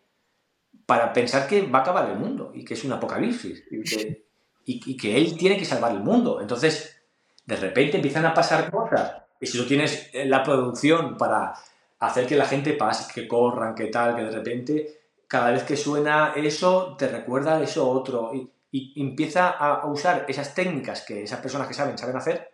para 0.85 1.13
pensar 1.13 1.47
que 1.47 1.61
va 1.63 1.79
a 1.79 1.81
acabar 1.81 2.09
el 2.09 2.17
mundo 2.17 2.51
y 2.53 2.63
que 2.65 2.73
es 2.73 2.83
un 2.83 2.91
apocalipsis. 2.93 3.63
Y 3.71 3.83
que, 3.83 4.23
y 4.65 4.97
que 4.97 5.17
él 5.17 5.37
tiene 5.37 5.57
que 5.57 5.65
salvar 5.65 5.91
el 5.91 5.99
mundo. 5.99 6.39
Entonces, 6.41 7.01
de 7.45 7.55
repente 7.55 7.97
empiezan 7.97 8.25
a 8.25 8.33
pasar 8.33 8.71
cosas. 8.71 9.23
Y 9.39 9.47
si 9.47 9.57
tú 9.57 9.65
tienes 9.65 10.09
eh, 10.13 10.25
la 10.25 10.43
producción 10.43 11.17
para 11.17 11.53
hacer 11.99 12.25
que 12.25 12.35
la 12.35 12.45
gente 12.45 12.73
pase, 12.73 13.11
que 13.13 13.27
corran, 13.27 13.75
que 13.75 13.87
tal, 13.87 14.15
que 14.15 14.23
de 14.23 14.31
repente 14.31 14.99
cada 15.27 15.51
vez 15.51 15.63
que 15.63 15.75
suena 15.75 16.33
eso 16.35 16.95
te 16.97 17.07
recuerda 17.07 17.61
eso 17.61 17.89
otro. 17.89 18.31
Y, 18.33 18.49
empieza 18.95 19.49
a, 19.49 19.85
usar 19.87 20.25
esas 20.27 20.55
técnicas 20.55 21.01
que 21.01 21.23
esas 21.23 21.39
personas 21.39 21.67
que 21.67 21.73
saben, 21.73 21.97
saben 21.97 22.17
hacer, 22.17 22.49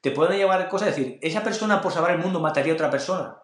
te 0.00 0.10
pueden 0.10 0.36
llevar 0.36 0.68
cosas, 0.68 0.88
es 0.88 0.96
decir, 0.96 1.18
esa 1.22 1.44
persona 1.44 1.80
por 1.80 1.92
salvar 1.92 2.12
el 2.12 2.18
mundo 2.18 2.40
mataría 2.40 2.72
a 2.72 2.74
otra 2.74 2.90
persona. 2.90 3.36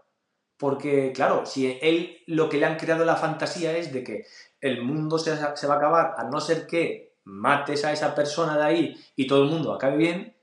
Porque, 0.57 1.13
claro, 1.13 1.45
si 1.45 1.79
él 1.83 2.23
lo 2.27 2.49
que 2.49 2.57
le 2.57 2.67
han 2.67 2.77
creado 2.77 3.05
la 3.05 3.17
fantasía 3.17 3.77
es 3.77 3.93
de 3.93 4.03
que 4.03 4.27
el 4.61 4.83
mundo 4.83 5.19
se, 5.19 5.37
se 5.55 5.67
va 5.67 5.75
a 5.75 5.77
acabar 5.77 6.15
a 6.17 6.25
no 6.25 6.41
ser 6.41 6.67
que 6.67 7.17
mates 7.25 7.85
a 7.85 7.93
esa 7.93 8.15
persona 8.15 8.57
de 8.57 8.65
ahí 8.65 9.05
y 9.17 9.27
todo 9.27 9.43
el 9.45 9.51
mundo 9.51 9.75
acabe 9.75 9.97
bien, 9.99 10.37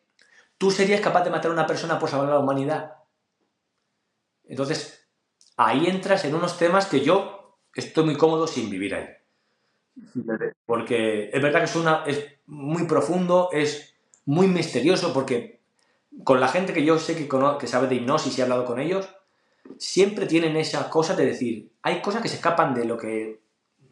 ¿tú 0.57 0.69
serías 0.69 1.01
capaz 1.01 1.23
de 1.23 1.31
matar 1.31 1.49
a 1.49 1.53
una 1.53 1.67
persona 1.67 1.97
por 1.97 2.09
salvar 2.09 2.29
a 2.29 2.33
la 2.33 2.39
humanidad? 2.39 2.93
Entonces, 4.43 5.09
ahí 5.57 5.87
entras 5.87 6.25
en 6.25 6.35
unos 6.35 6.57
temas 6.57 6.85
que 6.85 7.01
yo 7.01 7.57
estoy 7.73 8.03
muy 8.03 8.17
cómodo 8.17 8.45
sin 8.45 8.69
vivir 8.69 8.93
ahí. 8.93 9.07
Porque 10.65 11.29
es 11.31 11.41
verdad 11.41 11.59
que 11.59 12.11
es, 12.11 12.25
muy 12.45 12.85
profundo, 12.85 13.49
es 13.51 13.95
muy 14.25 14.47
misterioso, 14.47 15.13
porque 15.13 15.61
con 16.23 16.39
la 16.39 16.47
gente 16.47 16.73
que 16.73 16.83
yo 16.83 16.99
sé 16.99 17.15
que, 17.15 17.27
que 17.59 17.67
sabe 17.67 17.87
de 17.87 17.95
hipnosis 17.95 18.37
y 18.37 18.41
he 18.41 18.43
hablado 18.43 18.65
con 18.65 18.79
ellos, 18.79 19.09
siempre 19.77 20.25
tienen 20.25 20.55
esa 20.55 20.89
cosa 20.89 21.15
de 21.15 21.25
decir, 21.25 21.71
hay 21.81 22.01
cosas 22.01 22.21
que 22.21 22.29
se 22.29 22.35
escapan 22.35 22.73
de 22.73 22.85
lo 22.85 22.97
que 22.97 23.41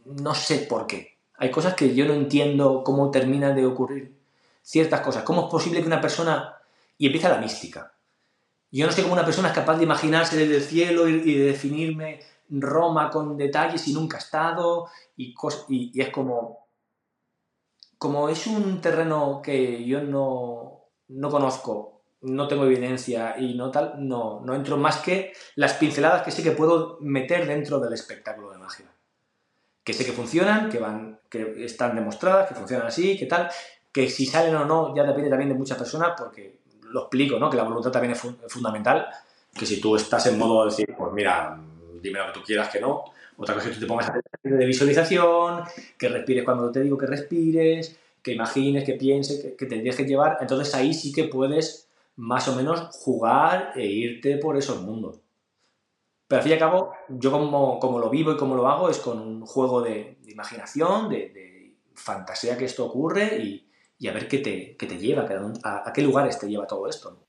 no 0.06 0.34
sé 0.34 0.60
por 0.60 0.88
qué. 0.88 1.18
Hay 1.38 1.50
cosas 1.50 1.74
que 1.74 1.96
yo 1.96 2.06
no 2.06 2.14
entiendo 2.14 2.84
cómo 2.84 3.10
terminan 3.10 3.56
de 3.56 3.66
ocurrir 3.66 4.16
ciertas 4.62 5.02
cosas. 5.02 5.24
¿Cómo 5.24 5.46
es 5.46 5.52
posible 5.52 5.82
que 5.82 5.88
una 5.88 6.02
persona... 6.02 6.56
Y 6.98 7.08
empieza 7.08 7.30
la 7.30 7.40
mística. 7.40 7.94
Yo 8.72 8.86
no 8.86 8.92
sé 8.92 9.02
cómo 9.02 9.14
una 9.14 9.26
persona 9.26 9.50
es 9.50 9.56
capaz 9.56 9.78
de 9.78 9.84
imaginarse 9.84 10.38
desde 10.38 10.58
el 10.58 10.62
cielo 10.62 11.08
y, 11.08 11.34
de 11.34 11.46
definirme 11.46 12.20
Roma 12.52 13.10
con 13.10 13.38
detalles 13.38 13.88
y 13.88 13.94
nunca 13.94 14.18
ha 14.18 14.20
estado 14.20 14.88
y, 15.18 15.34
es 16.00 16.10
como... 16.10 16.68
Como 17.98 18.30
es 18.30 18.48
un 18.48 18.82
terreno 18.82 19.42
que 19.44 19.86
yo 19.86 20.02
no, 20.02 20.86
no 21.10 21.30
conozco, 21.30 22.02
no 22.22 22.48
tengo 22.48 22.66
evidencia 22.66 23.36
y 23.38 23.54
no 23.54 23.70
tal, 23.70 23.94
no, 24.08 24.42
no 24.44 24.56
entro 24.56 24.78
más 24.78 24.98
que 24.98 25.34
las 25.56 25.76
pinceladas 25.76 26.24
que 26.24 26.32
sé 26.32 26.42
que 26.42 26.52
puedo 26.52 26.98
meter 27.00 27.46
dentro 27.46 27.80
del 27.80 27.94
espectáculo 27.94 28.50
de 28.50 28.58
magia 28.58 28.88
que 29.84 29.94
sé 29.94 30.06
que 30.06 30.12
funcionan, 30.12 30.70
que 30.70 30.80
van, 30.80 31.20
que 31.30 31.66
están 31.66 31.96
demostradas, 31.96 32.48
que 32.48 32.56
funcionan 32.56 32.88
así, 32.88 33.18
que 33.18 33.26
tal, 33.26 33.50
que 33.92 34.10
si 34.10 34.26
salen 34.26 34.56
o 34.56 34.66
no 34.66 34.96
ya 34.96 35.04
depende 35.04 35.30
también 35.30 35.50
de 35.50 35.56
muchas 35.56 35.78
personas, 35.78 36.14
porque 36.18 36.60
lo 36.84 37.02
explico, 37.02 37.40
¿no? 37.40 37.50
Que 37.50 37.58
la 37.58 37.64
voluntad 37.64 37.92
también 37.92 38.14
es, 38.14 38.22
fundamental, 38.48 39.08
que 39.54 39.66
si 39.66 39.82
tú 39.82 39.96
estás 39.96 40.26
en 40.28 40.38
modo 40.38 40.64
de 40.64 40.70
decir, 40.70 40.96
pues 40.98 41.12
mira, 41.14 41.60
dime 42.02 42.20
lo 42.20 42.28
que 42.28 42.40
tú 42.40 42.44
quieras 42.44 42.70
que 42.70 42.80
no, 42.80 43.06
otra 43.38 43.56
cosa 43.56 43.68
es 43.68 43.74
que 43.74 43.76
tú 43.76 43.82
te 43.82 43.88
pongas 43.88 44.10
a 44.10 44.12
hacer 44.12 44.24
de 44.44 44.66
visualización, 44.66 45.64
que 45.98 46.10
respires 46.10 46.44
cuando 46.44 46.72
te 46.72 46.82
digo 46.82 46.98
que 46.98 47.08
respires, 47.08 47.98
que 48.22 48.34
imagines, 48.34 48.84
que 48.84 48.94
pienses, 48.94 49.42
que, 49.42 49.56
que 49.56 49.66
te 49.66 49.82
dejes 49.82 50.08
llevar, 50.08 50.38
entonces 50.42 50.74
ahí 50.76 50.94
sí 50.94 51.12
que 51.12 51.26
puedes 51.26 51.88
más 52.18 52.48
o 52.48 52.56
menos 52.56 52.96
jugar 52.98 53.74
e 53.76 53.86
irte 53.86 54.38
por 54.38 54.58
esos 54.58 54.82
mundos. 54.82 55.20
Pero 56.32 56.40
al 56.40 56.44
fin 56.44 56.52
y 56.52 56.54
al 56.54 56.60
cabo, 56.60 56.94
yo 57.10 57.30
como, 57.30 57.78
como 57.78 58.00
lo 58.00 58.10
vivo 58.10 58.32
y 58.32 58.38
como 58.38 58.56
lo 58.56 58.66
hago 58.70 58.90
es 58.90 59.00
con 59.00 59.20
un 59.20 59.46
juego 59.46 59.82
de, 59.82 60.18
imaginación, 60.28 61.10
de, 61.10 61.76
fantasía 61.94 62.58
que 62.58 62.64
esto 62.64 62.86
ocurre 62.86 63.38
y, 64.00 64.08
a 64.08 64.14
ver 64.14 64.30
qué 64.30 64.38
te, 64.38 64.78
qué 64.78 64.88
te 64.88 64.98
lleva, 64.98 65.28
a, 65.64 65.92
qué 65.94 66.02
lugares 66.02 66.40
te 66.40 66.48
lleva 66.48 66.66
todo 66.66 66.88
esto. 66.88 67.28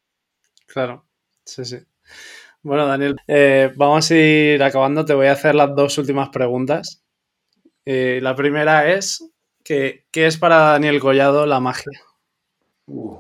Claro, 0.67 1.05
sí, 1.45 1.65
sí. 1.65 1.79
Bueno, 2.63 2.87
Daniel, 2.87 3.17
eh, 3.27 3.73
vamos 3.77 4.11
a 4.11 4.15
ir 4.15 4.63
acabando. 4.63 5.05
Te 5.05 5.15
voy 5.15 5.27
a 5.27 5.33
hacer 5.33 5.55
las 5.55 5.75
dos 5.75 5.99
últimas 5.99 6.29
preguntas. 6.29 7.03
Eh, 7.85 8.21
la 8.23 8.37
primera 8.37 8.93
es, 8.93 9.29
¿qué, 9.65 10.07
¿qué 10.11 10.27
es 10.27 10.37
para 10.37 10.59
Daniel 10.59 11.01
Collado 11.01 11.45
la 11.47 11.59
magia? 11.59 12.01
Uh. 12.87 13.19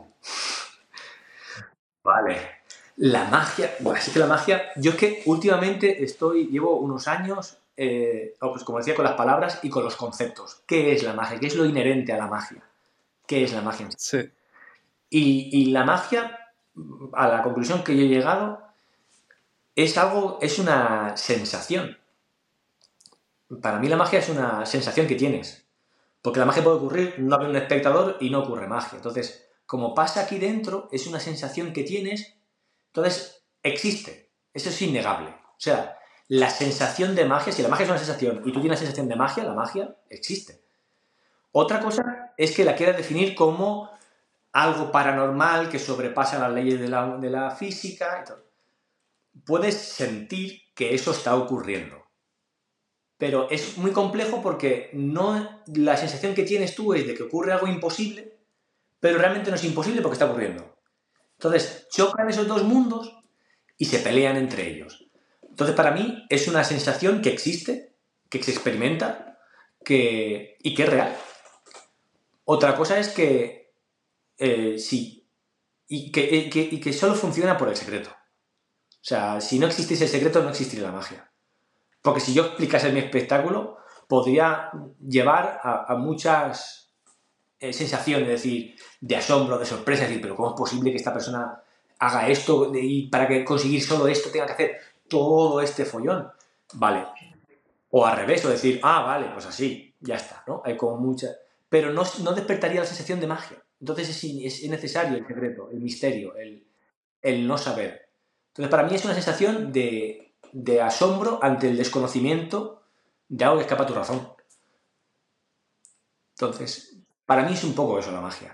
Vale. 2.05 2.63
La 2.97 3.25
magia, 3.25 3.75
bueno, 3.81 3.99
así 3.99 4.13
que 4.13 4.19
la 4.19 4.27
magia, 4.27 4.71
yo 4.77 4.93
es 4.93 4.97
que 4.97 5.23
últimamente 5.27 6.05
estoy, 6.05 6.47
llevo 6.49 6.77
unos 6.77 7.09
años, 7.09 7.59
eh, 7.77 8.35
oh, 8.41 8.53
pues 8.53 8.65
como 8.65 8.79
decía, 8.79 8.95
con 8.95 9.05
las 9.05 9.15
palabras 9.15 9.61
y 9.63 9.71
con 9.71 9.83
los 9.83 9.97
conceptos. 9.97 10.63
¿Qué 10.67 10.93
es 10.93 11.03
la 11.03 11.15
magia? 11.15 11.41
¿Qué 11.41 11.47
es 11.47 11.57
lo 11.57 11.65
inherente 11.65 12.13
a 12.13 12.19
la 12.19 12.27
magia? 12.27 12.63
¿Qué 13.27 13.45
es 13.45 13.53
la 13.53 13.63
magia? 13.63 13.89
Sí. 13.97 14.31
Y, 15.09 15.67
la 15.73 15.85
magia, 15.85 16.39
a 17.13 17.29
la 17.29 17.43
conclusión 17.43 17.83
que 17.83 17.97
yo 17.97 18.05
he 18.05 18.09
llegado, 18.09 18.63
es 19.77 19.97
algo, 19.99 20.39
es 20.41 20.59
una 20.59 21.17
sensación. 21.17 21.99
Para 23.61 23.79
mí 23.79 23.89
la 23.89 23.97
magia 23.97 24.19
es 24.19 24.29
una 24.29 24.67
sensación 24.67 25.07
que 25.07 25.15
tienes. 25.15 25.67
Porque 26.23 26.41
la 26.41 26.47
magia 26.47 26.63
puede 26.63 26.77
ocurrir, 26.77 27.15
no 27.19 27.37
hay 27.39 27.47
un 27.47 27.57
espectador 27.57 28.17
y 28.21 28.31
no 28.31 28.41
ocurre 28.41 28.69
magia. 28.69 28.97
Entonces, 28.97 29.49
como 29.67 29.95
pasa 29.95 30.21
aquí 30.21 30.39
dentro, 30.39 30.89
es 30.93 31.07
una 31.07 31.19
sensación 31.19 31.73
que 31.73 31.83
tienes 31.83 32.37
entonces, 32.93 33.43
existe. 33.63 34.31
Eso 34.53 34.69
es 34.69 34.83
innegable. 34.83 35.29
O 35.31 35.61
sea, 35.61 35.99
la 36.29 36.51
sensación 36.51 37.15
de 37.15 37.25
magia, 37.25 37.53
si 37.53 37.63
la 37.63 37.69
magia 37.69 37.85
es 37.85 37.91
una 37.91 37.99
sensación 37.99 38.43
y 38.45 38.53
tú 38.53 38.61
tienes 38.61 38.79
la 38.81 38.87
sensación 38.87 39.09
de 39.09 39.17
magia, 39.17 39.45
la 39.45 39.55
magia 39.55 39.97
existe. 40.11 40.61
Otra 41.53 41.81
cosa 41.81 42.35
es 42.37 42.55
que 42.55 42.65
la 42.65 42.77
quieras 42.77 42.97
definir 42.97 43.35
como 43.35 43.91
algo 44.53 44.93
paranormal 44.93 45.71
que 45.71 45.79
sobrepasa 45.79 46.39
las 46.39 46.53
leyes 46.53 46.79
de 46.81 46.89
la, 46.89 47.51
física. 47.51 48.25
Puedes 49.45 49.77
sentir 49.77 50.61
que 50.75 50.95
eso 50.95 51.11
está 51.13 51.37
ocurriendo. 51.37 52.03
Pero 53.19 53.49
es 53.51 53.79
muy 53.79 53.93
complejo 53.93 54.43
porque 54.43 54.91
no, 54.93 55.63
la 55.67 55.97
sensación 55.97 56.35
que 56.35 56.43
tienes 56.43 56.75
tú 56.75 56.95
es 56.95 57.07
de 57.07 57.15
que 57.15 57.23
ocurre 57.23 57.53
algo 57.53 57.69
imposible, 57.69 58.39
pero 59.01 59.19
realmente 59.19 59.51
no 59.51 59.57
es 59.57 59.65
imposible 59.65 60.03
porque 60.03 60.15
está 60.15 60.27
ocurriendo. 60.27 60.77
Entonces, 61.35 61.87
chocan 61.91 62.29
esos 62.29 62.47
dos 62.47 62.63
mundos 62.65 63.17
y 63.77 63.87
se 63.87 63.99
pelean 63.99 64.37
entre 64.37 64.69
ellos. 64.69 65.09
Entonces, 65.43 65.77
para 65.77 65.91
mí 65.91 66.25
es 66.31 66.49
una 66.49 66.65
sensación 66.65 67.21
que 67.21 67.31
existe, 67.31 67.95
que 68.29 68.43
se 68.43 68.53
experimenta 68.53 69.39
que, 69.85 70.57
y 70.61 70.75
que 70.75 70.85
es 70.85 70.89
real. 70.89 71.17
Otra 72.45 72.77
cosa 72.77 72.99
es 72.99 73.09
que 73.09 73.75
eh, 74.39 74.79
sí, 74.79 75.29
y 75.87 76.11
que, 76.11 76.49
y 76.51 76.81
que, 76.81 76.93
solo 76.93 77.15
funciona 77.15 77.57
por 77.57 77.69
el 77.69 77.77
secreto. 77.77 78.11
O 79.03 79.05
sea, 79.05 79.41
si 79.41 79.59
no 79.59 79.67
existiese 79.67 80.05
el 80.05 80.11
secreto, 80.11 80.43
no 80.43 80.51
existiría 80.51 80.87
la 80.87 80.93
magia. 80.93 81.31
Porque 82.01 82.21
si 82.21 82.33
yo 82.33 82.45
explicase 82.45 82.93
mi 82.93 83.01
espectáculo, 83.01 83.79
podría 84.09 84.71
llevar 85.01 85.61
a 85.63 85.95
muchas 85.97 86.83
eh, 87.63 87.73
sensación 87.73 88.25
de 88.25 88.31
decir, 88.31 88.75
de 89.01 89.15
asombro, 89.15 89.57
de 89.57 89.65
sorpresa, 89.65 90.03
decir, 90.03 90.21
pero 90.21 90.35
¿cómo 90.35 90.49
es 90.49 90.57
posible 90.57 90.91
que 90.91 90.97
esta 90.97 91.13
persona 91.13 91.63
haga 92.01 92.27
esto 92.27 92.73
y 92.75 93.07
para 93.07 93.29
que 93.29 93.45
conseguir 93.45 93.81
solo 93.81 94.09
esto 94.09 94.31
tenga 94.31 94.47
que 94.47 94.53
hacer 94.53 94.81
todo 95.07 95.61
este 95.61 95.85
follón? 95.85 96.29
Vale. 96.73 97.07
O 97.91 98.05
al 98.05 98.17
revés, 98.17 98.45
o 98.45 98.49
decir, 98.49 98.81
ah, 98.83 99.03
vale, 99.03 99.29
pues 99.33 99.47
así, 99.47 99.95
ya 100.01 100.17
está, 100.17 100.43
¿no? 100.49 100.61
Hay 100.65 100.77
como 100.77 100.97
mucha... 100.97 101.29
Pero 101.69 101.93
no, 101.93 102.03
no 102.25 102.33
despertaría 102.33 102.81
la 102.81 102.87
sensación 102.87 103.21
de 103.21 103.29
magia. 103.29 103.63
Entonces 103.79 104.09
es, 104.09 104.25
es 104.65 104.69
necesario 104.69 105.17
el 105.17 105.25
secreto, 105.25 105.71
el 105.71 105.79
misterio, 105.79 106.35
el, 106.35 106.67
el, 107.23 107.47
no 107.47 107.57
saber. 107.57 108.09
Entonces 108.53 108.71
para 108.71 108.83
mí 108.85 108.95
es 108.95 109.05
una 109.05 109.15
sensación 109.15 109.73
de, 109.73 110.35
de 110.53 110.83
asombro 110.83 111.39
ante 111.43 111.69
el 111.69 111.77
desconocimiento 111.77 112.83
de 113.29 113.45
algo 113.45 113.57
que 113.57 113.63
escapa 113.63 113.85
a 113.85 113.87
tu 113.87 113.95
razón. 113.95 114.29
Entonces, 116.37 116.99
para 117.25 117.45
mí 117.45 117.55
es 117.55 117.65
un 117.65 117.75
poco 117.75 117.99
eso 117.99 118.13
la 118.13 118.21
magia. 118.21 118.53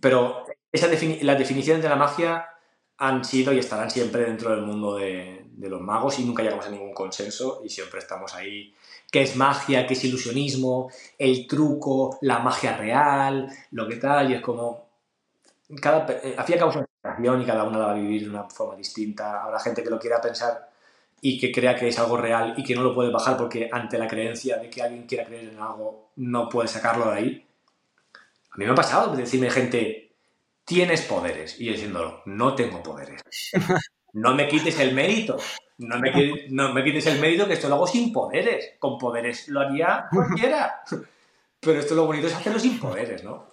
Pero 0.00 0.44
esa 0.70 0.86
las 0.86 1.38
definiciones 1.38 1.82
de 1.82 1.88
la 1.88 1.96
magia 1.96 2.48
han 2.98 3.24
sido 3.24 3.52
y 3.52 3.58
estarán 3.58 3.90
siempre 3.90 4.24
dentro 4.24 4.50
del 4.50 4.62
mundo 4.62 4.96
de, 4.96 5.44
los 5.58 5.80
magos 5.80 6.18
y 6.18 6.24
nunca 6.24 6.42
llegamos 6.42 6.66
a 6.66 6.70
ningún 6.70 6.94
consenso 6.94 7.62
y 7.64 7.68
siempre 7.68 7.98
estamos 7.98 8.34
ahí. 8.34 8.74
¿Qué 9.10 9.22
es 9.22 9.34
magia? 9.34 9.86
¿Qué 9.86 9.94
es 9.94 10.04
ilusionismo? 10.04 10.90
El 11.18 11.48
truco, 11.48 12.18
la 12.20 12.38
magia 12.38 12.76
real, 12.76 13.48
lo 13.72 13.88
que 13.88 13.96
tal. 13.96 14.30
Y 14.30 14.34
es 14.34 14.42
como. 14.42 14.86
Cada, 15.80 16.06
eh, 16.22 16.36
al 16.38 16.44
fin 16.44 16.56
y 16.56 16.62
al 16.62 16.85
y 17.18 17.44
cada 17.44 17.64
uno 17.64 17.78
la 17.78 17.86
va 17.86 17.92
a 17.92 17.96
vivir 17.96 18.24
de 18.24 18.30
una 18.30 18.44
forma 18.44 18.76
distinta. 18.76 19.42
Habrá 19.42 19.58
gente 19.60 19.82
que 19.82 19.90
lo 19.90 19.98
quiera 19.98 20.20
pensar 20.20 20.70
y 21.20 21.38
que 21.38 21.50
crea 21.50 21.74
que 21.74 21.88
es 21.88 21.98
algo 21.98 22.16
real 22.16 22.54
y 22.56 22.62
que 22.62 22.74
no 22.74 22.82
lo 22.82 22.94
puede 22.94 23.10
bajar 23.10 23.36
porque 23.36 23.68
ante 23.70 23.98
la 23.98 24.06
creencia 24.06 24.58
de 24.58 24.70
que 24.70 24.82
alguien 24.82 25.06
quiera 25.06 25.24
creer 25.24 25.50
en 25.50 25.58
algo 25.60 26.10
no 26.16 26.48
puede 26.48 26.68
sacarlo 26.68 27.10
de 27.10 27.16
ahí. 27.16 27.46
A 28.50 28.56
mí 28.58 28.64
me 28.64 28.72
ha 28.72 28.74
pasado 28.74 29.14
de 29.14 29.22
decirme 29.22 29.50
gente, 29.50 30.14
tienes 30.64 31.02
poderes, 31.02 31.60
y 31.60 31.66
yo 31.66 31.72
diciendo, 31.72 32.22
no 32.26 32.54
tengo 32.54 32.82
poderes. 32.82 33.22
No 34.16 34.34
me 34.34 34.48
quites 34.48 34.80
el 34.80 34.94
mérito. 34.94 35.36
No 35.76 35.98
me, 35.98 36.46
no 36.48 36.72
me 36.72 36.82
quites 36.82 37.06
el 37.06 37.20
mérito 37.20 37.46
que 37.46 37.52
esto 37.52 37.68
lo 37.68 37.74
hago 37.74 37.86
sin 37.86 38.14
poderes. 38.14 38.76
Con 38.78 38.96
poderes 38.96 39.48
lo 39.48 39.60
haría 39.60 40.06
cualquiera. 40.10 40.80
Pero 41.60 41.78
esto 41.78 41.94
lo 41.94 42.06
bonito 42.06 42.26
es 42.26 42.34
hacerlo 42.34 42.58
sin 42.58 42.80
poderes, 42.80 43.22
¿no? 43.24 43.46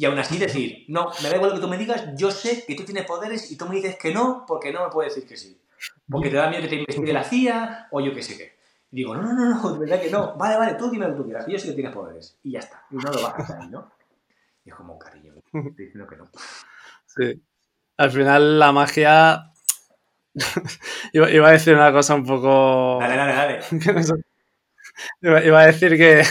Y 0.00 0.06
aún 0.06 0.18
así 0.18 0.38
decir, 0.38 0.86
no, 0.88 1.10
me 1.22 1.28
da 1.28 1.36
igual 1.36 1.50
lo 1.50 1.56
que 1.56 1.60
tú 1.60 1.68
me 1.68 1.76
digas, 1.76 2.06
yo 2.16 2.30
sé 2.30 2.64
que 2.66 2.74
tú 2.74 2.84
tienes 2.84 3.04
poderes 3.04 3.52
y 3.52 3.58
tú 3.58 3.66
me 3.66 3.74
dices 3.74 3.98
que 3.98 4.14
no, 4.14 4.46
porque 4.48 4.72
no 4.72 4.86
me 4.86 4.90
puedes 4.90 5.14
decir 5.14 5.28
que 5.28 5.36
sí. 5.36 5.60
Porque 6.10 6.30
te 6.30 6.36
da 6.36 6.48
miedo 6.48 6.62
que 6.62 6.68
te 6.68 6.76
investigue 6.76 7.12
la 7.12 7.22
CIA 7.22 7.88
o 7.90 8.00
yo 8.00 8.14
qué 8.14 8.22
sé 8.22 8.38
qué. 8.38 8.56
Y 8.92 8.96
digo, 8.96 9.14
no, 9.14 9.20
no, 9.20 9.34
no, 9.34 9.62
no, 9.62 9.72
de 9.74 9.78
verdad 9.80 10.00
que 10.00 10.10
no. 10.10 10.38
Vale, 10.38 10.56
vale, 10.56 10.74
tú 10.76 10.90
dime 10.90 11.06
lo 11.06 11.12
que 11.12 11.18
tú 11.18 11.24
quieras. 11.26 11.44
Yo 11.46 11.58
sé 11.58 11.68
que 11.68 11.74
tienes 11.74 11.92
poderes. 11.92 12.34
Y 12.42 12.52
ya 12.52 12.60
está. 12.60 12.82
Y 12.90 12.96
no 12.96 13.12
lo 13.12 13.26
hacer 13.26 13.56
ahí, 13.60 13.68
¿no? 13.68 13.92
Y 14.64 14.70
es 14.70 14.74
como, 14.74 14.98
cariño, 14.98 15.34
estoy 15.52 15.84
diciendo 15.84 16.06
que 16.06 16.16
no. 16.16 16.30
Sí. 17.04 17.42
Al 17.98 18.10
final 18.10 18.58
la 18.58 18.72
magia 18.72 19.52
iba, 21.12 21.46
a 21.46 21.52
decir 21.52 21.74
una 21.74 21.92
cosa 21.92 22.14
un 22.14 22.24
poco. 22.24 23.00
Dale, 23.02 23.16
dale, 23.16 23.32
dale. 23.34 23.60
iba, 25.46 25.60
a 25.60 25.66
decir 25.66 25.98
que, 25.98 26.22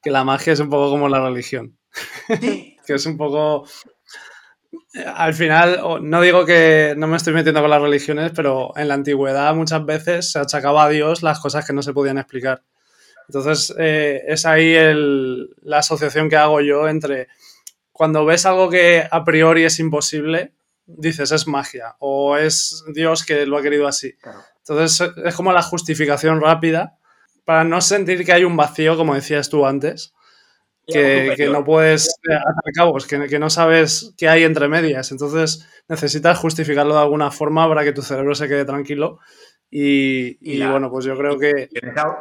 que, 0.00 0.10
la 0.10 0.24
magia 0.24 0.54
es 0.54 0.60
un 0.60 0.70
poco 0.70 0.88
como 0.88 1.10
la 1.10 1.20
religión. 1.20 1.76
Que 2.88 2.94
es 2.94 3.04
un 3.04 3.18
poco. 3.18 3.68
Al 5.14 5.34
final, 5.34 5.80
no 6.00 6.20
digo 6.22 6.46
que 6.46 6.94
no 6.96 7.06
me 7.06 7.18
estoy 7.18 7.34
metiendo 7.34 7.60
con 7.60 7.68
las 7.68 7.82
religiones, 7.82 8.32
pero 8.34 8.72
en 8.76 8.88
la 8.88 8.94
antigüedad 8.94 9.54
muchas 9.54 9.84
veces 9.84 10.32
se 10.32 10.38
achacaba 10.38 10.84
a 10.84 10.88
Dios 10.88 11.22
las 11.22 11.38
cosas 11.38 11.66
que 11.66 11.74
no 11.74 11.82
se 11.82 11.92
podían 11.92 12.16
explicar. 12.16 12.62
Entonces, 13.28 13.74
eh, 13.78 14.22
es 14.26 14.46
ahí 14.46 14.74
el, 14.74 15.50
la 15.60 15.78
asociación 15.80 16.30
que 16.30 16.36
hago 16.36 16.62
yo 16.62 16.88
entre 16.88 17.28
cuando 17.92 18.24
ves 18.24 18.46
algo 18.46 18.70
que 18.70 19.06
a 19.10 19.22
priori 19.22 19.64
es 19.64 19.78
imposible, 19.80 20.54
dices 20.86 21.30
es 21.30 21.46
magia 21.46 21.96
o 21.98 22.38
es 22.38 22.84
Dios 22.94 23.22
que 23.22 23.44
lo 23.44 23.58
ha 23.58 23.62
querido 23.62 23.86
así. 23.86 24.14
Entonces, 24.66 25.10
es 25.26 25.34
como 25.34 25.52
la 25.52 25.62
justificación 25.62 26.40
rápida 26.40 26.96
para 27.44 27.64
no 27.64 27.82
sentir 27.82 28.24
que 28.24 28.32
hay 28.32 28.44
un 28.44 28.56
vacío, 28.56 28.96
como 28.96 29.14
decías 29.14 29.50
tú 29.50 29.66
antes, 29.66 30.14
que, 30.88 31.34
que, 31.36 31.48
no 31.48 31.64
puedes 31.64 32.08
hacer 32.24 32.72
cabos, 32.74 33.06
que, 33.06 33.26
que, 33.26 33.38
no 33.38 33.50
sabes 33.50 34.14
qué 34.16 34.28
hay 34.28 34.44
entre 34.44 34.68
medias. 34.68 35.12
Entonces 35.12 35.68
necesitas 35.88 36.38
justificarlo 36.38 36.94
de 36.94 37.00
alguna 37.00 37.30
forma 37.30 37.68
para 37.68 37.84
que 37.84 37.92
tu 37.92 38.02
cerebro 38.02 38.34
se 38.34 38.48
quede 38.48 38.64
tranquilo 38.64 39.20
y, 39.70 40.62
bueno, 40.66 40.90
pues 40.90 41.04
yo 41.04 41.16
creo 41.16 41.38
que... 41.38 41.68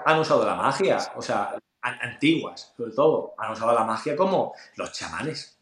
Han 0.06 0.20
usado 0.20 0.46
la 0.46 0.56
magia, 0.56 1.00
o 1.16 1.22
sea, 1.22 1.58
antiguas, 1.82 2.74
sobre 2.76 2.92
todo, 2.92 3.34
han 3.38 3.52
usado 3.54 3.74
la 3.74 3.84
magia 3.84 4.16
como 4.16 4.54
los 4.76 4.92
chamanes. 4.92 5.58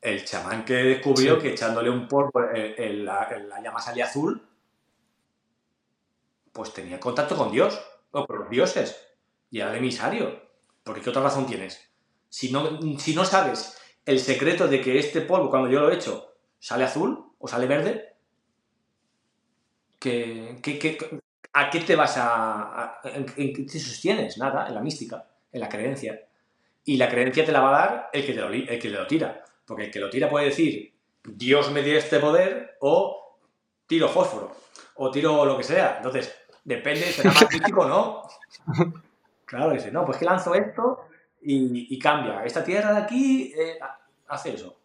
El 0.00 0.24
chamán 0.24 0.64
que 0.64 0.74
descubrió 0.74 1.38
que 1.38 1.50
echándole 1.52 1.90
un 1.90 2.08
polvo 2.08 2.42
en, 2.54 3.04
la, 3.04 3.28
llama 3.62 3.80
salía 3.80 4.06
azul, 4.06 4.42
pues 6.52 6.72
tenía 6.72 6.98
contacto 6.98 7.36
con 7.36 7.50
Dios, 7.50 7.80
o 8.10 8.26
con 8.26 8.40
los 8.40 8.50
dioses, 8.50 9.08
y 9.50 9.60
era 9.60 9.70
el 9.70 9.76
emisario. 9.76 10.42
Porque 10.82 11.00
¿qué 11.00 11.10
otra 11.10 11.22
razón 11.22 11.46
tienes? 11.46 11.89
Si 12.30 12.50
no, 12.50 12.78
si 12.98 13.14
no 13.14 13.24
sabes 13.24 13.76
el 14.06 14.18
secreto 14.20 14.68
de 14.68 14.80
que 14.80 14.98
este 14.98 15.20
polvo, 15.20 15.50
cuando 15.50 15.68
yo 15.68 15.80
lo 15.80 15.92
echo, 15.92 16.34
sale 16.58 16.84
azul 16.84 17.32
o 17.38 17.48
sale 17.48 17.66
verde, 17.66 18.14
a 21.52 21.70
qué 21.70 21.80
te 21.80 21.96
vas 21.96 22.14
a... 22.16 23.00
en, 23.04 23.26
qué 23.26 23.66
te 23.70 23.78
sostienes? 23.78 24.38
Nada, 24.38 24.68
en 24.68 24.74
la 24.74 24.80
mística, 24.80 25.26
en 25.52 25.60
la 25.60 25.68
creencia. 25.68 26.20
Y 26.84 26.96
la 26.96 27.08
creencia 27.08 27.44
te 27.44 27.52
la 27.52 27.60
va 27.60 27.68
a 27.68 27.86
dar 27.86 28.10
el 28.12 28.24
que 28.24 28.32
te 28.32 28.40
lo, 28.40 28.48
el 28.48 28.78
que 28.78 28.88
lo 28.88 29.06
tira. 29.06 29.44
Porque 29.66 29.84
el 29.84 29.90
que 29.90 30.00
lo 30.00 30.08
tira 30.08 30.30
puede 30.30 30.46
decir, 30.46 30.94
Dios 31.24 31.70
me 31.72 31.82
dio 31.82 31.98
este 31.98 32.18
poder, 32.20 32.76
o 32.80 33.36
tiro 33.86 34.08
fósforo, 34.08 34.56
o 34.94 35.10
tiro 35.10 35.44
lo 35.44 35.58
que 35.58 35.64
sea. 35.64 35.96
Entonces, 35.98 36.34
depende, 36.64 37.02
será 37.02 37.32
más 37.32 37.50
místico 37.50 37.82
o 37.82 37.88
no. 37.88 38.22
Claro, 39.44 39.72
dice, 39.72 39.90
no, 39.90 40.04
pues 40.04 40.16
que 40.16 40.24
lanzo 40.24 40.54
esto 40.54 41.09
y, 41.42 41.98
cambia. 41.98 42.44
Esta 42.44 42.62
tierra 42.64 42.92
de 42.92 42.98
aquí 43.00 43.52
eh, 43.56 43.78
hace 44.28 44.54
eso. 44.54 44.80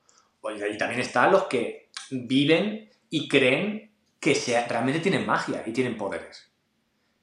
Y 0.71 0.77
también 0.77 1.01
están 1.01 1.31
los 1.31 1.45
que 1.45 1.89
viven 2.11 2.89
y 3.09 3.27
creen 3.27 3.91
que 4.19 4.33
realmente 4.67 4.99
tienen 4.99 5.25
magia 5.25 5.63
y 5.65 5.71
tienen 5.71 5.97
poderes. 5.97 6.51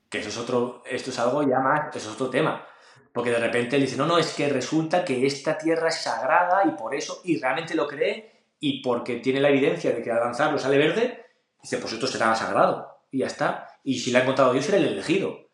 Que 0.08 0.18
eso 0.18 0.28
es 0.28 0.38
otro, 0.38 0.82
esto 0.84 1.10
es 1.10 1.18
algo 1.18 1.42
ya 1.42 1.60
más, 1.60 1.94
eso 1.94 2.10
es 2.10 2.14
otro 2.14 2.30
tema. 2.30 2.66
Porque 3.12 3.30
de 3.30 3.38
repente 3.38 3.76
él 3.76 3.82
dice, 3.82 3.96
no, 3.96 4.06
no, 4.06 4.18
es 4.18 4.34
que 4.34 4.48
resulta 4.48 5.04
que 5.04 5.26
esta 5.26 5.58
tierra 5.58 5.88
es 5.88 6.02
sagrada 6.02 6.62
y 6.66 6.70
por 6.70 6.94
eso, 6.94 7.20
y 7.24 7.38
realmente 7.38 7.74
lo 7.74 7.86
cree, 7.86 8.32
y 8.58 8.82
porque 8.82 9.16
tiene 9.16 9.40
la 9.40 9.50
evidencia 9.50 9.92
de 9.92 10.02
que 10.02 10.10
al 10.10 10.20
lanzarlo 10.20 10.58
sale 10.58 10.78
verde, 10.78 11.26
dice, 11.62 11.78
pues 11.78 11.92
esto 11.92 12.06
será 12.06 12.34
sagrado, 12.34 13.02
y 13.10 13.18
ya 13.18 13.26
está. 13.26 13.68
Y 13.84 13.98
si 13.98 14.10
le 14.10 14.18
ha 14.18 14.22
encontrado 14.22 14.52
Dios, 14.52 14.68
era 14.68 14.78
el 14.78 14.86
elegido. 14.86 15.48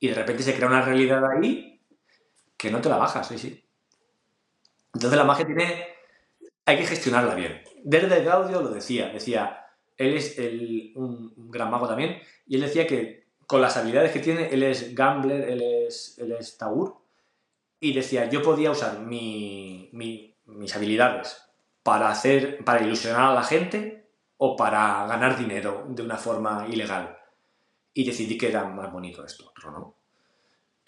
Y 0.00 0.08
de 0.08 0.14
repente 0.14 0.42
se 0.42 0.54
crea 0.54 0.68
una 0.68 0.82
realidad 0.82 1.22
ahí 1.24 1.77
que 2.58 2.70
no 2.70 2.80
te 2.80 2.88
la 2.88 2.96
bajas, 2.98 3.28
sí, 3.28 3.38
sí. 3.38 3.64
Entonces 4.92 5.16
la 5.16 5.24
magia 5.24 5.46
tiene, 5.46 5.86
hay 6.66 6.76
que 6.76 6.86
gestionarla 6.86 7.34
bien. 7.34 7.62
Desde 7.84 8.24
Gaudio 8.24 8.60
lo 8.60 8.70
decía, 8.70 9.10
decía, 9.10 9.66
él 9.96 10.14
es 10.14 10.36
un, 10.96 11.32
gran 11.50 11.70
mago 11.70 11.88
también, 11.88 12.20
y 12.46 12.56
él 12.56 12.62
decía 12.62 12.86
que 12.86 13.28
con 13.46 13.62
las 13.62 13.76
habilidades 13.76 14.12
que 14.12 14.18
tiene, 14.18 14.48
él 14.50 14.64
es 14.64 14.94
gambler, 14.94 15.48
él 15.48 15.62
es, 15.62 16.18
él 16.18 16.36
taur, 16.58 16.96
y 17.80 17.92
decía, 17.94 18.28
yo 18.28 18.42
podía 18.42 18.72
usar 18.72 19.00
mis 19.00 19.92
habilidades 20.74 21.40
para, 21.84 22.10
hacer, 22.10 22.64
para 22.64 22.82
ilusionar 22.82 23.30
a 23.30 23.34
la 23.34 23.44
gente 23.44 24.10
o 24.36 24.56
para 24.56 25.06
ganar 25.06 25.38
dinero 25.38 25.86
de 25.88 26.02
una 26.02 26.16
forma 26.16 26.66
ilegal. 26.68 27.16
Y 27.94 28.04
decidí 28.04 28.36
que 28.36 28.48
era 28.48 28.64
más 28.64 28.92
bonito 28.92 29.24
esto, 29.24 29.52
no. 29.64 29.97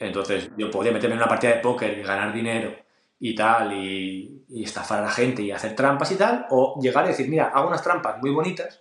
Entonces 0.00 0.50
yo 0.56 0.70
podía 0.70 0.92
meterme 0.92 1.14
en 1.14 1.20
una 1.20 1.28
partida 1.28 1.52
de 1.54 1.60
póker 1.60 1.96
y 1.96 2.02
ganar 2.02 2.32
dinero 2.32 2.74
y 3.20 3.34
tal, 3.34 3.72
y, 3.74 4.46
y, 4.48 4.64
estafar 4.64 5.00
a 5.00 5.02
la 5.02 5.10
gente 5.10 5.42
y 5.42 5.50
hacer 5.50 5.76
trampas 5.76 6.10
y 6.10 6.16
tal, 6.16 6.46
o 6.50 6.80
llegar 6.80 7.04
y 7.04 7.08
decir, 7.08 7.28
mira, 7.28 7.48
hago 7.48 7.68
unas 7.68 7.82
trampas 7.82 8.18
muy 8.20 8.30
bonitas 8.30 8.80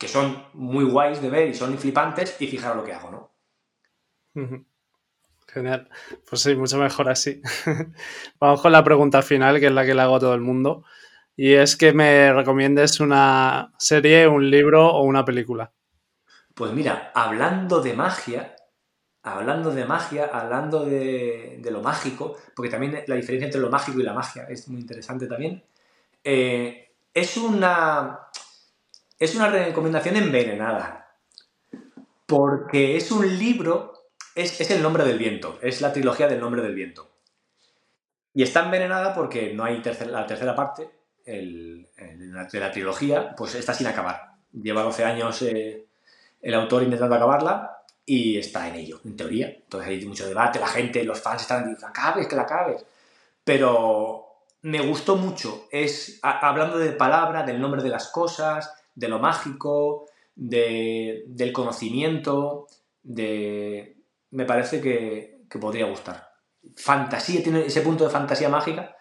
que 0.00 0.08
son 0.08 0.46
muy 0.54 0.86
guays 0.86 1.20
de 1.20 1.28
ver 1.28 1.48
y 1.48 1.54
son 1.54 1.76
flipantes 1.76 2.34
y 2.40 2.46
fijaros 2.46 2.78
lo 2.78 2.84
que 2.84 2.94
hago, 2.94 3.10
¿no? 3.10 4.64
Genial. 5.46 5.90
Pues 6.26 6.40
sí, 6.40 6.54
mucho 6.54 6.78
mejor 6.78 7.10
así. 7.10 7.42
Vamos 8.40 8.62
con 8.62 8.72
la 8.72 8.82
pregunta 8.82 9.20
final, 9.20 9.60
que 9.60 9.66
es 9.66 9.72
la 9.72 9.84
que 9.84 9.94
le 9.94 10.00
hago 10.00 10.16
a 10.16 10.20
todo 10.20 10.32
el 10.32 10.40
mundo. 10.40 10.84
Y 11.36 11.52
es 11.52 11.76
que 11.76 11.92
me 11.92 12.32
recomiendes 12.32 12.98
una 13.00 13.74
serie, 13.78 14.26
un 14.26 14.48
libro 14.48 14.88
o 14.88 15.02
una 15.02 15.26
película. 15.26 15.70
Pues 16.54 16.72
mira, 16.72 17.12
hablando 17.14 17.82
de 17.82 17.92
magia, 17.92 18.56
hablando 19.22 19.70
de 19.70 19.84
magia, 19.84 20.30
hablando 20.32 20.84
de, 20.84 21.60
lo 21.70 21.82
mágico, 21.82 22.36
porque 22.54 22.70
también 22.70 23.04
la 23.06 23.16
diferencia 23.16 23.46
entre 23.46 23.60
lo 23.60 23.70
mágico 23.70 24.00
y 24.00 24.02
la 24.02 24.14
magia 24.14 24.46
es 24.48 24.68
muy 24.68 24.80
interesante 24.80 25.26
también, 25.26 25.62
eh, 26.24 26.92
es 27.12 27.36
una 27.36 28.30
es 29.20 29.34
una 29.34 29.48
recomendación 29.50 30.16
envenenada. 30.16 31.14
Porque 32.26 32.96
es 32.96 33.12
un 33.12 33.38
libro, 33.38 34.08
es, 34.34 34.70
El 34.70 34.82
nombre 34.82 35.04
del 35.04 35.18
viento, 35.18 35.58
es 35.60 35.80
la 35.82 35.92
trilogía 35.92 36.26
del 36.26 36.40
nombre 36.40 36.62
del 36.62 36.74
viento. 36.74 37.10
Y 38.32 38.42
está 38.42 38.64
envenenada 38.64 39.14
porque 39.14 39.52
no 39.52 39.64
hay 39.64 39.82
la 40.06 40.26
tercera 40.26 40.56
parte 40.56 40.90
de 41.26 41.86
la 42.60 42.70
trilogía, 42.72 43.34
pues 43.36 43.54
está 43.54 43.74
sin 43.74 43.88
acabar. 43.88 44.36
Lleva 44.52 44.82
12 44.82 45.04
años 45.04 45.42
eh, 45.42 45.86
el 46.40 46.54
autor 46.54 46.82
intentando 46.82 47.16
acabarla 47.16 47.79
y 48.06 48.38
está 48.38 48.68
en 48.68 48.76
ello, 48.76 49.00
en 49.04 49.16
teoría. 49.16 49.48
Entonces 49.48 49.88
hay 49.88 50.04
mucho 50.06 50.26
debate, 50.26 50.58
la 50.58 50.66
gente, 50.66 51.04
los 51.04 51.20
fans 51.20 51.42
están 51.42 51.64
diciendo, 51.64 51.86
acabes, 51.86 52.26
que 52.26 52.36
la 52.36 52.42
acabes. 52.42 52.84
Pero 53.44 54.30
me 54.62 54.80
gustó 54.80 55.16
mucho. 55.16 55.66
Es 55.70 56.18
hablando 56.22 56.78
de 56.78 56.92
palabra, 56.92 57.42
del 57.42 57.60
nombre 57.60 57.82
de 57.82 57.88
las 57.88 58.08
cosas, 58.08 58.72
de 58.94 59.08
lo 59.08 59.18
mágico, 59.18 60.06
del 60.34 61.52
conocimiento, 61.52 62.66
de... 63.02 63.96
Me 64.30 64.44
parece 64.44 64.80
que, 64.80 65.44
podría 65.60 65.86
gustar. 65.86 66.30
Fantasía, 66.76 67.42
tiene 67.42 67.66
ese 67.66 67.80
punto 67.80 68.04
de 68.04 68.10
fantasía 68.10 68.48
mágica, 68.48 68.96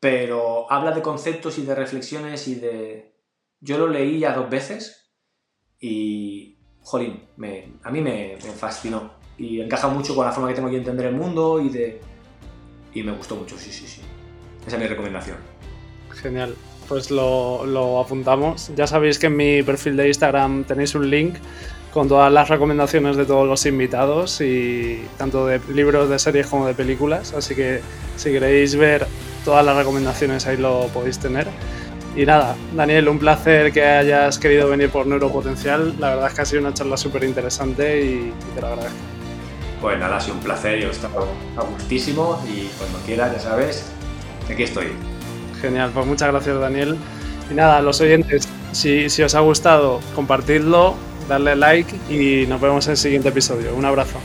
pero 0.00 0.70
habla 0.70 0.92
de 0.92 1.02
conceptos 1.02 1.58
y 1.58 1.66
de 1.66 1.74
reflexiones 1.74 2.48
y 2.48 2.56
de... 2.56 3.14
Yo 3.60 3.78
lo 3.78 3.86
leí 3.86 4.20
ya 4.20 4.34
dos 4.34 4.50
veces 4.50 5.12
y, 5.78 6.51
jolín, 6.82 7.24
me, 7.36 7.72
a 7.82 7.90
mí 7.90 8.00
me, 8.00 8.36
fascinó 8.56 9.12
y 9.38 9.60
encaja 9.60 9.88
mucho 9.88 10.14
con 10.14 10.26
la 10.26 10.32
forma 10.32 10.48
que 10.48 10.54
tengo 10.54 10.68
de 10.68 10.76
entender 10.76 11.06
el 11.06 11.14
mundo 11.14 11.60
y 11.60 11.68
de... 11.68 12.00
Y 12.94 13.02
me 13.02 13.12
gustó 13.12 13.36
mucho, 13.36 13.56
sí, 13.58 13.72
sí, 13.72 13.86
sí. 13.86 14.02
Esa 14.66 14.76
es 14.76 14.82
mi 14.82 14.88
recomendación. 14.88 15.36
Genial 16.10 16.54
pues 16.88 17.10
lo, 17.10 18.00
apuntamos. 18.00 18.70
Ya 18.76 18.86
sabéis 18.86 19.18
que 19.18 19.26
en 19.26 19.36
mi 19.36 19.62
perfil 19.62 19.96
de 19.96 20.08
Instagram 20.08 20.64
tenéis 20.64 20.94
un 20.94 21.08
link 21.08 21.36
con 21.90 22.06
todas 22.06 22.30
las 22.30 22.50
recomendaciones 22.50 23.16
de 23.16 23.24
todos 23.24 23.48
los 23.48 23.64
invitados 23.66 24.40
y 24.42 25.02
tanto 25.16 25.46
de 25.46 25.58
libros, 25.72 26.10
de 26.10 26.18
series 26.18 26.46
como 26.46 26.66
de 26.66 26.74
películas. 26.74 27.32
Así 27.32 27.54
que 27.54 27.80
si 28.16 28.30
queréis 28.30 28.76
ver 28.76 29.06
todas 29.44 29.64
las 29.64 29.74
recomendaciones 29.74 30.46
ahí 30.46 30.58
lo 30.58 30.88
podéis 30.88 31.18
tener. 31.18 31.46
Y 32.14 32.26
nada, 32.26 32.56
Daniel, 32.74 33.08
un 33.08 33.18
placer 33.18 33.72
que 33.72 33.82
hayas 33.82 34.38
querido 34.38 34.68
venir 34.68 34.90
por 34.90 35.06
Neuropotencial. 35.06 35.94
La 35.98 36.10
verdad 36.10 36.28
es 36.28 36.34
que 36.34 36.42
ha 36.42 36.44
sido 36.44 36.60
una 36.60 36.74
charla 36.74 36.96
súper 36.96 37.24
interesante 37.24 38.04
y, 38.04 38.32
te 38.54 38.60
lo 38.60 38.66
agradezco. 38.66 38.96
Pues 39.80 39.98
nada, 39.98 40.16
ha 40.16 40.20
sido 40.20 40.36
un 40.36 40.42
placer, 40.42 40.78
yo 40.78 40.88
he 40.88 40.90
estado 40.90 41.26
a 41.56 41.62
gustísimo 41.62 42.40
y 42.46 42.68
cuando 42.78 42.98
quieras, 43.00 43.32
ya 43.32 43.40
sabes, 43.40 43.86
aquí 44.48 44.62
estoy. 44.62 44.88
Genial, 45.60 45.90
pues 45.92 46.06
muchas 46.06 46.28
gracias 46.28 46.60
Daniel. 46.60 46.96
Y 47.50 47.54
nada, 47.54 47.80
los 47.80 48.00
oyentes, 48.00 48.46
si, 48.72 49.08
si 49.08 49.22
os 49.22 49.34
ha 49.34 49.40
gustado, 49.40 50.00
compartidlo, 50.14 50.94
darle 51.28 51.56
like 51.56 51.96
y 52.10 52.46
nos 52.46 52.60
vemos 52.60 52.86
en 52.86 52.92
el 52.92 52.96
siguiente 52.98 53.30
episodio. 53.30 53.74
Un 53.74 53.86
abrazo. 53.86 54.18